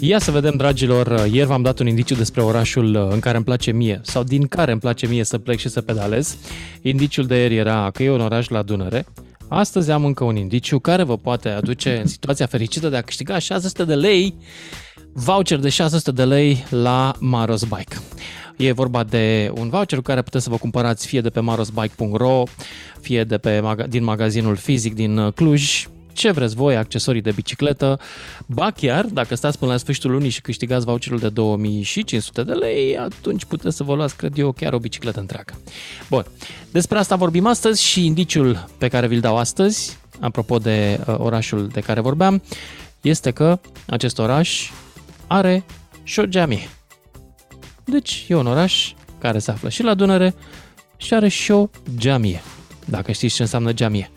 Ia 0.00 0.18
să 0.18 0.30
vedem, 0.30 0.56
dragilor, 0.56 1.26
ieri 1.30 1.46
v-am 1.48 1.62
dat 1.62 1.78
un 1.78 1.86
indiciu 1.86 2.14
despre 2.14 2.42
orașul 2.42 3.08
în 3.10 3.20
care 3.20 3.36
îmi 3.36 3.44
place 3.44 3.70
mie 3.72 4.00
sau 4.02 4.22
din 4.22 4.46
care 4.46 4.70
îmi 4.72 4.80
place 4.80 5.06
mie 5.06 5.24
să 5.24 5.38
plec 5.38 5.58
și 5.58 5.68
să 5.68 5.80
pedalez. 5.80 6.36
Indiciul 6.82 7.26
de 7.26 7.36
ieri 7.36 7.56
era 7.56 7.90
că 7.92 8.02
e 8.02 8.10
un 8.10 8.20
oraș 8.20 8.48
la 8.48 8.62
Dunăre. 8.62 9.06
Astăzi 9.48 9.90
am 9.90 10.04
încă 10.04 10.24
un 10.24 10.36
indiciu 10.36 10.78
care 10.78 11.02
vă 11.02 11.16
poate 11.18 11.48
aduce 11.48 11.98
în 11.98 12.06
situația 12.06 12.46
fericită 12.46 12.88
de 12.88 12.96
a 12.96 13.00
câștiga 13.02 13.38
600 13.38 13.84
de 13.84 13.94
lei, 13.94 14.34
voucher 15.14 15.58
de 15.58 15.68
600 15.68 16.10
de 16.10 16.24
lei 16.24 16.64
la 16.70 17.14
Maros 17.18 17.64
Bike. 17.64 17.96
E 18.56 18.72
vorba 18.72 19.04
de 19.04 19.50
un 19.54 19.68
voucher 19.68 19.98
cu 19.98 20.04
care 20.04 20.22
puteți 20.22 20.44
să 20.44 20.50
vă 20.50 20.56
cumpărați 20.56 21.06
fie 21.06 21.20
de 21.20 21.30
pe 21.30 21.40
marosbike.ro, 21.40 22.42
fie 23.00 23.24
de 23.24 23.38
pe 23.38 23.60
maga- 23.60 23.88
din 23.88 24.04
magazinul 24.04 24.56
fizic 24.56 24.94
din 24.94 25.18
uh, 25.18 25.32
Cluj, 25.32 25.88
ce 26.12 26.30
vreți 26.30 26.54
voi, 26.54 26.76
accesorii 26.76 27.20
de 27.20 27.30
bicicletă, 27.30 28.00
ba 28.46 28.70
chiar, 28.70 29.04
dacă 29.04 29.34
stați 29.34 29.58
până 29.58 29.70
la 29.70 29.76
sfârșitul 29.76 30.10
lunii 30.10 30.28
și 30.28 30.40
câștigați 30.40 30.84
voucherul 30.84 31.18
de 31.18 31.28
2500 31.28 32.42
de 32.42 32.52
lei, 32.52 32.98
atunci 32.98 33.44
puteți 33.44 33.76
să 33.76 33.82
vă 33.82 33.94
luați, 33.94 34.16
cred 34.16 34.38
eu, 34.38 34.52
chiar 34.52 34.72
o 34.72 34.78
bicicletă 34.78 35.20
întreagă. 35.20 35.54
Bun, 36.08 36.24
despre 36.70 36.98
asta 36.98 37.16
vorbim 37.16 37.46
astăzi 37.46 37.82
și 37.82 38.04
indiciul 38.04 38.68
pe 38.78 38.88
care 38.88 39.06
vi-l 39.06 39.20
dau 39.20 39.36
astăzi, 39.36 39.98
apropo 40.20 40.58
de 40.58 41.00
uh, 41.06 41.14
orașul 41.18 41.68
de 41.68 41.80
care 41.80 42.00
vorbeam, 42.00 42.42
este 43.00 43.30
că 43.30 43.58
acest 43.86 44.18
oraș 44.18 44.70
are 45.26 45.64
și 46.02 46.20
o 46.20 46.24
geamie. 46.24 46.68
Deci 47.84 48.24
e 48.28 48.34
un 48.34 48.46
oraș 48.46 48.92
care 49.18 49.38
se 49.38 49.50
află 49.50 49.68
și 49.68 49.82
la 49.82 49.94
Dunăre 49.94 50.34
și 50.96 51.14
are 51.14 51.28
și 51.28 51.50
o 51.50 51.68
geamie. 51.96 52.42
Dacă 52.84 53.12
știți 53.12 53.34
ce 53.34 53.42
înseamnă 53.42 53.72
geamie. 53.72 54.10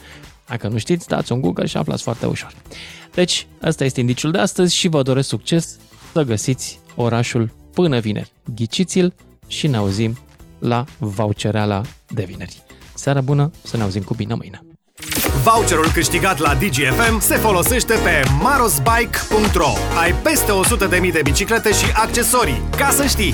Dacă 0.47 0.67
nu 0.67 0.77
știți, 0.77 1.07
dați 1.07 1.31
un 1.31 1.41
Google 1.41 1.65
și 1.65 1.77
aflați 1.77 2.03
foarte 2.03 2.25
ușor. 2.25 2.53
Deci, 3.13 3.47
ăsta 3.63 3.83
este 3.83 3.99
indiciul 3.99 4.31
de 4.31 4.37
astăzi 4.37 4.75
și 4.75 4.87
vă 4.87 5.01
doresc 5.01 5.27
succes 5.27 5.77
să 6.13 6.23
găsiți 6.23 6.79
orașul 6.95 7.53
până 7.73 7.99
vineri. 7.99 8.31
Ghiciți-l 8.55 9.13
și 9.47 9.67
ne 9.67 9.77
auzim 9.77 10.17
la 10.59 10.85
vouchereala 10.97 11.81
de 12.07 12.23
vineri. 12.23 12.63
Seara 12.95 13.21
bună, 13.21 13.51
să 13.63 13.77
ne 13.77 13.83
auzim 13.83 14.01
cu 14.01 14.13
bine 14.13 14.33
mâine. 14.33 14.66
Voucherul 15.43 15.91
câștigat 15.93 16.37
la 16.37 16.53
DGFM 16.53 17.19
se 17.19 17.35
folosește 17.35 17.93
pe 17.93 18.29
marosbike.ro. 18.41 19.71
Ai 20.01 20.13
peste 20.23 20.51
100.000 21.05 21.11
de 21.11 21.21
biciclete 21.23 21.71
și 21.71 21.85
accesorii. 21.93 22.61
Ca 22.77 22.89
să 22.89 23.05
știi! 23.05 23.33